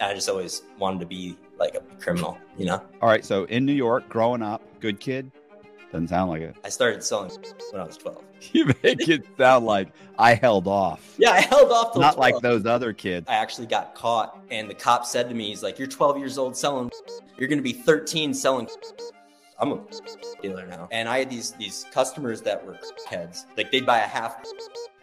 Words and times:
I 0.00 0.14
just 0.14 0.28
always 0.28 0.62
wanted 0.78 1.00
to 1.00 1.06
be 1.06 1.36
like 1.58 1.74
a 1.74 1.80
criminal, 2.00 2.38
you 2.56 2.66
know? 2.66 2.82
All 3.02 3.08
right. 3.08 3.24
So 3.24 3.44
in 3.44 3.66
New 3.66 3.74
York, 3.74 4.08
growing 4.08 4.42
up, 4.42 4.62
good 4.80 4.98
kid. 5.00 5.30
Doesn't 5.92 6.08
sound 6.08 6.30
like 6.30 6.42
it. 6.42 6.56
I 6.64 6.68
started 6.68 7.02
selling 7.02 7.30
when 7.72 7.80
I 7.80 7.84
was 7.84 7.96
12. 7.96 8.24
You 8.52 8.64
make 8.82 9.06
it 9.06 9.26
sound 9.36 9.66
like 9.66 9.88
I 10.18 10.32
held 10.32 10.66
off. 10.66 11.14
Yeah, 11.18 11.32
I 11.32 11.42
held 11.42 11.70
off 11.70 11.92
till 11.92 12.00
Not 12.00 12.14
12. 12.14 12.32
like 12.32 12.42
those 12.42 12.64
other 12.64 12.94
kids. 12.94 13.26
I 13.28 13.34
actually 13.34 13.66
got 13.66 13.94
caught, 13.94 14.38
and 14.50 14.70
the 14.70 14.72
cop 14.74 15.04
said 15.04 15.28
to 15.28 15.34
me, 15.34 15.48
"He's 15.48 15.62
like, 15.62 15.78
you're 15.78 15.86
12 15.86 16.16
years 16.16 16.38
old 16.38 16.56
selling. 16.56 16.90
You're 17.36 17.48
going 17.48 17.58
to 17.58 17.62
be 17.62 17.74
13 17.74 18.32
selling." 18.32 18.66
I'm 19.58 19.72
a 19.72 19.80
dealer 20.40 20.66
now, 20.66 20.88
and 20.90 21.06
I 21.06 21.18
had 21.18 21.28
these 21.28 21.50
these 21.52 21.84
customers 21.92 22.40
that 22.42 22.64
were 22.64 22.78
heads. 23.06 23.44
Like 23.58 23.70
they'd 23.70 23.84
buy 23.84 23.98
a 23.98 24.06
half 24.06 24.42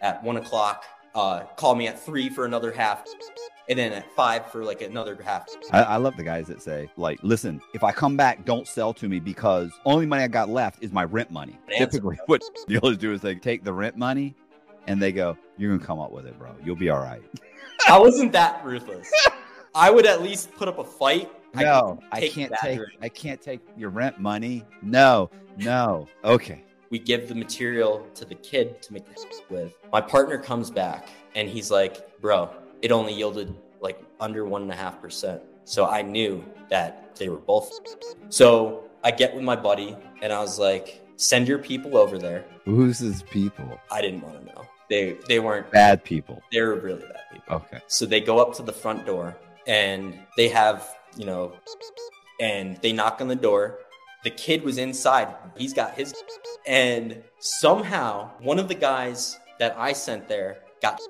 at 0.00 0.20
one 0.24 0.36
o'clock, 0.38 0.84
uh, 1.14 1.44
call 1.56 1.76
me 1.76 1.86
at 1.86 1.96
three 2.00 2.28
for 2.28 2.44
another 2.44 2.72
half, 2.72 3.04
and 3.68 3.78
then 3.78 3.92
at 3.92 4.10
five 4.14 4.50
for 4.50 4.64
like 4.64 4.80
another 4.80 5.16
half. 5.22 5.46
I, 5.72 5.82
I 5.82 5.96
love 5.96 6.16
the 6.16 6.22
guys 6.22 6.46
that 6.46 6.62
say, 6.62 6.88
like, 6.96 7.18
listen, 7.22 7.60
if 7.74 7.84
I 7.84 7.92
come 7.92 8.16
back, 8.16 8.44
don't 8.44 8.66
sell 8.66 8.94
to 8.94 9.08
me 9.08 9.20
because 9.20 9.70
only 9.84 10.06
money 10.06 10.22
I 10.22 10.28
got 10.28 10.48
left 10.48 10.82
is 10.82 10.92
my 10.92 11.04
rent 11.04 11.30
money. 11.30 11.58
Answer. 11.68 11.86
Typically, 11.86 12.18
what 12.26 12.42
dealers 12.66 12.96
do 12.96 13.12
is 13.12 13.20
they 13.20 13.34
take 13.34 13.64
the 13.64 13.72
rent 13.72 13.96
money 13.96 14.34
and 14.86 15.00
they 15.00 15.12
go, 15.12 15.36
You're 15.56 15.76
gonna 15.76 15.86
come 15.86 16.00
up 16.00 16.12
with 16.12 16.26
it, 16.26 16.38
bro. 16.38 16.54
You'll 16.64 16.76
be 16.76 16.90
all 16.90 17.00
right. 17.00 17.22
I 17.88 17.98
wasn't 17.98 18.32
that 18.32 18.64
ruthless. 18.64 19.10
I 19.74 19.90
would 19.90 20.06
at 20.06 20.22
least 20.22 20.50
put 20.52 20.66
up 20.68 20.78
a 20.78 20.84
fight. 20.84 21.30
I 21.54 21.62
No, 21.62 22.00
I 22.10 22.28
can't 22.28 22.52
take. 22.62 22.80
I 23.00 23.08
can't 23.08 23.40
take 23.40 23.60
your 23.76 23.90
rent 23.90 24.18
money. 24.18 24.64
No, 24.82 25.30
no. 25.56 26.08
Okay. 26.24 26.64
we 26.90 26.98
give 26.98 27.28
the 27.28 27.34
material 27.34 28.06
to 28.14 28.24
the 28.24 28.34
kid 28.34 28.80
to 28.82 28.92
make 28.92 29.06
this 29.06 29.24
with. 29.50 29.74
My 29.92 30.00
partner 30.00 30.38
comes 30.38 30.70
back 30.70 31.08
and 31.34 31.48
he's 31.48 31.70
like, 31.70 32.20
bro, 32.20 32.50
it 32.82 32.92
only 32.92 33.12
yielded 33.14 33.54
like 33.80 34.00
under 34.20 34.44
one 34.44 34.62
and 34.62 34.70
a 34.72 34.76
half 34.76 35.00
percent. 35.00 35.40
So 35.64 35.86
I 35.86 36.02
knew 36.02 36.44
that 36.70 37.14
they 37.16 37.28
were 37.28 37.36
both. 37.38 37.70
So 38.28 38.84
I 39.04 39.10
get 39.10 39.34
with 39.34 39.44
my 39.44 39.56
buddy 39.56 39.96
and 40.22 40.32
I 40.32 40.40
was 40.40 40.58
like, 40.58 41.00
send 41.16 41.46
your 41.48 41.58
people 41.58 41.96
over 41.96 42.18
there. 42.18 42.44
Who's 42.64 42.98
his 42.98 43.22
people? 43.24 43.78
I 43.90 44.00
didn't 44.00 44.22
want 44.22 44.40
to 44.40 44.46
know. 44.46 44.62
They 44.88 45.16
they 45.28 45.38
weren't 45.38 45.70
Bad 45.70 46.02
people. 46.02 46.42
they 46.50 46.60
were 46.62 46.76
really 46.76 47.02
bad 47.02 47.24
people. 47.32 47.56
Okay. 47.56 47.80
So 47.88 48.06
they 48.06 48.20
go 48.20 48.38
up 48.38 48.54
to 48.54 48.62
the 48.62 48.72
front 48.72 49.04
door 49.04 49.36
and 49.66 50.18
they 50.36 50.48
have, 50.48 50.88
you 51.16 51.26
know, 51.26 51.52
and 52.40 52.76
they 52.78 52.92
knock 52.92 53.20
on 53.20 53.28
the 53.28 53.36
door. 53.36 53.80
The 54.24 54.30
kid 54.30 54.62
was 54.62 54.78
inside. 54.78 55.28
He's 55.56 55.74
got 55.74 55.94
his. 55.94 56.14
And 56.66 57.22
somehow, 57.38 58.30
one 58.40 58.58
of 58.58 58.68
the 58.68 58.74
guys 58.74 59.38
that 59.58 59.74
I 59.78 59.92
sent 59.92 60.26
there 60.28 60.58
got. 60.80 61.00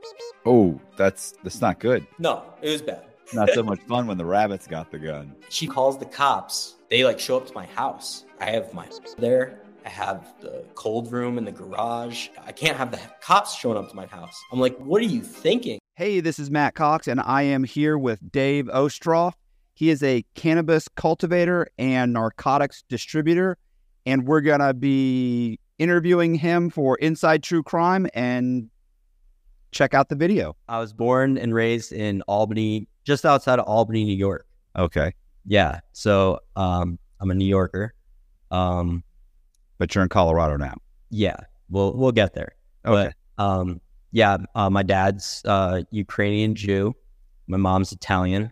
Oh, 0.47 0.81
that's 0.97 1.35
that's 1.43 1.61
not 1.61 1.81
good. 1.81 2.07
No, 2.19 2.45
it 2.63 2.71
was 2.71 2.83
bad. 2.83 3.05
Not 3.35 3.51
so 3.51 3.63
much 3.63 3.81
fun 3.83 4.07
when 4.07 4.17
the 4.17 4.25
rabbits 4.25 4.67
got 4.67 4.91
the 4.91 4.99
gun. 4.99 5.35
She 5.51 5.67
calls 5.67 5.99
the 5.99 6.07
cops. 6.07 6.77
They 6.89 7.05
like 7.05 7.21
show 7.21 7.37
up 7.37 7.47
to 7.49 7.53
my 7.53 7.67
house. 7.67 8.25
I 8.41 8.47
have 8.53 8.73
my 8.73 8.89
there. 9.19 9.61
I 9.85 9.91
have 9.91 10.35
the 10.41 10.65
cold 10.75 11.13
room 11.13 11.37
in 11.37 11.45
the 11.45 11.53
garage. 11.53 12.29
I 12.45 12.53
can't 12.53 12.77
have 12.77 12.91
the 12.91 13.01
cops 13.21 13.55
showing 13.55 13.77
up 13.77 13.91
to 13.91 13.97
my 13.97 14.07
house. 14.07 14.35
I'm 14.51 14.61
like, 14.61 14.79
what 14.79 15.03
are 15.03 15.07
you 15.07 15.21
thinking? 15.21 15.79
Hey, 15.97 16.21
this 16.21 16.39
is 16.39 16.51
Matt 16.51 16.75
Cox, 16.75 17.07
and 17.07 17.21
I 17.21 17.43
am 17.43 17.65
here 17.65 17.99
with 17.99 18.33
Dave 18.33 18.67
Ostroff. 18.67 19.33
He 19.75 19.91
is 19.91 20.03
a 20.03 20.25
cannabis 20.35 20.89
cultivator 20.89 21.69
and 21.79 22.13
narcotics 22.13 22.83
distributor, 22.89 23.59
and 24.07 24.27
we're 24.27 24.41
going 24.41 24.61
to 24.61 24.75
be 24.75 25.59
interviewing 25.79 26.35
him 26.35 26.71
for 26.71 26.97
Inside 26.97 27.43
True 27.43 27.63
Crime 27.63 28.09
and 28.15 28.71
check 29.71 29.95
out 29.95 30.09
the 30.09 30.15
video. 30.17 30.57
I 30.69 30.79
was 30.81 30.93
born 30.93 31.39
and 31.39 31.55
raised 31.55 31.93
in 31.93 32.23
Albany, 32.23 32.89
just 33.05 33.25
outside 33.25 33.59
of 33.59 33.67
Albany, 33.67 34.05
New 34.05 34.17
York. 34.17 34.47
Okay. 34.77 35.13
Yeah. 35.47 35.81
So 35.93 36.41
um, 36.57 36.99
I'm 37.21 37.31
a 37.31 37.35
New 37.35 37.45
Yorker. 37.47 37.95
Um, 38.51 39.03
But 39.79 39.95
you're 39.95 40.03
in 40.03 40.09
Colorado 40.09 40.57
now. 40.57 40.75
yeah, 41.11 41.37
we'll 41.71 41.95
we'll 41.97 42.13
get 42.13 42.35
there. 42.35 42.53
Okay. 42.85 43.13
But 43.39 43.45
um, 43.45 43.81
yeah, 44.13 44.39
uh, 44.55 44.71
my 44.71 44.83
dad's 44.83 45.43
uh, 45.45 45.83
Ukrainian 45.91 46.55
Jew. 46.55 46.95
My 47.47 47.57
mom's 47.59 47.93
Italian. 47.93 48.51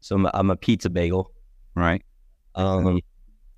So 0.00 0.16
I'm 0.16 0.26
a, 0.26 0.30
I'm 0.34 0.50
a 0.50 0.56
pizza 0.56 0.90
bagel. 0.90 1.32
right. 1.74 2.02
Um, 2.54 3.00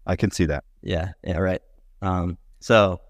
I 0.06 0.16
can 0.16 0.30
see 0.30 0.46
that. 0.46 0.64
yeah, 0.82 1.12
yeah, 1.22 1.38
right. 1.38 1.60
Um, 2.02 2.36
so 2.60 3.00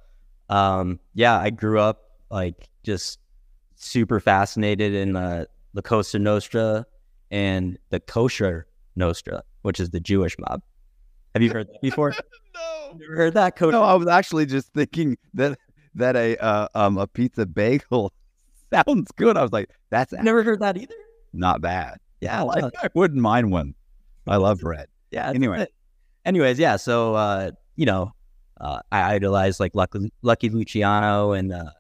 um, 0.51 0.99
yeah, 1.15 1.39
I 1.39 1.51
grew 1.51 1.79
up 1.81 2.01
like 2.31 2.69
just 2.83 3.19
super 3.79 4.21
fascinated 4.21 4.93
in 4.93 5.17
uh, 5.17 5.47
the 5.75 5.83
Cosa 5.83 6.19
Nostra 6.19 6.85
and 7.31 7.79
the 7.91 8.01
Kosher 8.01 8.67
Nostra, 8.97 9.43
which 9.63 9.81
is 9.81 9.91
the 9.91 10.01
Jewish 10.01 10.37
mob. 10.39 10.63
Have 11.35 11.43
you 11.43 11.51
heard 11.51 11.69
that 11.69 11.81
before? 11.81 12.11
no. 12.55 12.97
You 12.99 13.07
ever 13.07 13.17
heard 13.17 13.35
that? 13.35 13.57
Kosher? 13.57 13.73
No, 13.73 13.83
I 13.83 13.95
was 13.95 14.09
actually 14.09 14.47
just 14.47 14.73
thinking 14.73 15.17
that 15.35 15.59
that 15.95 16.17
a 16.17 16.37
uh, 16.43 16.69
um 16.75 16.99
a 16.99 17.07
pizza 17.07 17.47
bagel 17.47 18.13
sounds 18.73 19.11
good. 19.13 19.37
I 19.37 19.43
was 19.43 19.53
like, 19.53 19.71
that's 19.91 20.13
I've 20.13 20.25
never 20.25 20.43
heard 20.43 20.61
that 20.61 20.77
either. 20.77 20.95
not 21.33 21.61
bad. 21.61 21.99
Yeah, 22.21 22.43
I, 22.45 22.71
I 22.83 22.89
wouldn't 22.95 23.21
mind 23.21 23.53
one. 23.53 23.75
I 24.27 24.37
love 24.37 24.61
bread. 24.61 24.89
yeah. 25.13 25.31
Anyway. 25.31 25.59
good. 25.59 25.69
anyways, 26.25 26.59
yeah. 26.59 26.77
So 26.77 27.15
uh, 27.15 27.53
you 27.77 27.87
know, 27.87 28.13
uh, 28.61 28.81
I 28.91 29.15
idolized 29.15 29.61
like 29.61 29.75
Lucky, 29.75 30.13
Lucky 30.23 30.49
Luciano 30.49 31.33
and 31.33 31.53
uh, 31.53 31.71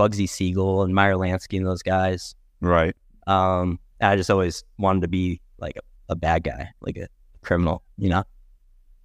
Bugsy 0.00 0.26
Siegel 0.26 0.82
and 0.82 0.94
Meyer 0.94 1.14
Lansky 1.14 1.58
and 1.58 1.66
those 1.66 1.82
guys. 1.82 2.34
Right. 2.62 2.96
Um, 3.26 3.78
I 4.00 4.16
just 4.16 4.30
always 4.30 4.64
wanted 4.78 5.02
to 5.02 5.08
be 5.08 5.42
like 5.58 5.76
a, 5.76 6.12
a 6.12 6.16
bad 6.16 6.42
guy, 6.42 6.70
like 6.80 6.96
a 6.96 7.06
criminal. 7.42 7.82
You 7.98 8.08
know, 8.08 8.24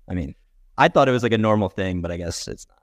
I 0.10 0.14
mean, 0.14 0.36
I 0.78 0.88
thought 0.88 1.10
it 1.10 1.12
was 1.12 1.22
like 1.24 1.34
a 1.34 1.38
normal 1.38 1.68
thing, 1.68 2.02
but 2.02 2.12
I 2.12 2.18
guess 2.18 2.48
it's 2.48 2.66
not. 2.70 2.78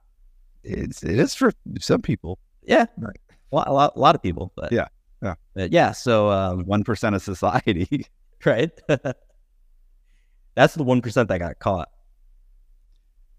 It's 0.63 1.03
it 1.03 1.17
is 1.17 1.33
for 1.33 1.51
some 1.79 2.03
people. 2.03 2.37
Yeah, 2.61 2.85
a 3.01 3.55
lot, 3.55 3.67
a 3.67 3.73
lot, 3.73 3.93
a 3.95 3.99
lot 3.99 4.15
of 4.15 4.21
people, 4.21 4.53
but 4.55 4.71
Yeah, 4.71 4.87
yeah. 5.23 5.33
but 5.55 5.71
yeah. 5.73 5.91
So 5.91 6.29
um, 6.29 6.65
One 6.65 6.83
percent 6.83 7.15
of 7.15 7.23
society. 7.23 8.05
right, 8.45 8.71
that's 10.55 10.75
the 10.75 10.83
one 10.83 11.01
percent 11.01 11.29
that 11.29 11.39
got 11.39 11.57
caught. 11.57 11.89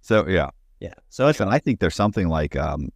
So 0.00 0.26
yeah. 0.28 0.50
Yeah, 0.80 0.94
so 1.08 1.28
it's 1.28 1.40
And 1.40 1.48
I 1.48 1.60
think 1.60 1.80
there's 1.80 1.94
something 1.94 2.28
like 2.28 2.56
um, 2.56 2.90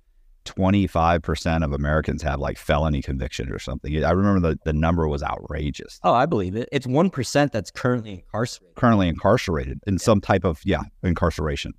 25% 0.48 1.64
of 1.64 1.72
Americans 1.72 2.22
have 2.22 2.40
like 2.40 2.58
felony 2.58 3.02
convictions 3.02 3.50
or 3.50 3.58
something. 3.58 4.04
I 4.04 4.10
remember 4.10 4.50
the, 4.50 4.58
the 4.64 4.72
number 4.72 5.06
was 5.08 5.22
outrageous. 5.22 6.00
oh, 6.02 6.12
I 6.12 6.26
believe 6.26 6.56
it. 6.56 6.68
It's 6.72 6.86
one 6.86 7.10
percent 7.10 7.52
that's 7.52 7.70
currently 7.70 8.12
incarcerated, 8.12 8.74
Currently 8.76 9.08
incarcerated 9.08 9.80
in 9.86 9.98
some 9.98 10.20
type 10.20 10.44
of, 10.44 10.60
yeah, 10.64 10.82
incarceration. 11.02 11.72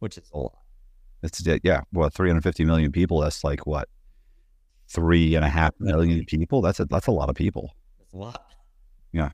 which 0.00 0.18
is 0.18 0.28
a 0.32 0.38
lot. 0.38 0.52
It's, 1.22 1.42
yeah, 1.62 1.80
well, 1.92 2.08
350 2.10 2.64
million 2.64 2.92
people. 2.92 3.20
That's 3.20 3.44
like 3.44 3.66
what? 3.66 3.88
Three 4.88 5.34
and 5.34 5.44
a 5.44 5.48
half 5.48 5.72
million 5.78 6.24
people. 6.26 6.60
That's 6.60 6.80
a, 6.80 6.84
that's 6.84 7.06
a 7.06 7.10
lot 7.12 7.30
of 7.30 7.34
people. 7.36 7.74
That's 7.98 8.12
a 8.12 8.16
lot. 8.18 8.42
Yeah. 9.12 9.30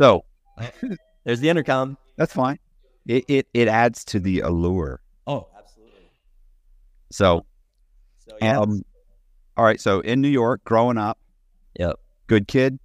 So 0.00 0.24
There's 1.24 1.40
the 1.40 1.48
intercom. 1.48 1.96
that's 2.16 2.32
fine. 2.32 2.58
It, 3.06 3.24
it, 3.28 3.46
it 3.54 3.68
adds 3.68 4.04
to 4.06 4.18
the 4.18 4.40
allure. 4.40 5.00
Oh, 5.28 5.46
absolutely. 5.56 6.10
So, 7.12 7.46
So 8.28 8.36
yeah, 8.40 8.58
um, 8.58 8.82
all 9.56 9.64
right. 9.64 9.80
So 9.80 10.00
in 10.00 10.20
New 10.20 10.28
York, 10.28 10.62
growing 10.64 10.98
up, 10.98 11.18
Yep. 11.78 11.96
good 12.26 12.48
kid. 12.48 12.78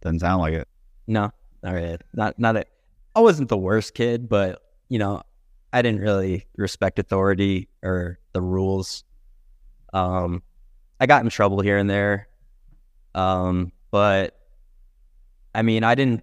Doesn't 0.00 0.20
sound 0.20 0.40
like 0.40 0.54
it. 0.54 0.68
no, 1.06 1.30
not 1.62 1.74
really. 1.74 1.98
Not 2.14 2.38
not 2.38 2.56
a. 2.56 2.64
I 3.14 3.20
wasn't 3.20 3.48
the 3.48 3.56
worst 3.58 3.94
kid, 3.94 4.28
but 4.28 4.62
you 4.88 4.98
know, 4.98 5.22
I 5.72 5.82
didn't 5.82 6.00
really 6.00 6.46
respect 6.56 6.98
authority 6.98 7.68
or 7.82 8.18
the 8.32 8.40
rules. 8.40 9.04
Um, 9.92 10.42
I 11.00 11.06
got 11.06 11.22
in 11.24 11.30
trouble 11.30 11.60
here 11.60 11.76
and 11.78 11.88
there. 11.90 12.28
Um, 13.14 13.72
but 13.90 14.36
I 15.54 15.62
mean, 15.62 15.84
I 15.84 15.94
didn't. 15.94 16.22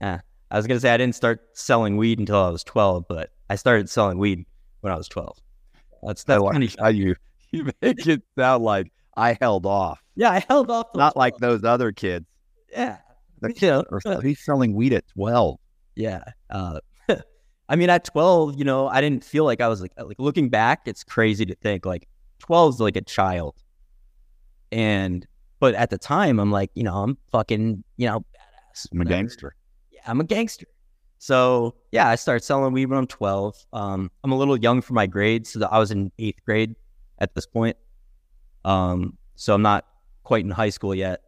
Eh, 0.00 0.18
I 0.50 0.56
was 0.56 0.66
gonna 0.66 0.80
say 0.80 0.90
I 0.92 0.96
didn't 0.96 1.14
start 1.16 1.40
selling 1.52 1.96
weed 1.96 2.18
until 2.18 2.36
I 2.42 2.48
was 2.50 2.64
twelve, 2.64 3.06
but 3.08 3.30
I 3.50 3.56
started 3.56 3.90
selling 3.90 4.18
weed 4.18 4.44
when 4.80 4.92
I 4.92 4.96
was 4.96 5.08
twelve. 5.08 5.36
That's 6.02 6.24
that's 6.24 6.42
kind 6.42 6.62
of 6.64 6.76
how 6.78 6.88
you 6.88 7.16
you 7.54 7.70
make 7.82 8.06
it 8.06 8.22
sound 8.36 8.64
like 8.64 8.92
I 9.16 9.36
held 9.40 9.66
off, 9.66 10.00
yeah. 10.16 10.30
I 10.30 10.44
held 10.48 10.70
off. 10.70 10.88
not 10.94 11.16
like 11.16 11.36
those 11.38 11.64
other 11.64 11.92
kids. 11.92 12.26
yeah. 12.70 12.98
The 13.40 13.52
kid 13.52 13.84
He's 14.22 14.42
selling 14.44 14.74
weed 14.74 14.92
at 14.94 15.06
twelve. 15.08 15.58
Yeah. 15.96 16.24
Uh, 16.48 16.80
I 17.68 17.76
mean, 17.76 17.90
at 17.90 18.04
12, 18.04 18.58
you 18.58 18.64
know, 18.64 18.88
I 18.88 19.00
didn't 19.00 19.24
feel 19.24 19.44
like 19.44 19.60
I 19.60 19.68
was 19.68 19.80
like, 19.80 19.92
like 19.96 20.18
looking 20.18 20.48
back, 20.50 20.82
it's 20.86 21.02
crazy 21.04 21.46
to 21.46 21.54
think 21.56 21.86
like 21.86 22.08
12 22.40 22.74
is 22.74 22.80
like 22.80 22.96
a 22.96 23.00
child. 23.00 23.54
And, 24.70 25.26
but 25.60 25.74
at 25.74 25.90
the 25.90 25.98
time, 25.98 26.40
I'm 26.40 26.50
like, 26.50 26.70
you 26.74 26.82
know, 26.82 26.96
I'm 26.96 27.16
fucking, 27.32 27.84
you 27.96 28.06
know, 28.06 28.20
badass. 28.20 28.88
I'm 28.92 29.00
a 29.00 29.04
gangster. 29.04 29.54
Yeah, 29.90 30.00
I'm 30.06 30.20
a 30.20 30.24
gangster. 30.24 30.66
So 31.18 31.74
yeah, 31.90 32.08
I 32.08 32.16
started 32.16 32.44
selling 32.44 32.72
weed 32.74 32.86
when 32.86 32.98
I'm 32.98 33.06
12. 33.06 33.56
Um, 33.72 34.10
I'm 34.22 34.32
a 34.32 34.36
little 34.36 34.58
young 34.58 34.82
for 34.82 34.92
my 34.92 35.06
grade, 35.06 35.46
So 35.46 35.66
I 35.70 35.78
was 35.78 35.90
in 35.90 36.12
eighth 36.18 36.44
grade 36.44 36.74
at 37.18 37.34
this 37.34 37.46
point. 37.46 37.76
Um, 38.64 39.18
so 39.36 39.54
I'm 39.54 39.62
not 39.62 39.86
quite 40.22 40.44
in 40.44 40.50
high 40.50 40.70
school 40.70 40.94
yet. 40.94 41.20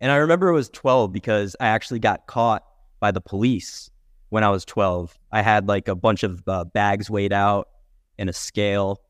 And 0.00 0.10
I 0.10 0.16
remember 0.16 0.48
it 0.48 0.54
was 0.54 0.68
12 0.70 1.12
because 1.12 1.56
I 1.60 1.66
actually 1.66 1.98
got 1.98 2.26
caught 2.26 2.64
by 3.00 3.10
the 3.10 3.20
police 3.20 3.90
when 4.30 4.44
I 4.44 4.48
was 4.50 4.64
12. 4.64 5.18
I 5.32 5.42
had 5.42 5.68
like 5.68 5.88
a 5.88 5.94
bunch 5.94 6.22
of 6.22 6.42
uh, 6.48 6.64
bags 6.64 7.10
weighed 7.10 7.32
out 7.32 7.68
and 8.18 8.30
a 8.30 8.32
scale. 8.32 9.00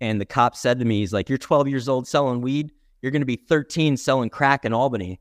And 0.00 0.20
the 0.20 0.24
cop 0.24 0.56
said 0.56 0.78
to 0.80 0.84
me, 0.84 1.00
he's 1.00 1.12
like, 1.12 1.28
You're 1.28 1.38
12 1.38 1.68
years 1.68 1.88
old 1.88 2.08
selling 2.08 2.40
weed. 2.40 2.72
You're 3.00 3.12
going 3.12 3.22
to 3.22 3.26
be 3.26 3.36
13 3.36 3.96
selling 3.96 4.30
crack 4.30 4.64
in 4.64 4.72
Albany. 4.72 5.20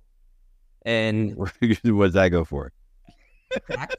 And 0.86 1.36
what 1.36 1.54
does 1.60 2.14
that 2.14 2.30
go 2.30 2.44
for? 2.44 2.72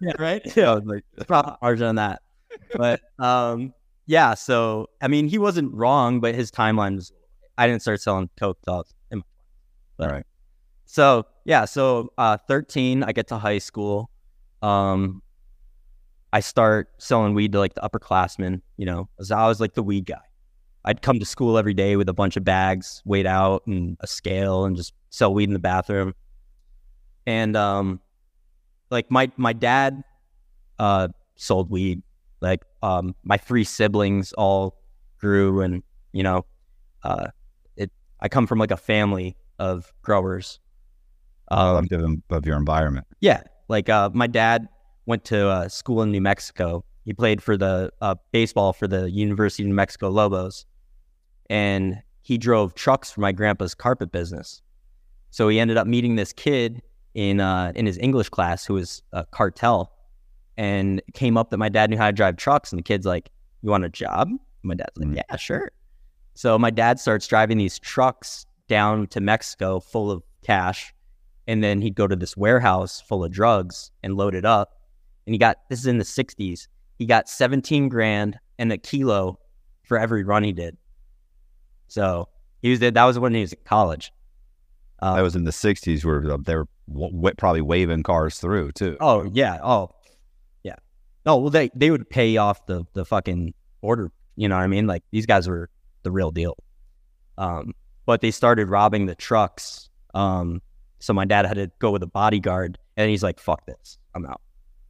yeah, 0.01 0.13
right? 0.19 0.43
Yeah, 0.57 0.73
I 0.73 0.75
was 0.75 0.85
like, 0.85 1.05
it's 1.15 1.27
profit 1.27 1.55
margin 1.63 1.87
on 1.87 1.95
that. 1.97 2.23
But 2.75 3.01
um, 3.19 3.73
yeah, 4.07 4.35
so 4.35 4.89
I 5.01 5.09
mean, 5.09 5.29
he 5.29 5.39
wasn't 5.39 5.73
wrong, 5.75 6.21
but 6.21 6.35
his 6.35 6.51
timeline 6.51 6.97
was. 6.97 7.13
I 7.57 7.69
didn't 7.69 7.83
start 7.83 8.01
selling 8.01 8.29
coke 8.37 8.59
till 8.65 8.75
I 8.75 9.15
in 9.15 9.23
my 9.99 10.07
right. 10.09 10.27
So 10.87 11.27
yeah, 11.45 11.65
so 11.67 12.13
uh, 12.19 12.37
13, 12.49 13.03
I 13.03 13.13
get 13.13 13.29
to 13.29 13.39
high 13.39 13.59
school. 13.59 14.11
Um, 14.63 15.23
I 16.33 16.41
start 16.41 16.89
selling 16.99 17.35
weed 17.35 17.53
to 17.53 17.59
like 17.59 17.75
the 17.75 17.81
upperclassmen. 17.81 18.61
You 18.77 18.87
know, 18.87 19.09
I 19.31 19.47
was 19.47 19.61
like 19.61 19.75
the 19.75 19.83
weed 19.83 20.07
guy. 20.07 20.21
I'd 20.85 21.01
come 21.01 21.19
to 21.19 21.25
school 21.25 21.57
every 21.57 21.75
day 21.75 21.97
with 21.97 22.09
a 22.09 22.13
bunch 22.13 22.37
of 22.37 22.45
bags 22.45 23.03
weighed 23.05 23.27
out 23.27 23.67
and 23.67 23.97
a 24.01 24.07
scale 24.07 24.65
and 24.65 24.77
just 24.77 24.93
sell 25.11 25.33
weed 25.33 25.49
in 25.49 25.53
the 25.53 25.59
bathroom. 25.59 26.15
And 27.27 27.57
um, 27.57 28.01
like 28.91 29.11
my 29.11 29.31
my 29.37 29.53
dad 29.53 30.03
uh 30.79 31.09
sold 31.37 31.71
weed. 31.71 32.03
Like 32.41 32.63
um, 32.85 33.15
my 33.25 33.39
three 33.39 33.65
siblings 33.65 34.35
all 34.35 34.77
grew, 35.19 35.63
and 35.63 35.83
you 36.13 36.23
know, 36.23 36.45
uh, 37.03 37.29
it. 37.77 37.91
I 38.21 38.29
come 38.29 38.47
from 38.47 38.59
like 38.59 38.71
a 38.71 38.77
family 38.77 39.37
of 39.59 39.91
growers. 40.03 40.61
Um, 41.49 41.89
of, 41.91 42.17
of 42.31 42.47
your 42.47 42.57
environment. 42.57 43.07
Yeah, 43.21 43.43
like 43.69 43.89
uh, 43.89 44.11
my 44.13 44.27
dad 44.27 44.69
went 45.07 45.25
to 45.27 45.49
uh, 45.49 45.69
school 45.69 46.03
in 46.03 46.13
New 46.13 46.21
Mexico. 46.21 46.85
He 47.07 47.15
played 47.15 47.43
for 47.43 47.57
the 47.57 47.91
uh, 48.03 48.17
baseball 48.33 48.75
for 48.75 48.87
the 48.87 49.11
University 49.11 49.63
of 49.63 49.69
New 49.69 49.75
Mexico 49.75 50.11
Lobos, 50.11 50.67
and 51.49 52.03
he 52.21 52.37
drove 52.37 52.75
trucks 52.75 53.11
for 53.11 53.23
my 53.23 53.33
grandpa's 53.33 53.75
carpet 53.75 54.13
business. 54.13 54.61
So 55.31 55.49
he 55.49 55.59
ended 55.59 55.79
up 55.79 55.87
meeting 55.87 56.17
this 56.17 56.35
kid 56.35 56.83
in 57.15 57.41
uh, 57.41 57.73
in 57.75 57.87
his 57.87 57.97
English 57.97 58.29
class 58.29 58.67
who 58.67 58.75
was 58.75 59.03
a 59.13 59.25
cartel, 59.25 59.94
and 60.57 61.03
came 61.15 61.37
up 61.37 61.51
that 61.51 61.59
my 61.59 61.69
dad 61.69 61.91
knew 61.91 61.97
how 61.97 62.07
to 62.07 62.13
drive 62.13 62.37
trucks, 62.37 62.73
and 62.73 62.79
the 62.79 62.83
kid's 62.83 63.07
like, 63.07 63.31
"You 63.63 63.71
want 63.71 63.85
a 63.85 63.89
job?" 63.89 64.31
my 64.63 64.75
dad's 64.75 64.97
like, 64.97 65.09
mm. 65.09 65.17
"Yeah, 65.17 65.37
sure." 65.37 65.71
So 66.35 66.59
my 66.59 66.71
dad 66.71 66.99
starts 66.99 67.27
driving 67.27 67.59
these 67.59 67.79
trucks 67.79 68.47
down 68.69 69.07
to 69.09 69.21
Mexico 69.21 69.81
full 69.81 70.11
of 70.11 70.23
cash, 70.43 70.93
and 71.47 71.63
then 71.63 71.81
he'd 71.81 71.95
go 71.95 72.07
to 72.07 72.17
this 72.17 72.37
warehouse 72.37 73.01
full 73.01 73.25
of 73.25 73.31
drugs 73.31 73.91
and 74.03 74.17
load 74.17 74.35
it 74.35 74.45
up 74.45 74.75
and 75.27 75.35
he 75.35 75.39
got 75.39 75.59
this 75.69 75.81
is 75.81 75.87
in 75.87 75.99
the 75.99 76.05
60s. 76.05 76.69
He 76.99 77.07
got 77.07 77.29
17 77.29 77.89
grand 77.89 78.39
and 78.59 78.73
a 78.73 78.79
kilo 78.79 79.39
for 79.83 79.99
every 79.99 80.25
run 80.25 80.45
he 80.45 80.53
did. 80.53 80.77
So 81.89 82.29
he 82.63 82.71
was 82.71 82.81
that 82.81 83.05
was 83.05 83.19
when 83.19 83.35
he 83.35 83.41
was 83.41 83.53
in 83.53 83.61
college. 83.65 84.13
Uh, 85.01 85.17
that 85.17 85.23
was 85.23 85.37
in 85.37 85.45
the 85.45 85.51
60s 85.51 86.05
where 86.05 86.39
they 86.39 86.55
were 86.55 86.69
w- 86.89 87.35
probably 87.37 87.61
waving 87.61 88.03
cars 88.03 88.39
through 88.39 88.73
too. 88.73 88.97
Oh 89.01 89.25
yeah. 89.33 89.59
Oh. 89.63 89.91
No, 91.27 91.39
well 91.39 91.51
they 91.51 91.71
they 91.75 91.91
would 91.91 92.09
pay 92.09 92.37
off 92.37 92.67
the 92.67 92.85
the 92.93 93.05
fucking 93.05 93.55
order. 93.81 94.11
You 94.37 94.49
know 94.49 94.57
what 94.57 94.63
I 94.63 94.67
mean? 94.67 94.87
Like 94.87 95.03
these 95.11 95.27
guys 95.27 95.49
were 95.49 95.71
the 96.03 96.11
real 96.11 96.31
deal. 96.31 96.57
Um, 97.39 97.75
but 98.07 98.21
they 98.21 98.31
started 98.31 98.69
robbing 98.69 99.07
the 99.07 99.15
trucks. 99.15 99.89
Um, 100.13 100.61
so 100.99 101.13
my 101.13 101.25
dad 101.25 101.47
had 101.47 101.57
to 101.57 101.71
go 101.79 101.91
with 101.91 102.03
a 102.03 102.07
bodyguard, 102.07 102.79
and 102.97 103.11
he's 103.11 103.23
like, 103.23 103.41
"Fuck 103.41 103.67
this, 103.67 103.99
I'm 104.15 104.27
out." 104.27 104.41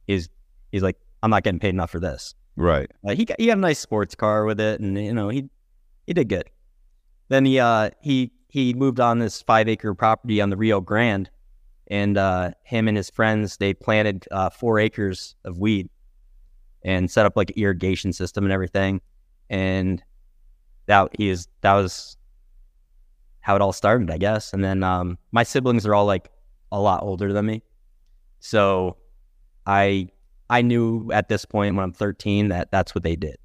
he's 0.07 0.29
he's 0.71 0.83
like, 0.83 0.97
I'm 1.23 1.29
not 1.29 1.43
getting 1.43 1.59
paid 1.59 1.69
enough 1.69 1.91
for 1.91 1.99
this. 1.99 2.35
Right. 2.55 2.89
Uh, 3.05 3.15
he 3.15 3.25
got, 3.25 3.39
he 3.39 3.47
got 3.47 3.57
a 3.57 3.61
nice 3.61 3.79
sports 3.79 4.15
car 4.15 4.45
with 4.45 4.59
it, 4.59 4.79
and 4.79 4.97
you 4.97 5.13
know 5.13 5.29
he 5.29 5.49
he 6.07 6.13
did 6.13 6.29
good. 6.29 6.49
Then 7.29 7.45
he 7.45 7.59
uh 7.59 7.91
he 8.01 8.31
he 8.49 8.73
moved 8.73 8.99
on 8.99 9.19
this 9.19 9.41
five 9.41 9.67
acre 9.67 9.93
property 9.93 10.39
on 10.41 10.49
the 10.49 10.57
Rio 10.57 10.79
Grande, 10.79 11.29
and 11.87 12.17
uh, 12.17 12.51
him 12.63 12.87
and 12.87 12.95
his 12.95 13.09
friends 13.09 13.57
they 13.57 13.73
planted 13.73 14.25
uh, 14.31 14.49
four 14.49 14.79
acres 14.79 15.35
of 15.43 15.59
weed, 15.59 15.89
and 16.85 17.09
set 17.09 17.25
up 17.25 17.35
like 17.35 17.49
an 17.49 17.55
irrigation 17.57 18.13
system 18.13 18.45
and 18.45 18.53
everything, 18.53 19.01
and 19.49 20.01
that 20.85 21.09
he 21.17 21.29
is 21.29 21.47
that 21.61 21.73
was 21.73 22.15
how 23.41 23.55
it 23.55 23.61
all 23.61 23.73
started, 23.73 24.09
I 24.09 24.17
guess. 24.17 24.53
And 24.53 24.63
then 24.63 24.83
um, 24.83 25.17
my 25.31 25.43
siblings 25.43 25.85
are 25.85 25.93
all 25.93 26.05
like 26.05 26.29
a 26.71 26.79
lot 26.79 27.03
older 27.03 27.33
than 27.33 27.47
me, 27.47 27.63
so 28.39 28.97
I 29.65 30.09
I 30.49 30.61
knew 30.61 31.11
at 31.11 31.27
this 31.27 31.43
point 31.43 31.75
when 31.75 31.83
I'm 31.83 31.91
13 31.91 32.49
that 32.49 32.71
that's 32.71 32.93
what 32.93 33.03
they 33.03 33.15
did. 33.15 33.37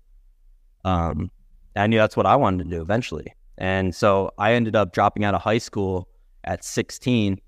Um, 0.85 1.31
I 1.75 1.87
knew 1.87 1.97
that's 1.97 2.17
what 2.17 2.27
I 2.27 2.37
wanted 2.37 2.65
to 2.65 2.71
do 2.71 2.83
eventually, 2.83 3.35
and 3.57 3.95
so 3.95 4.33
I 4.37 4.53
ended 4.53 4.77
up 4.77 4.93
dropping 4.93 5.25
out 5.25 5.35
of 5.35 5.41
high 5.41 5.59
school 5.59 6.09
at 6.45 6.63
16, 6.63 7.41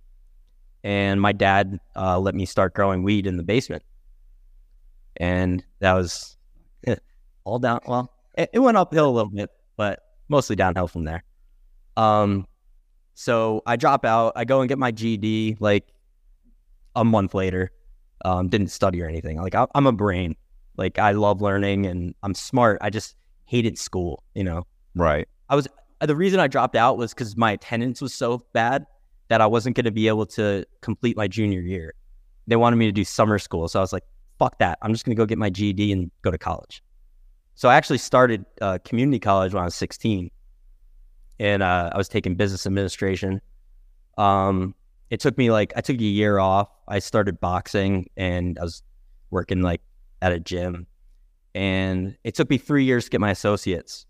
and 0.84 1.20
my 1.20 1.32
dad 1.32 1.78
uh, 1.96 2.18
let 2.18 2.34
me 2.34 2.46
start 2.46 2.72
growing 2.72 3.02
weed 3.02 3.26
in 3.26 3.36
the 3.36 3.42
basement, 3.42 3.82
and 5.16 5.64
that 5.80 5.92
was 5.94 6.36
it, 6.82 7.02
all 7.44 7.58
down. 7.58 7.80
Well, 7.86 8.12
it, 8.36 8.50
it 8.52 8.58
went 8.58 8.76
uphill 8.76 9.08
a 9.08 9.12
little 9.12 9.30
bit, 9.30 9.50
but 9.76 10.00
mostly 10.28 10.56
downhill 10.56 10.88
from 10.88 11.04
there. 11.04 11.24
Um, 11.96 12.46
so 13.14 13.62
I 13.66 13.76
drop 13.76 14.04
out. 14.04 14.32
I 14.36 14.44
go 14.44 14.60
and 14.60 14.68
get 14.68 14.78
my 14.78 14.90
GED 14.90 15.56
like 15.60 15.92
a 16.94 17.04
month 17.04 17.34
later 17.34 17.70
um, 18.24 18.48
didn't 18.48 18.68
study 18.68 19.02
or 19.02 19.08
anything. 19.08 19.40
Like 19.40 19.54
I, 19.54 19.66
I'm 19.74 19.86
a 19.86 19.92
brain. 19.92 20.36
Like 20.76 20.98
I 20.98 21.12
love 21.12 21.42
learning 21.42 21.86
and 21.86 22.14
I'm 22.22 22.34
smart. 22.34 22.78
I 22.80 22.90
just 22.90 23.16
hated 23.44 23.78
school. 23.78 24.22
You 24.34 24.44
know. 24.44 24.66
Right. 24.94 25.28
I 25.48 25.56
was 25.56 25.68
the 26.00 26.16
reason 26.16 26.40
I 26.40 26.48
dropped 26.48 26.76
out 26.76 26.98
was 26.98 27.14
because 27.14 27.36
my 27.36 27.52
attendance 27.52 28.00
was 28.00 28.14
so 28.14 28.44
bad 28.52 28.86
that 29.28 29.40
I 29.40 29.46
wasn't 29.46 29.76
going 29.76 29.84
to 29.84 29.92
be 29.92 30.08
able 30.08 30.26
to 30.26 30.64
complete 30.80 31.16
my 31.16 31.28
junior 31.28 31.60
year. 31.60 31.94
They 32.46 32.56
wanted 32.56 32.76
me 32.76 32.86
to 32.86 32.92
do 32.92 33.04
summer 33.04 33.38
school, 33.38 33.68
so 33.68 33.78
I 33.78 33.82
was 33.82 33.92
like, 33.92 34.02
"Fuck 34.42 34.58
that! 34.58 34.78
I'm 34.82 34.92
just 34.92 35.04
going 35.04 35.14
to 35.14 35.20
go 35.20 35.24
get 35.24 35.38
my 35.38 35.50
GED 35.50 35.92
and 35.92 36.10
go 36.22 36.32
to 36.32 36.38
college." 36.38 36.82
So 37.54 37.68
I 37.68 37.76
actually 37.76 37.98
started 37.98 38.44
uh, 38.60 38.78
community 38.84 39.20
college 39.20 39.54
when 39.54 39.60
I 39.60 39.64
was 39.66 39.76
16, 39.76 40.30
and 41.38 41.62
uh, 41.62 41.90
I 41.94 41.96
was 41.96 42.08
taking 42.08 42.34
business 42.34 42.66
administration. 42.66 43.40
Um, 44.18 44.74
it 45.10 45.20
took 45.20 45.38
me 45.38 45.52
like 45.52 45.72
I 45.76 45.80
took 45.80 45.96
a 45.96 46.02
year 46.02 46.40
off. 46.40 46.68
I 46.88 46.98
started 46.98 47.38
boxing 47.38 48.08
and 48.16 48.58
I 48.58 48.62
was 48.62 48.82
working 49.30 49.62
like 49.62 49.80
at 50.22 50.32
a 50.32 50.40
gym, 50.40 50.88
and 51.54 52.16
it 52.24 52.34
took 52.34 52.50
me 52.50 52.58
three 52.58 52.84
years 52.84 53.04
to 53.04 53.10
get 53.10 53.20
my 53.20 53.30
associates. 53.30 54.06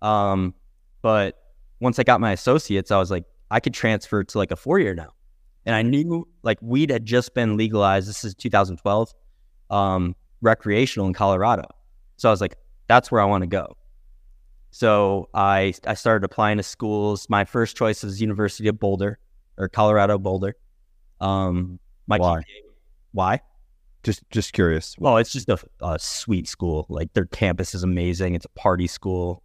Um, 0.00 0.54
but 1.02 1.42
once 1.80 1.98
I 1.98 2.04
got 2.04 2.20
my 2.20 2.32
associates, 2.32 2.90
I 2.90 2.98
was 2.98 3.10
like, 3.10 3.24
I 3.50 3.60
could 3.60 3.74
transfer 3.74 4.24
to 4.24 4.38
like 4.38 4.50
a 4.50 4.56
four 4.56 4.78
year 4.78 4.94
now, 4.94 5.12
and 5.66 5.74
I 5.74 5.82
knew 5.82 6.26
like 6.42 6.58
weed 6.62 6.90
had 6.90 7.04
just 7.04 7.34
been 7.34 7.58
legalized. 7.58 8.08
This 8.08 8.24
is 8.24 8.34
2012, 8.34 9.12
um, 9.70 10.14
recreational 10.40 11.06
in 11.06 11.14
Colorado. 11.14 11.64
So 12.16 12.28
I 12.28 12.32
was 12.32 12.40
like, 12.40 12.56
that's 12.88 13.10
where 13.10 13.20
I 13.20 13.24
want 13.24 13.42
to 13.42 13.48
go. 13.48 13.76
So 14.70 15.28
I 15.34 15.74
I 15.86 15.94
started 15.94 16.24
applying 16.24 16.58
to 16.58 16.62
schools. 16.62 17.26
My 17.28 17.44
first 17.44 17.76
choice 17.76 18.02
was 18.02 18.20
University 18.20 18.68
of 18.68 18.78
Boulder 18.78 19.18
or 19.56 19.68
Colorado 19.68 20.18
Boulder. 20.18 20.56
Um, 21.20 21.78
my 22.06 22.18
why? 22.18 22.42
why? 23.12 23.40
Just 24.02 24.22
just 24.30 24.52
curious. 24.52 24.94
Well, 24.98 25.16
it's 25.16 25.32
just 25.32 25.48
a, 25.48 25.58
a, 25.80 25.98
sweet 25.98 26.48
school. 26.48 26.86
Like 26.88 27.12
their 27.14 27.26
campus 27.26 27.74
is 27.74 27.82
amazing. 27.82 28.34
It's 28.34 28.44
a 28.44 28.50
party 28.50 28.86
school. 28.86 29.42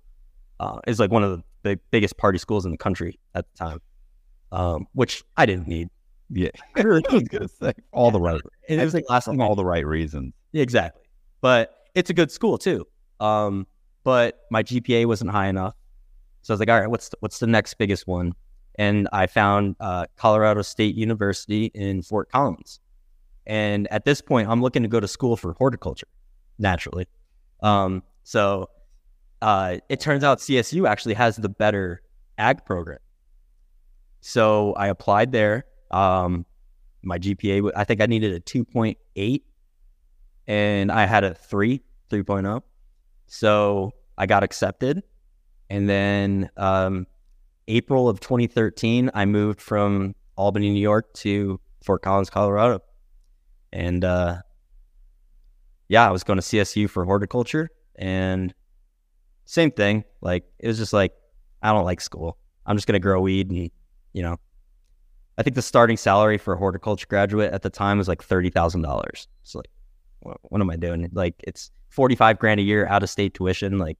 Uh, 0.60 0.80
it's 0.88 1.00
like 1.00 1.12
one 1.12 1.24
of 1.24 1.32
the 1.32 1.44
big, 1.64 1.80
biggest 1.90 2.18
party 2.18 2.38
schools 2.38 2.66
in 2.66 2.72
the 2.72 2.78
country 2.78 3.20
at 3.34 3.46
the 3.52 3.58
time, 3.58 3.82
um, 4.52 4.88
which 4.94 5.24
I 5.36 5.46
didn't 5.46 5.68
need. 5.68 5.90
Yeah, 6.34 6.50
I 6.76 6.84
was 6.84 7.24
gonna 7.30 7.48
say 7.48 7.74
all 7.92 8.12
the 8.12 8.20
right. 8.20 8.42
It 8.68 8.84
was 8.84 8.94
like 8.94 9.06
last 9.10 9.28
all 9.28 9.56
the 9.56 9.66
right 9.66 9.86
reasons. 9.86 10.34
Exactly, 10.54 11.04
but 11.42 11.76
it's 11.96 12.10
a 12.10 12.14
good 12.14 12.32
school 12.32 12.58
too. 12.58 12.88
Um, 13.20 13.68
but 14.04 14.42
my 14.52 14.64
GPA 14.64 15.06
wasn't 15.06 15.32
high 15.32 15.48
enough, 15.48 15.76
so 16.42 16.54
I 16.54 16.56
was 16.56 16.60
like, 16.60 16.70
all 16.70 16.80
right, 16.80 16.90
what's 16.90 17.10
the, 17.10 17.18
what's 17.20 17.40
the 17.40 17.48
next 17.48 17.76
biggest 17.76 18.08
one? 18.08 18.34
and 18.76 19.08
I 19.14 19.28
found 19.28 19.76
uh, 19.80 20.08
Colorado 20.16 20.62
State 20.62 20.96
University 20.96 21.66
in 21.74 22.02
Fort 22.02 22.32
Collins. 22.32 22.80
And 23.46 23.92
at 23.92 24.06
this 24.06 24.22
point, 24.22 24.50
I'm 24.50 24.62
looking 24.62 24.84
to 24.84 24.90
go 24.90 25.00
to 25.00 25.08
school 25.08 25.36
for 25.36 25.54
horticulture, 25.54 26.08
naturally. 26.58 27.08
Um, 27.62 28.04
so 28.24 28.70
uh, 29.42 29.78
it 29.90 30.00
turns 30.00 30.24
out 30.24 30.40
CSU 30.40 30.88
actually 30.88 31.14
has 31.16 31.36
the 31.36 31.50
better 31.50 32.02
ag 32.38 32.66
program. 32.66 33.00
So 34.22 34.74
I 34.74 34.88
applied 34.88 35.32
there. 35.32 35.66
Um, 35.94 36.46
my 37.04 37.20
GPA, 37.20 37.72
I 37.76 37.84
think 37.84 38.02
I 38.02 38.06
needed 38.08 38.34
a 38.34 38.40
2.8 38.40 39.42
and 40.48 40.92
I 40.92 41.06
had 41.06 41.24
a 41.24 41.34
3, 41.34 41.82
3.0. 42.10 42.62
So 43.28 43.92
I 44.18 44.26
got 44.26 44.44
accepted. 44.44 45.04
And 45.70 45.90
then 45.90 46.50
um, 46.58 47.08
April 47.68 48.10
of 48.10 48.20
2013, 48.20 49.12
I 49.14 49.26
moved 49.26 49.62
from 49.62 50.16
Albany, 50.36 50.72
New 50.72 50.82
York 50.82 51.14
to 51.16 51.60
Fort 51.84 52.02
Collins, 52.02 52.30
Colorado. 52.30 52.82
And 53.72 54.04
uh, 54.04 54.38
yeah, 55.88 56.08
I 56.08 56.12
was 56.12 56.24
going 56.24 56.40
to 56.40 56.44
CSU 56.44 56.90
for 56.90 57.06
horticulture 57.06 57.70
and 57.96 58.54
same 59.46 59.72
thing. 59.72 60.04
Like 60.22 60.46
it 60.60 60.68
was 60.68 60.78
just 60.78 60.94
like, 60.94 61.14
I 61.62 61.72
don't 61.72 61.86
like 61.86 62.02
school. 62.02 62.38
I'm 62.66 62.78
just 62.78 62.88
going 62.88 62.94
to 62.94 63.00
grow 63.00 63.22
weed 63.22 63.50
and, 63.50 63.72
you 64.14 64.22
know, 64.22 64.38
I 65.38 65.44
think 65.44 65.56
the 65.56 65.62
starting 65.62 65.98
salary 65.98 66.38
for 66.38 66.54
a 66.54 66.58
horticulture 66.58 67.08
graduate 67.08 67.54
at 67.54 67.64
the 67.64 67.70
time 67.70 67.98
was 67.98 68.08
like 68.08 68.26
$30,000. 68.26 69.28
It's 69.42 69.56
like, 69.56 69.70
what, 70.20 70.38
what 70.44 70.62
am 70.62 70.70
I 70.70 70.76
doing? 70.76 71.10
Like 71.14 71.36
it's 71.40 71.72
45 71.90 72.40
grand 72.40 72.60
a 72.60 72.64
year 72.64 72.88
out 72.88 73.04
of 73.04 73.10
state 73.10 73.34
tuition. 73.34 73.78
Like 73.78 73.98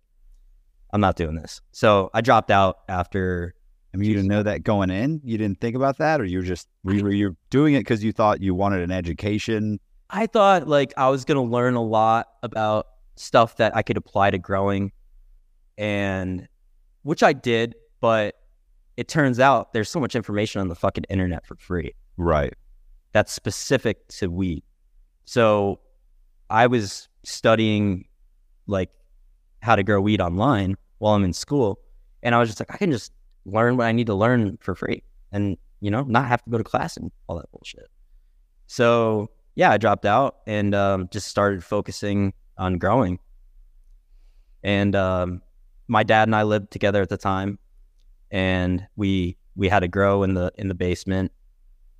I'm 0.92 1.02
not 1.02 1.16
doing 1.16 1.36
this. 1.36 1.62
So 1.72 2.12
I 2.14 2.22
dropped 2.22 2.52
out 2.52 2.80
after 2.88 3.56
I 3.94 3.98
mean, 3.98 4.10
you 4.10 4.16
didn't 4.16 4.30
know 4.30 4.42
that 4.42 4.64
going 4.64 4.90
in. 4.90 5.22
You 5.24 5.38
didn't 5.38 5.62
think 5.62 5.76
about 5.76 6.00
that, 6.00 6.20
or 6.20 6.26
you 6.26 6.40
were 6.40 6.44
just 6.44 6.68
were 6.84 6.94
you, 6.94 7.04
were 7.04 7.12
you 7.12 7.38
doing 7.52 7.76
it 7.76 7.82
because 7.82 8.04
you 8.04 8.12
thought 8.12 8.42
you 8.42 8.56
wanted 8.56 8.82
an 8.82 8.92
education? 8.92 9.80
I 10.10 10.26
thought 10.26 10.68
like 10.68 10.94
I 10.98 11.10
was 11.10 11.26
gonna 11.26 11.44
learn 11.44 11.76
a 11.76 11.84
lot 11.84 12.30
about 12.42 12.88
stuff 13.16 13.58
that 13.58 13.76
I 13.76 13.84
could 13.84 13.98
apply 13.98 14.32
to 14.32 14.40
growing, 14.40 14.92
and 15.78 16.48
which 17.04 17.22
I 17.22 17.34
did, 17.34 17.76
but 18.00 18.36
it 18.98 19.08
turns 19.08 19.40
out 19.40 19.74
there's 19.74 19.90
so 19.90 20.00
much 20.00 20.16
information 20.16 20.62
on 20.62 20.68
the 20.68 20.76
fucking 20.76 21.04
internet 21.10 21.46
for 21.46 21.56
free 21.56 21.94
Right. 22.18 22.54
that's 23.12 23.32
specific 23.34 24.08
to 24.20 24.28
weed. 24.28 24.64
So 25.26 25.80
I 26.50 26.68
was 26.68 27.08
studying 27.24 28.06
like 28.68 28.90
how 29.62 29.76
to 29.76 29.84
grow 29.84 30.00
weed 30.02 30.22
online 30.22 30.76
while 31.00 31.16
I'm 31.16 31.24
in 31.24 31.34
school, 31.34 31.80
and 32.22 32.36
I 32.36 32.40
was 32.40 32.50
just 32.50 32.60
like, 32.60 32.74
I 32.74 32.78
can 32.78 32.92
just 32.92 33.12
learn 33.46 33.78
what 33.78 33.86
I 33.88 33.92
need 33.92 34.08
to 34.08 34.14
learn 34.14 34.58
for 34.62 34.76
free, 34.76 35.04
and 35.32 35.58
you 35.80 35.92
know, 35.92 36.04
not 36.04 36.28
have 36.28 36.44
to 36.44 36.50
go 36.50 36.58
to 36.58 36.64
class 36.64 36.96
and 36.98 37.12
all 37.28 37.38
that 37.38 37.52
bullshit. 37.52 37.88
So 38.68 39.30
yeah, 39.56 39.72
I 39.72 39.78
dropped 39.78 40.06
out 40.06 40.38
and 40.48 40.74
um, 40.74 41.10
just 41.12 41.28
started 41.28 41.64
focusing 41.64 42.34
on 42.58 42.78
growing. 42.78 43.20
And 44.64 44.96
um, 44.96 45.42
my 45.88 46.04
dad 46.04 46.28
and 46.28 46.36
I 46.36 46.44
lived 46.44 46.72
together 46.72 47.02
at 47.02 47.10
the 47.10 47.18
time, 47.18 47.60
and 48.34 48.86
we 48.98 49.38
we 49.56 49.70
had 49.70 49.82
to 49.82 49.88
grow 49.88 50.24
in 50.24 50.34
the 50.34 50.52
in 50.58 50.68
the 50.68 50.74
basement. 50.74 51.32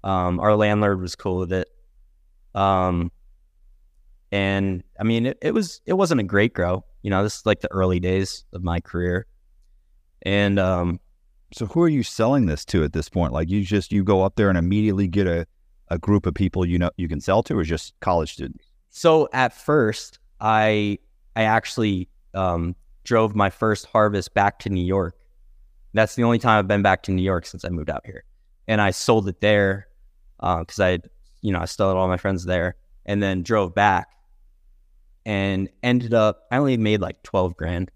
Um, 0.04 0.42
our 0.42 0.56
landlord 0.58 1.00
was 1.00 1.16
cool 1.16 1.38
with 1.38 1.54
it. 1.54 1.70
Um, 2.56 3.12
and 4.32 4.84
I 5.00 5.04
mean, 5.04 5.28
it, 5.28 5.38
it 5.42 5.54
was 5.54 5.80
it 5.86 5.94
wasn't 5.94 6.20
a 6.20 6.24
great 6.24 6.54
grow. 6.54 6.84
You 7.04 7.12
know, 7.12 7.24
this 7.24 7.38
is 7.38 7.46
like 7.46 7.62
the 7.62 7.72
early 7.72 8.00
days 8.00 8.44
of 8.52 8.64
my 8.64 8.82
career. 8.82 9.28
And 10.24 10.58
um, 10.60 11.00
So 11.54 11.68
who 11.68 11.82
are 11.84 11.90
you 11.90 12.02
selling 12.04 12.48
this 12.48 12.66
to 12.66 12.84
at 12.84 12.94
this 12.94 13.10
point? 13.10 13.32
Like 13.32 13.50
you 13.50 13.62
just 13.64 13.92
you 13.92 14.04
go 14.04 14.24
up 14.24 14.36
there 14.36 14.50
and 14.50 14.58
immediately 14.58 15.08
get 15.08 15.28
a, 15.28 15.46
a 15.90 16.00
group 16.00 16.26
of 16.26 16.34
people 16.34 16.66
you 16.66 16.80
know 16.80 16.90
you 16.98 17.08
can 17.08 17.22
sell 17.22 17.44
to, 17.44 17.58
or 17.58 17.64
just 17.64 17.94
college 18.00 18.34
students? 18.34 18.66
So 18.90 19.30
at 19.34 19.54
first, 19.54 20.18
I 20.42 20.98
I 21.36 21.44
actually 21.44 22.10
um, 22.34 22.76
drove 23.04 23.36
my 23.36 23.52
first 23.52 23.86
harvest 23.86 24.34
back 24.34 24.58
to 24.60 24.70
New 24.70 24.84
York. 24.84 25.16
That's 25.94 26.16
the 26.16 26.24
only 26.24 26.40
time 26.40 26.60
I've 26.60 26.68
been 26.68 26.82
back 26.82 27.04
to 27.04 27.12
New 27.12 27.22
York 27.24 27.46
since 27.46 27.64
I 27.66 27.70
moved 27.70 27.90
out 27.90 28.02
here, 28.06 28.24
and 28.68 28.82
I 28.82 28.92
sold 28.92 29.28
it 29.28 29.42
there 29.42 29.88
uh, 30.40 30.60
because 30.60 30.80
I, 30.80 31.00
you 31.42 31.52
know, 31.52 31.60
I 31.60 31.66
still 31.66 31.88
had 31.90 31.98
all 31.98 32.08
my 32.08 32.18
friends 32.18 32.46
there, 32.46 32.76
and 33.06 33.22
then 33.22 33.44
drove 33.44 33.76
back, 33.76 34.08
and 35.26 35.70
ended 35.82 36.14
up 36.14 36.44
I 36.52 36.58
only 36.58 36.78
made 36.78 37.02
like 37.02 37.22
twelve 37.24 37.56
grand. 37.56 37.92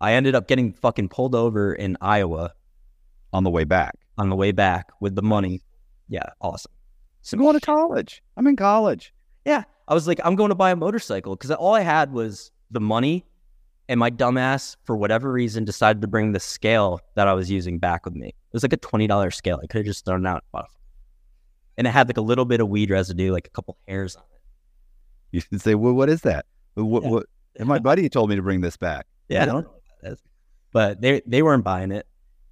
I 0.00 0.12
ended 0.12 0.34
up 0.34 0.46
getting 0.46 0.72
fucking 0.72 1.08
pulled 1.08 1.34
over 1.34 1.74
in 1.74 1.96
Iowa 2.00 2.52
On 3.32 3.42
the 3.42 3.50
way 3.50 3.64
back. 3.64 3.96
on 4.16 4.28
the 4.28 4.36
way 4.36 4.52
back 4.52 4.90
with 5.00 5.16
the 5.16 5.22
money. 5.22 5.62
Yeah, 6.08 6.22
awesome. 6.40 6.70
So 7.22 7.36
I'm 7.36 7.42
going 7.42 7.58
to 7.58 7.60
college. 7.66 8.22
I'm 8.36 8.46
in 8.46 8.54
college. 8.54 9.12
Yeah. 9.44 9.64
I 9.88 9.94
was 9.94 10.06
like, 10.06 10.20
I'm 10.22 10.36
going 10.36 10.50
to 10.50 10.54
buy 10.54 10.70
a 10.70 10.76
motorcycle 10.76 11.34
because 11.34 11.50
all 11.50 11.74
I 11.74 11.80
had 11.80 12.12
was 12.12 12.52
the 12.70 12.80
money, 12.80 13.26
and 13.88 13.98
my 13.98 14.10
dumbass, 14.10 14.76
for 14.84 14.96
whatever 14.96 15.32
reason, 15.32 15.64
decided 15.64 16.02
to 16.02 16.08
bring 16.08 16.32
the 16.32 16.40
scale 16.40 17.00
that 17.14 17.26
I 17.28 17.34
was 17.34 17.50
using 17.50 17.78
back 17.78 18.04
with 18.04 18.14
me. 18.14 18.28
It 18.28 18.34
was 18.52 18.62
like 18.62 18.72
a 18.72 18.76
$20 18.78 19.34
scale. 19.34 19.58
I 19.62 19.66
could 19.66 19.78
have 19.78 19.86
just 19.86 20.04
thrown 20.04 20.26
it 20.26 20.28
out. 20.28 20.44
and 21.76 21.86
it. 21.86 21.90
Had 21.90 22.08
like 22.08 22.16
a 22.18 22.22
little 22.22 22.44
bit 22.44 22.60
of 22.60 22.68
weed 22.68 22.90
residue, 22.90 23.32
like 23.32 23.46
a 23.46 23.50
couple 23.50 23.76
hairs 23.86 24.16
on 24.16 24.22
it. 24.34 24.40
You 25.32 25.40
should 25.40 25.60
say, 25.60 25.74
well, 25.74 25.92
what 25.94 26.08
is 26.08 26.22
that? 26.22 26.46
What, 26.74 27.02
Yeah. 27.02 27.08
what, 27.10 27.26
and 27.58 27.66
my 27.68 27.78
buddy 27.78 28.08
told 28.08 28.30
me 28.30 28.36
to 28.36 28.42
bring 28.42 28.60
this 28.60 28.76
back. 28.76 29.06
Yeah, 29.28 29.42
I 29.42 29.46
don't 29.46 29.62
know 29.64 29.70
what 29.70 29.82
that 30.02 30.12
is. 30.12 30.18
But 30.72 31.00
they 31.00 31.22
they 31.26 31.42
weren't 31.42 31.64
buying 31.64 31.90
it. 31.90 32.06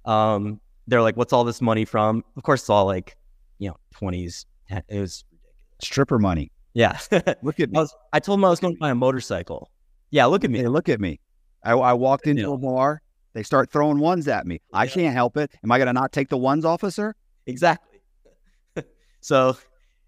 Um, 0.05 0.59
they're 0.87 1.01
like, 1.01 1.15
"What's 1.15 1.31
all 1.33 1.43
this 1.45 1.61
money 1.61 1.85
from?" 1.85 2.23
Of 2.35 2.43
course, 2.43 2.61
it's 2.61 2.69
all 2.69 2.85
like, 2.85 3.15
you 3.59 3.69
know, 3.69 3.77
twenties. 3.91 4.45
It 4.69 4.99
was 4.99 5.23
Stripper 5.81 6.19
money. 6.19 6.51
yeah. 6.73 6.97
I 7.11 7.35
Look 7.41 7.59
at 7.59 7.71
me. 7.71 7.77
was. 7.79 7.95
I 8.11 8.19
told 8.19 8.39
them 8.39 8.45
I 8.45 8.49
was 8.49 8.59
going 8.59 8.73
to 8.75 8.79
buy 8.79 8.89
a 8.89 8.95
motorcycle. 8.95 9.71
Yeah, 10.11 10.25
look 10.25 10.43
at 10.43 10.51
me. 10.51 10.59
Hey, 10.59 10.67
look 10.67 10.89
at 10.89 10.99
me. 10.99 11.19
I, 11.67 11.73
I 11.73 11.93
walked 11.93 12.27
into 12.27 12.43
Yeah. 12.43 12.53
a 12.53 12.57
bar. 12.57 13.01
They 13.33 13.43
start 13.43 13.71
throwing 13.71 13.99
ones 13.99 14.27
at 14.27 14.47
me. 14.47 14.59
I 14.73 14.87
can't 14.87 15.13
help 15.13 15.37
it. 15.37 15.51
Am 15.63 15.71
I 15.71 15.77
going 15.77 15.87
to 15.87 15.93
not 15.93 16.11
take 16.11 16.29
the 16.29 16.37
ones, 16.37 16.65
officer? 16.65 17.15
Exactly. 17.45 17.99
so 19.21 19.57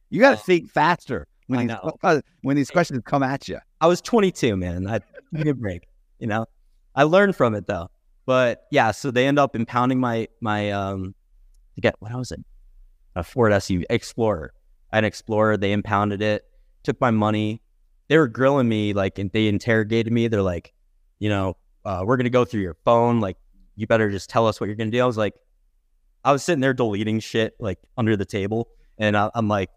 You 0.09 0.19
got 0.19 0.31
to 0.31 0.37
Oh. 0.37 0.43
think 0.45 0.69
faster 0.69 1.27
when 1.47 1.59
I 1.59 1.65
these 1.83 1.91
uh, 2.03 2.21
when 2.41 2.55
these 2.55 2.71
questions 2.71 3.01
come 3.05 3.21
at 3.23 3.47
you. 3.47 3.59
I 3.81 3.87
was 3.87 4.01
22, 4.01 4.55
man. 4.57 4.87
I 4.87 4.99
took 5.35 5.47
a 5.47 5.53
break. 5.53 5.87
You 6.19 6.27
know, 6.27 6.45
I 6.95 7.03
learned 7.03 7.35
from 7.35 7.53
it 7.55 7.67
though. 7.67 7.89
But 8.25 8.65
yeah, 8.71 8.91
so 8.91 9.11
they 9.11 9.27
end 9.27 9.37
up 9.39 9.55
impounding 9.55 9.99
my 9.99 10.27
my 10.41 10.71
um, 10.71 11.13
to 11.75 11.81
get 11.81 11.95
what 11.99 12.13
was 12.13 12.31
it? 12.31 12.39
A 13.15 13.23
Ford 13.23 13.51
SUV 13.51 13.83
Explorer. 13.89 14.53
An 14.91 15.03
Explorer. 15.05 15.57
They 15.57 15.71
impounded 15.71 16.21
it. 16.21 16.43
Took 16.83 16.99
my 17.01 17.11
money. 17.11 17.61
They 18.07 18.17
were 18.17 18.27
grilling 18.27 18.67
me 18.69 18.93
like, 18.93 19.19
and 19.19 19.31
they 19.31 19.47
interrogated 19.47 20.11
me. 20.11 20.27
They're 20.27 20.41
like, 20.41 20.73
you 21.19 21.29
know, 21.29 21.55
uh, 21.85 22.03
we're 22.05 22.17
gonna 22.17 22.29
go 22.29 22.45
through 22.45 22.61
your 22.61 22.77
phone. 22.85 23.19
Like, 23.19 23.37
you 23.75 23.87
better 23.87 24.09
just 24.09 24.29
tell 24.29 24.47
us 24.47 24.59
what 24.59 24.67
you're 24.67 24.75
gonna 24.75 24.91
do. 24.91 25.01
I 25.01 25.05
was 25.05 25.17
like, 25.17 25.33
I 26.23 26.31
was 26.31 26.43
sitting 26.43 26.59
there 26.61 26.73
deleting 26.73 27.19
shit 27.19 27.55
like 27.59 27.79
under 27.97 28.17
the 28.17 28.25
table, 28.25 28.69
and 28.97 29.15
I, 29.15 29.29
I'm 29.35 29.47
like, 29.47 29.69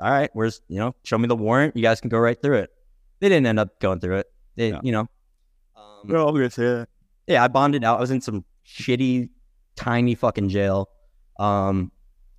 all 0.00 0.10
right, 0.10 0.30
where's 0.32 0.60
you 0.68 0.78
know, 0.78 0.94
show 1.04 1.18
me 1.18 1.28
the 1.28 1.36
warrant. 1.36 1.76
You 1.76 1.82
guys 1.82 2.00
can 2.00 2.08
go 2.10 2.18
right 2.18 2.40
through 2.40 2.58
it. 2.58 2.70
They 3.20 3.28
didn't 3.28 3.46
end 3.46 3.58
up 3.58 3.78
going 3.80 4.00
through 4.00 4.16
it. 4.18 4.26
They, 4.56 4.70
No. 4.70 4.80
you 4.82 4.92
know, 4.92 5.08
um, 5.76 6.14
all 6.16 6.32
going 6.32 6.50
to 6.50 6.86
yeah, 7.26 7.42
I 7.42 7.48
bonded 7.48 7.84
out. 7.84 7.98
I 7.98 8.00
was 8.00 8.10
in 8.10 8.20
some 8.20 8.44
shitty, 8.66 9.30
tiny 9.76 10.14
fucking 10.14 10.48
jail. 10.50 10.88
Um, 11.38 11.90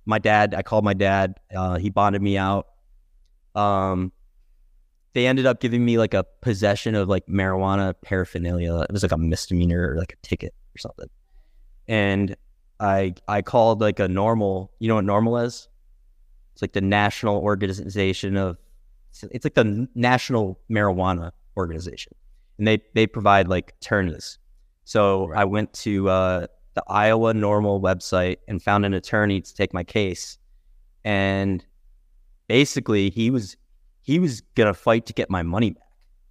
my 0.04 0.18
dad, 0.18 0.54
I 0.54 0.62
called 0.62 0.84
my 0.84 0.94
dad. 0.94 1.34
Uh, 1.54 1.76
he 1.76 1.90
bonded 1.90 2.22
me 2.22 2.38
out. 2.38 2.66
Um, 3.54 4.12
they 5.16 5.26
ended 5.26 5.46
up 5.46 5.60
giving 5.60 5.82
me 5.82 5.96
like 5.96 6.12
a 6.12 6.26
possession 6.42 6.94
of 6.94 7.08
like 7.08 7.24
marijuana 7.26 7.94
paraphernalia. 8.02 8.80
It 8.82 8.92
was 8.92 9.02
like 9.02 9.12
a 9.12 9.16
misdemeanor 9.16 9.92
or 9.92 9.96
like 9.96 10.12
a 10.12 10.16
ticket 10.26 10.52
or 10.74 10.78
something. 10.78 11.08
And 11.88 12.36
I 12.80 13.14
I 13.26 13.40
called 13.40 13.80
like 13.80 13.98
a 13.98 14.08
NORML. 14.08 14.68
You 14.78 14.88
know 14.88 14.96
what 14.96 15.06
NORML 15.06 15.46
is? 15.46 15.68
It's 16.52 16.60
like 16.60 16.74
the 16.74 16.82
national 16.82 17.38
organization 17.38 18.36
of. 18.36 18.58
It's 19.22 19.46
like 19.46 19.54
the 19.54 19.88
national 19.94 20.60
marijuana 20.70 21.30
organization, 21.56 22.12
and 22.58 22.68
they 22.68 22.82
they 22.94 23.06
provide 23.06 23.48
like 23.48 23.72
attorneys. 23.80 24.38
So 24.84 25.32
I 25.34 25.46
went 25.46 25.72
to 25.84 26.10
uh, 26.10 26.46
the 26.74 26.84
Iowa 26.88 27.32
NORML 27.32 27.80
website 27.80 28.36
and 28.48 28.62
found 28.62 28.84
an 28.84 28.92
attorney 28.92 29.40
to 29.40 29.54
take 29.54 29.72
my 29.72 29.82
case, 29.82 30.36
and 31.06 31.64
basically 32.48 33.08
he 33.08 33.30
was 33.30 33.56
he 34.06 34.18
was 34.18 34.40
gonna 34.54 34.72
fight 34.74 35.04
to 35.06 35.12
get 35.12 35.28
my 35.30 35.42
money 35.42 35.70
back. 35.70 35.82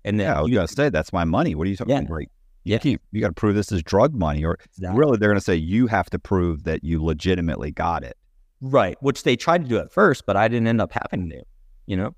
And 0.03 0.19
then 0.19 0.27
Yeah, 0.27 0.39
I 0.39 0.41
was 0.41 0.51
gonna 0.51 0.67
say 0.67 0.89
that's 0.89 1.11
my 1.13 1.23
money. 1.23 1.55
What 1.55 1.67
are 1.67 1.69
you 1.69 1.75
talking 1.75 1.91
Yeah. 1.95 2.01
about? 2.01 2.19
You 2.21 2.27
Yeah. 2.63 2.79
You 3.11 3.21
got 3.21 3.27
to 3.27 3.33
prove 3.33 3.53
this 3.53 3.71
is 3.71 3.83
drug 3.83 4.15
money, 4.15 4.43
or 4.43 4.57
Exactly. 4.77 4.97
really, 4.99 5.17
they're 5.17 5.29
going 5.29 5.37
to 5.37 5.43
say 5.43 5.55
you 5.55 5.85
have 5.85 6.09
to 6.09 6.17
prove 6.17 6.63
that 6.63 6.83
you 6.83 7.03
legitimately 7.03 7.69
got 7.71 8.03
it. 8.03 8.17
right, 8.61 8.97
which 9.01 9.21
they 9.21 9.35
tried 9.35 9.61
to 9.63 9.69
do 9.69 9.77
at 9.77 9.91
first, 9.91 10.25
but 10.25 10.35
I 10.35 10.47
didn't 10.47 10.65
end 10.67 10.81
up 10.81 10.91
having 10.93 11.29
to. 11.29 11.43
You 11.85 11.97
know, 11.97 12.15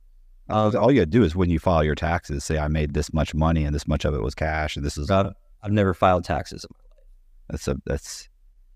Uh, 0.50 0.72
all 0.80 0.90
you 0.90 1.00
got 1.02 1.12
to 1.12 1.18
do 1.20 1.24
is 1.24 1.36
when 1.36 1.50
you 1.50 1.60
file 1.60 1.84
your 1.84 1.96
taxes, 1.96 2.46
say 2.46 2.58
I 2.58 2.70
made 2.70 2.94
this 2.94 3.12
much 3.12 3.34
money 3.36 3.66
and 3.66 3.76
this 3.76 3.86
much 3.88 4.06
of 4.06 4.14
it 4.14 4.22
was 4.22 4.34
cash, 4.36 4.78
and 4.78 4.86
this 4.86 4.98
is 4.98 5.12
I've, 5.12 5.34
I've 5.64 5.74
never 5.74 5.94
filed 5.94 6.24
taxes. 6.24 6.64
in 6.64 6.70
my 6.74 6.96
life. 6.96 7.06
that's 7.50 7.68
a 7.68 7.76
that's 7.86 8.30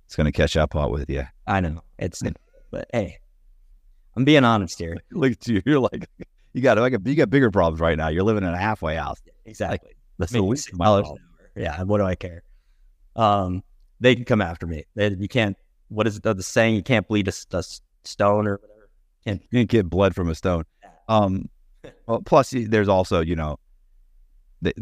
it's 0.08 0.16
going 0.18 0.26
to 0.26 0.34
catch 0.34 0.58
up 0.58 0.76
on 0.76 0.92
with 0.92 1.10
you. 1.10 1.24
I 1.48 1.62
know 1.62 1.82
it's, 1.98 2.22
but 2.72 2.90
hey, 2.92 3.20
I'm 4.18 4.26
being 4.26 4.44
honest 4.44 4.78
here. 4.78 4.98
Look 5.12 5.32
at 5.34 5.48
you. 5.48 5.62
You're 5.66 5.80
like 5.80 6.10
you 6.54 6.62
got 6.62 6.78
like 6.78 6.94
a, 6.94 7.00
you 7.04 7.16
got 7.16 7.30
bigger 7.30 7.52
problems 7.52 7.80
right 7.80 7.98
now. 7.98 8.08
You're 8.10 8.24
living 8.24 8.44
in 8.44 8.50
a 8.50 8.58
halfway 8.58 8.96
house. 8.96 9.22
Exactly. 9.46 9.92
That's 10.18 10.32
Make 10.32 10.42
the 10.42 10.48
least 10.48 10.64
six 10.66 10.74
of 10.74 10.80
my 10.80 10.86
dollars 10.86 11.02
problem. 11.04 11.20
an. 11.56 11.62
Yeah, 11.64 11.84
what 11.84 11.98
do 11.98 12.04
I 12.06 12.16
care? 12.16 12.44
Um, 13.16 13.64
they 14.00 14.16
can 14.16 14.26
come 14.26 14.42
after 14.42 14.68
me. 14.68 14.86
They, 14.96 15.10
you 15.10 15.28
can't. 15.28 15.58
What 15.90 16.08
is 16.08 16.20
the, 16.20 16.34
the 16.34 16.44
saying? 16.44 16.76
You 16.76 16.84
can't 16.84 17.08
bleed 17.08 17.28
a 17.28 17.32
stone 18.04 18.48
or 18.48 18.58
whatever. 18.58 18.90
You 19.26 19.60
can 19.60 19.66
get 19.66 19.90
blood 19.90 20.16
from 20.16 20.30
a 20.30 20.36
stone. 20.36 20.64
Um, 21.08 21.50
well, 22.08 22.22
plus 22.22 22.54
there's 22.56 22.88
also 22.88 23.22
you 23.22 23.36
know, 23.36 23.58
the 24.62 24.74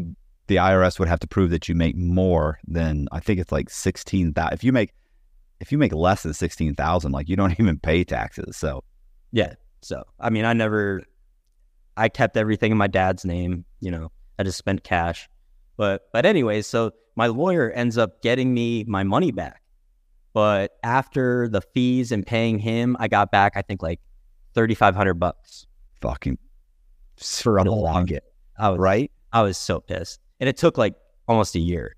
the 0.48 0.56
IRS 0.56 1.00
would 1.00 1.08
have 1.08 1.20
to 1.20 1.28
prove 1.28 1.52
that 1.52 1.70
you 1.70 1.76
make 1.76 1.96
more 1.96 2.60
than 2.68 3.08
I 3.12 3.20
think 3.20 3.40
it's 3.40 3.52
like 3.52 3.70
sixteen 3.70 4.34
thousand. 4.34 4.54
If 4.54 4.64
you 4.64 4.72
make 4.72 4.94
if 5.60 5.72
you 5.72 5.78
make 5.78 5.94
less 5.94 6.24
than 6.24 6.34
sixteen 6.34 6.76
thousand, 6.76 7.12
like 7.12 7.30
you 7.30 7.36
don't 7.36 7.52
even 7.60 7.80
pay 7.80 8.04
taxes. 8.04 8.58
So 8.58 8.84
Yeah. 9.32 9.54
So, 9.82 10.04
I 10.20 10.30
mean, 10.30 10.44
I 10.44 10.54
never, 10.54 11.04
I 12.00 12.08
kept 12.08 12.38
everything 12.38 12.72
in 12.72 12.78
my 12.78 12.88
dad's 12.88 13.26
name, 13.26 13.66
you 13.82 13.92
know, 13.92 14.10
I 14.40 14.44
just 14.44 14.58
spent 14.58 14.86
cash. 14.86 15.28
But, 15.76 16.04
but 16.14 16.26
anyways, 16.26 16.66
so 16.66 16.92
my 17.18 17.28
lawyer 17.28 17.72
ends 17.72 17.98
up 17.98 18.22
getting 18.22 18.54
me 18.54 18.86
my 18.86 19.04
money 19.04 19.32
back. 19.32 19.62
But 20.34 20.72
after 20.82 21.50
the 21.50 21.60
fees 21.60 22.14
and 22.14 22.26
paying 22.26 22.58
him, 22.58 22.96
I 23.02 23.10
got 23.10 23.32
back, 23.32 23.58
I 23.58 23.62
think 23.62 23.84
like 23.84 24.00
3,500 24.54 25.16
bucks 25.16 25.66
fucking 26.00 26.38
for 27.18 27.58
a 27.58 27.64
long 27.64 28.08
it, 28.10 28.24
I 28.58 28.70
was, 28.70 28.80
right? 28.80 29.12
I 29.34 29.42
was 29.42 29.58
so 29.58 29.82
pissed. 29.82 30.22
And 30.40 30.48
it 30.48 30.56
took 30.56 30.78
like 30.78 30.96
almost 31.28 31.56
a 31.56 31.60
year. 31.60 31.98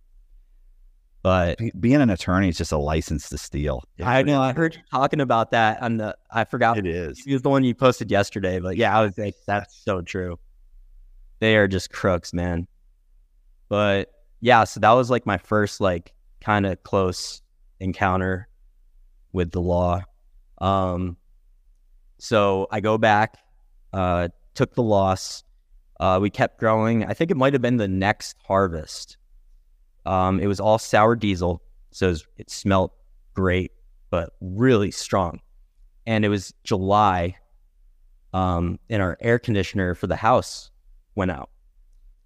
But 1.23 1.59
Being 1.79 2.01
an 2.01 2.09
attorney 2.09 2.49
is 2.49 2.57
just 2.57 2.71
a 2.71 2.77
license 2.77 3.29
to 3.29 3.37
steal. 3.37 3.83
I 4.01 4.23
know 4.23 4.41
I 4.41 4.53
heard 4.53 4.75
you 4.75 4.81
talking 4.89 5.21
about 5.21 5.51
that 5.51 5.81
on 5.81 5.97
the, 5.97 6.17
I 6.31 6.45
forgot 6.45 6.77
It 6.77 6.87
is. 6.87 7.19
He 7.19 7.33
was 7.33 7.43
the 7.43 7.49
one 7.49 7.63
you 7.63 7.75
posted 7.75 8.09
yesterday, 8.09 8.59
but 8.59 8.75
yeah, 8.75 8.97
I 8.97 9.03
was 9.03 9.17
like, 9.17 9.35
that's 9.45 9.75
so 9.83 10.01
true. 10.01 10.39
They 11.39 11.57
are 11.57 11.67
just 11.67 11.91
crooks, 11.91 12.33
man. 12.33 12.67
But 13.69 14.11
yeah, 14.39 14.63
so 14.63 14.79
that 14.79 14.91
was 14.91 15.09
like 15.11 15.25
my 15.25 15.37
first 15.37 15.79
like 15.79 16.13
kind 16.39 16.65
of 16.65 16.81
close 16.83 17.41
encounter 17.79 18.47
with 19.31 19.51
the 19.51 19.61
law. 19.61 20.01
Um, 20.59 21.17
so 22.17 22.67
I 22.71 22.79
go 22.79 22.97
back, 22.97 23.37
uh, 23.93 24.29
took 24.55 24.73
the 24.73 24.83
loss. 24.83 25.43
Uh, 25.99 26.19
we 26.19 26.31
kept 26.31 26.59
growing. 26.59 27.05
I 27.05 27.13
think 27.13 27.29
it 27.29 27.37
might 27.37 27.53
have 27.53 27.61
been 27.61 27.77
the 27.77 27.87
next 27.87 28.37
harvest. 28.43 29.17
Um, 30.05 30.39
it 30.39 30.47
was 30.47 30.59
all 30.59 30.79
sour 30.79 31.15
diesel, 31.15 31.61
so 31.91 32.07
it, 32.07 32.09
was, 32.09 32.27
it 32.37 32.49
smelled 32.49 32.91
great, 33.33 33.71
but 34.09 34.33
really 34.39 34.91
strong 34.91 35.39
and 36.05 36.25
it 36.25 36.29
was 36.29 36.53
July, 36.63 37.35
um, 38.33 38.79
and 38.89 39.01
our 39.01 39.17
air 39.21 39.39
conditioner 39.39 39.95
for 39.95 40.07
the 40.07 40.15
house 40.15 40.71
went 41.15 41.31
out. 41.31 41.49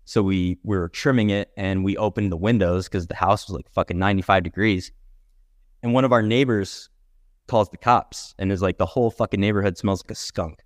So 0.06 0.22
we, 0.22 0.60
we 0.64 0.78
were 0.78 0.90
trimming 0.90 1.32
it 1.32 1.50
and 1.58 1.84
we 1.84 1.98
opened 1.98 2.32
the 2.32 2.38
windows 2.38 2.88
because 2.88 3.08
the 3.08 3.16
house 3.16 3.48
was 3.48 3.56
like 3.56 3.70
fucking 3.72 3.98
95 3.98 4.44
degrees. 4.44 4.92
And 5.82 5.94
one 5.94 6.06
of 6.06 6.12
our 6.12 6.22
neighbors 6.22 6.90
calls 7.48 7.70
the 7.70 7.78
cops 7.78 8.36
and 8.38 8.52
is 8.52 8.62
like, 8.62 8.78
the 8.78 8.86
whole 8.86 9.10
fucking 9.10 9.40
neighborhood 9.40 9.78
smells 9.78 10.04
like 10.04 10.12
a 10.12 10.16
skunk. 10.16 10.64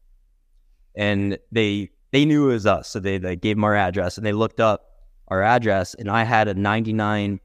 And 0.96 1.38
they 1.52 1.90
they 2.12 2.26
knew 2.26 2.50
it 2.50 2.54
was 2.54 2.66
us. 2.66 2.90
So 2.90 3.00
they, 3.00 3.18
they 3.18 3.36
gave 3.36 3.56
them 3.56 3.64
our 3.64 3.76
address 3.76 4.18
and 4.18 4.26
they 4.26 4.34
looked 4.34 4.60
up 4.60 4.89
our 5.30 5.42
address 5.44 5.94
and 5.94 6.10
I 6.10 6.24
had 6.24 6.48
a 6.48 6.54
99 6.54 7.40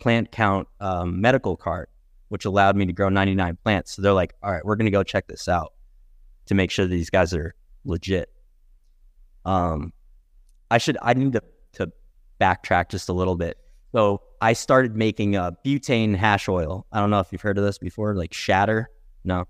plant 0.00 0.32
count 0.32 0.68
um, 0.80 1.20
medical 1.20 1.56
card 1.56 1.88
which 2.28 2.46
allowed 2.46 2.76
me 2.76 2.86
to 2.86 2.94
grow 2.94 3.10
99 3.10 3.58
plants. 3.62 3.94
So 3.94 4.00
they're 4.00 4.14
like, 4.14 4.32
all 4.42 4.50
right, 4.50 4.64
we're 4.64 4.76
going 4.76 4.86
to 4.86 4.90
go 4.90 5.02
check 5.02 5.26
this 5.26 5.48
out 5.48 5.74
to 6.46 6.54
make 6.54 6.70
sure 6.70 6.86
these 6.86 7.10
guys 7.10 7.34
are 7.34 7.54
legit. 7.84 8.30
Um, 9.44 9.92
I 10.70 10.78
should, 10.78 10.96
I 11.02 11.12
need 11.12 11.34
to, 11.34 11.42
to 11.74 11.92
backtrack 12.40 12.88
just 12.88 13.10
a 13.10 13.12
little 13.12 13.36
bit. 13.36 13.58
So 13.94 14.22
I 14.40 14.54
started 14.54 14.96
making 14.96 15.36
a 15.36 15.52
butane 15.62 16.16
hash 16.16 16.48
oil. 16.48 16.86
I 16.90 17.00
don't 17.00 17.10
know 17.10 17.20
if 17.20 17.28
you've 17.32 17.42
heard 17.42 17.58
of 17.58 17.64
this 17.64 17.76
before, 17.76 18.14
like 18.14 18.32
shatter. 18.32 18.88
No, 19.24 19.44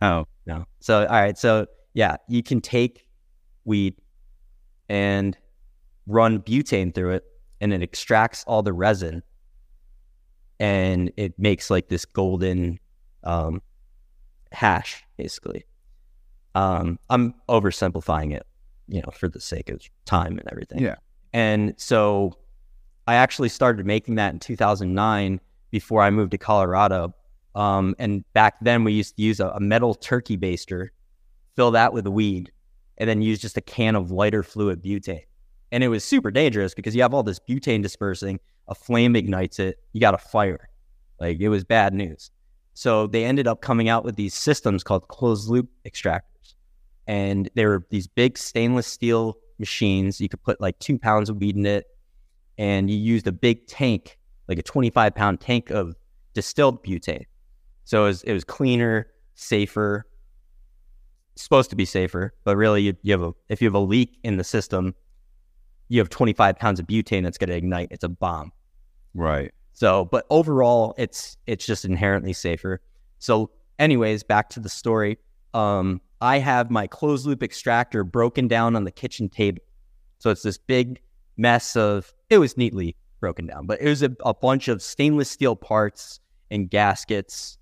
No. 0.00 0.26
no. 0.46 0.64
So, 0.80 1.00
all 1.00 1.12
right. 1.12 1.36
So, 1.36 1.66
yeah, 1.92 2.16
you 2.28 2.42
can 2.42 2.62
take 2.62 3.06
weed 3.66 3.94
and 4.88 5.36
run 6.06 6.40
butane 6.40 6.94
through 6.94 7.12
it, 7.12 7.24
and 7.60 7.72
it 7.72 7.82
extracts 7.82 8.44
all 8.46 8.62
the 8.62 8.72
resin 8.72 9.22
and 10.62 11.10
it 11.16 11.36
makes 11.40 11.70
like 11.70 11.88
this 11.88 12.04
golden 12.04 12.78
um, 13.24 13.60
hash, 14.52 15.02
basically. 15.16 15.64
Um, 16.54 17.00
I'm 17.10 17.34
oversimplifying 17.48 18.32
it, 18.32 18.46
you 18.86 19.00
know, 19.00 19.10
for 19.12 19.28
the 19.28 19.40
sake 19.40 19.70
of 19.70 19.82
time 20.04 20.38
and 20.38 20.48
everything. 20.52 20.78
Yeah. 20.78 20.94
And 21.32 21.74
so 21.78 22.38
I 23.08 23.14
actually 23.14 23.48
started 23.48 23.84
making 23.86 24.14
that 24.16 24.32
in 24.32 24.38
2009 24.38 25.40
before 25.72 26.00
I 26.00 26.10
moved 26.10 26.30
to 26.30 26.38
Colorado. 26.38 27.12
Um, 27.56 27.96
and 27.98 28.24
back 28.32 28.54
then 28.60 28.84
we 28.84 28.92
used 28.92 29.16
to 29.16 29.22
use 29.22 29.40
a, 29.40 29.48
a 29.48 29.60
metal 29.60 29.94
turkey 29.94 30.36
baster, 30.36 30.90
fill 31.56 31.72
that 31.72 31.92
with 31.92 32.06
weed, 32.06 32.52
and 32.98 33.10
then 33.10 33.20
use 33.20 33.40
just 33.40 33.56
a 33.56 33.62
can 33.62 33.96
of 33.96 34.12
lighter 34.12 34.44
fluid 34.44 34.80
butane. 34.80 35.24
And 35.72 35.82
it 35.82 35.88
was 35.88 36.04
super 36.04 36.30
dangerous 36.30 36.74
because 36.74 36.94
you 36.94 37.02
have 37.02 37.14
all 37.14 37.22
this 37.22 37.40
butane 37.40 37.82
dispersing, 37.82 38.38
a 38.68 38.74
flame 38.74 39.16
ignites 39.16 39.58
it, 39.58 39.78
you 39.92 40.00
got 40.00 40.14
a 40.14 40.18
fire. 40.18 40.68
Like 41.18 41.40
it 41.40 41.48
was 41.48 41.64
bad 41.64 41.94
news. 41.94 42.30
So 42.74 43.06
they 43.06 43.24
ended 43.24 43.46
up 43.46 43.62
coming 43.62 43.88
out 43.88 44.04
with 44.04 44.16
these 44.16 44.34
systems 44.34 44.84
called 44.84 45.08
closed 45.08 45.48
loop 45.48 45.68
extractors. 45.86 46.54
And 47.06 47.50
they 47.54 47.64
were 47.64 47.86
these 47.90 48.06
big 48.06 48.36
stainless 48.36 48.86
steel 48.86 49.38
machines. 49.58 50.20
You 50.20 50.28
could 50.28 50.42
put 50.42 50.60
like 50.60 50.78
two 50.78 50.98
pounds 50.98 51.30
of 51.30 51.36
weed 51.36 51.56
in 51.56 51.66
it, 51.66 51.86
and 52.58 52.90
you 52.90 52.96
used 52.96 53.26
a 53.26 53.32
big 53.32 53.66
tank, 53.66 54.18
like 54.48 54.58
a 54.58 54.62
25 54.62 55.14
pound 55.14 55.40
tank 55.40 55.70
of 55.70 55.96
distilled 56.34 56.84
butane. 56.84 57.26
So 57.84 58.04
it 58.04 58.06
was, 58.08 58.22
it 58.22 58.32
was 58.32 58.44
cleaner, 58.44 59.08
safer, 59.34 60.06
supposed 61.34 61.70
to 61.70 61.76
be 61.76 61.84
safer, 61.84 62.34
but 62.44 62.56
really 62.56 62.82
you, 62.82 62.96
you 63.02 63.12
have 63.12 63.22
a, 63.22 63.32
if 63.48 63.60
you 63.60 63.66
have 63.66 63.74
a 63.74 63.80
leak 63.80 64.18
in 64.22 64.36
the 64.36 64.44
system, 64.44 64.94
you 65.92 65.98
have 65.98 66.08
25 66.08 66.58
pounds 66.58 66.80
of 66.80 66.86
butane 66.86 67.22
that's 67.22 67.36
going 67.36 67.50
to 67.50 67.56
ignite. 67.56 67.88
It's 67.90 68.02
a 68.02 68.08
bomb. 68.08 68.50
Right. 69.12 69.52
So, 69.74 70.06
but 70.06 70.24
overall, 70.30 70.94
it's 70.96 71.36
it's 71.46 71.66
just 71.66 71.84
inherently 71.84 72.32
safer. 72.32 72.80
So, 73.18 73.50
anyways, 73.78 74.22
back 74.22 74.48
to 74.50 74.60
the 74.60 74.70
story. 74.70 75.18
Um, 75.52 76.00
I 76.22 76.38
have 76.38 76.70
my 76.70 76.86
closed 76.86 77.26
loop 77.26 77.42
extractor 77.42 78.04
broken 78.04 78.48
down 78.48 78.74
on 78.74 78.84
the 78.84 78.90
kitchen 78.90 79.28
table. 79.28 79.60
So 80.18 80.30
it's 80.30 80.42
this 80.42 80.56
big 80.56 80.98
mess 81.36 81.76
of. 81.76 82.14
It 82.30 82.38
was 82.38 82.56
neatly 82.56 82.96
broken 83.20 83.46
down, 83.46 83.66
but 83.66 83.78
it 83.82 83.88
was 83.88 84.02
a, 84.02 84.16
a 84.24 84.32
bunch 84.32 84.68
of 84.68 84.80
stainless 84.80 85.28
steel 85.28 85.56
parts 85.56 86.20
and 86.50 86.70
gaskets. 86.70 87.58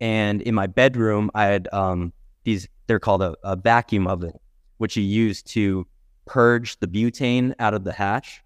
And 0.00 0.40
in 0.40 0.54
my 0.54 0.68
bedroom, 0.68 1.32
I 1.34 1.46
had 1.46 1.68
um, 1.72 2.12
these. 2.44 2.68
They're 2.86 3.00
called 3.00 3.22
a, 3.22 3.34
a 3.42 3.56
vacuum 3.56 4.06
oven, 4.06 4.34
which 4.78 4.96
you 4.96 5.02
use 5.02 5.42
to 5.42 5.84
purge 6.26 6.78
the 6.80 6.86
butane 6.86 7.54
out 7.58 7.74
of 7.74 7.84
the 7.84 7.92
hash 7.92 8.42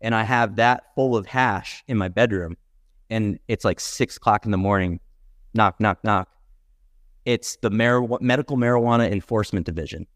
and 0.00 0.14
I 0.14 0.22
have 0.22 0.56
that 0.56 0.94
full 0.94 1.16
of 1.16 1.26
hash 1.26 1.82
in 1.88 1.96
my 1.96 2.08
bedroom, 2.08 2.56
and 3.10 3.38
it's 3.48 3.64
like 3.64 3.80
six 3.80 4.16
o'clock 4.16 4.44
in 4.44 4.50
the 4.50 4.58
morning. 4.58 5.00
Knock, 5.54 5.80
knock, 5.80 6.02
knock. 6.04 6.28
It's 7.24 7.56
the 7.56 7.70
mar- 7.70 8.06
medical 8.20 8.56
marijuana 8.56 9.10
enforcement 9.10 9.66
division. 9.66 10.06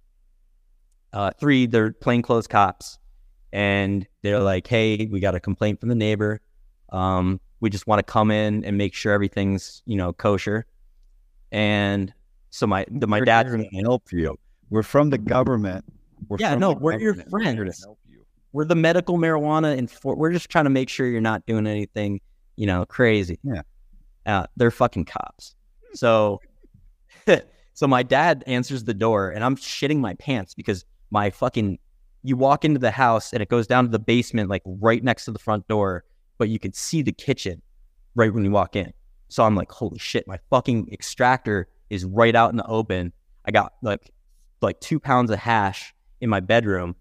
Uh, 1.12 1.30
three, 1.38 1.66
they're 1.66 1.92
plainclothes 1.92 2.46
cops, 2.46 2.98
and 3.52 4.06
they're 4.22 4.40
like, 4.40 4.66
"Hey, 4.66 5.08
we 5.10 5.20
got 5.20 5.34
a 5.34 5.40
complaint 5.40 5.80
from 5.80 5.88
the 5.88 5.94
neighbor. 5.94 6.40
Um, 6.90 7.40
we 7.60 7.70
just 7.70 7.86
want 7.86 7.98
to 7.98 8.02
come 8.02 8.30
in 8.30 8.64
and 8.64 8.78
make 8.78 8.94
sure 8.94 9.12
everything's 9.12 9.82
you 9.84 9.96
know 9.96 10.12
kosher." 10.12 10.66
And 11.50 12.14
so 12.50 12.66
my 12.66 12.86
the, 12.88 13.06
my 13.06 13.18
We're 13.18 13.24
dad's 13.24 13.52
here 13.52 13.68
to 13.68 13.76
help 13.82 14.12
you. 14.12 14.38
We're 14.70 14.82
from 14.82 15.10
the 15.10 15.18
government. 15.18 15.84
We're 16.28 16.38
Yeah, 16.38 16.54
no, 16.54 16.72
we're 16.72 16.98
your 16.98 17.12
government. 17.12 17.32
We're 17.32 17.40
here 17.40 17.52
to 17.52 17.56
friends. 17.56 17.84
help 17.84 17.98
you. 18.08 18.24
we're 18.52 18.64
the 18.64 18.74
medical 18.74 19.18
marijuana 19.18 19.76
and 19.76 19.90
for, 19.90 20.16
we're 20.16 20.32
just 20.32 20.48
trying 20.48 20.64
to 20.64 20.70
make 20.70 20.88
sure 20.88 21.06
you're 21.06 21.20
not 21.20 21.44
doing 21.46 21.66
anything, 21.66 22.20
you 22.56 22.66
know, 22.66 22.84
crazy. 22.84 23.38
Yeah. 23.42 23.62
Uh, 24.26 24.46
they're 24.56 24.70
fucking 24.70 25.06
cops. 25.06 25.54
So, 25.94 26.40
so 27.74 27.86
my 27.86 28.02
dad 28.02 28.44
answers 28.46 28.84
the 28.84 28.94
door 28.94 29.30
and 29.30 29.44
I'm 29.44 29.56
shitting 29.56 29.98
my 29.98 30.14
pants 30.14 30.54
because 30.54 30.84
my 31.10 31.30
fucking, 31.30 31.78
you 32.22 32.36
walk 32.36 32.64
into 32.64 32.78
the 32.78 32.90
house 32.90 33.32
and 33.32 33.42
it 33.42 33.48
goes 33.48 33.66
down 33.66 33.84
to 33.84 33.90
the 33.90 33.98
basement, 33.98 34.48
like 34.48 34.62
right 34.64 35.02
next 35.02 35.24
to 35.24 35.32
the 35.32 35.38
front 35.38 35.66
door, 35.66 36.04
but 36.38 36.48
you 36.48 36.58
can 36.58 36.72
see 36.72 37.02
the 37.02 37.12
kitchen 37.12 37.60
right 38.14 38.32
when 38.32 38.44
you 38.44 38.50
walk 38.50 38.76
in. 38.76 38.92
So 39.28 39.44
I'm 39.44 39.56
like, 39.56 39.72
holy 39.72 39.98
shit, 39.98 40.28
my 40.28 40.38
fucking 40.50 40.90
extractor 40.92 41.68
is 41.90 42.04
right 42.04 42.34
out 42.34 42.50
in 42.50 42.56
the 42.56 42.66
open. 42.66 43.12
I 43.44 43.50
got 43.50 43.72
like, 43.82 44.10
like 44.60 44.78
two 44.80 45.00
pounds 45.00 45.30
of 45.30 45.38
hash 45.38 45.94
in 46.22 46.30
my 46.30 46.40
bedroom. 46.40 46.96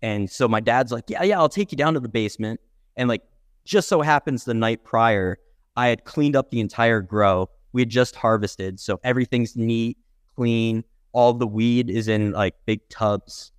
And 0.00 0.30
so 0.30 0.48
my 0.48 0.60
dad's 0.60 0.92
like, 0.92 1.10
yeah, 1.10 1.22
yeah, 1.24 1.38
I'll 1.38 1.50
take 1.50 1.72
you 1.72 1.76
down 1.76 1.92
to 1.94 2.00
the 2.00 2.08
basement. 2.08 2.60
And 2.96 3.08
like, 3.08 3.22
just 3.66 3.88
so 3.88 4.00
happens 4.00 4.44
the 4.44 4.54
night 4.54 4.84
prior, 4.84 5.38
I 5.76 5.88
had 5.88 6.04
cleaned 6.04 6.36
up 6.36 6.50
the 6.50 6.60
entire 6.60 7.02
grow. 7.02 7.50
We 7.72 7.82
had 7.82 7.90
just 7.90 8.16
harvested. 8.16 8.80
So 8.80 8.98
everything's 9.04 9.56
neat, 9.56 9.98
clean. 10.36 10.84
All 11.12 11.34
the 11.34 11.46
weed 11.46 11.90
is 11.90 12.08
in 12.08 12.32
like 12.32 12.54
big 12.64 12.88
tubs. 12.88 13.52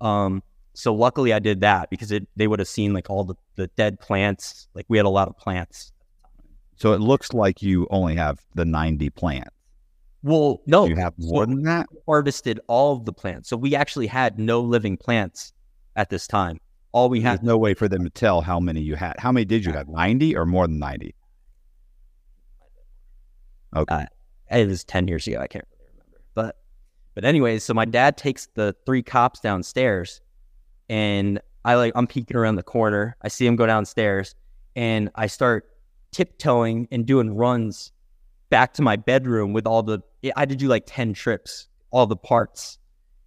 Um, 0.00 0.42
so 0.74 0.92
luckily 0.92 1.32
I 1.32 1.38
did 1.38 1.60
that 1.60 1.88
because 1.88 2.12
it, 2.12 2.28
they 2.36 2.48
would 2.48 2.58
have 2.58 2.68
seen 2.68 2.92
like 2.92 3.08
all 3.08 3.24
the, 3.24 3.36
the 3.54 3.68
dead 3.68 3.98
plants. 4.00 4.68
Like 4.74 4.84
we 4.88 4.98
had 4.98 5.06
a 5.06 5.10
lot 5.10 5.28
of 5.28 5.38
plants. 5.38 5.92
So 6.76 6.92
it 6.92 7.00
looks 7.00 7.32
like 7.32 7.62
you 7.62 7.86
only 7.90 8.16
have 8.16 8.44
the 8.54 8.66
90 8.66 9.08
plants. 9.10 9.55
Well, 10.26 10.60
no, 10.66 10.86
you 10.86 10.96
have 10.96 11.14
more 11.18 11.44
so- 11.44 11.50
than 11.50 11.62
that? 11.62 11.86
harvested 12.04 12.58
all 12.66 12.96
of 12.96 13.04
the 13.04 13.12
plants. 13.12 13.48
So 13.48 13.56
we 13.56 13.76
actually 13.76 14.08
had 14.08 14.40
no 14.40 14.60
living 14.60 14.96
plants 14.96 15.52
at 15.94 16.10
this 16.10 16.26
time. 16.26 16.58
All 16.90 17.08
we 17.08 17.20
There's 17.20 17.38
had 17.38 17.44
no 17.44 17.56
way 17.56 17.74
for 17.74 17.86
them 17.86 18.02
to 18.02 18.10
tell 18.10 18.40
how 18.40 18.58
many 18.58 18.80
you 18.80 18.96
had. 18.96 19.14
How 19.18 19.30
many 19.30 19.44
did 19.44 19.64
you 19.64 19.72
have? 19.72 19.86
90 19.88 20.34
or 20.34 20.44
more 20.44 20.66
than 20.66 20.80
90? 20.80 21.14
Okay. 23.76 23.94
Uh, 23.94 24.06
it 24.50 24.66
was 24.66 24.82
10 24.82 25.06
years 25.06 25.28
ago. 25.28 25.38
I 25.38 25.46
can't 25.46 25.64
really 25.70 25.90
remember. 25.92 26.20
But, 26.34 26.56
but 27.14 27.24
anyways, 27.24 27.62
so 27.62 27.72
my 27.74 27.84
dad 27.84 28.16
takes 28.16 28.48
the 28.54 28.74
three 28.84 29.02
cops 29.04 29.38
downstairs 29.38 30.20
and 30.88 31.40
I 31.64 31.74
like, 31.76 31.92
I'm 31.94 32.08
peeking 32.08 32.36
around 32.36 32.56
the 32.56 32.62
corner. 32.64 33.16
I 33.22 33.28
see 33.28 33.46
him 33.46 33.54
go 33.54 33.66
downstairs 33.66 34.34
and 34.74 35.08
I 35.14 35.28
start 35.28 35.68
tiptoeing 36.10 36.88
and 36.90 37.06
doing 37.06 37.32
runs 37.32 37.92
back 38.50 38.74
to 38.74 38.82
my 38.82 38.96
bedroom 38.96 39.52
with 39.52 39.66
all 39.66 39.82
the, 39.82 40.00
I 40.24 40.40
had 40.40 40.48
to 40.50 40.56
do 40.56 40.68
like 40.68 40.84
10 40.86 41.14
trips, 41.14 41.68
all 41.90 42.06
the 42.06 42.16
parts. 42.16 42.78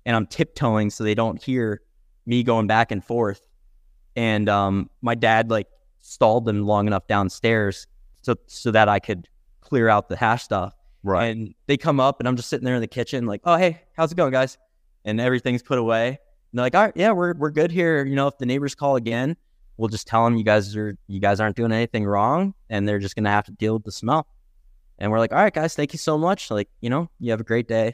And 0.06 0.16
I'm 0.16 0.26
tiptoeing 0.26 0.90
so 0.90 1.04
they 1.04 1.16
don't 1.16 1.42
hear 1.42 1.82
me 2.26 2.44
going 2.44 2.68
back 2.68 2.92
and 2.92 3.04
forth. 3.04 3.42
And 4.16 4.50
um, 4.50 4.90
my 5.02 5.16
dad 5.16 5.50
like 5.50 5.68
stalled 6.00 6.46
them 6.46 6.66
long 6.66 6.88
enough 6.88 7.08
downstairs 7.08 7.88
so 8.22 8.36
so 8.48 8.72
that 8.72 8.90
I 8.90 9.00
could 9.00 9.28
clear 9.62 9.90
out 9.90 10.10
the 10.10 10.16
hash 10.16 10.44
stuff. 10.44 10.74
Right. 11.04 11.28
And 11.28 11.54
they 11.68 11.78
come 11.78 12.00
up 12.00 12.20
and 12.20 12.28
I'm 12.28 12.36
just 12.36 12.50
sitting 12.50 12.66
there 12.66 12.76
in 12.76 12.82
the 12.82 12.88
kitchen, 12.88 13.26
like, 13.26 13.42
oh 13.46 13.56
hey, 13.56 13.82
how's 13.94 14.12
it 14.12 14.16
going, 14.16 14.32
guys? 14.32 14.58
And 15.06 15.22
everything's 15.22 15.64
put 15.64 15.78
away. 15.78 16.08
And 16.08 16.18
they're 16.54 16.66
like, 16.66 16.76
all 16.76 16.82
right, 16.82 16.94
yeah, 16.96 17.12
we're 17.12 17.34
we're 17.36 17.52
good 17.52 17.72
here. 17.72 18.06
You 18.06 18.16
know, 18.16 18.28
if 18.28 18.38
the 18.38 18.46
neighbors 18.46 18.76
call 18.76 18.96
again, 18.96 19.38
we'll 19.78 19.90
just 19.90 20.08
tell 20.08 20.26
them 20.26 20.36
you 20.36 20.44
guys 20.44 20.76
are 20.76 20.98
you 21.08 21.20
guys 21.20 21.40
aren't 21.40 21.56
doing 21.56 21.72
anything 21.72 22.06
wrong, 22.06 22.54
and 22.70 22.88
they're 22.88 23.00
just 23.00 23.16
gonna 23.16 23.30
have 23.30 23.46
to 23.46 23.52
deal 23.52 23.76
with 23.76 23.84
the 23.84 23.92
smell. 23.92 24.28
And 25.00 25.12
we're 25.12 25.20
like, 25.20 25.32
all 25.32 25.40
right, 25.40 25.54
guys, 25.54 25.76
thank 25.76 25.94
you 25.94 26.00
so 26.00 26.18
much. 26.18 26.52
Like, 26.52 26.70
you 26.82 26.90
know, 26.90 27.10
you 27.20 27.32
have 27.32 27.40
a 27.40 27.46
great 27.46 27.68
day. 27.68 27.94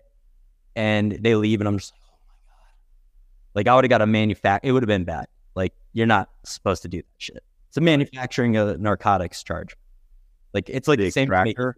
And 0.76 1.14
they 1.14 1.36
leave, 1.36 1.62
and 1.62 1.68
I'm 1.68 1.78
just 1.78 1.94
like, 1.94 2.02
oh 2.04 2.18
my 2.20 2.50
god. 2.50 3.56
Like, 3.56 3.68
I 3.68 3.76
would 3.76 3.84
have 3.86 3.90
got 3.90 4.02
a 4.02 4.06
manufacture. 4.08 4.68
It 4.68 4.72
would 4.74 4.84
have 4.84 4.88
been 4.88 5.06
bad. 5.06 5.28
Like, 5.56 5.74
you're 5.94 6.06
not 6.08 6.30
supposed 6.44 6.82
to 6.82 6.90
do 6.90 6.98
that 6.98 7.06
shit. 7.18 7.44
It's 7.70 7.78
a 7.78 7.82
manufacturing 7.82 8.58
a 8.58 8.76
narcotics 8.78 9.42
charge. 9.44 9.78
Like, 10.54 10.70
it's 10.70 10.88
like 10.88 10.98
The 11.00 11.06
the, 11.06 11.12
same. 11.12 11.32
extractor? 11.32 11.78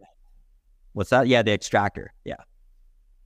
What's 0.94 1.12
that? 1.12 1.28
Yeah, 1.28 1.44
the 1.44 1.52
extractor. 1.52 2.12
Yeah. 2.26 2.38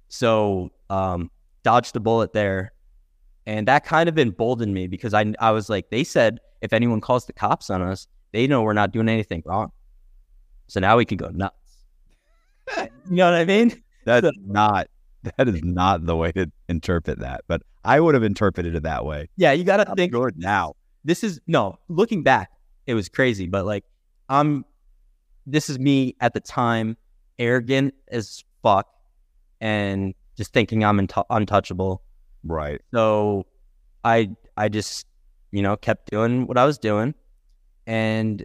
So, 0.09 0.71
um, 0.89 1.31
dodged 1.63 1.95
a 1.95 1.99
bullet 2.01 2.33
there, 2.33 2.73
and 3.45 3.67
that 3.67 3.85
kind 3.85 4.09
of 4.09 4.19
emboldened 4.19 4.73
me 4.73 4.87
because 4.87 5.13
I 5.13 5.33
I 5.39 5.51
was 5.51 5.69
like, 5.69 5.89
they 5.89 6.03
said 6.03 6.39
if 6.61 6.73
anyone 6.73 6.99
calls 6.99 7.25
the 7.25 7.33
cops 7.33 7.69
on 7.69 7.81
us, 7.81 8.07
they 8.33 8.45
know 8.47 8.61
we're 8.61 8.73
not 8.73 8.91
doing 8.91 9.07
anything 9.07 9.41
wrong. 9.45 9.71
So 10.67 10.79
now 10.79 10.97
we 10.97 11.05
can 11.05 11.17
go 11.17 11.29
nuts. 11.29 11.55
You 12.77 12.87
know 13.09 13.31
what 13.31 13.39
I 13.39 13.45
mean? 13.45 13.81
That's 14.05 14.27
not 14.45 14.87
that 15.37 15.47
is 15.47 15.63
not 15.63 16.05
the 16.05 16.15
way 16.15 16.31
to 16.31 16.51
interpret 16.69 17.19
that, 17.19 17.41
but 17.47 17.61
I 17.85 17.99
would 17.99 18.13
have 18.15 18.23
interpreted 18.23 18.75
it 18.75 18.83
that 18.83 19.05
way. 19.05 19.27
Yeah, 19.37 19.51
you 19.51 19.63
got 19.63 19.77
to 19.77 19.89
I'm 19.89 19.95
think 19.95 20.11
good 20.11 20.37
now. 20.37 20.73
this 21.03 21.23
is 21.23 21.39
no 21.47 21.77
looking 21.87 22.21
back 22.23 22.49
it 22.87 22.93
was 22.95 23.09
crazy 23.09 23.47
but 23.47 23.63
like 23.65 23.83
i'm 24.29 24.63
this 25.47 25.69
is 25.69 25.77
me 25.79 26.15
at 26.19 26.33
the 26.33 26.39
time 26.39 26.95
arrogant 27.39 27.93
as 28.09 28.43
fuck 28.63 28.87
and 29.59 30.13
just 30.37 30.51
thinking 30.53 30.83
i'm 30.83 30.99
untou 30.99 31.23
untouchable 31.29 32.01
Right. 32.43 32.81
so 32.93 33.45
i 34.03 34.29
i 34.57 34.67
just 34.69 35.05
you 35.51 35.61
know 35.61 35.75
kept 35.77 36.09
doing 36.11 36.45
what 36.47 36.57
i 36.57 36.65
was 36.65 36.77
doing 36.79 37.13
and 37.87 38.43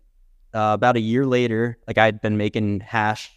uh, 0.54 0.72
about 0.74 0.96
a 0.96 1.00
year 1.00 1.26
later 1.26 1.78
like 1.86 1.98
i'd 1.98 2.20
been 2.20 2.36
making 2.36 2.80
hash 2.80 3.32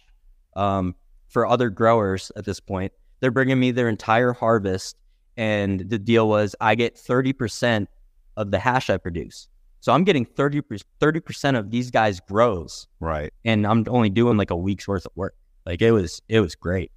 um, 0.56 0.94
for 1.28 1.46
other 1.46 1.70
growers 1.70 2.30
at 2.36 2.44
this 2.44 2.60
point. 2.60 2.92
They're 3.20 3.30
bringing 3.30 3.60
me 3.60 3.70
their 3.70 3.88
entire 3.88 4.32
harvest 4.32 4.96
and 5.36 5.80
the 5.88 5.98
deal 5.98 6.28
was 6.28 6.56
i 6.60 6.74
get 6.74 6.96
30% 6.96 7.86
of 8.36 8.50
the 8.50 8.58
hash 8.58 8.90
i 8.90 8.96
produce. 8.96 9.48
So 9.80 9.92
i'm 9.92 10.04
getting 10.04 10.24
30 10.24 10.60
percent 11.20 11.56
of 11.56 11.70
these 11.70 11.90
guys 11.90 12.20
grows. 12.20 12.86
Right. 12.98 13.32
and 13.44 13.66
i'm 13.66 13.84
only 13.88 14.10
doing 14.10 14.36
like 14.36 14.50
a 14.50 14.56
week's 14.56 14.88
worth 14.88 15.06
of 15.06 15.12
work. 15.14 15.34
Like 15.66 15.82
it 15.82 15.92
was 15.92 16.20
it 16.28 16.40
was 16.40 16.54
great. 16.54 16.90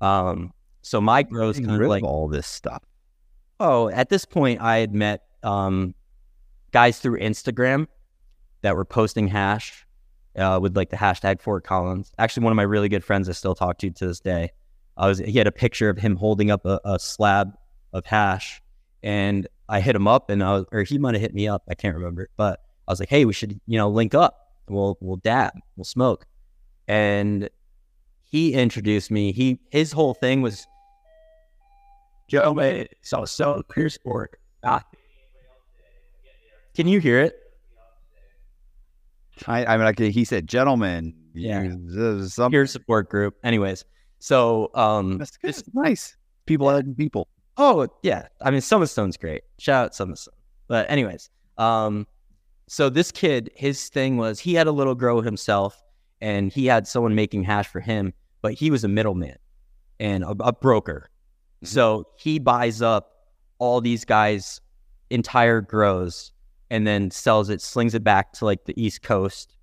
Um 0.00 0.52
so 0.82 1.00
my 1.00 1.22
grows 1.22 1.58
kind 1.58 1.82
of 1.82 1.88
like 1.88 2.02
all 2.02 2.28
this 2.28 2.46
stuff. 2.46 2.82
Oh, 3.60 3.88
at 3.88 4.08
this 4.08 4.24
point, 4.24 4.60
I 4.60 4.78
had 4.78 4.94
met 4.94 5.24
um, 5.42 5.94
guys 6.70 7.00
through 7.00 7.18
Instagram 7.18 7.86
that 8.62 8.76
were 8.76 8.84
posting 8.84 9.28
hash 9.28 9.86
uh, 10.36 10.58
with 10.60 10.76
like 10.76 10.90
the 10.90 10.96
hashtag 10.96 11.40
Fort 11.40 11.64
Collins. 11.64 12.12
Actually, 12.18 12.44
one 12.44 12.52
of 12.52 12.56
my 12.56 12.62
really 12.62 12.88
good 12.88 13.04
friends 13.04 13.28
I 13.28 13.32
still 13.32 13.54
talk 13.54 13.78
to 13.78 13.90
to 13.90 14.06
this 14.06 14.20
day. 14.20 14.50
I 14.96 15.06
was 15.06 15.18
he 15.18 15.38
had 15.38 15.46
a 15.46 15.52
picture 15.52 15.88
of 15.88 15.98
him 15.98 16.16
holding 16.16 16.50
up 16.50 16.64
a, 16.64 16.80
a 16.84 16.98
slab 16.98 17.52
of 17.92 18.04
hash, 18.04 18.60
and 19.02 19.46
I 19.68 19.80
hit 19.80 19.94
him 19.94 20.08
up, 20.08 20.30
and 20.30 20.42
I 20.42 20.52
was, 20.54 20.64
or 20.72 20.82
he 20.82 20.98
might 20.98 21.14
have 21.14 21.20
hit 21.20 21.34
me 21.34 21.48
up. 21.48 21.62
I 21.68 21.74
can't 21.74 21.94
remember, 21.94 22.28
but 22.36 22.60
I 22.86 22.92
was 22.92 23.00
like, 23.00 23.08
"Hey, 23.08 23.24
we 23.24 23.32
should 23.32 23.60
you 23.66 23.78
know 23.78 23.88
link 23.88 24.14
up. 24.14 24.52
We'll 24.68 24.98
we'll 25.00 25.16
dab. 25.16 25.52
We'll 25.76 25.84
smoke." 25.84 26.26
And 26.88 27.48
he 28.24 28.54
introduced 28.54 29.10
me. 29.10 29.32
He 29.32 29.60
his 29.70 29.92
whole 29.92 30.14
thing 30.14 30.42
was 30.42 30.66
Joe 32.28 32.52
made 32.54 32.90
so 33.02 33.24
so 33.24 33.62
clear 33.68 33.88
sport. 33.88 34.38
Ah. 34.62 34.82
Can 36.74 36.86
you 36.86 37.00
hear 37.00 37.20
it? 37.20 37.34
I, 39.46 39.64
I 39.64 39.76
mean, 39.76 39.84
like 39.84 39.98
he 39.98 40.24
said, 40.24 40.46
gentlemen. 40.48 41.14
Yeah. 41.34 41.72
Some, 42.26 42.50
Peer 42.50 42.66
support 42.66 43.08
group. 43.08 43.34
Anyways, 43.44 43.84
so 44.18 44.70
um 44.74 45.18
that's 45.18 45.36
good. 45.36 45.48
this- 45.48 45.62
nice. 45.74 46.16
People 46.46 46.68
helping 46.68 46.94
people. 46.94 47.28
oh 47.58 47.86
yeah, 48.02 48.26
I 48.42 48.50
mean 48.50 48.60
Summer 48.60 48.86
Stone's 48.86 49.16
great. 49.16 49.42
Shout 49.58 49.84
out 49.86 49.94
Summer 49.94 50.16
Stone. 50.16 50.34
But 50.66 50.90
anyways, 50.90 51.30
um 51.58 52.06
so 52.66 52.90
this 52.90 53.12
kid, 53.12 53.50
his 53.54 53.88
thing 53.88 54.16
was 54.16 54.40
he 54.40 54.54
had 54.54 54.66
a 54.66 54.72
little 54.72 54.94
grow 54.94 55.20
himself 55.20 55.80
and 56.20 56.52
he 56.52 56.66
had 56.66 56.86
someone 56.88 57.14
making 57.14 57.44
hash 57.44 57.68
for 57.68 57.80
him, 57.80 58.12
but 58.42 58.54
he 58.54 58.70
was 58.70 58.82
a 58.84 58.88
middleman 58.88 59.36
and 60.00 60.24
a, 60.24 60.34
a 60.40 60.52
broker. 60.52 61.10
So 61.62 62.04
he 62.16 62.38
buys 62.38 62.82
up 62.82 63.10
all 63.58 63.80
these 63.80 64.04
guys' 64.04 64.60
entire 65.10 65.60
grows 65.60 66.32
and 66.70 66.86
then 66.86 67.10
sells 67.10 67.48
it, 67.48 67.60
slings 67.60 67.94
it 67.94 68.04
back 68.04 68.32
to 68.34 68.44
like 68.44 68.64
the 68.64 68.80
East 68.80 69.02
Coast. 69.02 69.54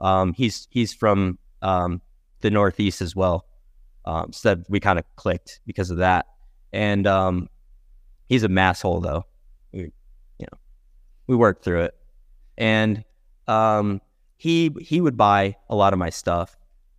Um, 0.00 0.32
he's 0.32 0.68
he's 0.70 0.94
from 0.94 1.38
um, 1.62 2.00
the 2.40 2.50
Northeast 2.50 3.00
as 3.02 3.16
well, 3.16 3.46
um, 4.04 4.32
so 4.32 4.54
that 4.54 4.70
we 4.70 4.80
kind 4.80 4.98
of 4.98 5.04
clicked 5.16 5.60
because 5.66 5.90
of 5.90 5.98
that. 5.98 6.26
And 6.72 7.06
um, 7.06 7.48
he's 8.28 8.44
a 8.44 8.48
masshole 8.48 9.02
though. 9.02 9.24
We, 9.72 9.80
you 10.38 10.46
know, 10.50 10.58
we 11.26 11.36
worked 11.36 11.64
through 11.64 11.82
it, 11.82 11.94
and 12.56 13.04
um, 13.46 14.00
he 14.36 14.70
he 14.80 15.00
would 15.00 15.16
buy 15.16 15.56
a 15.68 15.74
lot 15.74 15.92
of 15.92 15.98
my 15.98 16.10
stuff, 16.10 16.56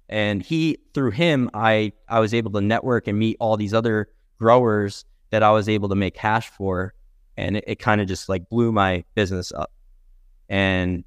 and 0.10 0.41
he 0.41 0.78
through 0.93 1.12
him 1.12 1.50
I 1.54 1.93
I 2.08 2.19
was 2.19 2.34
able 2.34 2.52
to 2.52 2.62
network 2.62 3.08
and 3.08 3.17
meet 3.17 3.38
all 3.39 3.56
these 3.58 3.74
other 3.74 4.10
growers 4.38 5.06
that 5.30 5.43
I 5.43 5.52
was 5.52 5.69
able 5.69 5.89
to 5.89 5.95
make 5.95 6.17
hash 6.17 6.50
for, 6.50 6.93
and 7.39 7.58
it, 7.58 7.63
it 7.67 7.75
kind 7.80 8.02
of 8.02 8.08
just 8.08 8.30
like 8.30 8.49
blew 8.49 8.71
my 8.71 9.04
business 9.15 9.52
up. 9.52 9.71
And 10.49 11.04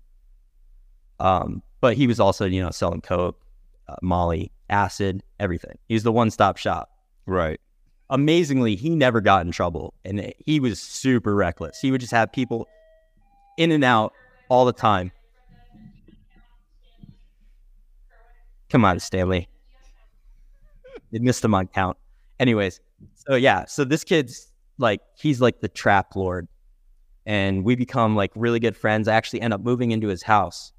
um, 1.21 1.63
but 1.81 1.97
he 1.97 2.07
was 2.07 2.19
also 2.19 2.47
you 2.47 2.63
know 2.63 2.71
selling 2.71 3.01
coke, 3.01 3.41
uh, 3.89 3.97
Molly, 4.03 4.51
acid, 4.71 5.23
everything. 5.39 5.79
He's 5.89 6.03
the 6.03 6.13
one 6.13 6.31
stop 6.31 6.57
shop. 6.57 6.91
Right. 7.27 7.61
Amazingly, 8.11 8.77
he 8.77 8.91
never 8.91 9.21
got 9.21 9.47
in 9.47 9.53
trouble, 9.53 9.95
and 10.05 10.21
it- 10.21 10.37
he 10.45 10.61
was 10.61 10.81
super 10.81 11.35
reckless. 11.35 11.81
He 11.81 11.91
would 11.91 12.01
just 12.01 12.13
have 12.13 12.31
people 12.33 12.69
in 13.57 13.71
and 13.71 13.85
out 13.85 14.13
all 14.49 14.65
the 14.65 14.73
time. 14.73 15.13
Come 18.69 18.85
on, 18.85 19.01
Stanley. 19.01 19.49
You 21.11 21.21
missed 21.21 21.45
him 21.45 21.55
on 21.55 21.67
count. 21.69 21.97
Anyways, 22.41 22.81
so 23.15 23.35
yeah, 23.35 23.65
so 23.67 23.85
this 23.85 24.03
kid's 24.05 24.52
like 24.83 25.01
he's 25.17 25.41
like 25.41 25.61
the 25.61 25.69
trap 25.69 26.15
lord, 26.15 26.49
and 27.25 27.65
we 27.65 27.75
become 27.77 28.15
like 28.17 28.33
really 28.35 28.61
good 28.61 28.77
friends. 28.77 29.09
I 29.09 29.15
actually 29.15 29.41
end 29.41 29.55
up 29.55 29.63
moving 29.63 29.93
into 29.93 30.09
his 30.09 30.23
house, 30.23 30.73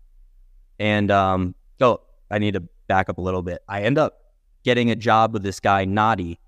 and 0.80 1.10
um, 1.10 1.56
oh, 1.82 2.02
I 2.30 2.38
need 2.39 2.54
to 2.54 2.63
back 2.88 3.10
up 3.10 3.18
a 3.18 3.22
little 3.22 3.42
bit. 3.42 3.62
I 3.68 3.82
end 3.84 3.98
up 3.98 4.20
getting 4.63 4.92
a 4.92 4.96
job 4.96 5.34
with 5.34 5.44
this 5.44 5.60
guy 5.60 5.86
Knotty. 5.86 6.39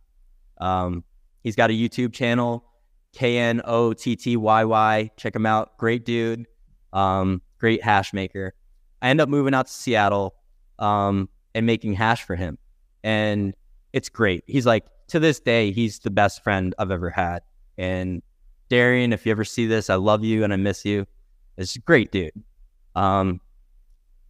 Um, 0.59 1.03
he's 1.43 1.55
got 1.55 1.69
a 1.69 1.73
YouTube 1.73 2.13
channel, 2.13 2.63
K 3.13 3.37
N 3.37 3.61
O 3.65 3.93
T 3.93 4.15
T 4.15 4.37
Y 4.37 4.63
Y. 4.63 5.11
Check 5.17 5.35
him 5.35 5.45
out. 5.45 5.77
Great 5.77 6.05
dude. 6.05 6.45
Um, 6.93 7.41
great 7.59 7.83
hash 7.83 8.13
maker. 8.13 8.53
I 9.01 9.09
end 9.09 9.21
up 9.21 9.29
moving 9.29 9.53
out 9.53 9.67
to 9.67 9.73
Seattle 9.73 10.35
um, 10.79 11.29
and 11.53 11.65
making 11.65 11.93
hash 11.93 12.23
for 12.23 12.35
him, 12.35 12.57
and 13.03 13.53
it's 13.93 14.09
great. 14.09 14.43
He's 14.47 14.65
like 14.65 14.85
to 15.09 15.19
this 15.19 15.39
day, 15.39 15.71
he's 15.71 15.99
the 15.99 16.09
best 16.09 16.43
friend 16.43 16.73
I've 16.79 16.91
ever 16.91 17.09
had. 17.09 17.43
And 17.77 18.21
Darian, 18.69 19.13
if 19.13 19.25
you 19.25 19.31
ever 19.31 19.43
see 19.43 19.65
this, 19.65 19.89
I 19.89 19.95
love 19.95 20.23
you 20.23 20.43
and 20.43 20.51
I 20.51 20.55
miss 20.55 20.85
you. 20.85 21.05
It's 21.57 21.75
a 21.75 21.79
great 21.79 22.11
dude. 22.11 22.31
Um, 22.95 23.39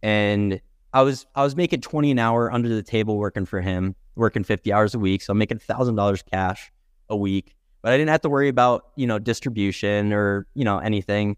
and 0.02 0.60
I 0.92 1.02
was 1.02 1.26
I 1.34 1.42
was 1.42 1.56
making 1.56 1.80
twenty 1.80 2.10
an 2.10 2.18
hour 2.18 2.52
under 2.52 2.68
the 2.68 2.82
table 2.82 3.16
working 3.16 3.46
for 3.46 3.60
him, 3.60 3.94
working 4.14 4.44
fifty 4.44 4.72
hours 4.72 4.94
a 4.94 4.98
week, 4.98 5.22
so 5.22 5.32
I'm 5.32 5.38
making 5.38 5.58
thousand 5.58 5.96
dollars 5.96 6.22
cash 6.22 6.70
a 7.08 7.16
week. 7.16 7.54
But 7.82 7.92
I 7.92 7.96
didn't 7.96 8.10
have 8.10 8.22
to 8.22 8.28
worry 8.28 8.48
about 8.48 8.86
you 8.96 9.06
know 9.06 9.18
distribution 9.18 10.12
or 10.12 10.46
you 10.54 10.64
know 10.64 10.78
anything. 10.78 11.36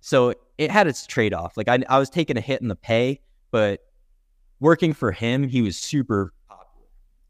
So 0.00 0.34
it 0.58 0.70
had 0.70 0.86
its 0.86 1.06
trade 1.06 1.34
off. 1.34 1.56
Like 1.56 1.68
I 1.68 1.78
I 1.88 1.98
was 1.98 2.10
taking 2.10 2.36
a 2.36 2.40
hit 2.40 2.60
in 2.60 2.68
the 2.68 2.76
pay, 2.76 3.20
but 3.50 3.80
working 4.60 4.92
for 4.92 5.12
him, 5.12 5.48
he 5.48 5.62
was 5.62 5.76
super 5.76 6.32
popular. 6.48 6.86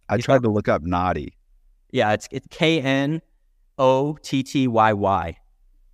I 0.09 0.19
tried 0.19 0.43
to 0.43 0.51
look 0.51 0.69
up 0.69 0.83
Knotty. 0.83 1.37
Yeah, 1.93 2.13
it's 2.13 2.29
it's 2.31 2.47
K 2.51 2.81
N 2.81 3.23
O 3.79 4.17
T 4.23 4.43
T 4.43 4.67
Y 4.67 4.93
Y 4.93 5.37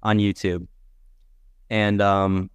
on 0.03 0.19
YouTube, 0.19 0.67
and 1.69 2.01
um, 2.01 2.51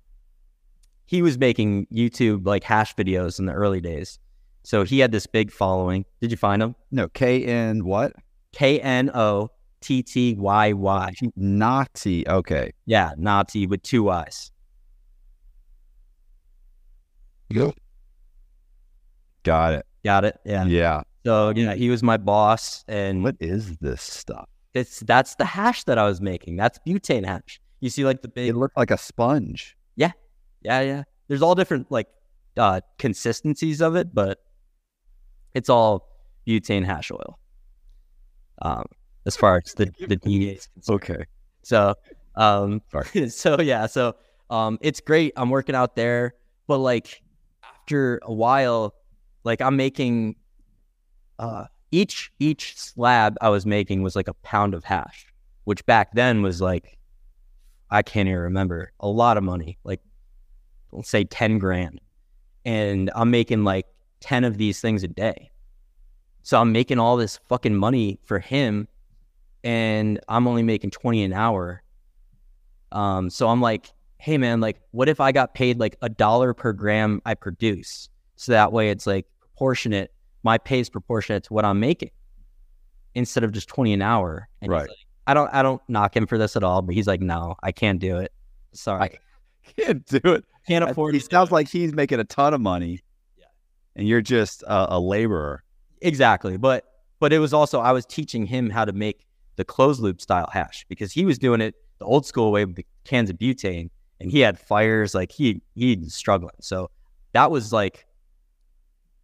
he 1.06 1.22
was 1.22 1.38
making 1.38 1.86
YouTube 1.88 2.46
like 2.46 2.64
hash 2.64 2.96
videos 2.96 3.40
in 3.40 3.46
the 3.46 3.54
early 3.54 3.82
days. 3.82 4.18
So 4.64 4.84
he 4.84 5.00
had 5.00 5.12
this 5.12 5.28
big 5.28 5.52
following. 5.52 6.06
Did 6.22 6.32
you 6.32 6.38
find 6.38 6.62
him? 6.62 6.76
No, 6.90 7.10
K 7.10 7.44
N 7.46 7.84
what? 7.84 8.14
K 8.54 8.80
N 8.80 9.12
O 9.14 9.50
T 9.82 10.02
T 10.02 10.36
Y 10.36 10.74
Y. 10.74 11.14
Nazi. 11.36 12.26
Okay. 12.28 12.72
Yeah, 12.86 13.12
Nazi 13.18 13.68
with 13.68 13.84
two 13.84 14.04
Y's. 14.04 14.52
Yep. 17.50 17.76
Got 19.44 19.74
it. 19.74 19.86
Got 20.06 20.24
it? 20.24 20.40
Yeah. 20.46 20.66
Yeah. 20.66 21.02
So 21.26 21.54
yeah, 21.56 21.74
he 21.76 21.90
was 21.90 22.04
my 22.04 22.18
boss, 22.18 22.84
and 22.88 23.24
What 23.24 23.38
is 23.40 23.78
this 23.78 24.02
stuff? 24.02 24.48
it's 24.74 25.00
that's 25.02 25.36
the 25.36 25.46
hash 25.46 25.84
that 25.86 25.98
I 25.98 26.06
was 26.06 26.20
making. 26.20 26.56
That's 26.58 26.80
butane 26.86 27.26
hash. 27.26 27.62
You 27.80 27.90
see, 27.90 28.06
like 28.06 28.22
the 28.22 28.28
big 28.28 28.50
It 28.50 28.56
looked 28.56 28.76
like 28.78 28.92
a 28.92 28.98
sponge. 28.98 29.78
Yeah, 29.96 30.12
yeah, 30.62 30.82
yeah. 30.82 31.04
There's 31.28 31.42
all 31.42 31.56
different 31.56 31.92
like 31.92 32.08
uh, 32.58 32.82
consistencies 32.98 33.82
of 33.82 33.96
it, 33.96 34.14
but 34.14 34.40
it's 35.54 35.70
all 35.70 36.10
butane 36.48 36.86
hash 36.86 37.12
oil. 37.12 37.40
Um, 38.62 38.86
as 39.26 39.36
far 39.36 39.62
as 39.64 39.74
the 39.74 39.92
the 40.08 40.16
DEA 40.26 40.50
is 40.52 40.68
concerned. 40.68 40.96
Okay. 41.04 41.26
So, 41.64 41.96
um, 42.36 42.82
Sorry. 42.92 43.30
so 43.44 43.62
yeah, 43.62 43.86
so 43.86 44.16
um, 44.50 44.78
it's 44.82 45.00
great. 45.00 45.34
I'm 45.38 45.50
working 45.50 45.76
out 45.76 45.96
there, 45.96 46.34
but 46.68 46.80
like 46.80 47.22
after 47.64 48.20
a 48.24 48.34
while, 48.34 48.94
like 49.44 49.62
I'm 49.62 49.76
making 49.78 50.36
uh 51.40 51.66
each 51.92 52.32
each 52.40 52.78
slab 52.78 53.38
I 53.42 53.50
was 53.50 53.66
making 53.66 54.02
was 54.02 54.16
like 54.16 54.28
a 54.28 54.34
pound 54.36 54.74
of 54.74 54.84
hash, 54.84 55.28
which 55.66 55.86
back 55.86 56.14
then 56.14 56.42
was 56.42 56.62
like 56.62 56.98
I 57.90 58.02
can't 58.02 58.28
even 58.28 58.40
remember 58.40 58.92
a 59.00 59.08
lot 59.08 59.38
of 59.38 59.44
money, 59.44 59.78
like 59.84 60.02
let's 60.92 61.10
say 61.10 61.24
ten 61.24 61.60
grand, 61.60 62.02
and 62.66 63.12
I'm 63.16 63.30
making 63.30 63.64
like 63.64 63.86
ten 64.20 64.44
of 64.44 64.58
these 64.58 64.82
things 64.82 65.04
a 65.04 65.08
day. 65.08 65.52
So 66.42 66.60
I'm 66.60 66.72
making 66.72 67.00
all 67.00 67.16
this 67.18 67.40
fucking 67.48 67.76
money 67.76 68.20
for 68.24 68.40
him, 68.40 68.88
and 69.64 70.20
I'm 70.28 70.48
only 70.48 70.64
making 70.64 70.90
twenty 70.90 71.24
an 71.24 71.34
hour. 71.34 71.84
Um, 72.92 73.30
so 73.30 73.48
I'm 73.48 73.62
like, 73.62 73.92
hey 74.18 74.38
man, 74.38 74.62
like, 74.62 74.80
what 74.92 75.10
if 75.10 75.20
I 75.20 75.32
got 75.32 75.54
paid 75.54 75.80
like 75.80 75.96
a 76.02 76.10
dollar 76.10 76.54
per 76.54 76.74
gram 76.74 77.22
I 77.26 77.34
produce? 77.36 78.10
So 78.36 78.52
that 78.52 78.72
way 78.72 78.90
it's 78.90 79.06
like 79.06 79.28
proportionate. 79.40 80.12
My 80.44 80.58
pay 80.58 80.80
is 80.80 80.90
proportionate 80.90 81.44
to 81.46 81.54
what 81.54 81.66
I'm 81.66 81.80
making 81.80 82.12
instead 83.16 83.44
of 83.44 83.52
just 83.52 83.68
20 83.70 83.94
an 83.94 84.02
hour. 84.02 84.48
And 84.62 84.72
he's 84.72 84.76
Right. 84.80 84.90
like, 84.90 84.98
I 85.26 85.34
don't, 85.34 85.54
I 85.54 85.62
don't 85.64 85.82
knock 85.88 86.16
him 86.18 86.28
for 86.28 86.38
this 86.38 86.56
at 86.56 86.64
all, 86.64 86.82
but 86.82 86.96
he's 86.96 87.08
like, 87.08 87.22
no, 87.22 87.56
I 87.64 87.72
can't 87.72 88.00
do 88.00 88.18
it. 88.18 88.32
Sorry. 88.74 89.02
I 89.02 89.10
Can't 89.78 90.06
do 90.06 90.20
it. 90.34 90.44
can't 90.68 90.84
afford 90.90 91.14
He 91.14 91.20
to 91.22 91.26
do 91.28 91.32
sounds 91.32 91.50
it." 91.50 91.54
like 91.54 91.70
he's 91.70 91.94
making 91.94 92.20
a 92.20 92.26
ton 92.26 92.54
of 92.54 92.60
money. 92.60 93.00
Yeah. 93.38 93.46
And 93.96 94.08
you're 94.08 94.22
just 94.22 94.64
a, 94.64 94.96
a 94.96 95.00
laborer. 95.00 95.64
Exactly. 96.02 96.58
But, 96.58 96.84
but 97.20 97.32
it 97.32 97.40
was 97.40 97.54
also, 97.54 97.80
I 97.80 97.94
was 97.94 98.06
teaching 98.06 98.46
him 98.46 98.70
how 98.70 98.84
to 98.84 98.92
make 98.92 99.26
the 99.56 99.64
closed 99.64 100.02
loop 100.02 100.20
style 100.20 100.50
hash 100.52 100.86
because 100.90 101.14
he 101.14 101.24
was 101.24 101.38
doing 101.38 101.62
it 101.62 101.76
the 102.00 102.06
old 102.06 102.26
school 102.26 102.52
way 102.52 102.66
with 102.66 102.76
the 102.76 102.86
cans 103.06 103.30
of 103.30 103.38
butane 103.38 103.90
and 104.20 104.30
he 104.32 104.40
had 104.42 104.60
fires. 104.60 105.14
Like 105.16 105.32
he, 105.32 105.62
he 105.76 105.96
was 105.96 106.14
struggling. 106.14 106.56
So 106.60 106.90
that 107.32 107.50
was 107.52 107.72
like 107.72 108.06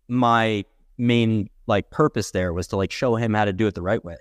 my 0.08 0.64
main 1.00 1.50
like 1.66 1.90
purpose 1.90 2.32
there 2.32 2.54
was 2.54 2.68
to 2.68 2.78
like 2.78 2.92
show 2.92 3.16
him 3.16 3.34
how 3.34 3.46
to 3.46 3.54
do 3.54 3.66
it 3.66 3.74
the 3.74 3.82
right 3.82 4.04
way. 4.04 4.18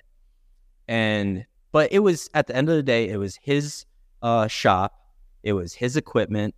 And 0.86 1.44
but 1.72 1.92
it 1.92 1.98
was 1.98 2.30
at 2.32 2.46
the 2.46 2.56
end 2.56 2.70
of 2.70 2.76
the 2.76 2.82
day, 2.82 3.08
it 3.08 3.18
was 3.18 3.36
his 3.42 3.84
uh 4.22 4.46
shop, 4.46 4.94
it 5.42 5.52
was 5.52 5.74
his 5.74 5.96
equipment. 5.96 6.54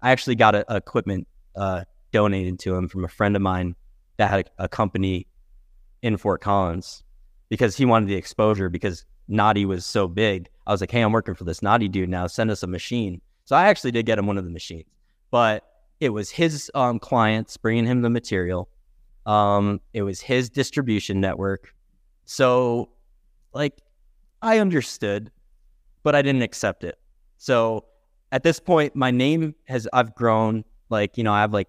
I 0.00 0.10
actually 0.10 0.36
got 0.36 0.54
a, 0.54 0.72
a 0.72 0.76
equipment 0.76 1.26
uh 1.56 1.84
donated 2.12 2.58
to 2.60 2.74
him 2.74 2.88
from 2.88 3.04
a 3.04 3.08
friend 3.08 3.36
of 3.36 3.42
mine 3.42 3.74
that 4.16 4.30
had 4.30 4.48
a, 4.58 4.64
a 4.64 4.68
company 4.68 5.26
in 6.02 6.16
Fort 6.16 6.40
Collins 6.40 7.02
because 7.48 7.76
he 7.76 7.84
wanted 7.84 8.08
the 8.08 8.14
exposure 8.14 8.68
because 8.68 9.04
Knotty 9.28 9.64
was 9.64 9.84
so 9.84 10.06
big. 10.06 10.48
I 10.66 10.72
was 10.72 10.80
like, 10.80 10.90
hey, 10.90 11.00
I'm 11.00 11.12
working 11.12 11.34
for 11.34 11.44
this 11.44 11.62
Knotty 11.62 11.88
dude 11.88 12.08
now. 12.08 12.26
Send 12.26 12.50
us 12.50 12.62
a 12.62 12.66
machine. 12.66 13.20
So 13.46 13.56
I 13.56 13.68
actually 13.68 13.90
did 13.90 14.06
get 14.06 14.18
him 14.18 14.26
one 14.26 14.38
of 14.38 14.44
the 14.44 14.50
machines, 14.50 14.88
but 15.30 15.64
it 16.00 16.10
was 16.10 16.30
his 16.30 16.70
um, 16.74 16.98
clients 16.98 17.56
bringing 17.56 17.86
him 17.86 18.02
the 18.02 18.10
material. 18.10 18.68
Um, 19.26 19.80
it 19.92 20.02
was 20.02 20.20
his 20.20 20.50
distribution 20.50 21.20
network. 21.20 21.74
So, 22.24 22.90
like, 23.52 23.80
I 24.42 24.58
understood, 24.58 25.30
but 26.02 26.14
I 26.14 26.22
didn't 26.22 26.42
accept 26.42 26.84
it. 26.84 26.98
So 27.38 27.84
at 28.32 28.42
this 28.42 28.60
point, 28.60 28.94
my 28.96 29.10
name 29.10 29.54
has 29.66 29.88
I've 29.92 30.14
grown. 30.14 30.64
Like, 30.90 31.16
you 31.16 31.24
know, 31.24 31.32
I 31.32 31.40
have 31.40 31.52
like 31.52 31.68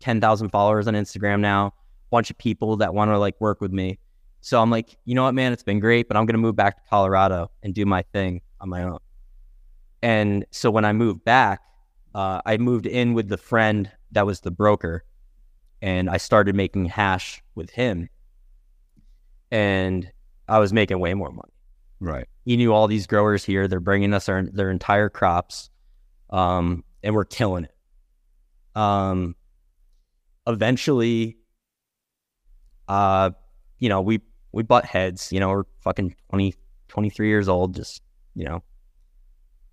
ten 0.00 0.20
thousand 0.20 0.50
followers 0.50 0.88
on 0.88 0.94
Instagram 0.94 1.40
now. 1.40 1.74
bunch 2.10 2.30
of 2.30 2.38
people 2.38 2.76
that 2.76 2.94
want 2.94 3.10
to 3.10 3.18
like 3.18 3.34
work 3.40 3.60
with 3.60 3.72
me. 3.72 3.98
So 4.40 4.60
I'm 4.60 4.70
like, 4.70 4.96
you 5.04 5.14
know 5.14 5.24
what, 5.24 5.34
man, 5.34 5.52
it's 5.52 5.62
been 5.64 5.80
great, 5.80 6.06
but 6.06 6.16
I'm 6.16 6.26
gonna 6.26 6.38
move 6.38 6.54
back 6.54 6.76
to 6.76 6.82
Colorado 6.88 7.50
and 7.62 7.74
do 7.74 7.84
my 7.84 8.02
thing 8.12 8.40
on 8.60 8.68
my 8.68 8.84
own. 8.84 8.98
And 10.02 10.44
so 10.50 10.70
when 10.70 10.84
I 10.84 10.92
moved 10.92 11.24
back, 11.24 11.60
uh, 12.14 12.40
I 12.46 12.58
moved 12.58 12.86
in 12.86 13.14
with 13.14 13.28
the 13.28 13.36
friend 13.38 13.90
that 14.12 14.26
was 14.26 14.40
the 14.40 14.50
broker, 14.50 15.02
and 15.84 16.08
I 16.08 16.16
started 16.16 16.54
making 16.56 16.86
hash 16.86 17.42
with 17.54 17.68
him. 17.68 18.08
And 19.50 20.10
I 20.48 20.58
was 20.58 20.72
making 20.72 20.98
way 20.98 21.12
more 21.12 21.30
money. 21.30 21.52
Right. 22.00 22.26
He 22.46 22.56
knew 22.56 22.72
all 22.72 22.88
these 22.88 23.06
growers 23.06 23.44
here; 23.44 23.68
they're 23.68 23.80
bringing 23.80 24.14
us 24.14 24.26
their 24.26 24.44
their 24.44 24.70
entire 24.70 25.10
crops, 25.10 25.70
um, 26.30 26.84
and 27.02 27.14
we're 27.14 27.26
killing 27.26 27.64
it. 27.64 27.74
Um, 28.78 29.36
eventually, 30.46 31.36
uh, 32.88 33.30
you 33.78 33.90
know, 33.90 34.00
we 34.00 34.20
we 34.52 34.62
butt 34.62 34.86
heads. 34.86 35.30
You 35.32 35.38
know, 35.38 35.50
we're 35.50 35.64
fucking 35.80 36.16
20, 36.30 36.54
23 36.88 37.28
years 37.28 37.48
old. 37.48 37.74
Just 37.74 38.02
you 38.34 38.44
know, 38.44 38.62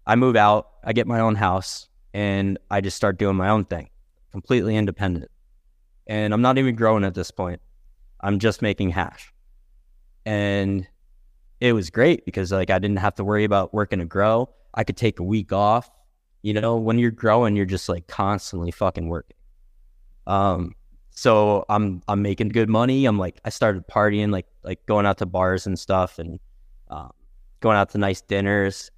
I 0.06 0.16
move 0.16 0.36
out. 0.36 0.68
I 0.84 0.92
get 0.94 1.08
my 1.08 1.22
own 1.22 1.36
house, 1.36 1.88
and 2.14 2.60
I 2.70 2.82
just 2.82 2.98
start 2.98 3.18
doing 3.18 3.38
my 3.38 3.50
own 3.50 3.64
thing, 3.66 3.90
completely 4.32 4.76
independent. 4.76 5.32
And 6.12 6.34
I'm 6.34 6.42
not 6.42 6.58
even 6.58 6.76
growing 6.76 7.06
at 7.06 7.14
this 7.14 7.32
point. 7.32 7.62
I'm 8.20 8.38
just 8.38 8.62
making 8.62 8.90
hash, 8.90 9.34
and 10.26 10.86
it 11.62 11.72
was 11.72 11.90
great 11.90 12.26
because 12.26 12.52
like 12.52 12.70
I 12.70 12.80
didn't 12.80 12.98
have 12.98 13.16
to 13.16 13.24
worry 13.24 13.46
about 13.46 13.74
working 13.74 14.00
to 14.00 14.06
grow. 14.06 14.50
I 14.74 14.84
could 14.84 14.98
take 14.98 15.20
a 15.20 15.24
week 15.24 15.54
off. 15.54 15.90
You 16.42 16.54
know, 16.54 16.76
when 16.76 17.00
you're 17.00 17.12
growing, 17.12 17.56
you're 17.56 17.66
just 17.66 17.88
like 17.88 18.08
constantly 18.08 18.72
fucking 18.72 19.08
working. 19.08 19.38
Um, 20.28 20.76
so 21.12 21.64
I'm 21.70 22.02
I'm 22.10 22.22
making 22.22 22.50
good 22.50 22.68
money. 22.68 23.06
I'm 23.06 23.18
like 23.18 23.40
I 23.46 23.50
started 23.50 23.88
partying, 23.88 24.34
like 24.34 24.48
like 24.64 24.86
going 24.88 25.06
out 25.06 25.20
to 25.20 25.26
bars 25.26 25.66
and 25.66 25.80
stuff, 25.80 26.20
and 26.20 26.42
um, 26.90 27.12
going 27.62 27.78
out 27.78 27.90
to 27.92 27.98
nice 27.98 28.20
dinners. 28.20 28.92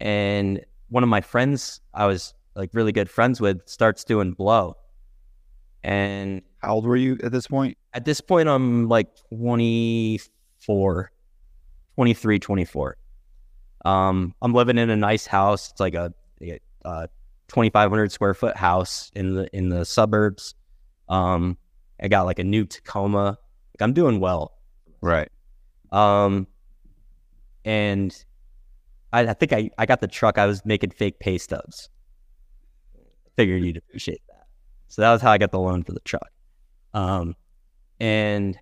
And 0.00 0.64
one 0.88 1.02
of 1.02 1.10
my 1.10 1.20
friends 1.20 1.82
I 1.92 2.06
was 2.06 2.32
like 2.54 2.70
really 2.72 2.92
good 2.92 3.10
friends 3.10 3.42
with 3.42 3.60
starts 3.68 4.04
doing 4.04 4.32
blow. 4.32 4.78
And 5.84 6.40
How 6.58 6.74
old 6.74 6.86
were 6.86 6.96
you 6.96 7.18
at 7.22 7.32
this 7.32 7.46
point? 7.46 7.76
at 7.96 8.04
this 8.04 8.20
point, 8.20 8.46
I'm 8.46 8.88
like 8.88 9.08
24, 9.30 11.10
23, 11.94 12.38
24. 12.38 12.96
Um, 13.86 14.34
I'm 14.42 14.52
living 14.52 14.76
in 14.76 14.90
a 14.90 14.96
nice 14.96 15.26
house. 15.26 15.70
It's 15.70 15.80
like 15.80 15.94
a, 15.94 16.12
a, 16.42 16.60
a 16.84 17.08
2,500 17.48 18.12
square 18.12 18.34
foot 18.34 18.54
house 18.54 19.10
in 19.14 19.34
the 19.34 19.56
in 19.56 19.70
the 19.70 19.86
suburbs. 19.86 20.54
Um, 21.08 21.56
I 22.02 22.08
got 22.08 22.26
like 22.26 22.38
a 22.38 22.44
new 22.44 22.66
Tacoma. 22.66 23.24
Like 23.24 23.80
I'm 23.80 23.94
doing 23.94 24.20
well. 24.20 24.52
Right. 25.00 25.30
Um, 25.90 26.46
and 27.64 28.14
I, 29.14 29.20
I 29.20 29.32
think 29.32 29.54
I, 29.54 29.70
I 29.78 29.86
got 29.86 30.02
the 30.02 30.08
truck. 30.08 30.36
I 30.36 30.44
was 30.44 30.66
making 30.66 30.90
fake 30.90 31.18
pay 31.18 31.38
stubs. 31.38 31.88
Figured 33.36 33.64
you'd 33.64 33.78
appreciate 33.78 34.20
that. 34.28 34.46
So 34.88 35.00
that 35.00 35.12
was 35.12 35.22
how 35.22 35.30
I 35.30 35.38
got 35.38 35.50
the 35.50 35.60
loan 35.60 35.82
for 35.82 35.92
the 35.92 36.00
truck. 36.00 36.30
Um, 36.94 37.36
and 38.00 38.58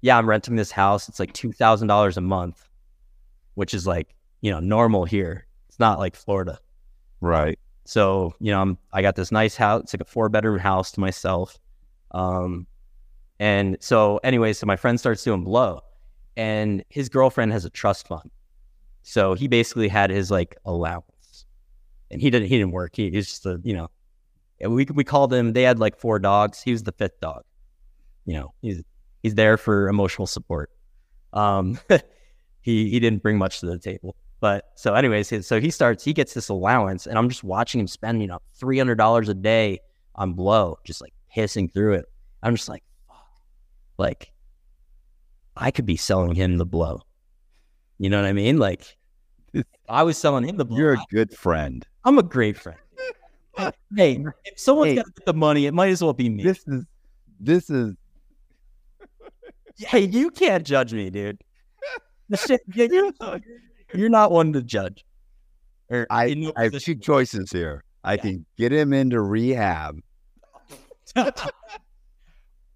yeah, 0.00 0.18
I'm 0.18 0.28
renting 0.28 0.56
this 0.56 0.70
house. 0.70 1.08
It's 1.08 1.20
like 1.20 1.32
two 1.32 1.52
thousand 1.52 1.88
dollars 1.88 2.16
a 2.16 2.20
month, 2.20 2.68
which 3.54 3.74
is 3.74 3.86
like 3.86 4.14
you 4.40 4.50
know 4.50 4.60
normal 4.60 5.04
here. 5.04 5.46
It's 5.68 5.78
not 5.78 5.98
like 5.98 6.16
Florida. 6.16 6.58
Right. 7.20 7.58
So, 7.86 8.34
you 8.40 8.50
know, 8.50 8.60
I'm, 8.60 8.78
I 8.92 9.00
got 9.00 9.14
this 9.14 9.30
nice 9.30 9.56
house. 9.56 9.82
It's 9.82 9.94
like 9.94 10.00
a 10.00 10.04
four 10.04 10.28
bedroom 10.28 10.58
house 10.58 10.90
to 10.92 11.00
myself. 11.00 11.58
Um, 12.10 12.66
and 13.38 13.76
so, 13.80 14.18
anyway, 14.24 14.52
so 14.54 14.66
my 14.66 14.76
friend 14.76 14.98
starts 14.98 15.22
doing 15.22 15.44
blow, 15.44 15.82
and 16.36 16.84
his 16.88 17.08
girlfriend 17.08 17.52
has 17.52 17.64
a 17.64 17.70
trust 17.70 18.08
fund. 18.08 18.30
So 19.02 19.34
he 19.34 19.46
basically 19.46 19.88
had 19.88 20.10
his 20.10 20.30
like 20.30 20.56
allowance, 20.64 21.46
and 22.10 22.20
he 22.20 22.30
didn't 22.30 22.48
he 22.48 22.58
didn't 22.58 22.72
work. 22.72 22.96
He, 22.96 23.10
he's 23.10 23.28
just 23.28 23.46
a 23.46 23.60
you 23.62 23.74
know 23.74 23.88
we 24.60 24.86
we 24.94 25.04
called 25.04 25.32
him. 25.32 25.52
They 25.52 25.62
had 25.62 25.78
like 25.78 25.96
four 25.98 26.18
dogs. 26.18 26.62
He 26.62 26.72
was 26.72 26.82
the 26.82 26.92
fifth 26.92 27.20
dog. 27.20 27.42
You 28.24 28.34
know, 28.34 28.54
he's 28.62 28.82
he's 29.22 29.34
there 29.34 29.56
for 29.56 29.88
emotional 29.88 30.26
support. 30.26 30.70
Um, 31.32 31.78
he 32.60 32.90
he 32.90 33.00
didn't 33.00 33.22
bring 33.22 33.38
much 33.38 33.60
to 33.60 33.66
the 33.66 33.78
table. 33.78 34.16
But 34.40 34.66
so, 34.74 34.94
anyways, 34.94 35.46
so 35.46 35.60
he 35.60 35.70
starts. 35.70 36.04
He 36.04 36.12
gets 36.12 36.34
this 36.34 36.48
allowance, 36.48 37.06
and 37.06 37.18
I'm 37.18 37.28
just 37.28 37.42
watching 37.42 37.80
him 37.80 37.86
spend, 37.86 38.20
you 38.20 38.28
know, 38.28 38.38
three 38.54 38.78
hundred 38.78 38.96
dollars 38.96 39.28
a 39.28 39.34
day 39.34 39.80
on 40.14 40.34
blow, 40.34 40.78
just 40.84 41.00
like 41.00 41.12
hissing 41.28 41.68
through 41.68 41.94
it. 41.94 42.06
I'm 42.42 42.54
just 42.54 42.68
like, 42.68 42.82
fuck, 43.08 43.26
like 43.98 44.32
I 45.56 45.70
could 45.70 45.86
be 45.86 45.96
selling 45.96 46.34
him 46.34 46.58
the 46.58 46.66
blow. 46.66 47.00
You 47.98 48.10
know 48.10 48.20
what 48.20 48.28
I 48.28 48.32
mean? 48.32 48.58
Like 48.58 48.96
I 49.88 50.02
was 50.02 50.18
selling 50.18 50.48
him 50.48 50.56
the 50.56 50.64
blow. 50.64 50.76
You're 50.76 50.94
a 50.94 51.04
good 51.10 51.32
friend. 51.32 51.86
I'm 52.04 52.18
a 52.18 52.22
great 52.22 52.58
friend. 52.58 52.78
Hey, 53.96 54.24
if 54.44 54.58
someone's 54.58 54.90
Hey. 54.90 54.96
got 54.96 55.06
to 55.06 55.12
get 55.12 55.24
the 55.26 55.34
money, 55.34 55.66
it 55.66 55.74
might 55.74 55.88
as 55.90 56.02
well 56.02 56.12
be 56.12 56.28
me. 56.28 56.42
This 56.42 56.62
is 56.66 56.84
this 57.40 57.70
is 57.70 57.94
hey, 59.78 60.00
you 60.00 60.30
can't 60.30 60.64
judge 60.66 60.92
me, 60.92 61.10
dude. 61.10 61.40
The 62.28 62.36
shit, 62.36 62.60
you're, 62.74 63.12
you're 63.94 64.08
not 64.08 64.32
one 64.32 64.52
to 64.54 64.60
judge. 64.62 65.04
Or 65.88 66.08
I, 66.10 66.34
no 66.34 66.52
I 66.56 66.64
have 66.64 66.72
two 66.82 66.96
choices 66.96 67.52
here. 67.52 67.84
I 68.02 68.14
Yeah. 68.14 68.22
can 68.22 68.46
get 68.58 68.72
him 68.72 68.92
into 68.92 69.20
rehab 69.20 70.00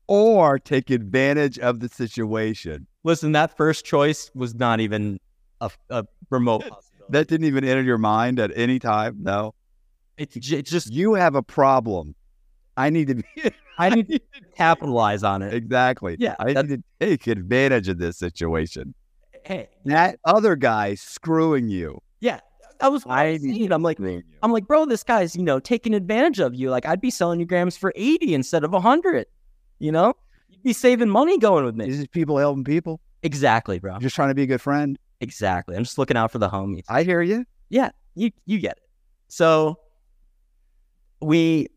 or 0.06 0.58
take 0.60 0.90
advantage 0.90 1.58
of 1.58 1.80
the 1.80 1.88
situation. 1.88 2.86
Listen, 3.02 3.32
that 3.32 3.56
first 3.56 3.84
choice 3.84 4.30
was 4.34 4.54
not 4.54 4.78
even 4.80 5.18
a, 5.60 5.70
a 5.88 6.04
remote 6.30 6.60
possibility. 6.68 7.12
That 7.12 7.26
didn't 7.28 7.46
even 7.46 7.64
enter 7.64 7.82
your 7.82 7.98
mind 7.98 8.38
at 8.38 8.52
any 8.54 8.78
time. 8.78 9.16
No, 9.20 9.54
It's, 10.20 10.36
it's 10.52 10.70
just 10.70 10.92
you 10.92 11.14
have 11.14 11.34
a 11.34 11.42
problem. 11.42 12.14
I 12.76 12.90
need 12.90 13.08
to 13.08 13.14
be 13.16 13.24
I 13.78 13.88
need 13.90 14.08
to 14.08 14.20
capitalize 14.56 15.22
on 15.22 15.42
it. 15.42 15.54
exactly. 15.54 16.16
Yeah, 16.18 16.36
I 16.38 16.52
need 16.52 16.68
to 16.68 16.82
take 17.00 17.26
advantage 17.26 17.88
of 17.88 17.98
this 17.98 18.18
situation. 18.18 18.94
Hey, 19.44 19.68
That 19.86 20.18
other 20.26 20.54
guy 20.56 20.94
screwing 20.96 21.68
you. 21.68 21.98
yeah, 22.20 22.40
I 22.80 22.88
was. 22.88 23.04
I 23.08 23.38
need 23.40 23.72
I'm 23.72 23.82
like. 23.82 23.98
I'm 23.98 24.52
like, 24.52 24.66
bro, 24.66 24.84
this 24.84 25.02
guy's 25.02 25.34
you 25.34 25.42
know 25.42 25.58
taking 25.58 25.94
advantage 25.94 26.38
of 26.40 26.54
you. 26.54 26.70
Like, 26.70 26.84
I'd 26.86 27.00
be 27.00 27.10
selling 27.10 27.40
you 27.40 27.46
grams 27.46 27.76
for 27.76 27.90
eighty 27.96 28.34
instead 28.34 28.62
of 28.64 28.72
hundred. 28.72 29.26
You 29.78 29.92
know, 29.92 30.12
you'd 30.50 30.62
be 30.62 30.74
saving 30.74 31.08
money 31.08 31.38
going 31.38 31.64
with 31.64 31.74
me. 31.74 31.86
These 31.86 32.02
are 32.04 32.06
people 32.08 32.36
helping 32.36 32.64
people. 32.64 33.00
Exactly, 33.22 33.78
bro. 33.78 33.98
Just 33.98 34.14
trying 34.14 34.28
to 34.28 34.34
be 34.34 34.42
a 34.42 34.46
good 34.46 34.60
friend. 34.60 34.98
Exactly. 35.20 35.74
I'm 35.76 35.84
just 35.84 35.96
looking 35.98 36.18
out 36.18 36.30
for 36.30 36.38
the 36.38 36.48
homies. 36.50 36.84
I 36.88 37.02
hear 37.02 37.22
you. 37.22 37.46
Yeah, 37.70 37.90
you 38.14 38.30
you 38.44 38.58
get 38.58 38.72
it. 38.76 38.82
So 39.28 39.78
we 41.20 41.68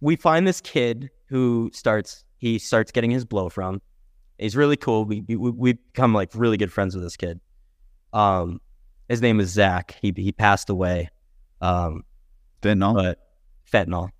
we 0.00 0.16
find 0.16 0.46
this 0.46 0.60
kid 0.60 1.10
who 1.26 1.70
starts 1.72 2.24
he 2.38 2.58
starts 2.58 2.90
getting 2.90 3.10
his 3.10 3.24
blow 3.24 3.48
from. 3.48 3.80
He's 4.38 4.56
really 4.56 4.76
cool. 4.76 5.04
We 5.04 5.22
we 5.28 5.36
we 5.36 5.72
become 5.74 6.14
like 6.14 6.30
really 6.34 6.56
good 6.56 6.72
friends 6.72 6.94
with 6.94 7.04
this 7.04 7.16
kid. 7.16 7.40
Um, 8.12 8.60
his 9.08 9.20
name 9.20 9.40
is 9.40 9.50
Zach. 9.50 9.96
He 10.00 10.12
he 10.16 10.32
passed 10.32 10.70
away. 10.70 11.10
Um, 11.60 12.04
Fentanyl. 12.62 12.94
but 12.94 13.18
fentanyl. 13.70 14.10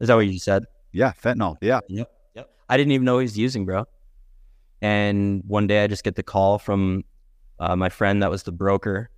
Is 0.00 0.08
that 0.08 0.14
what 0.14 0.26
you 0.26 0.38
said? 0.38 0.64
yeah, 0.92 1.12
fentanyl. 1.12 1.56
Yeah. 1.60 1.80
Yep. 1.88 2.10
Yep. 2.34 2.50
I 2.68 2.76
didn't 2.76 2.92
even 2.92 3.04
know 3.04 3.18
he 3.18 3.24
was 3.24 3.38
using, 3.38 3.64
bro. 3.64 3.84
And 4.80 5.42
one 5.46 5.66
day 5.66 5.84
I 5.84 5.86
just 5.86 6.04
get 6.04 6.16
the 6.16 6.22
call 6.22 6.58
from 6.58 7.04
uh, 7.58 7.76
my 7.76 7.88
friend 7.88 8.22
that 8.22 8.30
was 8.30 8.42
the 8.42 8.52
broker. 8.52 9.08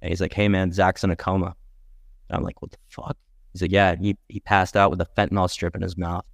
And 0.00 0.08
he's 0.08 0.20
like, 0.20 0.32
hey, 0.32 0.48
man, 0.48 0.72
Zach's 0.72 1.04
in 1.04 1.10
a 1.10 1.16
coma. 1.16 1.54
And 2.30 2.38
I'm 2.38 2.44
like, 2.44 2.62
what 2.62 2.70
the 2.70 2.78
fuck? 2.88 3.16
He's 3.52 3.62
like, 3.62 3.72
yeah, 3.72 3.96
he, 3.96 4.16
he 4.28 4.38
passed 4.40 4.76
out 4.76 4.90
with 4.90 5.00
a 5.00 5.08
fentanyl 5.16 5.50
strip 5.50 5.74
in 5.74 5.82
his 5.82 5.96
mouth. 5.96 6.24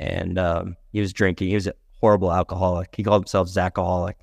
And 0.00 0.38
um, 0.38 0.76
he 0.92 1.00
was 1.00 1.12
drinking. 1.12 1.48
He 1.48 1.54
was 1.54 1.66
a 1.66 1.74
horrible 2.00 2.32
alcoholic. 2.32 2.94
He 2.96 3.02
called 3.02 3.22
himself 3.22 3.48
Zachaholic. 3.48 4.14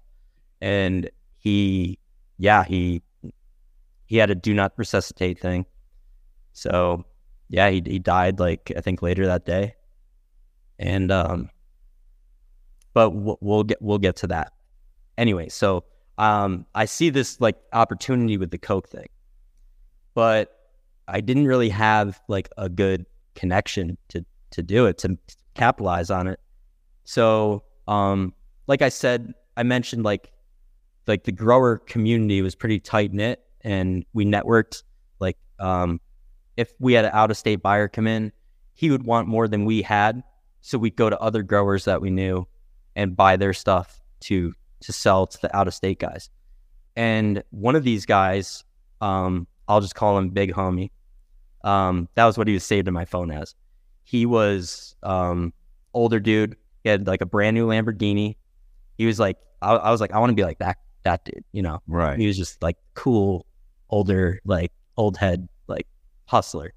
And 0.61 1.09
he, 1.37 1.99
yeah, 2.37 2.63
he 2.63 3.01
he 4.05 4.17
had 4.17 4.29
a 4.29 4.35
do 4.35 4.53
not 4.53 4.73
resuscitate 4.77 5.39
thing. 5.39 5.65
So 6.53 7.05
yeah, 7.49 7.69
he 7.69 7.81
he 7.85 7.99
died 7.99 8.39
like 8.39 8.71
I 8.75 8.81
think 8.81 9.01
later 9.01 9.25
that 9.25 9.45
day, 9.45 9.75
and 10.79 11.11
um, 11.11 11.49
but 12.93 13.11
we'll, 13.11 13.37
we'll 13.41 13.63
get 13.63 13.81
we'll 13.81 13.97
get 13.97 14.15
to 14.17 14.27
that. 14.27 14.53
Anyway, 15.17 15.49
so 15.49 15.83
um, 16.17 16.65
I 16.75 16.85
see 16.85 17.09
this 17.09 17.41
like 17.41 17.57
opportunity 17.73 18.37
with 18.37 18.51
the 18.51 18.57
Coke 18.57 18.87
thing, 18.87 19.07
but 20.13 20.62
I 21.07 21.21
didn't 21.21 21.47
really 21.47 21.69
have 21.69 22.19
like 22.27 22.49
a 22.57 22.69
good 22.69 23.05
connection 23.35 23.97
to 24.09 24.25
to 24.51 24.63
do 24.63 24.85
it 24.85 24.97
to 24.99 25.17
capitalize 25.55 26.09
on 26.11 26.27
it. 26.27 26.39
So 27.03 27.63
um, 27.87 28.33
like 28.67 28.81
I 28.81 28.89
said, 28.89 29.33
I 29.57 29.63
mentioned 29.63 30.03
like 30.03 30.31
like 31.07 31.23
the 31.23 31.31
grower 31.31 31.77
community 31.79 32.41
was 32.41 32.55
pretty 32.55 32.79
tight 32.79 33.13
knit, 33.13 33.43
and 33.61 34.05
we 34.13 34.25
networked. 34.25 34.83
Like 35.19 35.37
um, 35.59 35.99
if 36.57 36.71
we 36.79 36.93
had 36.93 37.05
an 37.05 37.11
out 37.13 37.31
of 37.31 37.37
state 37.37 37.61
buyer 37.61 37.87
come 37.87 38.07
in, 38.07 38.31
he 38.73 38.89
would 38.89 39.05
want 39.05 39.27
more 39.27 39.47
than 39.47 39.65
we 39.65 39.81
had. 39.81 40.23
So 40.61 40.77
we'd 40.77 40.95
go 40.95 41.09
to 41.09 41.19
other 41.19 41.43
growers 41.43 41.85
that 41.85 42.01
we 42.01 42.09
knew 42.09 42.47
and 42.95 43.15
buy 43.15 43.35
their 43.35 43.53
stuff 43.53 43.99
to 44.21 44.53
to 44.81 44.93
sell 44.93 45.27
to 45.27 45.41
the 45.41 45.55
out 45.55 45.67
of 45.67 45.73
state 45.73 45.99
guys. 45.99 46.29
And 46.95 47.43
one 47.49 47.75
of 47.75 47.83
these 47.83 48.05
guys, 48.05 48.63
um, 49.01 49.47
I'll 49.67 49.81
just 49.81 49.95
call 49.95 50.17
him 50.17 50.29
Big 50.29 50.53
Homie. 50.53 50.91
Um, 51.63 52.09
that 52.15 52.25
was 52.25 52.37
what 52.37 52.47
he 52.47 52.53
was 52.53 52.63
saved 52.63 52.87
in 52.87 52.93
my 52.93 53.05
phone 53.05 53.31
as. 53.31 53.55
He 54.03 54.25
was 54.25 54.95
um, 55.03 55.53
older 55.93 56.19
dude. 56.19 56.57
He 56.83 56.89
had 56.89 57.07
like 57.07 57.21
a 57.21 57.25
brand 57.25 57.55
new 57.55 57.67
Lamborghini. 57.67 58.35
He 58.97 59.05
was 59.05 59.19
like, 59.19 59.37
I, 59.61 59.75
I 59.75 59.91
was 59.91 60.01
like, 60.01 60.11
I 60.11 60.19
want 60.19 60.31
to 60.31 60.35
be 60.35 60.43
like 60.43 60.59
that 60.59 60.77
that 61.03 61.23
dude, 61.25 61.43
you 61.51 61.61
know. 61.61 61.81
Right. 61.87 62.19
He 62.19 62.27
was 62.27 62.37
just 62.37 62.61
like 62.61 62.77
cool, 62.93 63.45
older, 63.89 64.39
like 64.45 64.71
old 64.97 65.17
head, 65.17 65.47
like 65.67 65.87
hustler. 66.25 66.73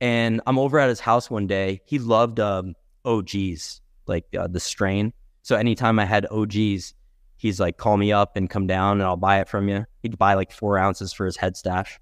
And 0.00 0.40
I'm 0.46 0.58
over 0.58 0.78
at 0.78 0.88
his 0.88 1.00
house 1.00 1.30
one 1.30 1.46
day. 1.46 1.80
He 1.86 1.98
loved 1.98 2.38
um, 2.40 2.74
OGs, 3.04 3.80
like 4.06 4.24
uh, 4.38 4.48
the 4.48 4.60
strain. 4.60 5.12
So 5.42 5.56
anytime 5.56 5.98
I 5.98 6.04
had 6.04 6.26
OGs, 6.30 6.94
he's 7.36 7.60
like, 7.60 7.76
call 7.76 7.96
me 7.96 8.12
up 8.12 8.36
and 8.36 8.48
come 8.48 8.66
down 8.66 9.00
and 9.00 9.02
I'll 9.02 9.16
buy 9.16 9.40
it 9.40 9.48
from 9.48 9.68
you. 9.68 9.84
He'd 10.02 10.18
buy 10.18 10.34
like 10.34 10.52
four 10.52 10.78
ounces 10.78 11.12
for 11.12 11.26
his 11.26 11.36
head 11.36 11.56
stash. 11.56 11.98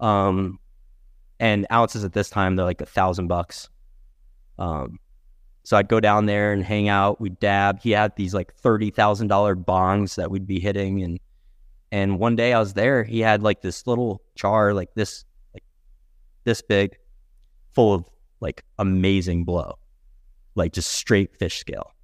Um, 0.00 0.58
and 1.38 1.66
ounces 1.70 2.04
at 2.04 2.12
this 2.12 2.30
time, 2.30 2.56
they're 2.56 2.64
like 2.64 2.80
a 2.80 2.86
thousand 2.86 3.28
bucks. 3.28 3.68
Um, 4.58 4.98
so 5.64 5.76
I'd 5.76 5.88
go 5.88 6.00
down 6.00 6.26
there 6.26 6.52
and 6.52 6.62
hang 6.62 6.88
out. 6.88 7.20
We'd 7.20 7.38
dab. 7.40 7.80
He 7.80 7.90
had 7.90 8.14
these 8.16 8.32
like 8.32 8.54
thirty 8.54 8.90
thousand 8.90 9.28
dollar 9.28 9.56
bongs 9.56 10.14
that 10.14 10.30
we'd 10.30 10.46
be 10.46 10.60
hitting, 10.60 11.02
and 11.02 11.18
and 11.92 12.18
one 12.18 12.36
day 12.36 12.52
I 12.52 12.58
was 12.58 12.74
there. 12.74 13.04
He 13.04 13.20
had 13.20 13.42
like 13.42 13.62
this 13.62 13.86
little 13.86 14.22
jar, 14.34 14.72
like 14.72 14.94
this, 14.94 15.24
like 15.54 15.64
this 16.44 16.62
big, 16.62 16.96
full 17.74 17.94
of 17.94 18.04
like 18.40 18.64
amazing 18.78 19.44
blow, 19.44 19.78
like 20.54 20.72
just 20.72 20.92
straight 20.92 21.36
fish 21.36 21.58
scale. 21.58 21.94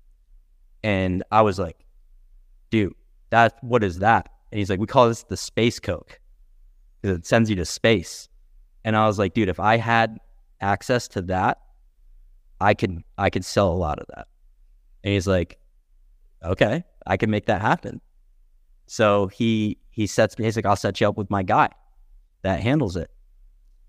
And 0.83 1.22
I 1.31 1.42
was 1.42 1.59
like, 1.59 1.78
dude, 2.70 2.94
that 3.31 3.55
what 3.62 3.85
is 3.85 4.00
that? 4.00 4.28
And 4.50 4.59
he's 4.59 4.70
like, 4.70 4.81
we 4.81 4.87
call 4.87 5.09
this 5.09 5.22
the 5.22 5.37
space 5.37 5.78
coke 5.78 6.18
because 7.02 7.18
it 7.18 7.26
sends 7.26 7.50
you 7.50 7.56
to 7.56 7.64
space. 7.64 8.28
And 8.84 8.96
I 8.96 9.06
was 9.06 9.18
like, 9.18 9.34
dude, 9.34 9.48
if 9.48 9.60
I 9.60 9.76
had 9.76 10.18
access 10.60 11.08
to 11.08 11.22
that, 11.22 11.58
I 12.60 12.74
could 12.74 13.02
I 13.18 13.28
could 13.28 13.44
sell 13.44 13.70
a 13.72 13.74
lot 13.74 13.98
of 13.98 14.06
that. 14.14 14.28
And 15.02 15.12
he's 15.12 15.26
like, 15.26 15.58
okay, 16.44 16.84
I 17.06 17.16
can 17.16 17.30
make 17.30 17.46
that 17.46 17.60
happen. 17.60 18.00
So 18.86 19.26
he 19.26 19.78
he 19.90 20.06
sets 20.06 20.38
me. 20.38 20.44
He's 20.44 20.56
like, 20.56 20.66
I'll 20.66 20.76
set 20.76 21.00
you 21.00 21.08
up 21.08 21.16
with 21.16 21.30
my 21.30 21.42
guy 21.42 21.68
that 22.42 22.60
handles 22.60 22.96
it, 22.96 23.10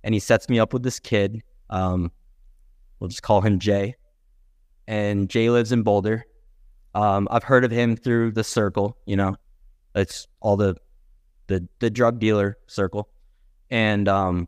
and 0.04 0.14
he 0.14 0.20
sets 0.20 0.50
me 0.50 0.60
up 0.60 0.74
with 0.74 0.84
this 0.84 1.00
kid. 1.00 1.42
Um, 1.70 2.12
we'll 3.00 3.10
just 3.10 3.24
call 3.24 3.42
him 3.42 3.60
Jay, 3.60 3.96
and 4.88 5.30
Jay 5.30 5.50
lives 5.50 5.72
in 5.72 5.84
Boulder. 5.84 6.26
Um, 6.96 7.28
I've 7.32 7.44
heard 7.44 7.66
of 7.66 7.72
him 7.72 7.96
through 7.96 8.32
the 8.32 8.44
circle. 8.44 8.98
You 9.06 9.18
know, 9.18 9.36
it's 9.96 10.28
all 10.42 10.58
the 10.58 10.76
the 11.48 11.68
the 11.80 11.90
drug 11.90 12.20
dealer 12.20 12.58
circle, 12.68 13.10
and 13.70 14.08
um, 14.08 14.48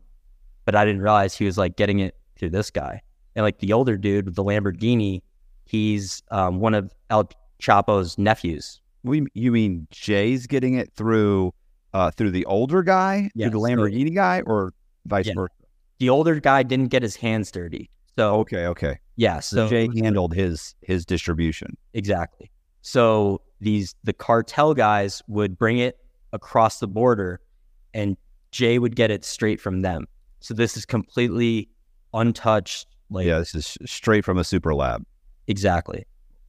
but 0.64 0.74
I 0.74 0.84
didn't 0.84 1.02
realize 1.02 1.34
he 1.36 1.44
was 1.44 1.58
like 1.58 1.76
getting 1.76 2.00
it 2.00 2.16
through 2.36 2.50
this 2.50 2.70
guy. 2.70 3.02
And 3.34 3.44
like 3.44 3.58
the 3.58 3.72
older 3.72 3.96
dude 3.96 4.26
with 4.26 4.34
the 4.34 4.44
Lamborghini, 4.44 5.22
he's 5.66 6.22
um, 6.30 6.58
one 6.60 6.74
of 6.74 6.92
El 7.10 7.28
Chapo's 7.60 8.16
nephews. 8.18 8.80
We, 9.02 9.26
you 9.34 9.52
mean 9.52 9.86
Jay's 9.90 10.46
getting 10.46 10.74
it 10.74 10.92
through 10.94 11.52
uh 11.92 12.10
through 12.10 12.30
the 12.30 12.44
older 12.46 12.82
guy, 12.82 13.30
Yes, 13.34 13.50
through 13.50 13.60
the 13.60 13.66
Lamborghini 13.66 14.14
guy, 14.14 14.42
or 14.46 14.72
vice 15.06 15.26
Yeah. 15.26 15.34
versa? 15.36 15.52
The 15.98 16.08
older 16.10 16.40
guy 16.40 16.62
didn't 16.62 16.88
get 16.88 17.02
his 17.02 17.16
hands 17.16 17.50
dirty. 17.50 17.90
So 18.16 18.36
Okay, 18.40 18.66
okay. 18.66 18.98
yeah, 19.16 19.40
So 19.40 19.56
so 19.56 19.68
Jay 19.68 19.88
handled 20.02 20.34
his 20.34 20.74
his 20.82 21.04
distribution. 21.04 21.76
exactly. 21.94 22.50
So 22.82 23.42
these 23.60 23.94
the 24.04 24.12
cartel 24.12 24.74
guys 24.74 25.22
would 25.28 25.58
bring 25.58 25.78
it 25.78 25.98
across 26.32 26.78
the 26.80 26.88
border 26.88 27.40
and 27.94 28.16
Jay 28.50 28.78
would 28.78 28.96
get 28.96 29.10
it 29.10 29.24
straight 29.24 29.60
from 29.60 29.82
them. 29.82 30.06
So 30.40 30.54
this 30.54 30.76
is 30.76 30.84
completely 30.86 31.68
untouched. 32.14 32.86
Like 33.10 33.26
yeah, 33.26 33.38
this 33.38 33.54
is 33.54 33.78
straight 33.86 34.24
from 34.24 34.38
a 34.38 34.44
super 34.44 34.74
lab 34.74 35.04
exactly. 35.46 36.04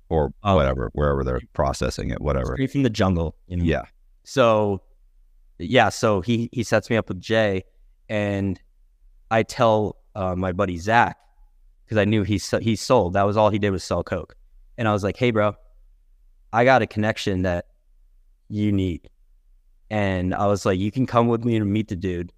or 0.10 0.34
Um, 0.44 0.56
whatever, 0.56 0.90
wherever 0.94 1.24
they're 1.24 1.42
processing 1.54 2.10
it, 2.10 2.22
whatever. 2.22 2.54
Straight 2.56 2.72
from 2.72 2.84
the 2.84 2.90
jungle. 2.90 3.36
You 3.48 3.58
know? 3.58 3.64
Yeah. 3.64 3.84
So, 4.24 4.82
yeah, 5.60 5.90
so 5.90 6.22
he 6.22 6.50
he 6.52 6.64
sets 6.64 6.90
me 6.90 6.98
up 6.98 7.08
with 7.10 7.20
Jay, 7.22 7.64
and 8.10 8.60
I 9.32 9.44
tell 9.44 9.98
uh, 10.16 10.36
my 10.36 10.52
buddy 10.52 10.78
Zach 10.78 11.18
because 11.86 11.98
I 11.98 12.06
knew 12.06 12.24
he 12.24 12.40
he 12.62 12.76
sold. 12.76 13.14
That 13.14 13.24
was 13.24 13.38
all 13.38 13.50
he 13.50 13.60
did 13.60 13.70
was 13.70 13.84
sell 13.84 14.04
coke, 14.04 14.36
and 14.78 14.88
I 14.88 14.94
was 14.94 15.04
like, 15.04 15.18
"Hey, 15.18 15.32
bro, 15.32 15.56
I 16.52 16.66
got 16.66 16.82
a 16.82 16.88
connection 16.88 17.44
that 17.44 17.66
you 18.50 18.72
need," 18.72 19.10
and 19.90 20.34
I 20.34 20.48
was 20.48 20.66
like, 20.66 20.80
"You 20.80 20.92
can 20.92 21.06
come 21.06 21.28
with 21.28 21.44
me 21.46 21.60
to 21.60 21.66
meet 21.66 21.88
the 21.88 21.96
dude, 21.96 22.34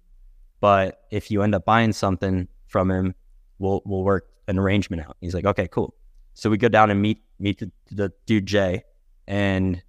but 0.60 1.02
if 1.10 1.30
you 1.30 1.42
end 1.42 1.54
up 1.54 1.64
buying 1.64 1.92
something 1.92 2.48
from 2.66 2.90
him, 2.90 3.14
we'll 3.58 3.82
we'll 3.84 4.04
work 4.04 4.28
an 4.48 4.58
arrangement 4.58 5.02
out." 5.02 5.16
He's 5.20 5.34
like, 5.34 5.44
"Okay, 5.44 5.68
cool." 5.68 5.94
So 6.34 6.50
we 6.50 6.56
go 6.56 6.68
down 6.68 6.90
and 6.90 7.00
meet 7.02 7.22
meet 7.38 7.58
the, 7.58 7.70
the 7.90 8.12
dude 8.26 8.46
Jay, 8.46 8.84
and 9.26 9.82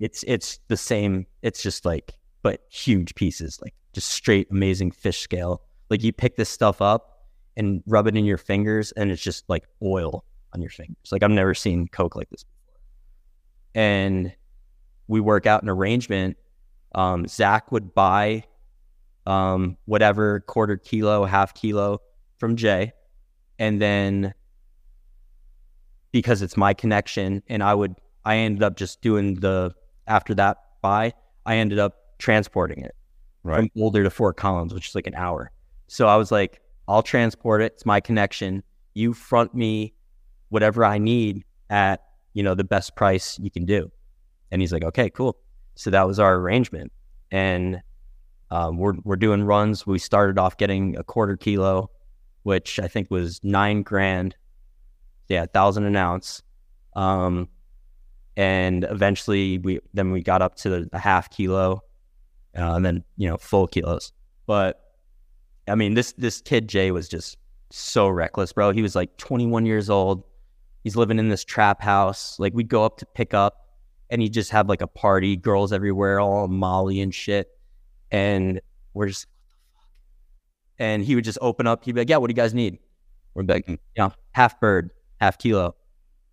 it's 0.00 0.24
it's 0.26 0.58
the 0.68 0.76
same. 0.76 1.26
It's 1.42 1.62
just 1.62 1.84
like, 1.84 2.14
but 2.42 2.62
huge 2.70 3.14
pieces, 3.14 3.58
like 3.62 3.74
just 3.92 4.08
straight 4.08 4.50
amazing 4.50 4.90
fish 4.90 5.20
scale. 5.20 5.62
Like 5.90 6.02
you 6.02 6.12
pick 6.12 6.36
this 6.36 6.48
stuff 6.48 6.82
up 6.82 7.26
and 7.56 7.82
rub 7.86 8.06
it 8.06 8.16
in 8.16 8.24
your 8.24 8.38
fingers, 8.38 8.92
and 8.92 9.10
it's 9.10 9.22
just 9.22 9.44
like 9.48 9.64
oil 9.82 10.24
on 10.52 10.60
your 10.60 10.70
fingers. 10.70 11.12
Like 11.12 11.22
I've 11.22 11.30
never 11.30 11.54
seen 11.54 11.88
coke 11.88 12.16
like 12.16 12.30
this 12.30 12.44
before. 12.44 12.80
And 13.74 14.32
we 15.08 15.20
work 15.20 15.46
out 15.46 15.62
an 15.62 15.68
arrangement. 15.68 16.36
Um, 16.94 17.26
Zach 17.26 17.72
would 17.72 17.94
buy 17.94 18.44
um, 19.26 19.76
whatever 19.86 20.40
quarter 20.40 20.76
kilo, 20.76 21.24
half 21.24 21.54
kilo 21.54 22.00
from 22.38 22.56
Jay, 22.56 22.92
and 23.58 23.80
then 23.80 24.34
because 26.12 26.42
it's 26.42 26.56
my 26.56 26.74
connection, 26.74 27.42
and 27.48 27.62
I 27.62 27.74
would 27.74 27.94
I 28.24 28.36
ended 28.36 28.62
up 28.62 28.76
just 28.76 29.00
doing 29.02 29.34
the 29.36 29.74
after 30.06 30.34
that 30.34 30.58
buy, 30.82 31.12
I 31.46 31.56
ended 31.56 31.78
up 31.78 31.96
transporting 32.18 32.80
it 32.82 32.94
Right. 33.42 33.56
from 33.58 33.70
Boulder 33.76 34.02
to 34.04 34.10
Fort 34.10 34.36
Collins, 34.36 34.72
which 34.72 34.88
is 34.88 34.94
like 34.94 35.06
an 35.06 35.14
hour. 35.14 35.50
So 35.88 36.08
I 36.08 36.16
was 36.16 36.32
like, 36.32 36.60
I'll 36.88 37.02
transport 37.02 37.62
it. 37.62 37.72
It's 37.74 37.84
my 37.84 38.00
connection. 38.00 38.62
You 38.94 39.12
front 39.12 39.54
me 39.54 39.94
whatever 40.48 40.84
I 40.84 40.98
need 40.98 41.44
at, 41.68 42.02
you 42.32 42.42
know, 42.42 42.54
the 42.54 42.64
best 42.64 42.96
price 42.96 43.38
you 43.42 43.50
can 43.50 43.66
do. 43.66 43.90
And 44.50 44.62
he's 44.62 44.72
like, 44.72 44.84
okay, 44.84 45.10
cool. 45.10 45.36
So 45.74 45.90
that 45.90 46.06
was 46.06 46.18
our 46.18 46.36
arrangement. 46.36 46.92
And 47.30 47.82
um, 48.50 48.78
we're, 48.78 48.94
we're 49.04 49.16
doing 49.16 49.44
runs. 49.44 49.86
We 49.86 49.98
started 49.98 50.38
off 50.38 50.56
getting 50.56 50.96
a 50.96 51.04
quarter 51.04 51.36
kilo, 51.36 51.90
which 52.42 52.78
I 52.78 52.88
think 52.88 53.10
was 53.10 53.40
nine 53.42 53.82
grand. 53.82 54.36
Yeah, 55.28 55.44
a 55.44 55.46
thousand 55.46 55.84
an 55.84 55.96
ounce. 55.96 56.42
Um, 56.94 57.48
and 58.36 58.84
eventually 58.88 59.58
we, 59.58 59.80
then 59.94 60.12
we 60.12 60.22
got 60.22 60.42
up 60.42 60.56
to 60.56 60.88
a 60.92 60.98
half 60.98 61.30
kilo 61.30 61.82
uh, 62.56 62.74
and 62.74 62.84
then 62.84 63.04
you 63.16 63.28
know 63.28 63.36
full 63.36 63.66
kilos. 63.66 64.12
But 64.46 64.80
I 65.68 65.74
mean, 65.74 65.94
this 65.94 66.12
this 66.12 66.40
kid 66.40 66.68
Jay 66.68 66.90
was 66.90 67.08
just 67.08 67.38
so 67.70 68.08
reckless, 68.08 68.52
bro. 68.52 68.70
He 68.70 68.82
was 68.82 68.94
like 68.94 69.16
21 69.16 69.66
years 69.66 69.90
old. 69.90 70.24
He's 70.82 70.96
living 70.96 71.18
in 71.18 71.28
this 71.28 71.44
trap 71.44 71.80
house. 71.80 72.38
Like 72.38 72.54
we'd 72.54 72.68
go 72.68 72.84
up 72.84 72.98
to 72.98 73.06
pick 73.06 73.34
up, 73.34 73.63
and 74.14 74.22
he 74.22 74.28
just 74.28 74.52
have 74.52 74.68
like 74.68 74.80
a 74.80 74.86
party, 74.86 75.34
girls 75.34 75.72
everywhere, 75.72 76.20
all 76.20 76.46
Molly 76.46 77.00
and 77.00 77.12
shit. 77.12 77.48
And 78.12 78.60
we're 78.92 79.08
just, 79.08 79.26
and 80.78 81.02
he 81.02 81.16
would 81.16 81.24
just 81.24 81.38
open 81.40 81.66
up. 81.66 81.84
He'd 81.84 81.96
be 81.96 82.02
like, 82.02 82.08
"Yeah, 82.08 82.18
what 82.18 82.28
do 82.28 82.30
you 82.30 82.36
guys 82.36 82.54
need?" 82.54 82.78
We're 83.34 83.42
like, 83.42 83.66
mm, 83.66 83.70
"You 83.72 84.04
know, 84.04 84.12
half 84.30 84.60
bird, 84.60 84.92
half 85.20 85.36
kilo." 85.36 85.74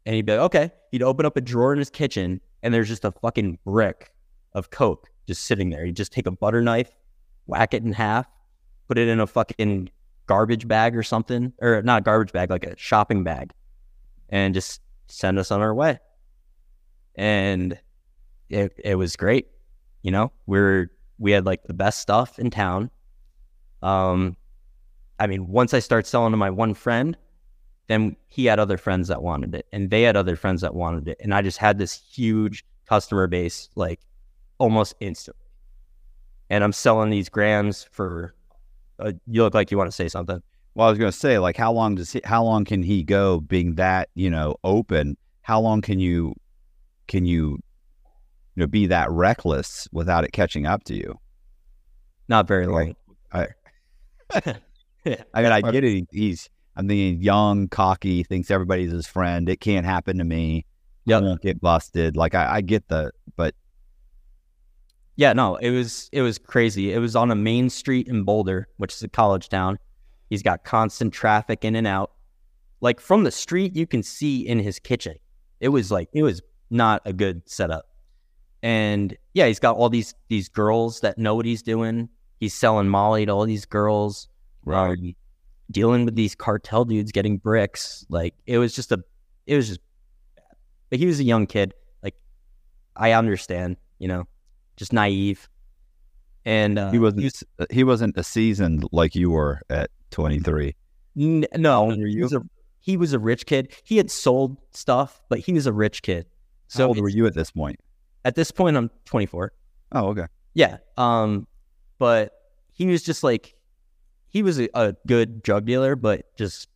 And 0.06 0.14
he'd 0.14 0.28
be 0.28 0.34
like, 0.34 0.42
"Okay." 0.42 0.72
He'd 0.92 1.02
open 1.02 1.26
up 1.26 1.36
a 1.38 1.42
drawer 1.42 1.74
in 1.74 1.80
his 1.80 1.90
kitchen, 1.90 2.40
and 2.62 2.72
there's 2.72 2.88
just 2.88 3.04
a 3.04 3.12
fucking 3.14 3.58
brick 3.66 4.14
of 4.54 4.70
coke 4.70 5.10
just 5.26 5.46
sitting 5.46 5.72
there. 5.72 5.84
He'd 5.84 5.96
just 5.96 6.14
take 6.14 6.28
a 6.28 6.32
butter 6.32 6.62
knife, 6.62 6.92
whack 7.48 7.74
it 7.74 7.82
in 7.82 7.94
half, 7.94 8.28
put 8.90 9.00
it 9.00 9.08
in 9.08 9.20
a 9.20 9.26
fucking 9.26 9.90
garbage 10.28 10.68
bag 10.68 10.96
or 10.96 11.02
something, 11.02 11.52
or 11.60 11.82
not 11.82 12.02
a 12.02 12.04
garbage 12.04 12.32
bag, 12.32 12.52
like 12.52 12.64
a 12.64 12.78
shopping 12.78 13.24
bag, 13.24 13.54
and 14.30 14.54
just 14.54 14.82
send 15.08 15.40
us 15.40 15.50
on 15.50 15.62
our 15.62 15.74
way. 15.74 15.98
And 17.16 17.78
it 18.49 18.74
it 18.84 18.95
was 18.95 19.16
great. 19.16 19.47
You 20.03 20.12
know, 20.12 20.32
we're 20.45 20.91
we 21.20 21.32
had 21.32 21.45
like 21.45 21.64
the 21.64 21.74
best 21.74 22.01
stuff 22.01 22.39
in 22.39 22.49
town. 22.49 22.89
Um, 23.82 24.36
I 25.20 25.28
mean, 25.28 25.47
once 25.47 25.74
I 25.74 25.80
start 25.80 26.07
selling 26.07 26.32
to 26.32 26.38
my 26.38 26.49
one 26.49 26.74
friend, 26.74 27.16
then 27.88 28.16
he 28.28 28.45
had 28.45 28.59
other 28.59 28.78
friends 28.78 29.07
that 29.07 29.22
wanted 29.22 29.53
it, 29.55 29.68
and 29.72 29.89
they 29.89 30.01
had 30.01 30.18
other 30.18 30.36
friends 30.36 30.62
that 30.62 30.74
wanted 30.74 31.07
it, 31.07 31.18
and 31.22 31.34
I 31.34 31.41
just 31.41 31.57
had 31.57 31.78
this 31.78 31.93
huge 31.93 32.66
customer 32.88 33.28
base, 33.28 33.70
like 33.76 33.99
almost 34.57 34.95
instantly. 34.99 35.45
And 36.49 36.64
I'm 36.64 36.74
selling 36.74 37.09
these 37.09 37.30
grams 37.30 37.84
for. 37.91 38.36
Uh, 38.99 39.14
you 39.26 39.41
look 39.41 39.55
like 39.55 39.72
you 39.72 39.78
want 39.78 39.88
to 39.88 39.95
say 39.95 40.07
something. 40.07 40.43
Well, 40.76 40.88
I 40.88 40.89
was 40.91 40.99
going 40.99 41.12
to 41.12 41.18
say, 41.18 41.39
like, 41.39 41.57
how 41.57 41.72
long 41.72 41.95
does 41.95 42.12
he? 42.12 42.22
How 42.24 42.43
long 42.43 42.66
can 42.66 42.84
he 42.84 43.03
go 43.03 43.39
being 43.39 43.76
that 43.76 44.09
you 44.16 44.30
know 44.30 44.55
open? 44.64 45.18
How 45.41 45.59
long 45.59 45.82
can 45.82 45.99
you 45.99 46.36
can 47.12 47.26
you 47.26 47.59
you 48.55 48.62
know 48.62 48.68
be 48.68 48.88
that 48.88 49.12
reckless 49.12 49.88
without 49.91 50.24
it 50.24 50.32
catching 50.32 50.66
up 50.66 50.84
to 50.86 50.95
you? 50.95 51.20
Not 52.30 52.47
very 52.47 52.66
long. 52.66 52.95
I 53.34 53.47
mean, 55.41 55.51
I 55.51 55.62
get 55.62 55.84
it. 55.84 55.89
He- 55.89 56.07
He's 56.12 56.49
I'm 56.78 56.88
thinking 56.88 57.22
young, 57.22 57.68
cocky, 57.68 58.24
thinks 58.24 58.49
everybody's 58.49 58.91
his 58.91 59.05
friend. 59.05 59.49
It 59.49 59.59
can't 59.59 59.86
happen 59.86 60.18
to 60.20 60.24
me. 60.24 60.66
Yep. 61.05 61.22
I 61.22 61.26
won't 61.26 61.41
get 61.41 61.59
busted. 61.59 62.16
Like 62.16 62.34
I, 62.34 62.55
I 62.55 62.62
get 62.62 62.88
the, 62.88 63.12
but 63.36 63.53
Yeah, 65.18 65.34
no, 65.34 65.57
it 65.57 65.72
was 65.72 66.09
it 66.14 66.22
was 66.22 66.38
crazy. 66.38 66.93
It 66.93 66.99
was 66.99 67.16
on 67.16 67.30
a 67.30 67.36
main 67.36 67.70
street 67.70 68.07
in 68.07 68.24
Boulder, 68.24 68.70
which 68.78 68.93
is 68.93 69.03
a 69.03 69.09
college 69.09 69.49
town. 69.49 69.80
He's 70.30 70.43
got 70.43 70.64
constant 70.64 71.14
traffic 71.14 71.66
in 71.66 71.76
and 71.76 71.86
out. 71.86 72.12
Like 72.80 73.01
from 73.01 73.26
the 73.26 73.32
street, 73.32 73.76
you 73.76 73.86
can 73.86 74.01
see 74.01 74.47
in 74.47 74.59
his 74.59 74.80
kitchen. 74.80 75.16
It 75.59 75.70
was 75.70 75.91
like 75.91 76.07
it 76.14 76.24
was 76.24 76.41
not 76.72 77.01
a 77.05 77.13
good 77.13 77.47
setup. 77.49 77.86
And 78.63 79.15
yeah, 79.34 79.47
he's 79.47 79.59
got 79.59 79.76
all 79.76 79.89
these 79.89 80.13
these 80.30 80.49
girls 80.49 81.01
that 81.01 81.17
know 81.17 81.36
what 81.36 81.45
he's 81.45 81.61
doing. 81.61 82.09
He's 82.39 82.53
selling 82.53 82.88
Molly 82.88 83.26
to 83.26 83.32
all 83.32 83.45
these 83.45 83.65
girls. 83.65 84.28
um, 84.65 85.15
dealing 85.72 86.05
with 86.05 86.15
these 86.15 86.36
cartel 86.36 86.86
dudes 86.86 87.11
getting 87.11 87.38
bricks. 87.38 88.05
Like 88.09 88.36
it 88.45 88.57
was 88.57 88.76
just 88.76 88.91
a, 88.91 89.03
it 89.47 89.55
was 89.55 89.67
just 89.69 89.80
bad. 90.36 90.43
But 90.89 90.99
he 90.99 91.05
was 91.05 91.19
a 91.19 91.24
young 91.24 91.47
kid. 91.47 91.74
Like 92.03 92.15
I 92.95 93.13
understand, 93.13 93.78
you 93.99 94.07
know, 94.07 94.28
just 94.78 94.93
naive. 94.93 95.49
And 96.45 96.78
uh, 96.80 96.91
he 96.91 96.99
wasn't 96.99 97.43
he 97.69 97.84
wasn't 97.84 98.17
a 98.17 98.24
seasoned 98.24 98.86
like 98.91 99.15
you 99.15 99.30
were 99.30 99.61
at 99.69 99.91
23. 100.09 100.76
N- 101.19 101.45
no, 101.55 101.91
he 101.91 102.22
was 102.22 102.34
a 102.34 102.41
he 102.80 102.97
was 102.97 103.13
a 103.13 103.19
rich 103.19 103.45
kid. 103.45 103.74
He 103.84 103.97
had 103.97 104.09
sold 104.09 104.57
stuff, 104.72 105.22
but 105.30 105.39
he 105.39 105.53
was 105.53 105.67
a 105.67 105.74
rich 105.74 106.01
kid. 106.01 106.26
So 106.72 106.84
How 106.84 106.88
old 106.88 106.99
were 107.01 107.09
you 107.09 107.26
at 107.26 107.34
this 107.34 107.51
point? 107.51 107.78
at 108.24 108.36
this 108.36 108.49
point, 108.49 108.78
I'm 108.78 108.89
24. 109.05 109.51
Oh, 109.91 110.07
okay. 110.09 110.26
Yeah. 110.53 110.78
Um, 110.95 111.47
but 111.99 112.32
he 112.72 112.86
was 112.86 113.03
just 113.03 113.24
like, 113.24 113.55
he 114.30 114.41
was 114.41 114.57
a, 114.57 114.69
a 114.74 114.95
good 115.05 115.43
drug 115.43 115.65
dealer, 115.65 115.97
but 115.97 116.34
just 116.38 116.69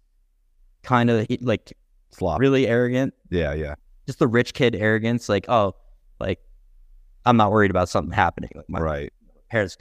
kind 0.84 1.10
of 1.10 1.26
like 1.40 1.78
Flop. 2.12 2.42
really 2.42 2.68
arrogant. 2.68 3.14
Yeah, 3.30 3.54
yeah. 3.54 3.76
Just 4.06 4.20
the 4.20 4.28
rich 4.28 4.54
kid 4.54 4.76
arrogance. 4.76 5.30
Like, 5.30 5.46
oh, 5.48 5.76
like 6.20 6.40
I'm 7.26 7.38
not 7.38 7.52
worried 7.52 7.72
about 7.72 7.88
something 7.88 8.12
happening. 8.14 8.52
Like 8.54 8.70
my 8.70 8.80
right. 8.80 9.14
parents. 9.50 9.78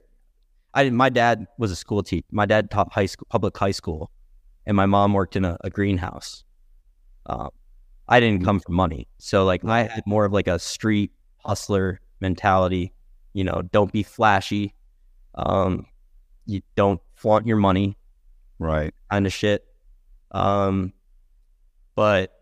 I 0.75 0.85
didn't. 0.85 0.97
My 0.97 1.09
dad 1.09 1.47
was 1.59 1.73
a 1.73 1.77
school 1.77 2.03
teacher. 2.03 2.27
My 2.31 2.47
dad 2.47 2.71
taught 2.71 2.93
high 2.93 3.07
school, 3.07 3.27
public 3.31 3.57
high 3.57 3.71
school, 3.73 4.11
and 4.67 4.77
my 4.77 4.87
mom 4.87 5.13
worked 5.13 5.35
in 5.35 5.45
a, 5.45 5.57
a 5.63 5.71
greenhouse. 5.71 6.45
Um, 7.27 7.51
I 8.09 8.21
didn't 8.21 8.45
come 8.45 8.61
from 8.61 8.75
money, 8.75 9.09
so 9.19 9.45
like 9.45 9.65
I 9.65 9.85
had 9.85 10.03
more 10.07 10.25
of 10.25 10.33
like 10.33 10.47
a 10.49 10.59
street 10.59 11.13
hustler 11.39 12.01
mentality. 12.21 12.93
You 13.33 13.45
know, 13.45 13.63
don't 13.73 13.93
be 13.93 14.03
flashy. 14.03 14.75
Um, 15.35 15.87
you 16.47 16.61
don't 16.77 17.01
flaunt 17.15 17.47
your 17.47 17.57
money, 17.57 17.97
Right. 18.59 18.93
kind 19.11 19.27
of 19.27 19.33
shit. 19.33 19.65
Um, 20.33 20.93
but 21.95 22.33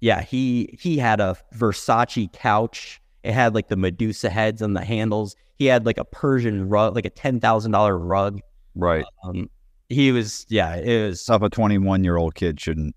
yeah, 0.00 0.22
he 0.22 0.76
he 0.80 0.98
had 0.98 1.20
a 1.20 1.36
Versace 1.54 2.32
couch. 2.32 3.00
It 3.22 3.32
had 3.32 3.54
like 3.54 3.68
the 3.68 3.76
Medusa 3.76 4.30
heads 4.30 4.62
on 4.62 4.74
the 4.74 4.84
handles. 4.84 5.36
He 5.54 5.66
had 5.66 5.86
like 5.86 5.98
a 5.98 6.04
Persian 6.04 6.68
rug, 6.68 6.94
like 6.94 7.06
a 7.06 7.10
ten 7.10 7.38
thousand 7.38 7.72
dollar 7.72 7.96
rug. 7.96 8.40
Right. 8.74 9.04
Um, 9.24 9.48
he 9.88 10.10
was 10.10 10.44
yeah, 10.48 10.74
it 10.76 11.06
was 11.08 11.20
Stuff 11.20 11.42
a 11.42 11.48
21 11.48 12.02
year 12.02 12.16
old 12.16 12.34
kid 12.34 12.58
shouldn't 12.60 12.95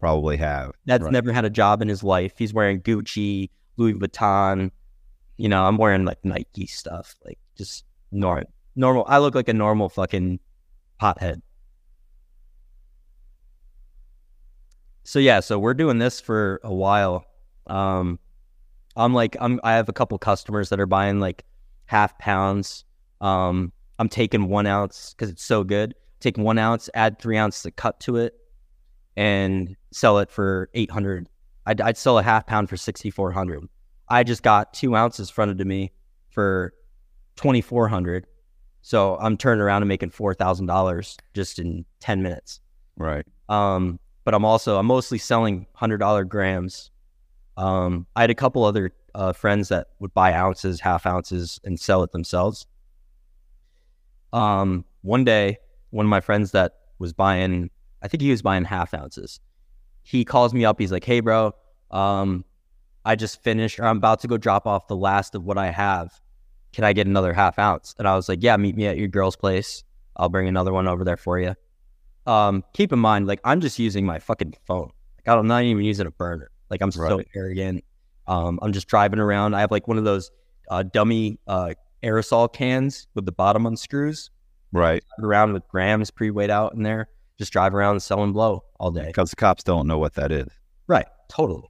probably 0.00 0.36
have. 0.36 0.72
that's 0.84 1.02
Right. 1.04 1.12
never 1.12 1.32
had 1.32 1.44
a 1.44 1.50
job 1.50 1.82
in 1.82 1.88
his 1.88 2.02
life. 2.04 2.32
He's 2.38 2.52
wearing 2.52 2.80
Gucci, 2.80 3.50
Louis 3.76 3.94
Vuitton. 3.94 4.70
You 5.36 5.48
know, 5.48 5.64
I'm 5.64 5.76
wearing 5.76 6.04
like 6.04 6.18
Nike 6.24 6.66
stuff, 6.66 7.14
like 7.24 7.38
just 7.56 7.84
normal. 8.12 8.50
Normal. 8.74 9.04
I 9.08 9.18
look 9.18 9.34
like 9.34 9.48
a 9.48 9.54
normal 9.54 9.88
fucking 9.88 10.38
pothead. 11.00 11.40
So 15.04 15.18
yeah, 15.18 15.40
so 15.40 15.58
we're 15.58 15.74
doing 15.74 15.98
this 15.98 16.20
for 16.20 16.60
a 16.64 16.74
while. 16.74 17.24
Um, 17.68 18.18
I'm 18.96 19.14
like, 19.14 19.36
I'm 19.40 19.60
I 19.62 19.74
have 19.74 19.88
a 19.88 19.92
couple 19.92 20.18
customers 20.18 20.68
that 20.70 20.80
are 20.80 20.86
buying 20.86 21.20
like 21.20 21.44
half 21.86 22.18
pounds. 22.18 22.84
Um, 23.20 23.72
I'm 23.98 24.08
taking 24.08 24.48
one 24.48 24.66
ounce 24.66 25.14
because 25.14 25.30
it's 25.30 25.44
so 25.44 25.64
good. 25.64 25.94
Take 26.20 26.38
one 26.38 26.58
ounce, 26.58 26.90
add 26.94 27.18
three 27.18 27.36
ounces 27.36 27.62
to 27.62 27.70
cut 27.70 28.00
to 28.00 28.16
it, 28.16 28.34
and 29.16 29.76
sell 29.92 30.18
it 30.18 30.30
for 30.30 30.68
eight 30.74 30.90
hundred. 30.90 31.28
I'd, 31.64 31.80
I'd 31.80 31.96
sell 31.96 32.18
a 32.18 32.22
half 32.22 32.46
pound 32.46 32.68
for 32.68 32.76
sixty 32.76 33.10
four 33.10 33.32
hundred. 33.32 33.64
I 34.08 34.22
just 34.22 34.42
got 34.42 34.74
two 34.74 34.94
ounces 34.94 35.30
fronted 35.30 35.58
to 35.58 35.64
me 35.64 35.92
for 36.30 36.74
twenty 37.34 37.60
four 37.60 37.88
hundred. 37.88 38.26
So 38.82 39.16
I'm 39.20 39.36
turning 39.36 39.62
around 39.62 39.82
and 39.82 39.88
making 39.88 40.10
four 40.10 40.34
thousand 40.34 40.66
dollars 40.66 41.16
just 41.34 41.58
in 41.58 41.84
ten 41.98 42.22
minutes. 42.22 42.60
Right. 42.96 43.26
Um, 43.48 43.98
but 44.24 44.34
I'm 44.34 44.44
also 44.44 44.78
I'm 44.78 44.86
mostly 44.86 45.18
selling 45.18 45.66
hundred 45.74 45.98
dollar 45.98 46.24
grams. 46.24 46.90
Um, 47.56 48.06
I 48.14 48.20
had 48.20 48.30
a 48.30 48.34
couple 48.34 48.64
other 48.64 48.92
uh, 49.14 49.32
friends 49.32 49.70
that 49.70 49.88
would 49.98 50.12
buy 50.12 50.34
ounces, 50.34 50.78
half 50.78 51.06
ounces, 51.06 51.58
and 51.64 51.80
sell 51.80 52.02
it 52.02 52.12
themselves. 52.12 52.66
Um, 54.32 54.84
one 55.00 55.24
day, 55.24 55.58
one 55.90 56.04
of 56.04 56.10
my 56.10 56.20
friends 56.20 56.50
that 56.50 56.74
was 56.98 57.12
buying, 57.12 57.70
I 58.02 58.08
think 58.08 58.22
he 58.22 58.30
was 58.30 58.42
buying 58.42 58.64
half 58.64 58.94
ounces. 58.94 59.40
He 60.02 60.24
calls 60.24 60.54
me 60.54 60.64
up. 60.64 60.78
He's 60.78 60.92
like, 60.92 61.04
"Hey, 61.04 61.20
bro, 61.20 61.52
um, 61.90 62.44
I 63.04 63.16
just 63.16 63.42
finished, 63.42 63.78
or 63.78 63.84
I'm 63.84 63.96
about 63.96 64.20
to 64.20 64.28
go 64.28 64.36
drop 64.36 64.66
off 64.66 64.88
the 64.88 64.96
last 64.96 65.34
of 65.34 65.44
what 65.44 65.58
I 65.58 65.70
have. 65.70 66.20
Can 66.72 66.84
I 66.84 66.92
get 66.92 67.06
another 67.06 67.32
half 67.32 67.58
ounce?" 67.58 67.94
And 67.98 68.06
I 68.06 68.14
was 68.14 68.28
like, 68.28 68.42
"Yeah, 68.42 68.56
meet 68.56 68.76
me 68.76 68.86
at 68.86 68.96
your 68.96 69.08
girl's 69.08 69.36
place. 69.36 69.84
I'll 70.16 70.28
bring 70.28 70.48
another 70.48 70.72
one 70.72 70.86
over 70.86 71.04
there 71.04 71.16
for 71.16 71.38
you." 71.38 71.54
Um, 72.26 72.64
keep 72.72 72.92
in 72.92 72.98
mind, 72.98 73.26
like 73.26 73.40
I'm 73.44 73.60
just 73.60 73.78
using 73.78 74.04
my 74.04 74.18
fucking 74.18 74.54
phone. 74.66 74.90
Like 75.18 75.36
I'm 75.36 75.46
not 75.46 75.62
even 75.62 75.84
using 75.84 76.06
a 76.06 76.10
burner. 76.10 76.50
Like 76.70 76.82
I'm 76.82 76.90
so 76.90 77.22
arrogant. 77.34 77.84
Um, 78.26 78.58
I'm 78.62 78.72
just 78.72 78.88
driving 78.88 79.20
around. 79.20 79.54
I 79.54 79.60
have 79.60 79.70
like 79.70 79.86
one 79.86 79.98
of 79.98 80.04
those 80.04 80.30
uh, 80.70 80.82
dummy 80.82 81.38
uh, 81.46 81.74
aerosol 82.02 82.52
cans 82.52 83.06
with 83.14 83.24
the 83.24 83.32
bottom 83.32 83.66
unscrews. 83.66 84.30
Right. 84.72 85.04
Around 85.20 85.52
with 85.52 85.66
grams 85.68 86.10
pre-weighed 86.10 86.50
out 86.50 86.74
in 86.74 86.82
there. 86.82 87.08
Just 87.38 87.52
drive 87.52 87.74
around 87.74 88.00
selling 88.00 88.32
blow 88.32 88.64
all 88.80 88.90
day. 88.90 89.06
Because 89.06 89.30
the 89.30 89.36
cops 89.36 89.62
don't 89.62 89.86
know 89.86 89.98
what 89.98 90.14
that 90.14 90.32
is. 90.32 90.48
Right. 90.86 91.06
Totally. 91.28 91.68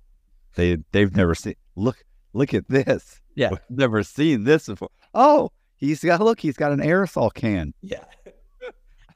They 0.55 0.79
they've 0.93 1.15
never 1.15 1.35
seen. 1.35 1.55
Look 1.75 2.05
look 2.33 2.55
at 2.55 2.69
this. 2.69 3.21
Yeah. 3.35 3.51
We've 3.51 3.61
never 3.69 4.03
seen 4.03 4.45
this 4.45 4.67
before. 4.67 4.89
Oh, 5.15 5.51
he's 5.77 6.03
got 6.03 6.21
look. 6.21 6.41
He's 6.41 6.57
got 6.57 6.73
an 6.73 6.81
aerosol 6.81 7.33
can. 7.33 7.75
Yeah. 7.83 8.05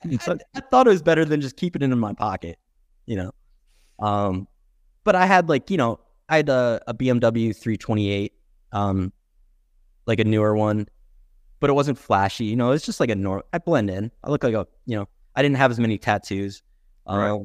I, 0.04 0.38
I 0.54 0.60
thought 0.60 0.86
it 0.86 0.90
was 0.90 1.02
better 1.02 1.24
than 1.24 1.40
just 1.40 1.56
keeping 1.56 1.82
it 1.82 1.92
in 1.92 1.98
my 1.98 2.14
pocket, 2.14 2.58
you 3.06 3.16
know. 3.16 3.32
Um, 3.98 4.48
but 5.04 5.14
I 5.14 5.26
had 5.26 5.48
like 5.48 5.70
you 5.70 5.76
know 5.76 6.00
I 6.28 6.36
had 6.36 6.48
a, 6.48 6.80
a 6.86 6.94
BMW 6.94 7.54
328, 7.54 8.32
um, 8.72 9.12
like 10.06 10.20
a 10.20 10.24
newer 10.24 10.56
one, 10.56 10.86
but 11.60 11.70
it 11.70 11.74
wasn't 11.74 11.98
flashy. 11.98 12.44
You 12.44 12.56
know, 12.56 12.72
it's 12.72 12.86
just 12.86 13.00
like 13.00 13.10
a 13.10 13.14
normal. 13.14 13.44
I 13.52 13.58
blend 13.58 13.90
in. 13.90 14.10
I 14.24 14.30
look 14.30 14.44
like 14.44 14.54
a 14.54 14.66
you 14.86 14.96
know. 14.96 15.08
I 15.34 15.42
didn't 15.42 15.56
have 15.56 15.70
as 15.70 15.80
many 15.80 15.98
tattoos. 15.98 16.62
Um, 17.06 17.18
Right. 17.18 17.40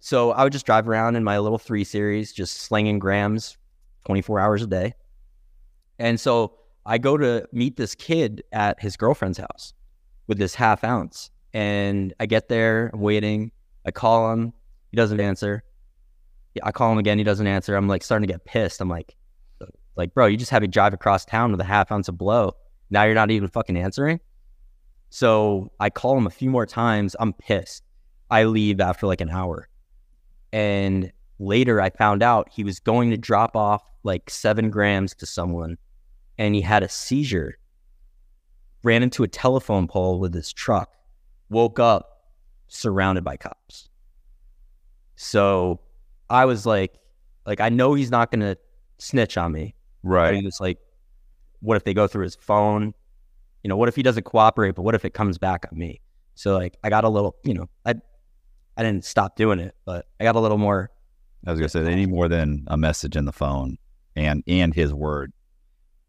So 0.00 0.30
I 0.30 0.44
would 0.44 0.52
just 0.52 0.66
drive 0.66 0.88
around 0.88 1.16
in 1.16 1.24
my 1.24 1.38
little 1.38 1.58
three 1.58 1.82
series, 1.82 2.32
just 2.32 2.58
slinging 2.58 2.98
grams, 2.98 3.56
24 4.04 4.38
hours 4.38 4.62
a 4.62 4.66
day. 4.66 4.94
And 5.98 6.20
so 6.20 6.54
I 6.84 6.98
go 6.98 7.16
to 7.16 7.48
meet 7.52 7.76
this 7.76 7.94
kid 7.94 8.44
at 8.52 8.80
his 8.80 8.96
girlfriend's 8.96 9.38
house 9.38 9.74
with 10.28 10.38
this 10.38 10.54
half 10.54 10.84
ounce. 10.84 11.30
And 11.52 12.14
I 12.20 12.26
get 12.26 12.48
there, 12.48 12.90
I'm 12.92 13.00
waiting. 13.00 13.50
I 13.84 13.90
call 13.90 14.32
him. 14.32 14.52
He 14.90 14.96
doesn't 14.96 15.18
answer. 15.18 15.64
I 16.62 16.72
call 16.72 16.92
him 16.92 16.98
again. 16.98 17.18
He 17.18 17.24
doesn't 17.24 17.46
answer. 17.46 17.74
I'm 17.74 17.88
like 17.88 18.02
starting 18.04 18.26
to 18.26 18.32
get 18.32 18.44
pissed. 18.44 18.80
I'm 18.80 18.88
like, 18.88 19.16
like, 19.96 20.14
bro, 20.14 20.26
you 20.26 20.36
just 20.36 20.50
had 20.50 20.62
me 20.62 20.68
drive 20.68 20.94
across 20.94 21.24
town 21.24 21.50
with 21.50 21.60
a 21.60 21.64
half 21.64 21.90
ounce 21.90 22.08
of 22.08 22.18
blow. 22.18 22.52
Now 22.90 23.04
you're 23.04 23.14
not 23.14 23.30
even 23.30 23.48
fucking 23.48 23.76
answering. 23.76 24.20
So 25.10 25.70
I 25.80 25.90
call 25.90 26.16
him 26.16 26.26
a 26.26 26.30
few 26.30 26.50
more 26.50 26.66
times. 26.66 27.16
I'm 27.20 27.32
pissed. 27.32 27.82
I 28.30 28.44
leave 28.44 28.80
after 28.80 29.06
like 29.06 29.20
an 29.20 29.30
hour. 29.30 29.68
And 30.52 31.12
later 31.38 31.80
I 31.80 31.90
found 31.90 32.22
out 32.22 32.48
he 32.50 32.64
was 32.64 32.80
going 32.80 33.10
to 33.10 33.16
drop 33.16 33.56
off 33.56 33.82
like 34.02 34.30
seven 34.30 34.70
grams 34.70 35.14
to 35.16 35.26
someone 35.26 35.76
and 36.38 36.54
he 36.54 36.60
had 36.60 36.82
a 36.82 36.88
seizure, 36.88 37.58
ran 38.82 39.02
into 39.02 39.22
a 39.22 39.28
telephone 39.28 39.86
pole 39.88 40.18
with 40.18 40.34
his 40.34 40.52
truck, 40.52 40.92
woke 41.48 41.78
up 41.78 42.32
surrounded 42.68 43.24
by 43.24 43.36
cops. 43.36 43.88
So 45.14 45.80
I 46.28 46.44
was 46.44 46.66
like, 46.66 46.94
like 47.46 47.60
I 47.60 47.68
know 47.68 47.94
he's 47.94 48.10
not 48.10 48.30
gonna 48.30 48.56
snitch 48.98 49.36
on 49.36 49.52
me. 49.52 49.74
But 50.02 50.08
Right. 50.10 50.34
he 50.36 50.44
was 50.44 50.60
like, 50.60 50.78
what 51.60 51.76
if 51.76 51.84
they 51.84 51.94
go 51.94 52.06
through 52.06 52.24
his 52.24 52.36
phone? 52.36 52.94
You 53.66 53.68
know, 53.68 53.76
what 53.76 53.88
if 53.88 53.96
he 53.96 54.04
doesn't 54.04 54.22
cooperate, 54.22 54.76
but 54.76 54.82
what 54.82 54.94
if 54.94 55.04
it 55.04 55.12
comes 55.12 55.38
back 55.38 55.66
on 55.72 55.76
me? 55.76 56.00
So 56.36 56.56
like 56.56 56.76
I 56.84 56.88
got 56.88 57.02
a 57.02 57.08
little, 57.08 57.34
you 57.42 57.52
know, 57.52 57.68
I 57.84 57.96
I 58.76 58.84
didn't 58.84 59.04
stop 59.04 59.34
doing 59.34 59.58
it, 59.58 59.74
but 59.84 60.06
I 60.20 60.22
got 60.22 60.36
a 60.36 60.38
little 60.40 60.56
more 60.56 60.92
I 61.44 61.50
was 61.50 61.58
gonna 61.58 61.68
say 61.68 61.82
they 61.82 61.96
need 61.96 62.10
more 62.10 62.28
than 62.28 62.62
a 62.68 62.76
message 62.76 63.16
in 63.16 63.24
the 63.24 63.32
phone 63.32 63.76
and 64.14 64.44
and 64.46 64.72
his 64.72 64.94
word. 64.94 65.32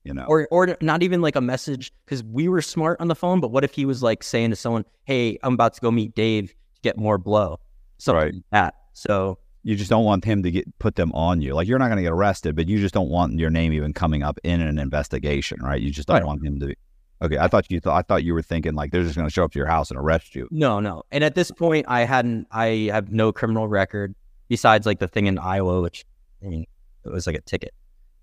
You 0.03 0.13
know. 0.13 0.25
or 0.27 0.47
or 0.51 0.77
not 0.81 1.01
even 1.01 1.19
like 1.23 1.35
a 1.35 1.41
message 1.41 1.91
because 2.05 2.23
we 2.23 2.47
were 2.47 2.61
smart 2.61 3.01
on 3.01 3.07
the 3.07 3.15
phone. 3.15 3.41
But 3.41 3.49
what 3.49 3.63
if 3.63 3.73
he 3.73 3.85
was 3.85 4.03
like 4.03 4.21
saying 4.21 4.51
to 4.51 4.55
someone, 4.55 4.85
"Hey, 5.05 5.39
I'm 5.41 5.55
about 5.55 5.73
to 5.73 5.81
go 5.81 5.89
meet 5.89 6.13
Dave 6.13 6.49
to 6.75 6.81
get 6.83 6.95
more 6.95 7.17
blow," 7.17 7.59
something 7.97 8.21
Right. 8.23 8.33
like 8.35 8.43
that. 8.51 8.75
So 8.93 9.39
you 9.63 9.75
just 9.75 9.89
don't 9.89 10.05
want 10.05 10.23
him 10.25 10.43
to 10.43 10.51
get 10.51 10.77
put 10.77 10.93
them 10.95 11.11
on 11.13 11.41
you. 11.41 11.55
Like 11.55 11.67
you're 11.67 11.79
not 11.79 11.87
going 11.87 11.97
to 11.97 12.03
get 12.03 12.11
arrested, 12.11 12.55
but 12.55 12.67
you 12.67 12.77
just 12.77 12.93
don't 12.93 13.09
want 13.09 13.39
your 13.39 13.49
name 13.49 13.73
even 13.73 13.93
coming 13.93 14.21
up 14.21 14.37
in 14.43 14.61
an 14.61 14.77
investigation, 14.77 15.59
right? 15.63 15.81
You 15.81 15.89
just 15.89 16.07
don't 16.07 16.17
Right. 16.17 16.25
want 16.25 16.45
him 16.45 16.59
to. 16.59 16.75
Okay, 17.21 17.37
I 17.37 17.47
thought 17.47 17.69
you 17.71 17.79
thought 17.79 17.97
I 17.97 18.01
thought 18.03 18.23
you 18.23 18.33
were 18.33 18.41
thinking 18.41 18.75
like 18.75 18.91
they're 18.91 19.03
just 19.03 19.15
going 19.15 19.27
to 19.27 19.33
show 19.33 19.43
up 19.43 19.51
to 19.53 19.59
your 19.59 19.67
house 19.67 19.89
and 19.89 19.99
arrest 19.99 20.35
you. 20.35 20.47
no, 20.51 20.79
no. 20.79 21.03
And 21.11 21.23
at 21.23 21.35
this 21.35 21.49
point, 21.51 21.85
I 21.89 22.01
hadn't. 22.01 22.47
I 22.51 22.89
have 22.91 23.11
no 23.11 23.31
criminal 23.31 23.67
record 23.67 24.13
besides 24.49 24.85
like 24.85 24.99
the 24.99 25.07
thing 25.07 25.25
in 25.25 25.39
Iowa, 25.39 25.81
which 25.81 26.05
I 26.43 26.47
mean, 26.47 26.65
it 27.05 27.11
was 27.11 27.25
like 27.25 27.35
a 27.35 27.41
ticket. 27.41 27.73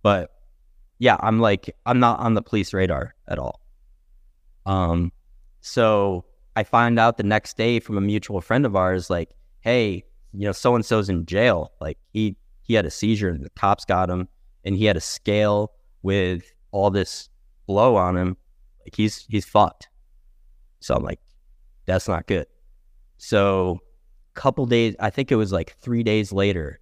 But 0.03 0.31
yeah, 0.99 1.17
I'm 1.21 1.41
like 1.41 1.75
I'm 1.87 1.99
not 1.99 2.21
on 2.21 2.35
the 2.35 2.43
police 2.43 2.73
radar 2.73 3.15
at 3.27 3.39
all. 3.39 3.61
Um, 4.67 5.13
so 5.61 6.25
I 6.57 6.63
find 6.63 6.99
out 6.99 7.17
the 7.17 7.25
next 7.25 7.57
day 7.57 7.81
from 7.81 7.99
a 7.99 8.01
mutual 8.01 8.41
friend 8.41 8.65
of 8.65 8.77
ours, 8.77 9.11
like, 9.11 9.31
hey, 9.61 10.05
you 10.33 10.47
know, 10.47 10.53
so 10.53 10.75
and 10.75 10.85
so's 10.85 11.09
in 11.09 11.27
jail. 11.27 11.73
Like 11.81 11.99
he 12.13 12.37
he 12.63 12.75
had 12.75 12.87
a 12.87 12.91
seizure 12.91 13.29
and 13.29 13.45
the 13.45 13.51
cops 13.51 13.85
got 13.85 14.09
him, 14.09 14.29
and 14.65 14.77
he 14.77 14.85
had 14.85 14.97
a 14.97 15.01
scale 15.01 15.73
with 16.03 16.45
all 16.71 16.91
this 16.91 17.29
blow 17.67 17.97
on 17.97 18.17
him. 18.17 18.37
Like 18.85 18.95
he's 18.95 19.25
he's 19.29 19.45
fucked. 19.45 19.89
So 20.81 20.95
I'm 20.95 21.03
like, 21.03 21.21
that's 21.87 22.09
not 22.09 22.27
good. 22.27 22.47
So 23.17 23.81
a 24.37 24.41
couple 24.41 24.67
days, 24.67 24.95
I 25.01 25.11
think 25.11 25.33
it 25.33 25.37
was 25.37 25.53
like 25.53 25.77
three 25.81 26.03
days 26.03 26.33
later, 26.33 26.81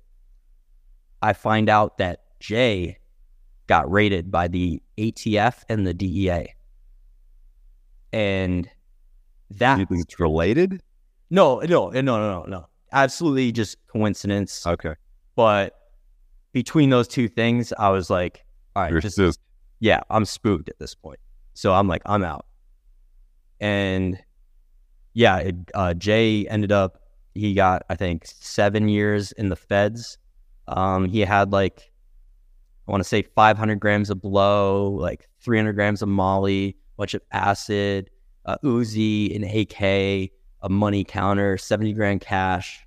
I 1.20 1.32
find 1.34 1.68
out 1.68 1.98
that 1.98 2.24
Jay 2.40 2.98
got 3.68 3.90
raided 3.90 4.30
by 4.30 4.48
the 4.48 4.82
ATF 4.98 5.62
and 5.68 5.86
the 5.86 5.94
DEA. 5.94 6.54
And 8.12 8.68
that 9.52 9.78
you 9.78 9.86
think 9.86 10.02
it's 10.02 10.18
related? 10.20 10.82
no, 11.30 11.60
no, 11.60 11.90
no, 11.90 12.00
no, 12.00 12.18
no, 12.18 12.44
no. 12.44 12.66
Absolutely 12.92 13.52
just 13.52 13.78
coincidence. 13.86 14.66
Okay, 14.66 14.94
But 15.34 15.74
between 16.52 16.90
those 16.90 17.08
two 17.08 17.28
things, 17.28 17.72
I 17.78 17.88
was 17.88 18.10
like, 18.10 18.44
all 18.76 18.82
right, 18.82 19.00
just- 19.00 19.40
yeah, 19.80 20.00
I'm 20.10 20.24
spooked 20.24 20.68
at 20.68 20.78
this 20.78 20.94
point. 20.94 21.18
So 21.54 21.72
I'm 21.72 21.88
like, 21.88 22.02
I'm 22.06 22.24
out. 22.24 22.46
And 23.60 24.18
yeah, 25.14 25.38
it, 25.38 25.56
uh, 25.74 25.94
Jay 25.94 26.46
ended 26.48 26.72
up, 26.72 26.98
he 27.34 27.54
got, 27.54 27.84
I 27.88 27.94
think, 27.94 28.26
seven 28.26 28.88
years 28.88 29.32
in 29.32 29.48
the 29.48 29.56
feds. 29.56 30.18
Um, 30.68 31.06
he 31.06 31.20
had 31.20 31.52
like, 31.52 31.92
I 32.86 32.90
want 32.90 33.02
to 33.02 33.08
say 33.08 33.22
500 33.22 33.78
grams 33.78 34.10
of 34.10 34.20
blow, 34.20 34.88
like 34.90 35.28
300 35.40 35.72
grams 35.74 36.02
of 36.02 36.08
Molly, 36.08 36.70
a 36.70 36.96
bunch 36.96 37.14
of 37.14 37.22
acid, 37.32 38.10
uh, 38.44 38.56
Uzi, 38.64 39.34
an 39.36 39.44
AK, 39.44 40.32
a 40.62 40.68
money 40.68 41.04
counter, 41.04 41.56
70 41.56 41.92
grand 41.92 42.20
cash. 42.20 42.84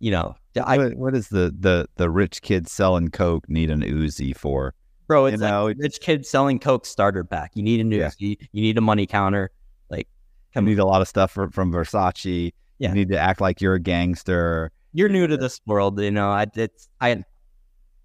You 0.00 0.12
know, 0.12 0.36
I, 0.64 0.78
what, 0.78 0.94
what 0.94 1.14
is 1.14 1.28
the 1.28 1.54
the 1.58 1.88
the 1.96 2.08
rich 2.08 2.40
kid 2.42 2.68
selling 2.68 3.08
coke 3.08 3.48
need 3.48 3.70
an 3.70 3.82
Uzi 3.82 4.36
for? 4.36 4.74
Bro, 5.08 5.26
it's 5.26 5.40
you 5.42 5.48
know, 5.48 5.64
like 5.66 5.76
rich 5.80 5.98
kid 6.00 6.24
selling 6.24 6.60
Coke 6.60 6.86
starter 6.86 7.24
pack. 7.24 7.50
You 7.54 7.62
need 7.64 7.80
a 7.80 7.96
Yeah. 7.96 8.08
Uzi, 8.10 8.36
you 8.52 8.62
need 8.62 8.78
a 8.78 8.80
money 8.80 9.06
counter. 9.06 9.50
Like, 9.90 10.06
come 10.54 10.66
you 10.68 10.74
need 10.76 10.80
a 10.80 10.86
lot 10.86 11.00
of 11.02 11.08
stuff 11.08 11.32
from, 11.32 11.50
from 11.50 11.72
Versace. 11.72 12.52
Yeah. 12.78 12.90
You 12.90 12.94
need 12.94 13.08
to 13.08 13.18
act 13.18 13.40
like 13.40 13.60
you're 13.60 13.74
a 13.74 13.80
gangster. 13.80 14.70
You're 14.92 15.08
new 15.08 15.26
to 15.26 15.36
this 15.36 15.60
world, 15.66 16.00
you 16.00 16.10
know. 16.12 16.30
I 16.30 16.46
it's 16.54 16.88
I, 17.00 17.24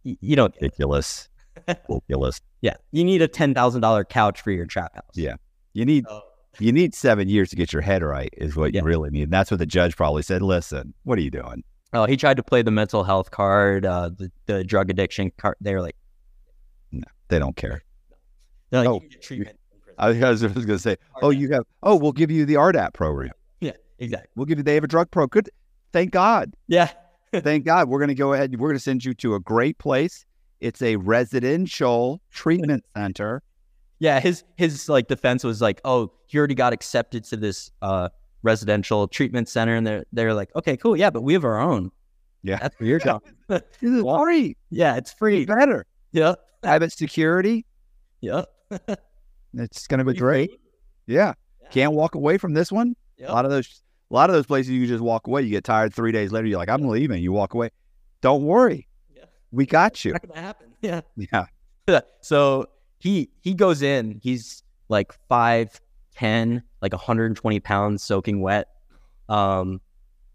you 0.04 0.36
don't. 0.36 0.54
Ridiculous. 0.60 1.30
Ridiculous. 1.88 2.41
Yeah, 2.62 2.76
you 2.91 3.04
need 3.04 3.22
a 3.22 3.28
ten 3.28 3.54
thousand 3.54 3.82
dollar 3.82 4.04
couch 4.04 4.41
for 4.41 4.51
your 4.51 4.66
trap 4.66 4.95
house. 4.95 5.04
Yeah. 5.14 5.36
You 5.74 5.86
need 5.86 6.06
So- 6.08 6.22
You 6.60 6.72
need 6.72 6.93
seven 6.93 7.28
years 7.30 7.49
to 7.49 7.56
get 7.56 7.74
your 7.74 7.82
head 7.82 8.04
right, 8.04 8.30
is 8.38 8.56
what 8.56 8.74
Yeah. 8.74 8.82
you 8.82 8.86
really 8.88 9.10
need. 9.10 9.24
And 9.24 9.32
that's 9.34 9.49
what 9.51 9.58
the 9.60 9.66
judge 9.66 9.95
probably 9.95 10.22
said. 10.24 10.41
Listen, 10.41 10.93
what 11.04 11.18
are 11.18 11.22
you 11.22 11.32
doing? 11.32 11.64
Oh, 11.93 12.06
he 12.06 12.18
tried 12.18 12.38
to 12.38 12.43
play 12.43 12.62
the 12.64 12.72
mental 12.72 13.04
health 13.04 13.30
card, 13.32 13.86
uh, 13.86 14.10
the, 14.10 14.32
the 14.47 14.64
drug 14.64 14.89
addiction 14.89 15.32
card. 15.38 15.56
They 15.62 15.74
were 15.76 15.82
like, 15.82 15.95
They 17.34 17.40
don't 17.40 17.56
care. 17.56 17.82
they're 18.70 18.88
Oh, 18.88 18.94
you 18.94 19.00
can 19.00 19.10
get 19.10 19.22
treatment. 19.24 19.58
I 19.98 20.10
was 20.10 20.42
going 20.44 20.68
to 20.68 20.78
say, 20.78 20.98
oh, 21.24 21.32
you 21.32 21.52
have, 21.52 21.64
oh, 21.82 21.96
we'll 21.96 22.12
give 22.12 22.30
you 22.30 22.46
the 22.46 22.54
RDAP 22.54 22.94
program. 22.94 23.32
yeah, 23.60 23.72
exactly. 23.98 24.30
We'll 24.36 24.46
give 24.46 24.60
you, 24.60 24.64
they 24.64 24.76
have 24.76 24.84
a 24.84 24.88
drug 24.88 25.10
pro. 25.10 25.26
Good. 25.26 25.50
Thank 25.92 26.12
God. 26.12 26.54
Yeah, 26.68 26.92
Thank 27.34 27.66
God. 27.66 27.90
We're 27.90 27.98
going 27.98 28.10
to 28.10 28.14
go 28.16 28.34
ahead. 28.34 28.52
We're 28.60 28.68
going 28.68 28.76
to 28.76 28.84
send 28.84 29.04
you 29.04 29.16
to 29.16 29.34
a 29.34 29.40
great 29.40 29.80
place. 29.80 30.28
It's 30.60 30.84
a 30.84 30.96
residential 30.98 32.22
treatment 32.32 32.86
center. 32.96 33.42
yeah. 33.98 34.20
His 34.20 34.44
his 34.58 34.88
like 34.90 35.08
defense 35.08 35.44
was 35.44 35.60
like, 35.60 35.82
oh, 35.86 36.12
he 36.28 36.38
already 36.38 36.54
got 36.54 36.72
accepted 36.72 37.24
to 37.26 37.36
this 37.38 37.72
uh 37.82 38.10
residential 38.44 39.08
treatment 39.08 39.50
center, 39.50 39.76
and 39.76 39.88
they're 39.88 40.04
they're 40.14 40.36
like, 40.36 40.56
okay, 40.56 40.78
cool, 40.78 40.96
yeah, 40.96 41.10
but 41.10 41.22
we 41.24 41.34
have 41.34 41.44
our 41.44 41.60
own. 41.60 41.90
Yeah. 42.44 42.58
that's 42.60 42.80
where 42.80 42.90
you're 42.90 43.00
going. 43.00 43.22
Sorry. 44.02 44.56
yeah, 44.70 44.96
it's 44.98 45.12
free. 45.14 45.46
Better. 45.46 45.86
Yeah, 46.12 46.36
Private 46.64 46.91
security. 46.91 47.66
yeah. 48.22 48.43
It's 49.55 49.86
going 49.86 49.99
to 49.99 50.03
be 50.03 50.18
great. 50.18 50.49
Yeah. 51.05 51.34
Yeah. 51.61 51.70
Can't 51.70 51.93
walk 51.93 52.16
away 52.16 52.39
from 52.39 52.53
this 52.55 52.72
one. 52.72 52.95
Yep. 53.18 53.30
A 53.30 53.32
lot 53.32 53.45
of 53.45 53.51
those, 53.51 53.84
a 54.09 54.14
lot 54.14 54.32
of 54.32 54.34
those 54.36 54.47
places 54.47 54.72
you 54.72 54.88
just 54.88 55.03
walk 55.03 55.28
away. 55.28 55.43
You 55.43 55.49
get 55.51 55.64
tired 55.64 55.93
three 55.93 56.11
days 56.11 56.32
later. 56.32 56.47
You're 56.47 56.57
like, 56.57 56.70
I'm 56.70 56.88
leaving. 56.88 57.22
You 57.22 57.32
walk 57.32 57.53
away. 57.53 57.70
Don't 58.22 58.45
worry. 58.45 58.88
Yeah. 59.16 59.26
We 59.51 59.68
got 59.68 60.03
you. 60.03 60.14
Not 60.14 60.36
happen. 60.36 60.68
Yeah. 60.82 61.01
Yeah. 61.16 61.45
so 62.22 62.66
he 62.99 63.30
he 63.41 63.53
goes 63.53 63.82
in. 63.84 64.20
He's 64.24 64.64
like 64.89 65.14
five 65.30 65.80
ten, 66.16 66.64
like 66.82 66.91
120 66.93 67.59
pounds, 67.59 68.03
soaking 68.03 68.41
wet. 68.41 68.68
Um, 69.30 69.80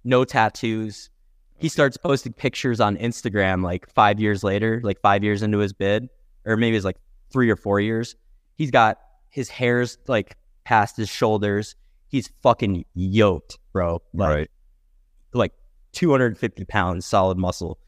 no 0.05 0.25
tattoos. 0.25 1.11
He 1.59 1.69
starts 1.69 1.97
posting 1.97 2.33
pictures 2.33 2.81
on 2.81 2.97
Instagram 2.99 3.65
like 3.65 3.93
five 3.93 4.21
years 4.21 4.45
later, 4.45 4.81
like 4.85 5.01
five 5.03 5.25
years 5.25 5.43
into 5.43 5.59
his 5.59 5.73
bid, 5.73 6.09
or 6.45 6.57
maybe 6.57 6.77
it's 6.77 6.85
like 6.85 6.99
three 7.31 7.51
or 7.51 7.57
four 7.57 7.81
years. 7.81 8.17
He's 8.57 8.71
got 8.71 8.99
his 9.31 9.49
hair's 9.49 9.99
like 10.07 10.37
past 10.65 10.97
his 10.97 11.09
shoulders. 11.09 11.77
He's 12.09 12.31
fucking 12.43 12.85
yoked, 12.95 13.59
bro. 13.73 14.03
Like, 14.15 14.29
right. 14.29 14.51
like 15.35 15.53
250 15.93 16.65
pounds, 16.65 17.05
solid 17.05 17.39
muscle, 17.39 17.79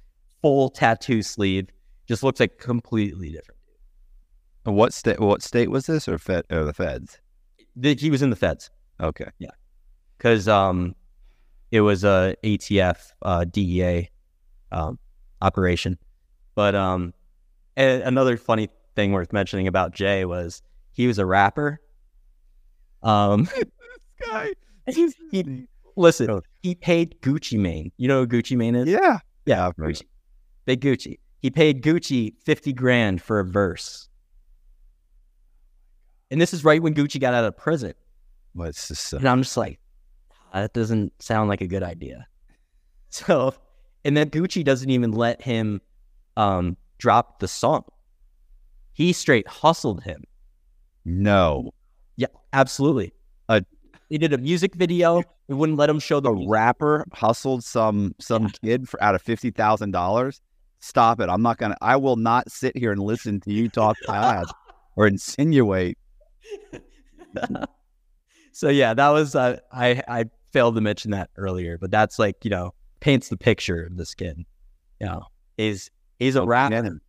full 0.43 0.69
tattoo 0.71 1.23
sleeve. 1.23 1.69
Just 2.07 2.23
looks 2.23 2.41
like 2.41 2.59
completely 2.59 3.31
different. 3.31 3.61
And 4.67 4.75
What 4.75 4.93
state? 4.93 5.21
What 5.21 5.43
state 5.43 5.71
was 5.71 5.87
this, 5.87 6.09
or 6.09 6.19
Fed? 6.19 6.45
Or 6.51 6.65
the 6.65 6.75
feds? 6.75 7.19
The- 7.77 7.95
He 7.95 8.11
was 8.11 8.21
in 8.21 8.31
the 8.31 8.37
feds 8.37 8.71
Okay. 9.01 9.31
Yeah. 9.39 9.51
Because 10.19 10.49
um, 10.49 10.95
it 11.71 11.81
was 11.81 12.05
a 12.05 12.35
ATF 12.45 12.99
uh, 13.23 13.45
DEA 13.45 14.11
um, 14.73 14.99
operation. 15.41 15.99
But 16.55 16.75
um, 16.75 17.15
a- 17.81 18.03
another 18.03 18.37
funny 18.37 18.69
thing 18.97 19.13
worth 19.13 19.33
mentioning 19.33 19.67
about 19.67 19.93
Jay 19.95 20.25
was 20.25 20.63
he 20.93 21.07
was 21.07 21.19
a 21.19 21.27
rapper. 21.27 21.81
Um, 23.03 23.49
Guy. 24.27 24.53
he, 24.87 25.67
listen, 25.97 26.41
he 26.63 26.75
paid 26.75 27.21
Gucci 27.23 27.59
Mane. 27.59 27.93
You 27.97 28.09
know 28.09 28.21
who 28.21 28.27
Gucci 28.27 28.57
Mane 28.57 28.75
is? 28.77 28.89
Yeah. 28.89 29.19
Yeah, 29.47 29.71
Gucci. 29.79 30.03
Big 30.67 30.81
Gucci. 30.81 31.19
He 31.41 31.51
paid 31.51 31.83
Gucci 31.83 32.35
50 32.45 32.73
grand 32.75 33.23
for 33.23 33.41
a 33.41 33.45
verse. 33.45 34.09
And 36.31 36.41
this 36.41 36.53
is 36.53 36.65
right 36.65 36.83
when 36.83 36.95
Gucci 36.95 37.21
got 37.21 37.35
out 37.35 37.45
of 37.45 37.57
prison. 37.57 37.95
But 38.55 38.69
it's 38.69 38.89
just. 38.89 39.15
Uh, 39.15 39.19
And 39.19 39.29
I'm 39.29 39.43
just 39.43 39.57
like, 39.57 39.81
"Ah, 40.53 40.61
that 40.61 40.73
doesn't 40.73 41.13
sound 41.23 41.49
like 41.49 41.61
a 41.61 41.67
good 41.67 41.83
idea. 41.83 42.27
So, 43.13 43.53
and 44.05 44.17
then 44.17 44.31
Gucci 44.31 44.63
doesn't 44.65 44.89
even 44.89 45.11
let 45.11 45.43
him 45.43 45.81
um, 46.37 46.77
drop 47.01 47.41
the 47.41 47.49
song. 47.49 47.85
He 48.93 49.13
straight 49.13 49.49
hustled 49.49 50.03
him. 50.05 50.23
no. 51.05 51.73
Yeah, 52.17 52.27
absolutely. 52.53 53.15
Uh, 53.49 53.63
they 54.11 54.19
did 54.19 54.35
a 54.35 54.39
music 54.39 54.75
video. 54.75 55.23
We 55.49 55.55
wouldn't 55.55 55.79
let 55.79 55.89
him 55.89 55.99
show 55.99 56.21
the 56.21 56.31
music. 56.31 56.51
rapper 56.51 57.07
hustled 57.15 57.65
some 57.65 58.15
some 58.21 58.51
kid 58.63 58.89
for 58.89 59.03
out 59.03 59.15
of 59.15 59.23
fifty 59.23 59.51
thousand 59.51 59.93
dollars. 59.93 60.43
Stop 60.81 61.21
it! 61.21 61.31
I'm 61.31 61.41
not 61.41 61.57
gonna. 61.57 61.77
I 61.81 61.97
will 61.97 62.17
not 62.17 62.51
sit 62.51 62.77
here 62.77 62.93
and 62.93 63.01
listen 63.01 63.41
to 63.41 63.53
you 63.53 63.71
talk 63.71 63.97
bad 64.07 64.45
or 64.97 65.07
insinuate. 65.07 65.97
so 68.53 68.69
yeah, 68.69 68.93
that 68.93 69.09
was 69.09 69.35
uh, 69.35 69.59
I 69.73 70.03
I 70.07 70.25
failed 70.53 70.75
to 70.75 70.83
mention 70.83 71.13
that 71.13 71.31
earlier, 71.37 71.79
but 71.79 71.91
that's 71.91 72.19
like 72.19 72.45
you 72.45 72.51
know 72.51 72.75
paints 73.01 73.29
the 73.29 73.39
picture 73.39 73.85
of 73.85 73.97
the 73.97 74.05
skin. 74.05 74.45
You 75.01 75.07
know, 75.07 75.23
he's 75.57 75.91
he's 76.21 76.37
a 76.37 76.45
rapper. 76.45 77.01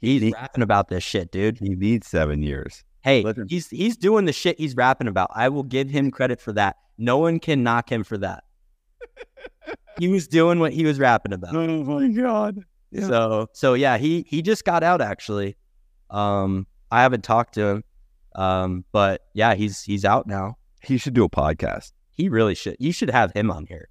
He's 0.00 0.22
He- 0.22 0.32
rapping 0.32 0.62
about 0.62 0.88
this 0.88 1.02
shit, 1.02 1.32
dude. 1.32 1.58
He 1.58 1.70
needs 1.70 2.06
seven 2.06 2.42
years. 2.42 2.84
Hey, 3.00 3.24
he's 3.48 3.68
he's 3.68 3.96
doing 3.96 4.26
the 4.26 4.32
shit 4.32 4.58
he's 4.58 4.76
rapping 4.76 5.08
about. 5.08 5.30
I 5.34 5.48
will 5.48 5.62
give 5.64 5.88
him 5.90 6.10
credit 6.12 6.40
for 6.40 6.52
that. 6.52 6.76
No 6.98 7.18
one 7.18 7.40
can 7.40 7.62
knock 7.64 7.90
him 7.90 8.04
for 8.04 8.18
that. 8.18 8.44
he 9.98 10.08
was 10.08 10.28
doing 10.28 10.58
what 10.60 10.72
he 10.72 10.84
was 10.84 10.98
rapping 10.98 11.32
about. 11.32 11.54
Oh 11.54 11.84
my 11.84 12.08
god! 12.08 12.60
Yeah. 12.90 13.06
So 13.06 13.46
so 13.54 13.74
yeah, 13.74 13.98
he 13.98 14.24
he 14.28 14.42
just 14.42 14.64
got 14.64 14.82
out 14.82 15.00
actually. 15.00 15.56
Um, 16.10 16.66
I 16.90 17.02
haven't 17.02 17.24
talked 17.24 17.54
to 17.54 17.66
him. 17.66 17.84
Um, 18.34 18.84
but 18.92 19.22
yeah, 19.34 19.54
he's 19.54 19.82
he's 19.82 20.04
out 20.04 20.26
now. 20.26 20.56
He 20.82 20.98
should 20.98 21.14
do 21.14 21.24
a 21.24 21.30
podcast. 21.30 21.92
He 22.10 22.28
really 22.28 22.54
should. 22.54 22.76
You 22.78 22.92
should 22.92 23.10
have 23.10 23.32
him 23.32 23.50
on 23.50 23.66
here. 23.66 23.88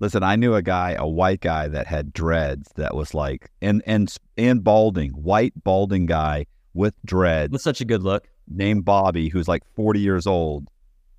Listen, 0.00 0.22
I 0.22 0.36
knew 0.36 0.54
a 0.54 0.62
guy, 0.62 0.92
a 0.92 1.08
white 1.08 1.40
guy 1.40 1.66
that 1.68 1.86
had 1.86 2.12
dreads 2.12 2.70
that 2.76 2.94
was 2.94 3.14
like 3.14 3.50
and 3.60 3.82
and 3.86 4.14
and 4.36 4.62
balding, 4.62 5.10
white 5.10 5.52
balding 5.64 6.06
guy 6.06 6.46
with 6.74 6.94
dreads 7.04 7.52
That's 7.52 7.64
such 7.64 7.80
a 7.80 7.84
good 7.84 8.02
look. 8.02 8.28
named 8.46 8.84
Bobby, 8.84 9.28
who's 9.28 9.48
like 9.48 9.64
40 9.74 10.00
years 10.00 10.26
old 10.26 10.68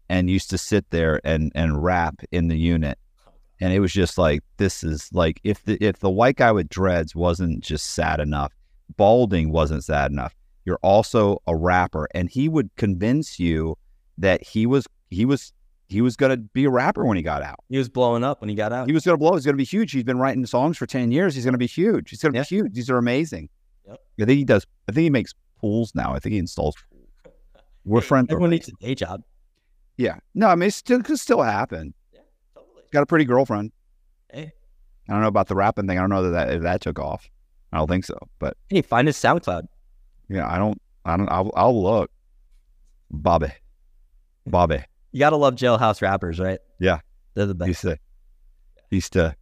and 0.08 0.30
used 0.30 0.50
to 0.52 0.58
sit 0.58 0.90
there 0.90 1.20
and 1.24 1.52
and 1.56 1.84
rap 1.84 2.22
in 2.32 2.48
the 2.48 2.58
unit. 2.58 2.98
And 3.62 3.74
it 3.74 3.82
was 3.82 3.92
just 3.92 4.18
like 4.18 4.42
this 4.56 4.84
is 4.84 5.10
like 5.12 5.42
if 5.44 5.64
the 5.66 5.78
if 5.84 6.00
the 6.00 6.10
white 6.10 6.38
guy 6.38 6.52
with 6.54 6.70
dreads 6.70 7.14
wasn't 7.16 7.62
just 7.62 7.88
sad 7.88 8.22
enough, 8.22 8.54
balding 8.96 9.52
wasn't 9.52 9.84
sad 9.84 10.12
enough. 10.12 10.34
You're 10.64 10.80
also 10.82 11.42
a 11.48 11.56
rapper 11.56 12.08
and 12.14 12.30
he 12.30 12.48
would 12.48 12.70
convince 12.78 13.40
you 13.40 13.78
that 14.18 14.42
he 14.42 14.66
was 14.66 14.88
he 15.10 15.26
was 15.26 15.52
he 15.90 16.02
was 16.02 16.16
going 16.16 16.30
to 16.32 16.38
be 16.38 16.66
a 16.66 16.70
rapper 16.70 17.04
when 17.06 17.18
he 17.18 17.24
got 17.24 17.42
out. 17.44 17.60
He 17.68 17.78
was 17.78 17.90
blowing 17.90 18.24
up 18.24 18.42
when 18.42 18.50
he 18.50 18.56
got 18.56 18.72
out. 18.72 18.88
He 18.88 18.94
was 18.94 19.04
going 19.06 19.14
to 19.14 19.18
blow. 19.18 19.34
He's 19.34 19.44
going 19.44 19.54
to 19.56 19.58
be 19.58 19.64
huge. 19.66 19.92
He's 19.92 20.04
been 20.04 20.20
writing 20.20 20.46
songs 20.46 20.78
for 20.78 20.86
10 20.86 21.12
years. 21.12 21.36
He's 21.36 21.44
going 21.44 21.54
to 21.54 21.58
be 21.60 21.66
huge. 21.68 22.10
He's 22.12 22.22
going 22.22 22.32
to 22.34 22.38
Yeah. 22.40 22.44
be 22.44 22.56
huge. 22.56 22.74
These 22.74 22.90
are 22.90 22.98
amazing. 22.98 23.50
Yep. 23.88 23.98
I 24.22 24.26
think 24.26 24.38
he 24.38 24.46
does. 24.46 24.66
I 24.88 24.92
think 24.92 25.04
he 25.04 25.10
makes 25.10 25.34
pools 25.60 25.94
now. 25.96 26.14
I 26.14 26.20
think 26.20 26.34
he 26.34 26.40
installs 26.40 26.76
pools. 26.92 27.34
We're 27.86 28.02
friends. 28.12 28.28
Everyone 28.30 28.52
needs 28.52 28.68
a 28.70 28.72
day 28.80 28.94
job. 28.96 29.22
Yeah. 29.98 30.18
No, 30.36 30.48
I 30.48 30.56
mean, 30.56 30.68
it 30.68 30.74
still 30.74 31.02
could 31.02 31.20
still 31.20 31.42
happen. 31.42 31.94
Yeah, 32.14 32.22
totally. 32.54 32.84
He's 32.84 32.92
got 32.92 33.04
a 33.04 33.06
pretty 33.08 33.26
girlfriend. 33.26 33.72
Hey, 34.32 34.52
I 35.10 35.14
don't 35.14 35.22
know 35.22 35.28
about 35.28 35.48
the 35.48 35.56
rapping 35.56 35.88
thing. 35.88 35.98
I 35.98 36.02
don't 36.02 36.10
know 36.12 36.24
that, 36.30 36.30
that 36.48 36.54
if 36.56 36.62
that 36.62 36.82
took 36.82 37.00
off. 37.00 37.28
I 37.74 37.78
don't 37.78 37.88
think 37.88 38.06
so. 38.06 38.18
But 38.38 38.56
hey, 38.70 38.82
find 38.84 39.08
his 39.08 39.18
SoundCloud. 39.18 39.64
yeah, 40.30 40.48
I 40.48 40.58
don't. 40.60 40.80
I 41.04 41.18
don't. 41.18 41.28
I'll, 41.30 41.52
I'll 41.56 41.82
look. 41.84 42.12
Bobby. 43.10 43.52
Bobby. 44.46 44.84
You 45.12 45.20
gotta 45.20 45.36
love 45.38 45.55
jailhouse 45.55 46.01
rappers, 46.01 46.39
right? 46.39 46.60
Yeah. 46.80 46.99
they're 47.34 47.45
the 47.45 47.55
best. 47.55 47.68
Used 47.68 47.82
to. 47.82 47.99
Used 48.91 49.14
to. 49.14 49.36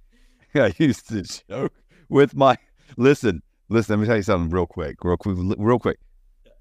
I 0.54 0.72
used 0.78 1.08
to 1.08 1.22
joke 1.22 1.72
with 2.08 2.34
my. 2.34 2.56
Listen, 2.96 3.42
listen. 3.68 3.94
Let 3.94 4.00
me 4.00 4.06
tell 4.06 4.16
you 4.16 4.22
something 4.22 4.50
real 4.50 4.66
quick. 4.66 5.02
Real 5.04 5.16
quick. 5.16 5.36
Real 5.58 5.78
quick. 5.78 5.98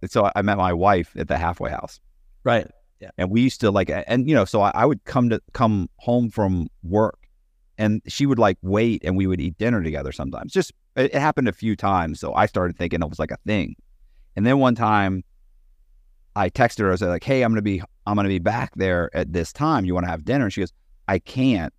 So 0.08 0.32
I 0.36 0.42
met 0.42 0.58
my 0.58 0.74
wife 0.74 1.14
at 1.18 1.28
the 1.28 1.38
halfway 1.38 1.72
house. 1.72 2.00
Right. 2.44 2.68
Yeah. 3.00 3.12
and 3.20 3.30
we 3.30 3.42
used 3.42 3.62
to 3.62 3.70
like 3.70 3.92
and 3.92 4.28
you 4.28 4.34
know 4.34 4.44
so 4.46 4.62
I, 4.62 4.72
I 4.74 4.86
would 4.86 5.04
come 5.06 5.30
to 5.30 5.40
come 5.54 5.88
home 5.98 6.32
from 6.32 6.68
work 6.82 7.28
and 7.78 8.02
she 8.08 8.26
would 8.26 8.40
like 8.40 8.58
wait 8.64 9.04
and 9.06 9.16
we 9.16 9.28
would 9.28 9.40
eat 9.40 9.56
dinner 9.60 9.84
together 9.84 10.12
sometimes 10.12 10.52
just 10.52 10.72
it, 10.96 11.14
it 11.14 11.20
happened 11.20 11.48
a 11.48 11.54
few 11.54 11.76
times 11.76 12.20
so 12.20 12.34
i 12.34 12.48
started 12.48 12.76
thinking 12.76 13.04
it 13.04 13.08
was 13.08 13.20
like 13.20 13.30
a 13.30 13.38
thing 13.46 13.76
and 14.36 14.48
then 14.48 14.58
one 14.58 14.74
time 14.74 15.24
i 16.36 16.50
texted 16.50 16.80
her 16.80 16.88
i 16.88 16.92
was 16.92 17.04
like 17.04 17.24
hey 17.24 17.44
i'm 17.44 17.52
gonna 17.52 17.62
be 17.62 17.84
i'm 18.08 18.16
gonna 18.16 18.28
be 18.30 18.40
back 18.40 18.72
there 18.76 19.10
at 19.16 19.32
this 19.34 19.54
time. 19.54 19.86
You 19.86 19.94
want 19.94 20.06
to 20.06 20.10
have 20.10 20.26
dinner? 20.26 20.46
And 20.46 20.54
she 20.54 20.62
goes 20.62 20.74
i 21.08 21.20
can't. 21.20 21.72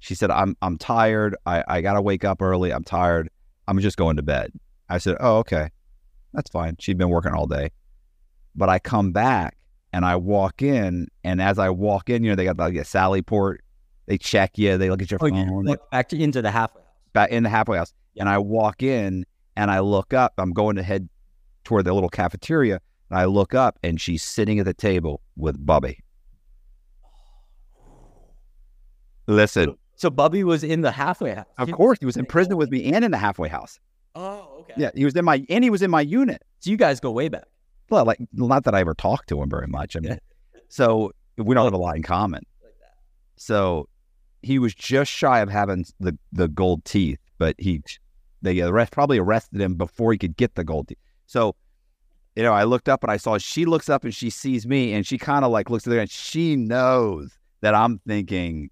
She 0.00 0.14
said 0.14 0.30
i'm 0.30 0.56
i'm 0.62 0.78
tired. 0.78 1.36
I 1.46 1.62
i 1.68 1.80
gotta 1.80 2.02
wake 2.02 2.24
up 2.24 2.42
early. 2.42 2.72
I'm 2.72 2.84
tired. 2.84 3.28
I'm 3.68 3.78
just 3.78 3.96
going 3.96 4.16
to 4.16 4.22
bed. 4.22 4.50
I 4.88 4.98
said 4.98 5.16
oh 5.20 5.36
okay. 5.38 5.68
That's 6.32 6.50
fine. 6.50 6.76
She'd 6.80 6.98
been 6.98 7.10
working 7.10 7.32
all 7.32 7.46
day. 7.46 7.70
But 8.56 8.68
i 8.68 8.78
come 8.78 9.12
back 9.12 9.56
and 9.92 10.04
I 10.04 10.16
walk 10.16 10.62
in, 10.62 11.08
and 11.24 11.42
as 11.42 11.58
I 11.58 11.70
walk 11.70 12.08
in, 12.10 12.22
you 12.24 12.30
know, 12.30 12.36
they 12.36 12.44
got 12.44 12.56
like 12.56 12.74
a 12.76 12.84
Sally 12.84 13.22
port. 13.22 13.62
They 14.06 14.18
check 14.18 14.56
you. 14.58 14.78
They 14.78 14.88
look 14.90 15.02
at 15.02 15.10
your 15.10 15.18
Oh, 15.22 15.28
phone. 15.28 15.64
look 15.64 15.88
back 15.90 16.08
to, 16.10 16.16
into 16.20 16.40
the 16.42 16.50
halfway 16.50 16.80
house. 16.82 16.90
back 17.12 17.30
in 17.30 17.42
the 17.42 17.48
halfway 17.48 17.76
house, 17.78 17.92
and 18.16 18.28
I 18.28 18.38
walk 18.38 18.82
in, 18.82 19.24
and 19.56 19.70
I 19.70 19.80
look 19.80 20.14
up. 20.14 20.32
I'm 20.38 20.52
going 20.52 20.76
to 20.76 20.82
head 20.82 21.08
toward 21.64 21.84
the 21.84 21.92
little 21.92 22.08
cafeteria. 22.08 22.80
I 23.10 23.24
look 23.24 23.54
up 23.54 23.78
and 23.82 24.00
she's 24.00 24.22
sitting 24.22 24.58
at 24.58 24.64
the 24.64 24.74
table 24.74 25.20
with 25.36 25.64
Bubby. 25.64 25.98
Listen, 29.26 29.76
So 29.96 30.10
Bubby 30.10 30.44
was 30.44 30.64
in 30.64 30.80
the 30.80 30.90
halfway 30.90 31.34
house. 31.34 31.46
of 31.58 31.70
course, 31.72 31.98
he 32.00 32.06
was 32.06 32.16
in 32.16 32.24
prison 32.26 32.56
with 32.56 32.70
me 32.70 32.92
and 32.92 33.04
in 33.04 33.10
the 33.10 33.18
halfway 33.18 33.48
house. 33.48 33.78
Oh, 34.14 34.58
okay. 34.60 34.74
Yeah, 34.76 34.90
he 34.94 35.04
was 35.04 35.14
in 35.14 35.24
my 35.24 35.44
and 35.48 35.62
he 35.62 35.70
was 35.70 35.82
in 35.82 35.90
my 35.90 36.00
unit. 36.00 36.42
So 36.60 36.70
you 36.70 36.76
guys 36.76 36.98
go 37.00 37.10
way 37.12 37.28
back. 37.28 37.44
Well, 37.90 38.04
like 38.04 38.18
not 38.32 38.64
that 38.64 38.74
I 38.74 38.80
ever 38.80 38.94
talked 38.94 39.28
to 39.28 39.40
him 39.40 39.48
very 39.48 39.68
much. 39.68 39.96
I 39.96 40.00
mean, 40.00 40.18
so 40.68 41.12
we 41.36 41.54
don't 41.54 41.64
have 41.64 41.72
a 41.74 41.78
lot 41.78 41.96
in 41.96 42.02
common. 42.02 42.42
So 43.36 43.88
he 44.42 44.58
was 44.58 44.74
just 44.74 45.10
shy 45.10 45.40
of 45.40 45.48
having 45.48 45.84
the 46.00 46.18
the 46.32 46.48
gold 46.48 46.84
teeth, 46.84 47.18
but 47.38 47.54
he 47.58 47.82
they 48.42 48.60
arrest 48.62 48.90
probably 48.92 49.18
arrested 49.18 49.60
him 49.60 49.74
before 49.74 50.12
he 50.12 50.18
could 50.18 50.36
get 50.36 50.54
the 50.56 50.64
gold 50.64 50.88
teeth. 50.88 50.98
So 51.26 51.54
you 52.36 52.42
know, 52.42 52.52
I 52.52 52.64
looked 52.64 52.88
up 52.88 53.02
and 53.02 53.10
I 53.10 53.16
saw 53.16 53.38
she 53.38 53.64
looks 53.64 53.88
up 53.88 54.04
and 54.04 54.14
she 54.14 54.30
sees 54.30 54.66
me 54.66 54.92
and 54.92 55.06
she 55.06 55.18
kind 55.18 55.44
of 55.44 55.50
like 55.50 55.68
looks 55.68 55.86
at 55.86 55.90
there 55.90 56.00
and 56.00 56.10
she 56.10 56.56
knows 56.56 57.38
that 57.60 57.74
I'm 57.74 58.00
thinking. 58.06 58.70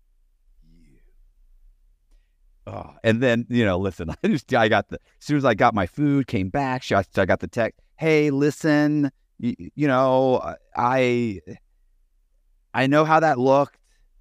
Oh, 2.67 2.95
and 3.03 3.23
then 3.23 3.47
you 3.49 3.65
know, 3.65 3.79
listen. 3.79 4.11
I 4.23 4.29
just 4.29 4.53
I 4.55 4.69
got 4.69 4.89
the 4.89 4.97
as 4.97 5.27
soon 5.27 5.39
as 5.39 5.45
I 5.45 5.55
got 5.55 5.75
my 5.75 5.87
food, 5.87 6.27
came 6.27 6.51
back. 6.51 6.83
She, 6.83 6.95
I 6.95 7.03
got 7.25 7.41
the 7.41 7.49
text. 7.49 7.81
Hey, 7.97 8.31
listen, 8.31 9.11
you, 9.39 9.55
you 9.75 9.89
know, 9.89 10.55
I 10.77 11.41
I 12.75 12.87
know 12.87 13.05
how 13.05 13.21
that 13.21 13.39
looked. 13.39 13.79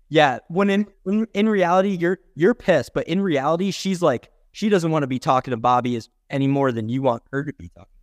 Yeah. 0.09 0.39
When 0.47 0.69
in 0.69 0.87
when 1.03 1.27
in 1.33 1.49
reality 1.49 1.89
you're 1.89 2.19
you're 2.35 2.55
pissed, 2.55 2.91
but 2.93 3.07
in 3.07 3.21
reality 3.21 3.71
she's 3.71 4.01
like 4.01 4.31
she 4.51 4.69
doesn't 4.69 4.89
want 4.89 5.03
to 5.03 5.07
be 5.07 5.19
talking 5.19 5.51
to 5.51 5.57
Bobby 5.57 5.95
as 5.95 6.09
any 6.29 6.47
more 6.47 6.71
than 6.71 6.89
you 6.89 7.01
want 7.01 7.23
her 7.31 7.43
to 7.43 7.53
be 7.53 7.69
talking. 7.69 7.96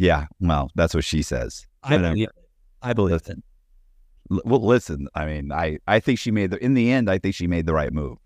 Yeah, 0.00 0.26
well, 0.40 0.70
that's 0.74 0.94
what 0.94 1.04
she 1.04 1.20
says. 1.20 1.66
I 1.82 1.98
believe 1.98 2.28
it. 2.28 2.30
I 2.80 2.92
believe 2.94 3.20
it. 3.28 3.38
Well, 4.30 4.64
listen, 4.64 5.08
I 5.14 5.26
mean, 5.26 5.52
I 5.52 5.78
I 5.86 6.00
think 6.00 6.18
she 6.18 6.30
made 6.30 6.52
the 6.52 6.64
in 6.64 6.72
the 6.72 6.90
end, 6.90 7.10
I 7.10 7.18
think 7.18 7.34
she 7.34 7.46
made 7.46 7.66
the 7.66 7.74
right 7.74 7.92
move. 7.92 8.16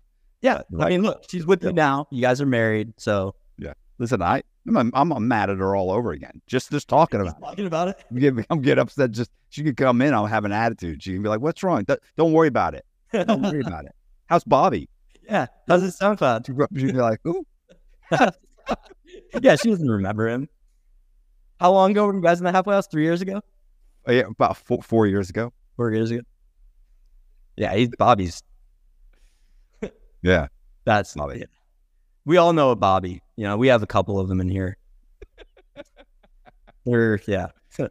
Yeah. 0.41 0.61
I 0.79 0.87
mean, 0.89 1.01
look, 1.01 1.25
she's 1.29 1.45
with 1.45 1.61
Yeah. 1.61 1.69
you 1.69 1.73
now. 1.75 2.07
You 2.11 2.21
guys 2.21 2.39
are 2.39 2.45
married, 2.45 2.93
so 2.97 3.35
yeah. 3.57 3.73
Listen, 3.97 4.21
I 4.21 4.43
I'm, 4.73 4.91
I'm 4.95 5.27
mad 5.27 5.49
at 5.49 5.57
her 5.57 5.75
all 5.75 5.91
over 5.91 6.11
again. 6.11 6.41
Just 6.47 6.71
just 6.71 6.87
talking 6.87 7.19
about. 7.19 7.35
it. 7.37 7.41
talking 7.41 7.65
about 7.65 7.89
it. 7.89 8.03
I'm 8.09 8.19
getting, 8.19 8.45
I'm 8.49 8.61
getting 8.61 8.81
upset. 8.83 9.11
Just 9.11 9.31
she 9.49 9.61
could 9.61 9.75
come 9.75 10.01
in, 10.01 10.13
I'll 10.13 10.27
have 10.27 10.45
an 10.45 10.53
attitude. 10.53 11.03
She 11.03 11.11
can 11.13 11.23
be 11.23 11.29
like, 11.29 11.41
"What's 11.41 11.61
wrong? 11.61 11.83
Don't, 11.83 11.99
don't 12.15 12.31
worry 12.31 12.47
about 12.47 12.73
it. 12.75 12.85
Don't 13.11 13.41
worry 13.41 13.59
about 13.61 13.83
it." 13.85 13.95
How's 14.27 14.45
Bobby? 14.45 14.87
yeah. 15.29 15.47
How's 15.67 15.83
it 15.83 15.91
sound? 15.91 16.19
She'd 16.45 16.55
be 16.55 16.91
like, 16.93 17.19
"Ooh, 17.27 17.45
yeah, 19.41 19.55
she 19.57 19.69
doesn't 19.69 19.89
remember 19.89 20.29
him. 20.29 20.47
How 21.59 21.71
long 21.71 21.91
ago 21.91 22.05
were 22.05 22.13
you 22.15 22.21
guys 22.21 22.39
in 22.39 22.45
the 22.45 22.51
halfway 22.51 22.75
house? 22.75 22.87
Three 22.87 23.03
years 23.03 23.21
ago? 23.21 23.41
oh, 24.07 24.11
yeah, 24.11 24.23
about 24.29 24.57
four, 24.57 24.81
four 24.83 25.07
years 25.07 25.29
ago." 25.29 25.51
Four 25.77 25.91
years 25.93 26.11
ago? 26.11 26.21
Yeah, 27.57 27.73
he's 27.75 27.89
Bobby's. 27.97 28.41
Yeah, 30.21 30.47
That's 30.85 31.13
Bobby. 31.13 31.39
yeah. 31.39 31.45
We 32.25 32.37
all 32.37 32.53
know 32.53 32.71
a 32.71 32.75
Bobby. 32.75 33.21
You 33.35 33.43
know, 33.43 33.57
we 33.57 33.67
have 33.67 33.83
a 33.83 33.87
couple 33.87 34.19
of 34.19 34.27
them 34.27 34.41
in 34.41 34.49
here. 34.49 34.77
We're 36.85 37.19
yeah. 37.27 37.47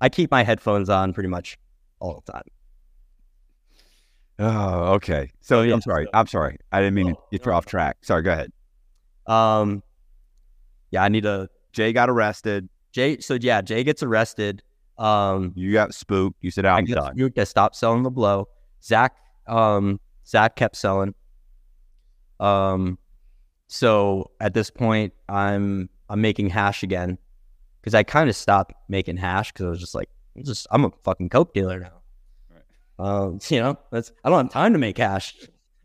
I 0.00 0.08
keep 0.08 0.30
my 0.30 0.42
headphones 0.44 0.88
on 0.90 1.12
pretty 1.14 1.28
much 1.30 1.56
all 2.00 2.22
the 2.26 2.32
time. 2.32 2.42
Oh, 4.38 4.94
okay. 4.94 5.30
So 5.40 5.60
Oh, 5.60 5.62
yeah, 5.62 5.74
I'm 5.74 5.80
sorry. 5.80 6.04
so- 6.04 6.10
I'm 6.14 6.26
sorry. 6.26 6.56
I 6.72 6.80
didn't 6.80 6.94
mean 6.94 7.12
Oh, 7.16 7.24
get 7.30 7.44
you 7.46 7.50
no. 7.50 7.56
off 7.56 7.66
track. 7.66 7.98
Sorry. 8.02 8.22
Go 8.22 8.32
ahead. 8.32 8.52
Um, 9.26 9.82
yeah, 10.90 11.04
I 11.04 11.08
need 11.08 11.24
a. 11.24 11.48
Jay 11.72 11.92
got 11.92 12.10
arrested. 12.10 12.68
Jay. 12.92 13.18
So 13.18 13.38
yeah, 13.40 13.60
Jay 13.62 13.82
gets 13.84 14.02
arrested. 14.02 14.62
Um, 14.98 15.52
You 15.56 15.72
got 15.72 15.94
spooked. 15.94 16.36
You 16.42 16.50
said, 16.50 16.64
I 16.64 16.78
"I'm 16.78 16.84
done." 16.84 17.16
you 17.16 17.30
to 17.30 17.46
stop 17.46 17.74
selling 17.74 18.02
the 18.02 18.10
blow. 18.10 18.48
Zach, 18.82 19.16
um, 19.46 19.98
Zach 20.26 20.56
kept 20.56 20.76
selling. 20.76 21.14
Um, 22.38 22.98
so 23.68 24.30
at 24.40 24.54
this 24.54 24.70
point, 24.70 25.12
I'm 25.28 25.88
I'm 26.08 26.20
making 26.20 26.50
hash 26.50 26.82
again 26.82 27.18
because 27.80 27.94
I 27.94 28.02
kind 28.02 28.28
of 28.28 28.36
stopped 28.36 28.74
making 28.88 29.16
hash 29.16 29.52
because 29.52 29.66
I 29.66 29.70
was 29.70 29.80
just 29.80 29.94
like, 29.94 30.08
I'm 30.36 30.44
just 30.44 30.66
I'm 30.70 30.84
a 30.84 30.90
fucking 31.02 31.30
coke 31.30 31.54
dealer 31.54 31.80
now. 31.80 32.02
Um, 32.98 33.38
you 33.48 33.60
know, 33.60 33.78
that's 33.90 34.12
I 34.24 34.28
don't 34.28 34.44
have 34.44 34.52
time 34.52 34.72
to 34.74 34.78
make 34.78 34.98
hash. 34.98 35.34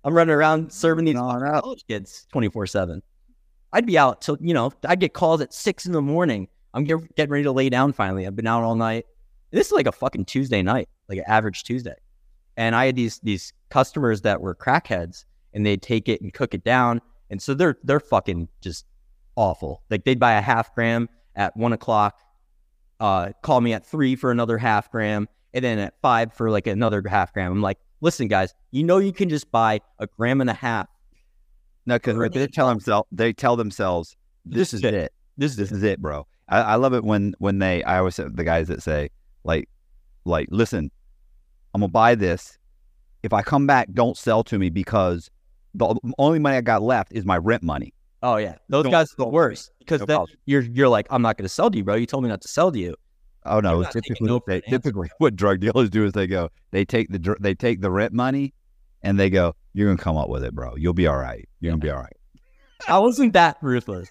I'm 0.03 0.13
running 0.13 0.33
around 0.33 0.71
serving 0.71 1.05
these 1.05 1.15
no. 1.15 1.21
college 1.61 1.85
kids 1.87 2.27
24 2.31 2.67
seven. 2.67 3.01
I'd 3.73 3.85
be 3.85 3.97
out 3.97 4.21
till 4.21 4.37
you 4.41 4.53
know 4.53 4.71
I'd 4.85 4.99
get 4.99 5.13
calls 5.13 5.41
at 5.41 5.53
six 5.53 5.85
in 5.85 5.91
the 5.91 6.01
morning. 6.01 6.47
I'm 6.78 6.84
get, 6.84 7.15
getting 7.15 7.32
ready 7.32 7.43
to 7.43 7.51
lay 7.51 7.69
down 7.69 7.91
finally. 7.91 8.28
I've 8.28 8.36
been 8.36 8.45
out 8.45 8.63
all 8.63 8.75
night. 8.75 9.05
This 9.49 9.67
is 9.67 9.73
like 9.73 9.88
a 9.88 9.91
fucking 9.91 10.25
Tuesday 10.25 10.61
night, 10.61 10.88
like 11.09 11.17
an 11.17 11.23
average 11.28 11.63
Tuesday. 11.63 11.95
And 12.55 12.75
I 12.75 12.86
had 12.86 12.95
these 12.95 13.19
these 13.23 13.51
customers 13.69 14.21
that 14.21 14.41
were 14.41 14.53
crackheads, 14.53 15.25
and 15.53 15.65
they'd 15.65 15.82
take 15.82 16.07
it 16.07 16.21
and 16.21 16.32
cook 16.32 16.53
it 16.53 16.63
down, 16.63 17.01
and 17.32 17.41
so 17.41 17.55
they're 17.55 17.78
they're 17.84 17.99
fucking 17.99 18.47
just 18.61 18.86
awful. 19.36 19.82
Like 19.89 20.03
they'd 20.03 20.19
buy 20.19 20.34
a 20.34 20.41
half 20.41 20.73
gram 20.75 21.09
at 21.36 21.57
one 21.57 21.73
o'clock, 21.73 22.19
uh, 22.99 23.32
call 23.41 23.59
me 23.61 23.73
at 23.73 23.84
three 23.84 24.15
for 24.15 24.30
another 24.30 24.59
half 24.59 24.91
gram, 24.91 25.28
and 25.55 25.65
then 25.65 25.80
at 25.80 25.95
five 26.01 26.32
for 26.34 26.51
like 26.51 26.67
another 26.67 27.01
half 27.07 27.34
gram. 27.34 27.51
I'm 27.51 27.61
like, 27.61 27.80
listen, 28.01 28.28
guys, 28.28 28.53
you 28.69 28.84
know 28.84 28.99
you 28.99 29.13
can 29.13 29.30
just 29.30 29.51
buy 29.51 29.82
a 29.97 30.05
gram 30.05 30.41
and 30.41 30.49
a 30.49 30.55
half. 30.55 30.88
No, 31.88 31.95
because 31.95 32.17
they 32.34 32.45
tell 32.47 32.67
themselves 32.67 33.07
they 33.11 33.34
tell 33.34 33.55
themselves 33.55 34.15
this 34.45 34.75
is 34.75 34.84
it. 34.84 35.11
This 35.38 35.55
This 35.55 35.71
is 35.71 35.82
it, 35.82 36.01
bro. 36.01 36.28
I, 36.49 36.61
I 36.61 36.75
love 36.75 36.93
it 36.93 37.03
when 37.03 37.35
when 37.39 37.59
they. 37.59 37.83
I 37.83 37.99
always 37.99 38.15
say 38.15 38.25
the 38.29 38.43
guys 38.43 38.67
that 38.67 38.81
say 38.81 39.09
like 39.43 39.69
like 40.25 40.47
listen, 40.51 40.91
I'm 41.73 41.81
gonna 41.81 41.91
buy 41.91 42.15
this. 42.15 42.57
If 43.23 43.33
I 43.33 43.41
come 43.41 43.67
back, 43.67 43.89
don't 43.93 44.17
sell 44.17 44.43
to 44.45 44.59
me 44.59 44.69
because 44.69 45.29
the 45.73 45.95
only 46.17 46.39
money 46.39 46.57
I 46.57 46.61
got 46.61 46.81
left 46.81 47.11
is 47.11 47.25
my 47.25 47.37
rent 47.37 47.63
money. 47.63 47.93
Oh 48.23 48.37
yeah, 48.37 48.55
those 48.69 48.83
Don't- 48.83 48.91
guys 48.91 49.11
are 49.13 49.15
the 49.17 49.27
worst 49.27 49.71
because 49.79 50.01
no 50.01 50.05
then 50.05 50.25
you're 50.45 50.61
you're 50.61 50.89
like, 50.89 51.07
I'm 51.09 51.21
not 51.21 51.37
going 51.37 51.45
to 51.45 51.49
sell 51.49 51.69
to 51.69 51.77
you, 51.77 51.83
bro. 51.83 51.95
You 51.95 52.05
told 52.05 52.23
me 52.23 52.29
not 52.29 52.41
to 52.41 52.47
sell 52.47 52.71
to 52.71 52.79
you. 52.79 52.95
Oh 53.45 53.59
no! 53.59 53.75
You're 53.75 53.83
not 53.83 53.93
taking 53.93 54.15
Typically, 54.15 54.27
no 54.27 54.41
they, 54.45 54.61
typically, 54.61 55.09
what 55.19 55.35
drug 55.35 55.59
dealers 55.59 55.89
do 55.89 56.03
is 56.05 56.13
they 56.13 56.27
go, 56.27 56.49
they 56.71 56.83
take 56.83 57.09
the 57.09 57.35
they 57.39 57.53
take 57.53 57.81
the 57.81 57.91
rent 57.91 58.13
money, 58.13 58.53
and 59.03 59.19
they 59.19 59.29
go, 59.29 59.55
"You're 59.73 59.87
gonna 59.87 60.03
come 60.03 60.17
up 60.17 60.29
with 60.29 60.43
it, 60.43 60.53
bro. 60.53 60.75
You'll 60.75 60.93
be 60.93 61.07
all 61.07 61.17
right. 61.17 61.47
You're 61.59 61.71
gonna 61.71 61.81
be 61.81 61.89
all 61.89 61.99
right." 61.99 62.17
I 62.87 62.99
wasn't 62.99 63.33
that 63.33 63.57
ruthless. 63.61 64.09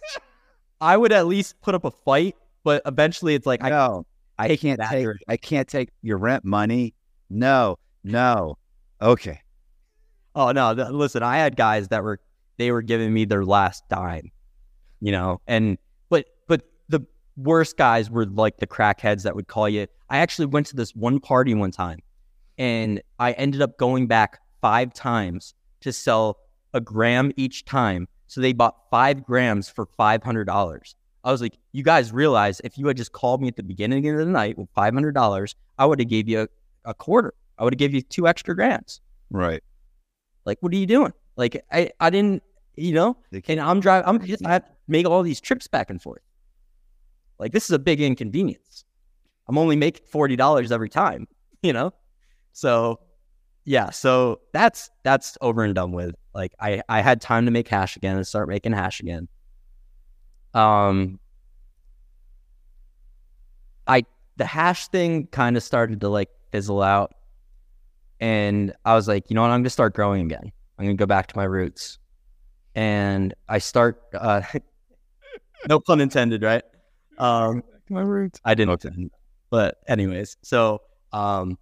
I 0.80 0.96
would 0.96 1.12
at 1.12 1.26
least 1.26 1.60
put 1.60 1.74
up 1.74 1.84
a 1.84 1.90
fight, 1.90 2.36
but 2.64 2.82
eventually 2.86 3.34
it's 3.34 3.46
like 3.46 3.62
I 3.62 3.70
no, 3.70 4.06
I 4.38 4.56
can't 4.56 4.80
take. 4.90 5.06
I 5.28 5.36
can't 5.36 5.68
take 5.68 5.90
your 6.02 6.18
rent 6.18 6.44
money. 6.44 6.94
No, 7.30 7.78
no. 8.04 8.58
Okay. 9.00 9.40
Oh 10.34 10.52
no! 10.52 10.74
th- 10.74 10.88
listen, 10.88 11.22
I 11.22 11.38
had 11.38 11.56
guys 11.56 11.88
that 11.88 12.02
were 12.02 12.20
they 12.58 12.70
were 12.70 12.82
giving 12.82 13.12
me 13.12 13.24
their 13.24 13.44
last 13.44 13.88
dime, 13.88 14.30
you 15.00 15.12
know, 15.12 15.40
and 15.46 15.78
but 16.10 16.26
but 16.46 16.62
the 16.88 17.00
worst 17.36 17.76
guys 17.76 18.10
were 18.10 18.26
like 18.26 18.58
the 18.58 18.66
crackheads 18.66 19.22
that 19.22 19.34
would 19.34 19.48
call 19.48 19.68
you. 19.68 19.86
I 20.10 20.18
actually 20.18 20.46
went 20.46 20.66
to 20.68 20.76
this 20.76 20.94
one 20.94 21.20
party 21.20 21.54
one 21.54 21.70
time, 21.70 22.00
and 22.58 23.00
I 23.18 23.32
ended 23.32 23.62
up 23.62 23.78
going 23.78 24.06
back 24.06 24.38
five 24.60 24.92
times 24.92 25.54
to 25.80 25.92
sell 25.92 26.38
a 26.74 26.80
gram 26.80 27.32
each 27.36 27.64
time. 27.64 28.06
So 28.26 28.40
they 28.40 28.52
bought 28.52 28.76
five 28.90 29.24
grams 29.24 29.68
for 29.68 29.86
five 29.86 30.22
hundred 30.22 30.44
dollars. 30.44 30.94
I 31.24 31.32
was 31.32 31.40
like, 31.40 31.58
you 31.72 31.82
guys 31.82 32.12
realize 32.12 32.60
if 32.62 32.78
you 32.78 32.86
had 32.86 32.96
just 32.96 33.12
called 33.12 33.42
me 33.42 33.48
at 33.48 33.56
the 33.56 33.62
beginning 33.62 34.08
of 34.08 34.18
the 34.18 34.26
night 34.26 34.58
with 34.58 34.68
five 34.74 34.94
hundred 34.94 35.12
dollars, 35.12 35.54
I 35.78 35.86
would 35.86 35.98
have 35.98 36.08
gave 36.08 36.28
you 36.28 36.42
a, 36.42 36.48
a 36.90 36.94
quarter. 36.94 37.34
I 37.58 37.64
would 37.64 37.72
have 37.74 37.78
gave 37.78 37.94
you 37.94 38.02
two 38.02 38.28
extra 38.28 38.54
grams. 38.54 39.00
Right. 39.30 39.62
Like, 40.44 40.58
what 40.60 40.72
are 40.72 40.76
you 40.76 40.86
doing? 40.86 41.12
Like, 41.36 41.64
I, 41.72 41.90
I 42.00 42.10
didn't, 42.10 42.42
you 42.76 42.92
know, 42.92 43.16
and 43.32 43.60
I'm 43.60 43.80
driving, 43.80 44.08
I'm 44.08 44.24
just, 44.24 44.46
I 44.46 44.54
have 44.54 44.64
to 44.64 44.72
make 44.88 45.06
all 45.06 45.22
these 45.22 45.40
trips 45.40 45.66
back 45.66 45.90
and 45.90 46.00
forth. 46.00 46.22
Like, 47.38 47.52
this 47.52 47.64
is 47.64 47.70
a 47.70 47.78
big 47.78 48.00
inconvenience. 48.00 48.84
I'm 49.48 49.58
only 49.58 49.76
making 49.76 50.06
$40 50.06 50.70
every 50.70 50.88
time, 50.88 51.28
you 51.62 51.72
know? 51.72 51.92
So, 52.52 53.00
yeah, 53.66 53.90
so 53.90 54.40
that's, 54.52 54.90
that's 55.02 55.36
over 55.42 55.62
and 55.64 55.74
done 55.74 55.92
with. 55.92 56.14
Like, 56.34 56.52
I, 56.60 56.82
I 56.88 57.02
had 57.02 57.20
time 57.20 57.44
to 57.46 57.50
make 57.50 57.68
hash 57.68 57.96
again 57.96 58.16
and 58.16 58.26
start 58.26 58.48
making 58.48 58.72
hash 58.72 59.00
again. 59.00 59.28
Um, 60.54 61.20
I, 63.86 64.04
the 64.36 64.46
hash 64.46 64.88
thing 64.88 65.26
kind 65.26 65.56
of 65.56 65.62
started 65.62 66.00
to 66.00 66.08
like 66.08 66.30
fizzle 66.52 66.80
out. 66.82 67.12
And 68.20 68.72
I 68.84 68.94
was 68.94 69.08
like, 69.08 69.28
you 69.28 69.34
know 69.34 69.42
what? 69.42 69.48
I'm 69.50 69.58
going 69.58 69.64
to 69.64 69.70
start 69.70 69.94
growing 69.94 70.24
again. 70.26 70.52
I'm 70.78 70.84
going 70.84 70.96
to 70.96 71.00
go 71.00 71.06
back 71.06 71.26
to 71.28 71.36
my 71.36 71.44
roots. 71.44 71.98
And 72.74 73.34
I 73.48 73.58
start, 73.58 74.00
uh, 74.14 74.42
no 75.68 75.80
pun 75.80 76.00
intended, 76.00 76.42
right? 76.42 76.62
Um, 77.18 77.62
My 77.90 78.02
roots. 78.02 78.40
I 78.44 78.54
didn't, 78.54 78.72
Okay. 78.74 78.88
intend, 78.88 79.10
but 79.50 79.78
anyways, 79.88 80.36
so, 80.42 80.82
um, 81.12 81.58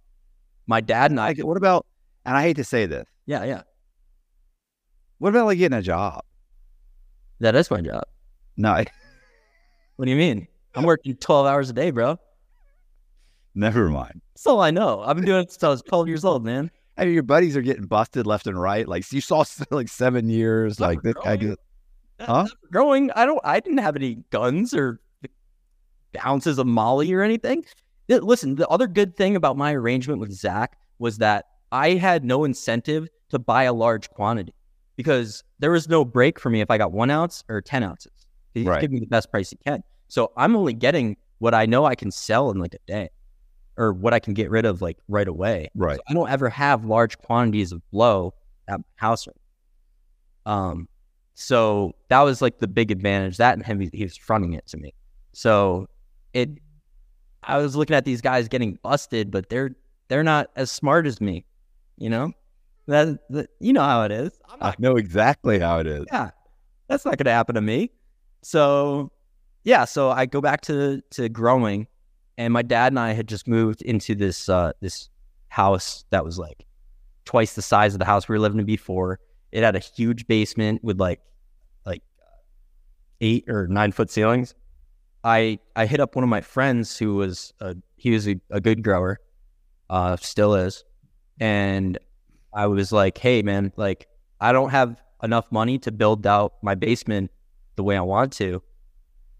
my 0.67 0.81
dad 0.81 1.11
and 1.11 1.19
I, 1.19 1.33
what 1.35 1.57
about? 1.57 1.85
And 2.25 2.35
I 2.35 2.41
hate 2.41 2.57
to 2.57 2.63
say 2.63 2.85
this. 2.85 3.07
yeah, 3.25 3.43
yeah, 3.43 3.61
What 5.19 5.29
about 5.29 5.45
like 5.45 5.57
getting 5.57 5.77
a 5.77 5.81
job? 5.81 6.23
that 7.39 7.55
is 7.55 7.69
my 7.69 7.81
job. 7.81 8.03
No, 8.57 8.71
I, 8.71 8.85
What 9.97 10.05
do 10.05 10.11
you 10.11 10.17
mean? 10.17 10.47
I'm 10.73 10.83
working 10.83 11.15
12 11.15 11.47
hours 11.47 11.69
a 11.69 11.73
day, 11.73 11.91
bro. 11.91 12.17
Never 13.53 13.89
mind. 13.89 14.21
That's 14.33 14.45
all 14.47 14.59
I 14.61 14.71
know. 14.71 15.01
I've 15.01 15.15
been 15.15 15.25
doing 15.25 15.43
it 15.43 15.51
since 15.51 15.63
I 15.63 15.69
was 15.69 15.81
12 15.83 16.07
years 16.09 16.25
old, 16.25 16.43
man. 16.43 16.69
I 16.97 17.05
mean, 17.05 17.13
your 17.13 17.23
buddies 17.23 17.55
are 17.55 17.61
getting 17.61 17.85
busted 17.85 18.25
left 18.27 18.47
and 18.47 18.59
right. 18.59 18.87
Like 18.87 19.09
you 19.13 19.21
saw 19.21 19.43
like 19.71 19.87
seven 19.87 20.29
years. 20.29 20.79
Not 20.79 20.87
Like 20.87 21.01
this 21.03 21.13
guy 21.13 21.37
growing. 21.37 21.39
get- 21.39 21.59
Not- 22.19 22.27
Huh? 22.27 22.47
growing, 22.71 23.11
I 23.11 23.25
don't. 23.25 23.39
I 23.43 23.59
didn't 23.59 23.79
have 23.79 23.95
any 23.97 24.15
guns 24.31 24.73
or 24.73 24.99
ounces 26.25 26.57
of 26.57 26.65
Molly 26.67 27.11
or 27.13 27.21
anything. 27.21 27.65
Listen, 28.07 28.55
the 28.55 28.67
other 28.69 28.87
good 28.87 29.17
thing 29.17 29.35
about 29.35 29.57
my 29.57 29.73
arrangement 29.73 30.19
with 30.21 30.31
Zach 30.31 30.77
was 30.99 31.17
that 31.17 31.45
I 31.75 31.95
had 31.95 32.23
no 32.23 32.45
incentive 32.45 33.09
to 33.29 33.39
buy 33.39 33.63
a 33.63 33.73
large 33.73 34.09
quantity 34.11 34.53
because 34.95 35.43
there 35.59 35.71
was 35.71 35.89
no 35.89 36.05
break 36.05 36.39
for 36.39 36.49
me 36.49 36.61
if 36.61 36.71
I 36.71 36.77
got 36.77 36.91
one 36.93 37.09
ounce 37.09 37.43
or 37.49 37.61
ten 37.61 37.83
ounces. 37.83 38.13
He's 38.53 38.65
Right. 38.65 38.79
giving 38.79 38.95
me 38.95 38.99
the 39.01 39.07
best 39.07 39.29
price 39.29 39.49
he 39.49 39.57
can. 39.57 39.83
So 40.07 40.31
I'm 40.37 40.55
only 40.55 40.73
getting 40.73 41.17
what 41.39 41.53
I 41.53 41.65
know 41.65 41.83
I 41.85 41.95
can 41.95 42.11
sell 42.11 42.49
in 42.51 42.59
like 42.59 42.73
a 42.73 42.79
day, 42.87 43.09
or 43.75 43.91
what 43.91 44.13
I 44.13 44.19
can 44.19 44.33
get 44.33 44.49
rid 44.49 44.65
of 44.65 44.81
like 44.81 44.97
right 45.09 45.27
away. 45.27 45.69
right. 45.75 45.97
So 45.97 46.01
I 46.07 46.13
don't 46.13 46.29
ever 46.29 46.49
have 46.49 46.85
large 46.85 47.17
quantities 47.17 47.73
of 47.73 47.81
blow 47.91 48.33
at 48.69 48.77
my 48.79 48.85
house. 48.95 49.27
Um, 50.45 50.87
so 51.33 51.93
that 52.07 52.21
was 52.21 52.41
like 52.41 52.59
the 52.59 52.67
big 52.67 52.89
advantage. 52.91 53.35
That 53.35 53.55
and 53.55 53.65
him, 53.65 53.81
he, 53.81 53.89
he 53.91 54.03
was 54.03 54.15
fronting 54.15 54.53
it 54.53 54.65
to 54.67 54.77
me. 54.77 54.93
So 55.33 55.87
it, 56.33 56.49
I 57.43 57.57
was 57.57 57.75
looking 57.75 57.95
at 57.97 58.05
these 58.05 58.21
guys 58.21 58.47
getting 58.47 58.79
busted, 58.81 59.29
but 59.31 59.49
they're 59.49 59.75
they're 60.07 60.23
not 60.23 60.51
as 60.55 60.71
smart 60.71 61.05
as 61.05 61.19
me. 61.19 61.43
You 61.97 62.09
know, 62.09 62.33
that, 62.87 63.19
that 63.29 63.49
you 63.59 63.73
know 63.73 63.83
how 63.83 64.03
it 64.03 64.11
is. 64.11 64.31
I'm 64.49 64.61
I 64.61 64.75
know 64.79 64.97
exactly 64.97 65.59
how 65.59 65.79
it 65.79 65.87
is. 65.87 66.05
yeah, 66.11 66.31
that's 66.87 67.05
not 67.05 67.17
going 67.17 67.25
to 67.25 67.31
happen 67.31 67.55
to 67.55 67.61
me. 67.61 67.91
So 68.41 69.11
yeah, 69.63 69.85
so 69.85 70.11
I 70.11 70.25
go 70.25 70.41
back 70.41 70.61
to 70.61 71.01
to 71.11 71.29
growing, 71.29 71.87
and 72.37 72.53
my 72.53 72.61
dad 72.61 72.91
and 72.91 72.99
I 72.99 73.13
had 73.13 73.27
just 73.27 73.47
moved 73.47 73.81
into 73.81 74.13
this 74.15 74.47
uh, 74.47 74.73
this 74.81 75.09
house 75.49 76.05
that 76.11 76.23
was 76.23 76.37
like 76.37 76.65
twice 77.25 77.53
the 77.53 77.61
size 77.61 77.93
of 77.93 77.99
the 77.99 78.05
house 78.05 78.29
we 78.29 78.33
were 78.33 78.39
living 78.39 78.59
in 78.59 78.65
before. 78.65 79.19
It 79.51 79.63
had 79.63 79.75
a 79.75 79.79
huge 79.79 80.27
basement 80.27 80.83
with 80.83 80.99
like 80.99 81.21
like 81.85 82.03
eight 83.21 83.45
or 83.49 83.67
nine 83.67 83.91
foot 83.91 84.11
ceilings. 84.11 84.53
I 85.23 85.57
I 85.75 85.87
hit 85.87 85.99
up 85.99 86.15
one 86.15 86.23
of 86.23 86.29
my 86.29 86.41
friends 86.41 86.97
who 86.97 87.15
was 87.15 87.53
a 87.59 87.75
he 87.95 88.11
was 88.11 88.27
a, 88.27 88.39
a 88.51 88.61
good 88.61 88.83
grower, 88.83 89.19
uh, 89.89 90.17
still 90.17 90.53
is, 90.53 90.83
and 91.39 91.97
I 92.53 92.67
was 92.67 92.91
like, 92.91 93.17
hey 93.17 93.41
man, 93.41 93.71
like 93.75 94.07
I 94.39 94.51
don't 94.51 94.69
have 94.69 95.01
enough 95.23 95.51
money 95.51 95.77
to 95.79 95.91
build 95.91 96.25
out 96.27 96.53
my 96.61 96.75
basement 96.75 97.31
the 97.75 97.83
way 97.83 97.97
I 97.97 98.01
want 98.01 98.33
to. 98.33 98.61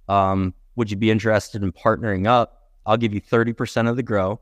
Um, 0.08 0.54
would 0.76 0.92
you 0.92 0.98
be 0.98 1.12
interested 1.12 1.64
in 1.64 1.72
partnering 1.72 2.28
up? 2.28 2.72
I'll 2.86 2.98
give 2.98 3.14
you 3.14 3.22
30% 3.22 3.90
of 3.90 3.96
the 3.96 4.04
grow. 4.04 4.40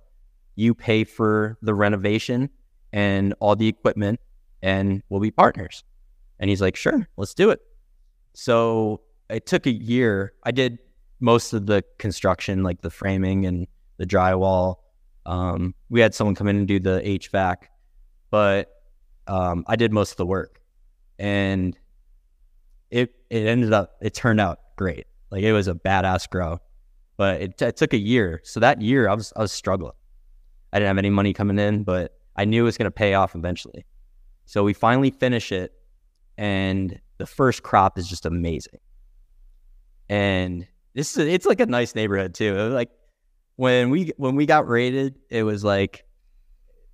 You 0.55 0.73
pay 0.73 1.03
for 1.03 1.57
the 1.61 1.73
renovation 1.73 2.49
and 2.91 3.33
all 3.39 3.55
the 3.55 3.67
equipment, 3.67 4.19
and 4.61 5.01
we'll 5.09 5.21
be 5.21 5.31
partners. 5.31 5.83
And 6.39 6.49
he's 6.49 6.61
like, 6.61 6.75
sure, 6.75 7.07
let's 7.17 7.33
do 7.33 7.49
it. 7.51 7.61
So 8.33 9.01
it 9.29 9.45
took 9.45 9.65
a 9.65 9.71
year. 9.71 10.33
I 10.43 10.51
did 10.51 10.79
most 11.19 11.53
of 11.53 11.65
the 11.65 11.83
construction, 11.97 12.63
like 12.63 12.81
the 12.81 12.89
framing 12.89 13.45
and 13.45 13.67
the 13.97 14.05
drywall. 14.05 14.77
Um, 15.26 15.74
we 15.89 16.01
had 16.01 16.13
someone 16.13 16.36
come 16.36 16.47
in 16.47 16.57
and 16.57 16.67
do 16.67 16.80
the 16.80 17.01
HVAC, 17.01 17.55
but 18.30 18.69
um, 19.28 19.63
I 19.67 19.76
did 19.76 19.91
most 19.91 20.11
of 20.11 20.17
the 20.17 20.26
work, 20.26 20.61
and 21.17 21.78
it 22.91 23.13
it 23.30 23.47
ended 23.47 23.74
up 23.74 23.95
it 24.01 24.13
turned 24.13 24.41
out 24.41 24.59
great. 24.76 25.07
Like 25.32 25.43
it 25.43 25.53
was 25.53 25.67
a 25.67 25.74
badass 25.74 26.30
grow, 26.30 26.59
but 27.17 27.41
it, 27.41 27.61
it 27.61 27.78
took 27.78 27.93
a 27.93 27.97
year. 27.97 28.41
So 28.43 28.59
that 28.59 28.82
year 28.82 29.07
I 29.07 29.13
was 29.13 29.34
I 29.36 29.41
was 29.41 29.51
struggling. 29.51 29.93
I 30.71 30.80
didn't 30.80 30.88
have 30.88 30.97
any 30.97 31.09
money 31.09 31.34
coming 31.34 31.59
in, 31.59 31.84
but 31.84 32.17
I 32.36 32.45
knew 32.45 32.63
it 32.63 32.65
was 32.65 32.78
going 32.78 32.86
to 32.86 32.91
pay 32.91 33.13
off 33.13 33.36
eventually. 33.36 33.86
So 34.45 34.63
we 34.63 34.74
finally 34.74 35.11
finish 35.11 35.51
it, 35.51 35.71
and 36.38 36.99
the 37.17 37.26
first 37.26 37.63
crop 37.63 37.97
is 37.97 38.07
just 38.07 38.26
amazing. 38.26 38.80
And 40.09 40.67
this 40.93 41.17
is 41.17 41.28
it's 41.28 41.45
like 41.45 41.59
a 41.59 41.65
nice 41.65 41.95
neighborhood 41.95 42.34
too. 42.34 42.55
Like 42.55 42.89
when 43.55 43.89
we 43.89 44.11
when 44.17 44.35
we 44.35 44.45
got 44.45 44.67
raided, 44.67 45.15
it 45.29 45.43
was 45.43 45.63
like 45.63 46.05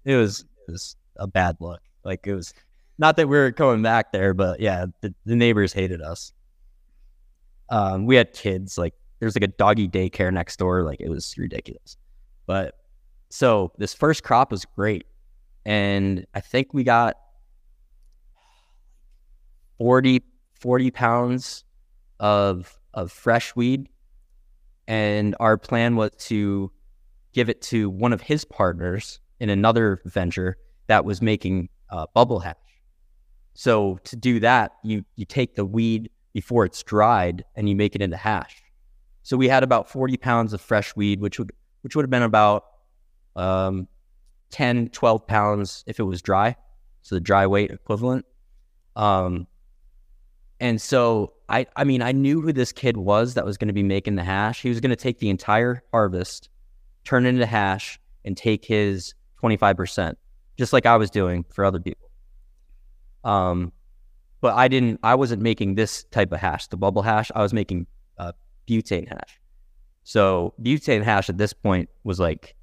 it 0.05 0.15
was 0.15 0.45
it 0.67 0.71
was 0.71 0.95
a 1.17 1.27
bad 1.27 1.57
look. 1.59 1.81
Like 2.03 2.25
it 2.27 2.33
was 2.33 2.53
not 2.97 3.15
that 3.17 3.27
we 3.27 3.37
were 3.37 3.51
coming 3.51 3.81
back 3.81 4.11
there, 4.11 4.33
but 4.33 4.59
yeah, 4.59 4.85
the, 5.01 5.13
the 5.25 5.35
neighbors 5.35 5.71
hated 5.73 6.01
us. 6.01 6.33
Um, 7.69 8.05
we 8.05 8.15
had 8.15 8.33
kids 8.33 8.77
like 8.77 8.93
there's 9.19 9.35
like 9.35 9.43
a 9.43 9.53
doggy 9.53 9.87
daycare 9.87 10.33
next 10.33 10.57
door. 10.57 10.83
Like 10.83 10.99
it 10.99 11.09
was 11.09 11.37
ridiculous. 11.37 11.97
But 12.45 12.75
so 13.29 13.71
this 13.77 13.93
first 13.93 14.23
crop 14.23 14.51
was 14.51 14.65
great, 14.65 15.05
and 15.65 16.25
I 16.33 16.41
think 16.41 16.73
we 16.73 16.83
got 16.83 17.15
40, 19.77 20.23
40 20.55 20.91
pounds 20.91 21.63
of 22.19 22.77
of 22.93 23.11
fresh 23.11 23.55
weed, 23.55 23.87
and 24.89 25.35
our 25.39 25.55
plan 25.55 25.95
was 25.95 26.09
to 26.17 26.71
give 27.31 27.47
it 27.47 27.61
to 27.61 27.91
one 27.91 28.11
of 28.11 28.21
his 28.21 28.43
partners 28.43 29.19
in 29.39 29.49
another 29.49 30.01
venture 30.03 30.57
that 30.87 31.05
was 31.05 31.21
making 31.21 31.69
uh, 31.91 32.07
bubble 32.15 32.39
hash. 32.39 32.55
So 33.53 33.99
to 34.05 34.15
do 34.15 34.39
that, 34.39 34.71
you 34.83 35.05
you 35.15 35.25
take 35.25 35.55
the 35.55 35.63
weed 35.63 36.09
before 36.33 36.65
it's 36.65 36.81
dried 36.81 37.45
and 37.55 37.69
you 37.69 37.75
make 37.75 37.95
it 37.95 38.01
into 38.01 38.17
hash. 38.17 38.61
So 39.21 39.37
we 39.37 39.47
had 39.47 39.61
about 39.61 39.89
40 39.89 40.17
pounds 40.17 40.53
of 40.53 40.61
fresh 40.61 40.95
weed, 40.95 41.21
which 41.21 41.37
would 41.37 41.51
which 41.81 41.95
would 41.95 42.03
have 42.03 42.09
been 42.09 42.23
about 42.23 42.65
um, 43.35 43.87
10, 44.49 44.89
12 44.89 45.27
pounds 45.27 45.83
if 45.85 45.99
it 45.99 46.03
was 46.03 46.21
dry. 46.21 46.55
So 47.03 47.15
the 47.15 47.21
dry 47.21 47.45
weight 47.45 47.69
equivalent. 47.69 48.25
Um, 48.95 49.45
and 50.59 50.81
so 50.81 51.33
I 51.47 51.65
I 51.75 51.83
mean 51.83 52.01
I 52.01 52.11
knew 52.11 52.41
who 52.41 52.53
this 52.53 52.71
kid 52.71 52.97
was 52.97 53.33
that 53.35 53.45
was 53.45 53.57
going 53.57 53.67
to 53.67 53.73
be 53.73 53.83
making 53.83 54.15
the 54.15 54.23
hash. 54.23 54.61
He 54.61 54.69
was 54.69 54.79
going 54.79 54.89
to 54.91 54.95
take 54.95 55.19
the 55.19 55.29
entire 55.29 55.83
harvest, 55.91 56.49
turn 57.05 57.25
it 57.25 57.29
into 57.29 57.45
hash, 57.45 57.99
and 58.25 58.35
take 58.35 58.65
his 58.65 59.13
25%, 59.41 60.15
just 60.57 60.73
like 60.73 60.85
I 60.85 60.97
was 60.97 61.09
doing 61.09 61.45
for 61.53 61.63
other 61.63 61.79
people. 61.79 62.09
Um, 63.23 63.71
but 64.41 64.55
I 64.55 64.67
didn't. 64.67 64.99
I 65.03 65.15
wasn't 65.15 65.41
making 65.41 65.75
this 65.75 66.03
type 66.05 66.31
of 66.31 66.39
hash, 66.39 66.67
the 66.67 66.77
bubble 66.77 67.01
hash. 67.01 67.31
I 67.35 67.41
was 67.41 67.53
making 67.53 67.87
uh, 68.17 68.31
butane 68.67 69.07
hash. 69.07 69.39
So 70.03 70.53
butane 70.61 71.03
hash 71.03 71.29
at 71.29 71.37
this 71.37 71.53
point 71.53 71.89
was 72.03 72.19
like 72.19 72.55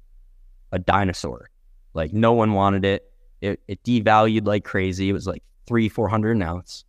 a 0.71 0.79
dinosaur. 0.79 1.49
Like 1.93 2.13
no 2.13 2.33
one 2.33 2.53
wanted 2.53 2.85
it. 2.85 3.11
It, 3.41 3.59
it 3.67 3.83
devalued 3.83 4.47
like 4.47 4.63
crazy. 4.63 5.09
It 5.09 5.13
was 5.13 5.27
like 5.27 5.43
three, 5.67 5.89
four 5.89 6.07
hundred 6.07 6.35
an 6.35 6.41
ounce. 6.41 6.83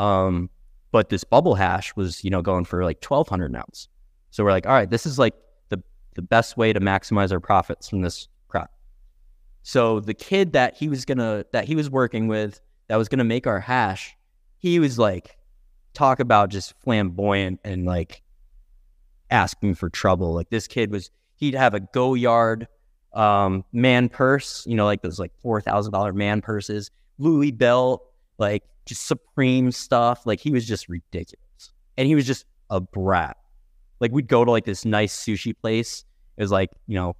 Um, 0.00 0.48
but 0.92 1.10
this 1.10 1.24
bubble 1.24 1.54
hash 1.54 1.94
was, 1.94 2.24
you 2.24 2.30
know, 2.30 2.42
going 2.42 2.64
for 2.64 2.84
like 2.84 3.00
twelve 3.00 3.28
hundred 3.28 3.50
an 3.50 3.56
ounce. 3.56 3.88
So 4.30 4.42
we're 4.42 4.50
like, 4.50 4.66
all 4.66 4.72
right, 4.72 4.88
this 4.88 5.04
is 5.04 5.18
like 5.18 5.34
the 5.68 5.82
the 6.14 6.22
best 6.22 6.56
way 6.56 6.72
to 6.72 6.80
maximize 6.80 7.32
our 7.32 7.40
profits 7.40 7.88
from 7.88 8.00
this 8.00 8.28
crop. 8.48 8.70
So 9.62 10.00
the 10.00 10.14
kid 10.14 10.52
that 10.54 10.76
he 10.76 10.88
was 10.88 11.04
gonna 11.04 11.44
that 11.52 11.66
he 11.66 11.76
was 11.76 11.90
working 11.90 12.28
with 12.28 12.60
that 12.88 12.96
was 12.96 13.08
gonna 13.08 13.24
make 13.24 13.46
our 13.46 13.60
hash, 13.60 14.16
he 14.58 14.78
was 14.80 14.98
like, 14.98 15.36
talk 15.92 16.18
about 16.18 16.48
just 16.48 16.74
flamboyant 16.82 17.60
and 17.64 17.84
like 17.84 18.22
asking 19.30 19.74
for 19.74 19.90
trouble. 19.90 20.32
Like 20.34 20.50
this 20.50 20.66
kid 20.66 20.90
was, 20.90 21.10
he'd 21.36 21.54
have 21.54 21.74
a 21.74 21.80
Goyard 21.80 22.66
um, 23.12 23.64
man 23.72 24.08
purse, 24.08 24.64
you 24.66 24.76
know, 24.76 24.86
like 24.86 25.02
those 25.02 25.18
like 25.20 25.32
four 25.42 25.60
thousand 25.60 25.92
dollar 25.92 26.12
man 26.12 26.40
purses, 26.40 26.90
Louis 27.18 27.50
belt, 27.50 28.02
like 28.38 28.64
just 28.90 29.06
supreme 29.06 29.72
stuff. 29.72 30.26
Like 30.26 30.40
he 30.40 30.50
was 30.50 30.66
just 30.66 30.88
ridiculous, 30.88 31.72
and 31.96 32.06
he 32.06 32.14
was 32.14 32.26
just 32.26 32.44
a 32.68 32.80
brat. 32.80 33.36
Like 34.00 34.12
we'd 34.12 34.28
go 34.28 34.44
to 34.44 34.50
like 34.50 34.64
this 34.64 34.84
nice 34.84 35.16
sushi 35.16 35.56
place. 35.56 36.04
It 36.36 36.42
was 36.42 36.50
like 36.50 36.70
you 36.86 36.96
know, 36.96 37.16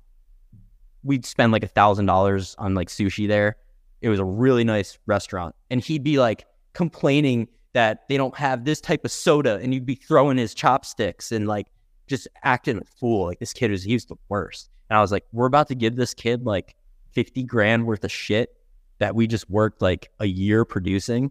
we'd 1.03 1.25
spend 1.25 1.53
like 1.53 1.65
a 1.65 1.69
thousand 1.69 2.07
dollars 2.07 2.55
on 2.59 2.75
like 2.75 2.89
sushi 2.89 3.27
there. 3.27 3.57
It 4.03 4.09
was 4.09 4.19
a 4.19 4.25
really 4.25 4.65
nice 4.65 4.99
restaurant, 5.07 5.55
and 5.71 5.81
he'd 5.81 6.05
be 6.05 6.19
like 6.19 6.45
complaining 6.75 7.49
that 7.73 8.09
they 8.09 8.17
don't 8.17 8.37
have 8.37 8.65
this 8.65 8.81
type 8.81 9.05
of 9.05 9.13
soda, 9.13 9.61
and 9.63 9.73
you'd 9.73 9.87
be 9.87 9.95
throwing 9.95 10.37
his 10.37 10.55
chopsticks 10.55 11.33
and 11.33 11.47
like 11.47 11.69
just 12.07 12.29
acting 12.43 12.79
a 12.79 12.85
fool. 12.99 13.27
Like 13.27 13.39
this 13.39 13.53
kid 13.53 13.71
was 13.71 13.83
he 13.83 13.95
was 13.95 14.05
the 14.05 14.17
worst. 14.29 14.69
And 14.91 14.99
I 14.99 15.01
was 15.01 15.13
like, 15.13 15.25
we're 15.33 15.47
about 15.47 15.69
to 15.69 15.77
give 15.77 15.95
this 15.95 16.13
kid 16.13 16.45
like 16.45 16.75
50 17.13 17.45
grand 17.45 17.87
worth 17.87 18.03
of 18.03 18.11
shit 18.11 18.51
that 18.99 19.15
we 19.15 19.27
just 19.27 19.49
worked 19.49 19.81
like 19.81 20.11
a 20.19 20.27
year 20.27 20.65
producing. 20.65 21.31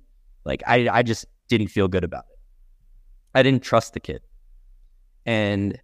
Like 0.50 0.64
I, 0.68 0.78
I 1.00 1.02
just 1.04 1.26
didn't 1.47 1.70
feel 1.70 1.88
good 1.88 2.04
about 2.04 2.26
it. 2.32 2.39
I 3.38 3.43
didn't 3.43 3.64
trust 3.64 3.93
the 3.93 4.02
kid. 4.02 4.22
And 5.26 5.80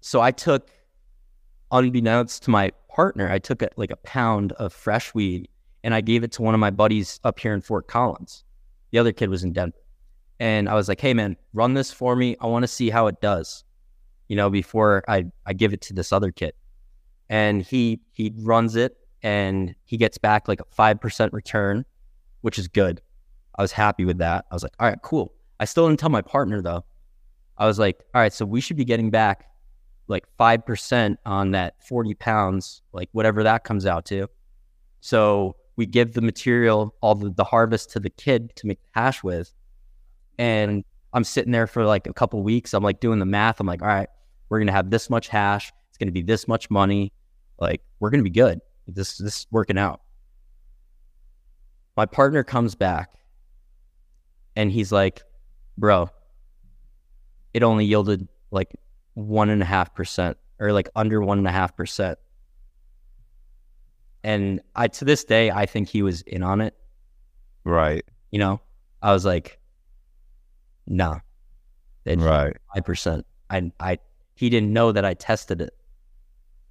so 0.00 0.20
I 0.28 0.32
took, 0.32 0.70
unbeknownst 1.70 2.42
to 2.44 2.50
my 2.50 2.72
partner, 2.88 3.26
I 3.30 3.38
took 3.38 3.62
a, 3.62 3.68
like 3.76 3.92
a 3.92 4.00
pound 4.18 4.52
of 4.52 4.72
fresh 4.72 5.14
weed 5.14 5.48
and 5.84 5.94
I 5.94 6.00
gave 6.00 6.24
it 6.24 6.32
to 6.32 6.42
one 6.42 6.54
of 6.54 6.60
my 6.60 6.70
buddies 6.70 7.20
up 7.22 7.38
here 7.38 7.54
in 7.54 7.60
Fort 7.60 7.86
Collins. 7.86 8.44
The 8.90 8.98
other 8.98 9.12
kid 9.12 9.28
was 9.30 9.44
in 9.44 9.52
Denver. 9.52 9.78
And 10.40 10.68
I 10.68 10.74
was 10.74 10.88
like, 10.88 11.00
hey 11.00 11.14
man, 11.14 11.36
run 11.52 11.74
this 11.74 11.92
for 11.92 12.16
me. 12.16 12.36
I 12.40 12.46
want 12.46 12.64
to 12.64 12.68
see 12.68 12.90
how 12.90 13.06
it 13.06 13.20
does, 13.20 13.64
you 14.28 14.36
know, 14.36 14.50
before 14.50 15.04
I, 15.06 15.26
I 15.46 15.52
give 15.52 15.72
it 15.74 15.82
to 15.82 15.94
this 15.94 16.12
other 16.12 16.32
kid. 16.32 16.54
and 17.30 17.62
he 17.62 18.00
he 18.12 18.32
runs 18.36 18.76
it 18.76 18.96
and 19.22 19.74
he 19.84 19.96
gets 19.96 20.18
back 20.18 20.48
like 20.48 20.60
a 20.60 20.64
five 20.70 21.00
percent 21.00 21.32
return, 21.32 21.84
which 22.42 22.58
is 22.58 22.68
good. 22.68 23.00
I 23.60 23.62
was 23.62 23.72
happy 23.72 24.06
with 24.06 24.16
that. 24.16 24.46
I 24.50 24.54
was 24.54 24.62
like, 24.62 24.72
all 24.80 24.88
right, 24.88 24.96
cool. 25.02 25.34
I 25.60 25.66
still 25.66 25.86
didn't 25.86 26.00
tell 26.00 26.08
my 26.08 26.22
partner 26.22 26.62
though. 26.62 26.82
I 27.58 27.66
was 27.66 27.78
like, 27.78 28.02
all 28.14 28.22
right, 28.22 28.32
so 28.32 28.46
we 28.46 28.58
should 28.58 28.78
be 28.78 28.86
getting 28.86 29.10
back 29.10 29.50
like 30.08 30.24
five 30.38 30.64
percent 30.64 31.18
on 31.26 31.50
that 31.50 31.74
forty 31.86 32.14
pounds, 32.14 32.80
like 32.94 33.10
whatever 33.12 33.42
that 33.42 33.64
comes 33.64 33.84
out 33.84 34.06
to. 34.06 34.28
So 35.02 35.56
we 35.76 35.84
give 35.84 36.14
the 36.14 36.22
material, 36.22 36.94
all 37.02 37.14
the, 37.14 37.28
the 37.32 37.44
harvest 37.44 37.90
to 37.90 38.00
the 38.00 38.08
kid 38.08 38.56
to 38.56 38.66
make 38.66 38.78
hash 38.92 39.22
with. 39.22 39.52
And 40.38 40.82
I'm 41.12 41.22
sitting 41.22 41.52
there 41.52 41.66
for 41.66 41.84
like 41.84 42.06
a 42.06 42.14
couple 42.14 42.42
weeks. 42.42 42.72
I'm 42.72 42.82
like 42.82 43.00
doing 43.00 43.18
the 43.18 43.26
math. 43.26 43.60
I'm 43.60 43.66
like, 43.66 43.82
all 43.82 43.88
right, 43.88 44.08
we're 44.48 44.60
gonna 44.60 44.72
have 44.72 44.88
this 44.88 45.10
much 45.10 45.28
hash. 45.28 45.70
It's 45.90 45.98
gonna 45.98 46.12
be 46.12 46.22
this 46.22 46.48
much 46.48 46.70
money. 46.70 47.12
Like 47.58 47.82
we're 47.98 48.08
gonna 48.08 48.22
be 48.22 48.30
good. 48.30 48.62
This 48.86 49.18
this 49.18 49.40
is 49.40 49.46
working 49.50 49.76
out. 49.76 50.00
My 51.94 52.06
partner 52.06 52.42
comes 52.42 52.74
back 52.74 53.10
and 54.56 54.70
he's 54.70 54.92
like, 54.92 55.22
bro, 55.78 56.10
it 57.54 57.62
only 57.62 57.84
yielded 57.84 58.28
like 58.50 58.74
one 59.14 59.50
and 59.50 59.62
a 59.62 59.66
half 59.66 59.94
percent 59.94 60.36
or 60.58 60.72
like 60.72 60.88
under 60.94 61.20
one 61.20 61.38
and 61.38 61.46
a 61.46 61.52
half 61.52 61.76
percent. 61.76 62.18
And 64.22 64.60
I 64.76 64.88
to 64.88 65.04
this 65.04 65.24
day 65.24 65.50
I 65.50 65.66
think 65.66 65.88
he 65.88 66.02
was 66.02 66.22
in 66.22 66.42
on 66.42 66.60
it. 66.60 66.74
Right. 67.64 68.04
You 68.30 68.38
know, 68.38 68.60
I 69.02 69.12
was 69.12 69.24
like, 69.24 69.58
nah, 70.86 71.20
right, 72.06 72.56
five 72.74 72.84
percent. 72.84 73.26
I 73.48 73.72
I 73.80 73.98
he 74.34 74.50
didn't 74.50 74.72
know 74.72 74.92
that 74.92 75.04
I 75.04 75.14
tested 75.14 75.60
it, 75.60 75.74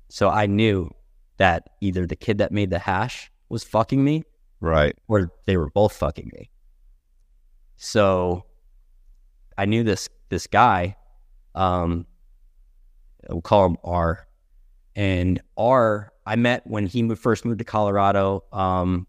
so 0.10 0.30
I 0.30 0.46
knew 0.46 0.92
that 1.38 1.70
either 1.82 2.06
the 2.06 2.16
kid 2.16 2.38
that 2.38 2.52
made 2.52 2.70
the 2.70 2.80
hash 2.80 3.32
was 3.50 3.64
fucking 3.64 4.04
me, 4.04 4.24
right, 4.62 4.96
or 5.08 5.32
they 5.46 5.58
were 5.58 5.70
both 5.72 5.94
fucking 5.94 6.32
me. 6.34 6.50
So 7.82 8.44
I 9.58 9.66
knew 9.66 9.84
this 9.84 10.10
this 10.28 10.48
guy, 10.48 10.98
um, 11.56 12.06
we'll 13.30 13.42
call 13.42 13.66
him 13.66 13.78
R, 13.86 14.28
and 14.98 15.42
R 15.58 16.12
I 16.26 16.36
met 16.36 16.68
when 16.68 16.86
he 16.86 17.16
first 17.16 17.46
moved 17.46 17.60
to 17.60 17.64
Colorado, 17.66 18.44
um, 18.52 19.08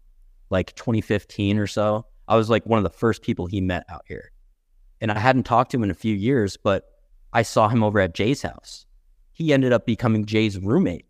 like 0.49 0.73
2015 0.75 1.59
or 1.59 1.67
so. 1.67 2.05
I 2.29 2.37
was 2.37 2.49
like 2.49 2.65
one 2.65 2.79
of 2.79 2.83
the 2.83 2.97
first 2.97 3.21
people 3.21 3.45
he 3.45 3.59
met 3.59 3.83
out 3.89 4.05
here. 4.07 4.31
And 5.01 5.11
I 5.11 5.19
hadn't 5.19 5.43
talked 5.43 5.71
to 5.71 5.77
him 5.77 5.83
in 5.83 5.91
a 5.91 5.95
few 5.95 6.15
years, 6.15 6.55
but 6.55 6.85
I 7.33 7.41
saw 7.41 7.67
him 7.67 7.83
over 7.83 7.99
at 7.99 8.15
Jay's 8.15 8.41
house. 8.41 8.85
He 9.33 9.53
ended 9.53 9.73
up 9.73 9.85
becoming 9.85 10.25
Jay's 10.25 10.57
roommate. 10.57 11.05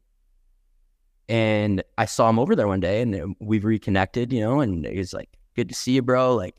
And 1.30 1.84
I 1.98 2.06
saw 2.06 2.28
him 2.28 2.40
over 2.40 2.56
there 2.56 2.68
one 2.68 2.80
day 2.80 3.02
and 3.04 3.36
we've 3.40 3.64
reconnected, 3.64 4.34
you 4.34 4.42
know, 4.42 4.62
and 4.62 4.84
he's 4.86 5.14
like, 5.14 5.30
good 5.56 5.70
to 5.70 5.76
see 5.76 5.94
you, 5.94 6.02
bro. 6.02 6.36
Like, 6.36 6.56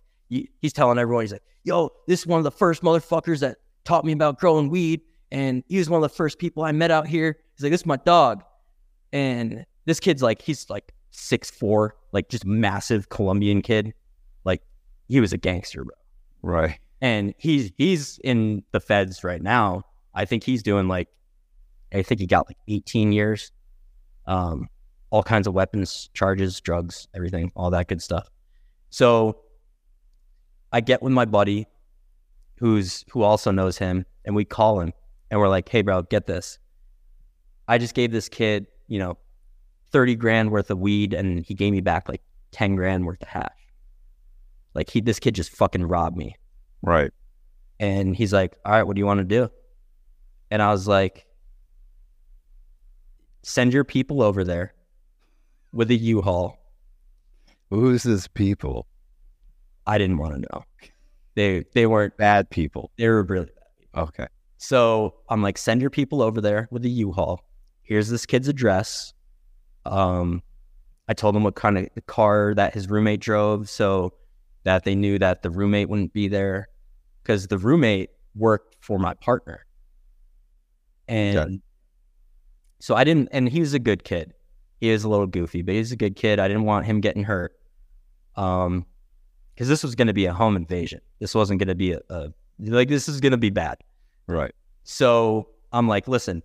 he's 0.61 0.73
telling 0.73 0.99
everyone, 0.99 1.23
he's 1.23 1.33
like, 1.33 1.43
yo, 1.65 1.91
this 2.07 2.21
is 2.21 2.27
one 2.27 2.39
of 2.39 2.45
the 2.45 2.51
first 2.51 2.83
motherfuckers 2.83 3.41
that 3.41 3.59
taught 3.85 4.05
me 4.05 4.13
about 4.13 4.39
growing 4.39 4.69
weed. 4.69 5.03
And 5.31 5.63
he 5.69 5.79
was 5.79 5.89
one 5.89 6.03
of 6.03 6.11
the 6.11 6.15
first 6.15 6.39
people 6.39 6.63
I 6.63 6.73
met 6.73 6.91
out 6.91 7.07
here. 7.07 7.39
He's 7.55 7.63
like, 7.63 7.73
this 7.73 7.83
is 7.83 7.87
my 7.87 7.97
dog. 7.97 8.43
And 9.13 9.65
this 9.85 10.01
kid's 10.01 10.23
like, 10.23 10.43
he's 10.43 10.69
like 10.69 10.93
six 11.11 11.51
four, 11.51 11.97
like 12.13 12.29
just 12.29 12.45
massive 12.45 13.09
Colombian 13.09 13.63
kid. 13.63 13.95
Like 14.45 14.63
he 15.09 15.21
was 15.21 15.33
a 15.33 15.39
gangster, 15.39 15.85
bro. 15.85 15.95
Right. 16.43 16.79
And 17.01 17.35
he's 17.39 17.73
he's 17.77 18.19
in 18.23 18.63
the 18.73 18.81
feds 18.81 19.25
right 19.25 19.43
now. 19.43 19.85
I 20.15 20.25
think 20.25 20.45
he's 20.45 20.63
doing 20.63 20.89
like 20.89 21.09
I 21.93 22.03
think 22.03 22.21
he 22.21 22.27
got 22.27 22.49
like 22.49 22.59
18 22.69 23.13
years. 23.13 23.53
Um, 24.27 24.69
all 25.11 25.23
kinds 25.23 25.47
of 25.47 25.53
weapons 25.53 26.09
charges, 26.15 26.61
drugs, 26.61 27.09
everything, 27.15 27.53
all 27.55 27.71
that 27.71 27.89
good 27.89 28.01
stuff. 28.01 28.29
So 28.91 29.37
I 30.73 30.81
get 30.81 31.03
with 31.03 31.13
my 31.13 31.25
buddy 31.25 31.67
who's 32.59 33.05
who 33.11 33.23
also 33.23 33.51
knows 33.51 33.79
him 33.79 34.07
and 34.25 34.35
we 34.35 34.45
call 34.45 34.81
him 34.81 34.93
and 35.31 35.41
we're 35.41 35.49
like, 35.49 35.69
"Hey 35.69 35.83
bro, 35.83 36.03
get 36.03 36.27
this. 36.27 36.59
I 37.69 37.79
just 37.79 37.95
gave 37.95 38.13
this 38.13 38.29
kid 38.29 38.67
you 38.93 38.99
know, 38.99 39.17
30 39.93 40.17
grand 40.17 40.51
worth 40.51 40.71
of 40.71 40.79
weed 40.79 41.15
and 41.15 41.47
he 41.47 41.55
gave 41.55 41.73
me 41.73 41.81
back 41.81 42.11
like 42.11 42.21
10 42.51 42.77
grand 42.77 43.07
worth 43.07 43.23
of 43.23 43.29
hash. 43.29 43.49
Like 44.75 44.91
he, 44.91 45.01
this 45.01 45.19
kid 45.19 45.35
just 45.35 45.51
fucking 45.51 45.85
robbed 45.85 46.15
me. 46.15 46.37
Right. 46.83 47.11
And 47.81 48.15
he's 48.15 48.35
like, 48.35 48.59
all 48.67 48.73
right, 48.73 48.83
what 48.83 48.97
do 48.97 49.01
you 49.01 49.07
want 49.07 49.19
to 49.19 49.25
do? 49.25 49.51
And 50.51 50.61
I 50.61 50.71
was 50.71 50.87
like, 50.87 51.25
send 53.43 53.73
your 53.73 53.85
people 53.85 54.21
over 54.21 54.45
there 54.45 54.75
with 55.73 55.91
a 55.91 55.97
U-Haul. 55.97 56.59
Who's 57.71 58.03
his 58.03 58.29
people? 58.29 58.87
I 59.87 59.99
didn't 59.99 60.19
want 60.19 60.35
to 60.35 60.41
know. 60.41 60.65
They 61.35 61.65
they 61.75 61.87
weren't 61.87 62.17
bad 62.17 62.51
people. 62.51 62.91
They 62.99 63.09
were 63.09 63.23
really 63.23 63.47
bad 63.47 63.79
people. 63.79 64.03
Okay. 64.03 64.27
So 64.59 65.15
I'm 65.29 65.43
like, 65.43 65.59
send 65.59 65.81
your 65.81 65.91
people 65.91 66.23
over 66.23 66.41
there 66.41 66.69
with 66.71 66.85
a 66.85 66.89
U-Haul 66.89 67.43
here's 67.83 68.09
this 68.09 68.27
kid's 68.27 68.49
address. 68.49 69.13
Um, 69.85 70.43
I 71.09 71.15
told 71.15 71.37
him 71.37 71.45
what 71.45 71.57
kind 71.57 71.77
of 71.77 71.89
car 72.07 72.55
that 72.55 72.73
his 72.73 72.89
roommate 72.89 73.21
drove 73.21 73.69
so 73.69 74.15
that 74.65 74.85
they 74.85 74.95
knew 74.95 75.19
that 75.19 75.43
the 75.43 75.51
roommate 75.51 75.89
wouldn't 75.89 76.13
be 76.13 76.29
there 76.29 76.69
because 77.23 77.49
the 77.49 77.59
roommate 77.59 78.11
worked 78.35 78.77
for 78.81 78.99
my 78.99 79.15
partner. 79.15 79.67
And 81.09 81.37
okay. 81.37 81.61
so 82.79 82.95
I 82.95 83.05
didn't, 83.05 83.29
and 83.33 83.49
he 83.49 83.61
was 83.61 83.75
a 83.75 83.79
good 83.79 84.05
kid. 84.05 84.33
He 84.81 84.89
is 84.89 85.05
a 85.05 85.09
little 85.09 85.27
goofy, 85.27 85.63
but 85.63 85.75
he's 85.75 85.93
a 85.93 85.97
good 85.97 86.17
kid. 86.17 86.39
I 86.39 86.49
didn't 86.49 86.65
want 86.65 86.87
him 86.87 87.01
getting 87.01 87.25
hurt. 87.25 87.53
Um, 88.37 88.87
because 89.55 89.69
this 89.69 89.83
was 89.83 89.95
going 89.95 90.07
to 90.09 90.13
be 90.13 90.27
a 90.27 90.33
home 90.33 90.57
invasion. 90.57 91.01
This 91.19 91.35
wasn't 91.35 91.59
going 91.59 91.69
to 91.69 91.75
be 91.75 91.93
a, 91.93 92.01
a 92.11 92.33
like, 92.59 92.89
this 92.89 93.09
is 93.09 93.21
going 93.21 93.33
to 93.33 93.39
be 93.39 93.51
bad. 93.51 93.79
Right. 94.27 94.55
So 94.85 95.49
I'm 95.73 95.89
like, 95.89 96.09
listen, 96.09 96.43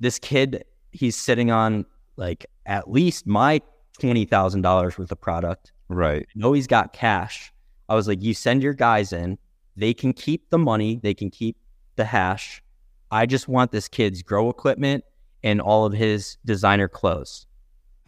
this 0.00 0.18
kid, 0.18 0.64
he's 0.92 1.16
sitting 1.16 1.50
on 1.50 1.84
like 2.16 2.46
at 2.66 2.90
least 2.90 3.26
my 3.26 3.60
twenty 3.98 4.24
thousand 4.24 4.62
dollars 4.62 4.98
worth 4.98 5.10
of 5.10 5.20
product. 5.20 5.72
Right. 5.88 6.26
I 6.28 6.32
know 6.38 6.52
he's 6.52 6.66
got 6.66 6.92
cash. 6.92 7.52
I 7.88 7.94
was 7.94 8.06
like, 8.06 8.22
you 8.22 8.34
send 8.34 8.62
your 8.62 8.74
guys 8.74 9.12
in, 9.12 9.38
they 9.76 9.94
can 9.94 10.12
keep 10.12 10.50
the 10.50 10.58
money, 10.58 11.00
they 11.02 11.14
can 11.14 11.30
keep 11.30 11.56
the 11.96 12.04
hash. 12.04 12.62
I 13.10 13.24
just 13.24 13.48
want 13.48 13.72
this 13.72 13.88
kid's 13.88 14.22
grow 14.22 14.50
equipment 14.50 15.04
and 15.42 15.60
all 15.60 15.86
of 15.86 15.94
his 15.94 16.36
designer 16.44 16.88
clothes. 16.88 17.46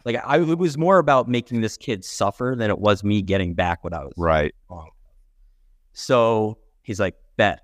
Like 0.05 0.17
I, 0.25 0.39
it 0.39 0.57
was 0.57 0.77
more 0.77 0.97
about 0.97 1.27
making 1.27 1.61
this 1.61 1.77
kid 1.77 2.03
suffer 2.03 2.55
than 2.57 2.69
it 2.69 2.79
was 2.79 3.03
me 3.03 3.21
getting 3.21 3.53
back 3.53 3.83
what 3.83 3.93
I 3.93 4.03
was 4.03 4.13
right. 4.17 4.53
Wrong. 4.69 4.89
So 5.93 6.57
he's 6.81 6.99
like, 6.99 7.15
bet. 7.37 7.61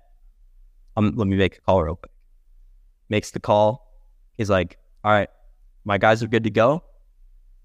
Um, 0.96 1.12
let 1.16 1.26
me 1.26 1.36
make 1.36 1.58
a 1.58 1.60
call 1.60 1.82
real 1.82 1.96
quick. 1.96 2.12
Makes 3.08 3.30
the 3.30 3.40
call. 3.40 3.92
He's 4.36 4.50
like, 4.50 4.78
all 5.04 5.12
right, 5.12 5.28
my 5.84 5.98
guys 5.98 6.22
are 6.22 6.28
good 6.28 6.44
to 6.44 6.50
go. 6.50 6.82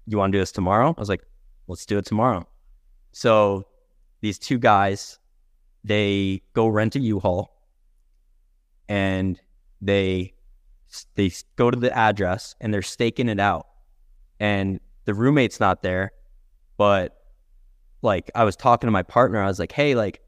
You 0.06 0.18
want 0.18 0.32
to 0.32 0.38
do 0.38 0.40
this 0.40 0.52
tomorrow? 0.52 0.94
I 0.96 1.00
was 1.00 1.08
like, 1.08 1.22
let's 1.66 1.86
do 1.86 1.98
it 1.98 2.06
tomorrow. 2.06 2.46
So 3.12 3.66
these 4.20 4.38
two 4.38 4.58
guys, 4.58 5.18
they 5.84 6.42
go 6.52 6.66
rent 6.66 6.96
a 6.96 7.00
U-Haul 7.00 7.50
and 8.88 9.40
they 9.80 10.34
they 11.14 11.32
go 11.56 11.70
to 11.70 11.78
the 11.78 11.96
address 11.96 12.54
and 12.60 12.72
they're 12.72 12.82
staking 12.82 13.28
it 13.28 13.40
out. 13.40 13.66
And 14.40 14.80
the 15.04 15.14
roommate's 15.14 15.60
not 15.60 15.82
there, 15.82 16.12
but 16.76 17.16
like 18.02 18.30
I 18.34 18.44
was 18.44 18.56
talking 18.56 18.86
to 18.86 18.92
my 18.92 19.02
partner, 19.02 19.40
I 19.42 19.46
was 19.46 19.58
like, 19.58 19.72
"Hey, 19.72 19.94
like, 19.94 20.20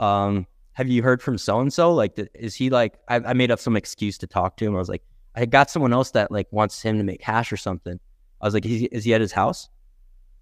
um, 0.00 0.46
have 0.72 0.88
you 0.88 1.02
heard 1.02 1.22
from 1.22 1.38
so 1.38 1.60
and 1.60 1.72
so? 1.72 1.92
Like, 1.92 2.18
is 2.34 2.54
he 2.54 2.70
like?" 2.70 2.98
I, 3.08 3.16
I, 3.16 3.32
made 3.34 3.50
up 3.50 3.58
some 3.58 3.76
excuse 3.76 4.16
to 4.18 4.26
talk 4.26 4.56
to 4.58 4.64
him. 4.64 4.74
I 4.74 4.78
was 4.78 4.88
like, 4.88 5.02
I 5.34 5.46
got 5.46 5.70
someone 5.70 5.92
else 5.92 6.10
that 6.12 6.32
like 6.32 6.48
wants 6.50 6.82
him 6.82 6.98
to 6.98 7.04
make 7.04 7.22
hash 7.22 7.52
or 7.52 7.56
something. 7.56 8.00
I 8.40 8.46
was 8.46 8.54
like, 8.54 8.66
is 8.66 8.80
he, 8.80 8.86
is 8.86 9.04
he 9.04 9.14
at 9.14 9.20
his 9.20 9.32
house? 9.32 9.68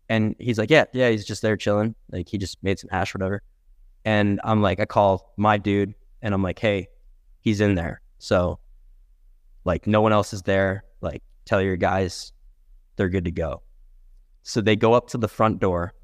And 0.09 0.35
he's 0.39 0.59
like, 0.59 0.71
yeah, 0.71 0.85
yeah, 0.93 1.11
he's 1.11 1.27
just 1.27 1.43
there 1.43 1.57
chilling. 1.57 1.95
Like 2.11 2.29
he 2.29 2.39
just 2.39 2.63
made 2.63 2.79
some 2.79 2.89
hash, 2.91 3.15
whatever. 3.15 3.43
And 4.05 4.41
I'm 4.45 4.63
like, 4.63 4.81
I 4.81 4.87
call 4.87 5.35
my 5.37 5.59
dude 5.59 5.95
and 6.23 6.33
I'm 6.33 6.43
like, 6.43 6.59
hey, 6.59 6.89
he's 7.41 7.61
in 7.61 7.75
there. 7.75 8.01
So 8.19 8.59
like 9.65 9.87
no 9.87 10.01
one 10.01 10.13
else 10.13 10.33
is 10.33 10.43
there. 10.43 10.85
Like 11.01 11.23
tell 11.45 11.61
your 11.61 11.77
guys 11.77 12.33
they're 12.97 13.09
good 13.09 13.25
to 13.25 13.31
go. 13.31 13.63
So 14.43 14.61
they 14.61 14.77
go 14.77 14.93
up 14.93 15.09
to 15.09 15.19
the 15.19 15.29
front 15.29 15.61
door 15.61 15.95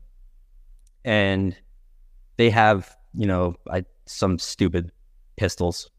and 1.04 1.56
they 2.36 2.50
have, 2.50 2.96
you 3.14 3.26
know, 3.26 3.56
I, 3.70 3.84
some 4.06 4.38
stupid 4.38 4.92
pistols. 5.36 5.90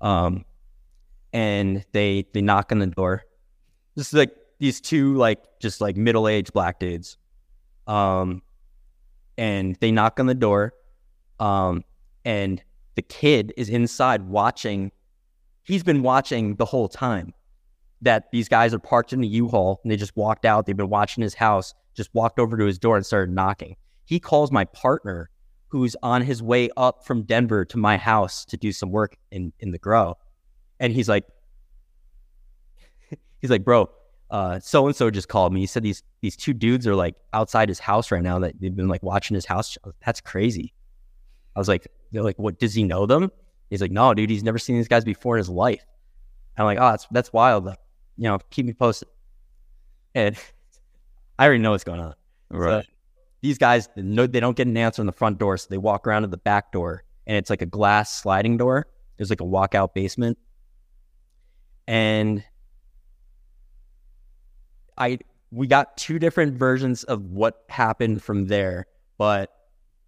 Um, 0.00 0.44
and 1.34 1.84
they 1.92 2.24
they 2.32 2.40
knock 2.40 2.72
on 2.72 2.78
the 2.78 2.86
door. 2.86 3.24
This 3.96 4.08
is 4.08 4.14
like 4.14 4.34
these 4.60 4.80
two 4.80 5.16
like 5.16 5.42
just 5.60 5.80
like 5.80 5.96
middle 5.96 6.28
aged 6.28 6.52
black 6.52 6.78
dudes, 6.78 7.18
um, 7.86 8.40
and 9.36 9.76
they 9.80 9.90
knock 9.90 10.20
on 10.20 10.26
the 10.26 10.34
door, 10.34 10.72
um, 11.40 11.84
and 12.24 12.62
the 12.94 13.02
kid 13.02 13.52
is 13.56 13.68
inside 13.68 14.22
watching. 14.22 14.92
He's 15.64 15.82
been 15.82 16.02
watching 16.02 16.54
the 16.56 16.64
whole 16.64 16.88
time, 16.88 17.34
that 18.02 18.30
these 18.32 18.48
guys 18.48 18.74
are 18.74 18.78
parked 18.78 19.12
in 19.12 19.20
the 19.20 19.28
U-Haul 19.28 19.80
and 19.82 19.90
they 19.90 19.96
just 19.96 20.16
walked 20.16 20.44
out. 20.44 20.66
They've 20.66 20.76
been 20.76 20.90
watching 20.90 21.22
his 21.22 21.34
house, 21.34 21.74
just 21.94 22.10
walked 22.14 22.38
over 22.38 22.56
to 22.56 22.66
his 22.66 22.78
door 22.78 22.96
and 22.96 23.06
started 23.06 23.34
knocking. 23.34 23.76
He 24.04 24.20
calls 24.20 24.52
my 24.52 24.64
partner, 24.66 25.30
who's 25.68 25.96
on 26.02 26.22
his 26.22 26.42
way 26.42 26.70
up 26.76 27.04
from 27.04 27.22
Denver 27.22 27.64
to 27.64 27.76
my 27.76 27.96
house 27.96 28.44
to 28.44 28.56
do 28.56 28.70
some 28.70 28.90
work 28.90 29.16
in 29.32 29.52
in 29.58 29.72
the 29.72 29.78
grow, 29.78 30.16
and 30.78 30.92
he's 30.92 31.08
like, 31.08 31.24
he's 33.40 33.50
like, 33.50 33.64
bro, 33.64 33.90
so 34.60 34.86
and 34.86 34.94
so 34.94 35.10
just 35.10 35.28
called 35.28 35.52
me. 35.52 35.60
He 35.60 35.66
said 35.66 35.82
these 35.82 36.02
these 36.20 36.36
two 36.36 36.52
dudes 36.52 36.86
are 36.86 36.94
like 36.94 37.16
outside 37.32 37.68
his 37.68 37.78
house 37.78 38.10
right 38.10 38.22
now 38.22 38.38
that 38.38 38.60
they've 38.60 38.74
been 38.74 38.88
like 38.88 39.02
watching 39.02 39.34
his 39.34 39.46
house. 39.46 39.76
That's 40.04 40.20
crazy. 40.20 40.72
I 41.56 41.58
was 41.58 41.68
like, 41.68 41.86
they're 42.12 42.22
like, 42.22 42.38
what? 42.38 42.58
Does 42.58 42.74
he 42.74 42.84
know 42.84 43.06
them? 43.06 43.30
He's 43.70 43.80
like, 43.80 43.90
no, 43.90 44.12
dude, 44.14 44.30
he's 44.30 44.44
never 44.44 44.58
seen 44.58 44.76
these 44.76 44.88
guys 44.88 45.04
before 45.04 45.36
in 45.36 45.40
his 45.40 45.48
life. 45.48 45.84
I'm 46.56 46.66
like, 46.66 46.78
oh, 46.78 46.90
that's 46.90 47.06
that's 47.10 47.32
wild. 47.32 47.66
You 48.16 48.24
know, 48.24 48.38
keep 48.50 48.66
me 48.66 48.72
posted. 48.72 49.08
And 50.14 50.36
I 51.38 51.46
already 51.46 51.62
know 51.62 51.72
what's 51.72 51.84
going 51.84 52.00
on. 52.00 52.14
Right. 52.50 52.84
So 52.84 52.90
these 53.42 53.58
guys, 53.58 53.88
no, 53.96 54.26
they 54.26 54.40
don't 54.40 54.56
get 54.56 54.66
an 54.66 54.76
answer 54.76 55.02
on 55.02 55.06
the 55.06 55.12
front 55.12 55.38
door, 55.38 55.56
so 55.58 55.66
they 55.68 55.78
walk 55.78 56.06
around 56.06 56.22
to 56.22 56.28
the 56.28 56.38
back 56.38 56.72
door, 56.72 57.04
and 57.26 57.36
it's 57.36 57.50
like 57.50 57.62
a 57.62 57.66
glass 57.66 58.22
sliding 58.22 58.56
door. 58.56 58.86
There's 59.16 59.30
like 59.30 59.40
a 59.40 59.44
walkout 59.44 59.94
basement, 59.94 60.38
and 61.86 62.42
I 64.96 65.18
we 65.50 65.66
got 65.66 65.96
two 65.96 66.18
different 66.18 66.54
versions 66.54 67.04
of 67.04 67.22
what 67.26 67.64
happened 67.68 68.22
from 68.22 68.46
there, 68.46 68.86
but 69.18 69.50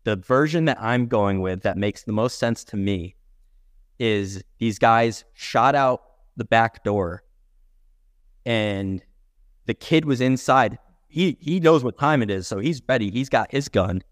the 0.04 0.16
version 0.16 0.66
that 0.66 0.80
I'm 0.80 1.06
going 1.06 1.40
with 1.40 1.62
that 1.62 1.76
makes 1.76 2.04
the 2.04 2.12
most 2.12 2.38
sense 2.38 2.64
to 2.64 2.76
me 2.76 3.16
is 3.98 4.42
these 4.58 4.78
guys 4.78 5.24
shot 5.34 5.74
out 5.74 6.02
the 6.36 6.44
back 6.44 6.84
door 6.84 7.22
and 8.44 9.02
the 9.66 9.74
kid 9.74 10.04
was 10.04 10.20
inside. 10.20 10.78
He 11.08 11.36
he 11.40 11.60
knows 11.60 11.82
what 11.84 11.98
time 11.98 12.22
it 12.22 12.30
is, 12.30 12.46
so 12.46 12.58
he's 12.58 12.80
ready. 12.88 13.10
He's 13.10 13.28
got 13.28 13.50
his 13.50 13.68
gun. 13.68 14.02